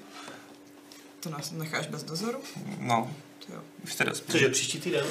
To 1.20 1.30
nás 1.30 1.50
necháš 1.50 1.86
bez 1.86 2.02
dozoru? 2.02 2.38
No, 2.78 3.10
To 3.46 3.52
jo. 3.52 3.60
už 3.84 3.92
jste 3.92 4.04
dospěli. 4.04 4.38
Cože, 4.38 4.48
příští 4.48 4.80
týden? 4.80 5.04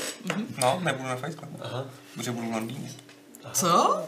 No, 0.58 0.80
nebudu 0.84 1.10
na 1.10 1.16
Fight 1.16 1.40
Club, 1.40 1.50
Aha. 1.62 1.86
protože 2.16 2.32
budu 2.32 2.48
v 2.50 2.54
Londýně. 2.54 2.92
Co? 3.54 4.04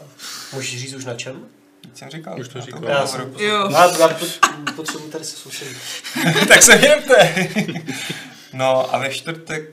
Můžeš 0.52 0.80
říct 0.80 0.94
už 0.94 1.04
na 1.04 1.14
čem? 1.14 1.46
Jsem 1.94 2.10
říkal. 2.10 2.40
Už 2.40 2.48
to 2.48 2.60
říkal. 2.60 2.84
Já 2.84 3.00
hovoru. 3.00 3.34
Jo. 3.38 3.68
Já, 3.72 3.86
já 3.98 4.08
pot- 4.08 4.72
potřebuji 4.76 5.08
tady 5.10 5.24
se 5.24 5.36
soustředit. 5.36 5.76
tak 6.48 6.62
se 6.62 6.76
věnte. 6.78 7.48
no 8.52 8.94
a 8.94 8.98
ve 8.98 9.10
čtvrtek 9.10 9.70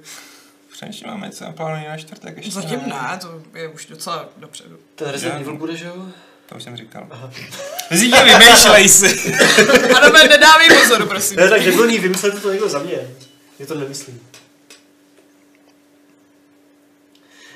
Přemýšlím, 0.71 1.09
máme 1.09 1.27
něco 1.27 1.43
naplánované 1.43 1.89
na 1.89 1.97
čtvrtek 1.97 2.37
ještě. 2.37 2.51
Zatím 2.51 2.79
ne, 2.85 3.19
to 3.21 3.41
je 3.57 3.67
už 3.67 3.85
docela 3.85 4.29
dopředu. 4.37 4.77
Ten 4.95 5.09
Resident 5.09 5.35
Já. 5.35 5.41
Evil 5.41 5.57
bude, 5.57 5.75
že 5.77 5.85
jo? 5.85 6.05
To 6.45 6.55
už 6.55 6.63
jsem 6.63 6.77
říkal. 6.77 7.31
Zítě 7.91 8.23
vymýšlej 8.39 8.89
si. 8.89 9.33
Ano, 9.95 10.11
nedávej 10.29 10.67
pozor, 10.69 11.07
prosím. 11.07 11.37
Ne, 11.37 11.49
tak 11.49 11.63
debilní, 11.63 11.99
vymyslete 11.99 12.39
to 12.39 12.51
někdo 12.51 12.69
za 12.69 12.79
mě. 12.79 12.97
Já 13.59 13.65
to 13.65 13.75
nemyslím. 13.75 14.21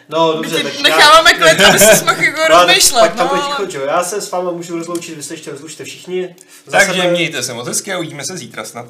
No, 0.10 0.28
My 0.30 0.36
dobře, 0.36 0.58
ti 0.58 0.64
tak 0.64 0.82
necháváme 0.82 1.34
klid, 1.40 1.62
aby 1.62 1.80
si 1.80 2.06
mohl 2.06 2.24
jako 2.24 2.42
No, 2.42 2.48
tak 2.48 2.68
rozmýšlet. 2.68 3.00
Pak 3.02 3.14
tam 3.16 3.28
no, 3.28 3.34
bude 3.36 3.42
ale- 3.42 3.66
ticho. 3.68 3.80
Já 3.86 4.04
se 4.04 4.22
s 4.22 4.32
váma 4.32 4.52
můžu 4.52 4.78
rozloučit, 4.78 5.16
vy 5.18 5.24
se 5.24 5.34
ještě 5.34 5.52
rozlučte 5.52 5.84
všichni. 5.84 6.36
Za 6.66 6.78
Takže 6.78 7.02
sebe- 7.02 7.12
mějte 7.12 7.44
se 7.44 7.54
moc 7.54 7.68
hezky 7.68 7.94
a 7.94 7.98
uvidíme 7.98 8.24
se 8.26 8.38
zítra 8.38 8.64
snad. 8.66 8.86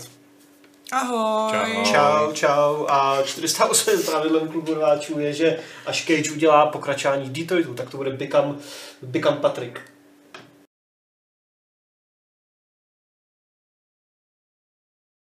Ahoj. 0.92 1.52
Čau. 1.52 1.92
Čau, 1.94 2.32
čau. 2.34 2.86
A 2.90 3.18
408 3.26 4.02
pravidlem 4.06 4.48
klubu 4.48 4.74
rváčů 4.74 5.20
je, 5.20 5.34
že 5.34 5.60
až 5.86 6.06
Cage 6.06 6.32
udělá 6.32 6.66
pokračování 6.66 7.30
Detroitu, 7.30 7.74
tak 7.74 7.90
to 7.90 7.98
bude 7.98 8.10
Become, 8.12 8.56
Become 9.02 9.38
Patrick. 9.38 9.80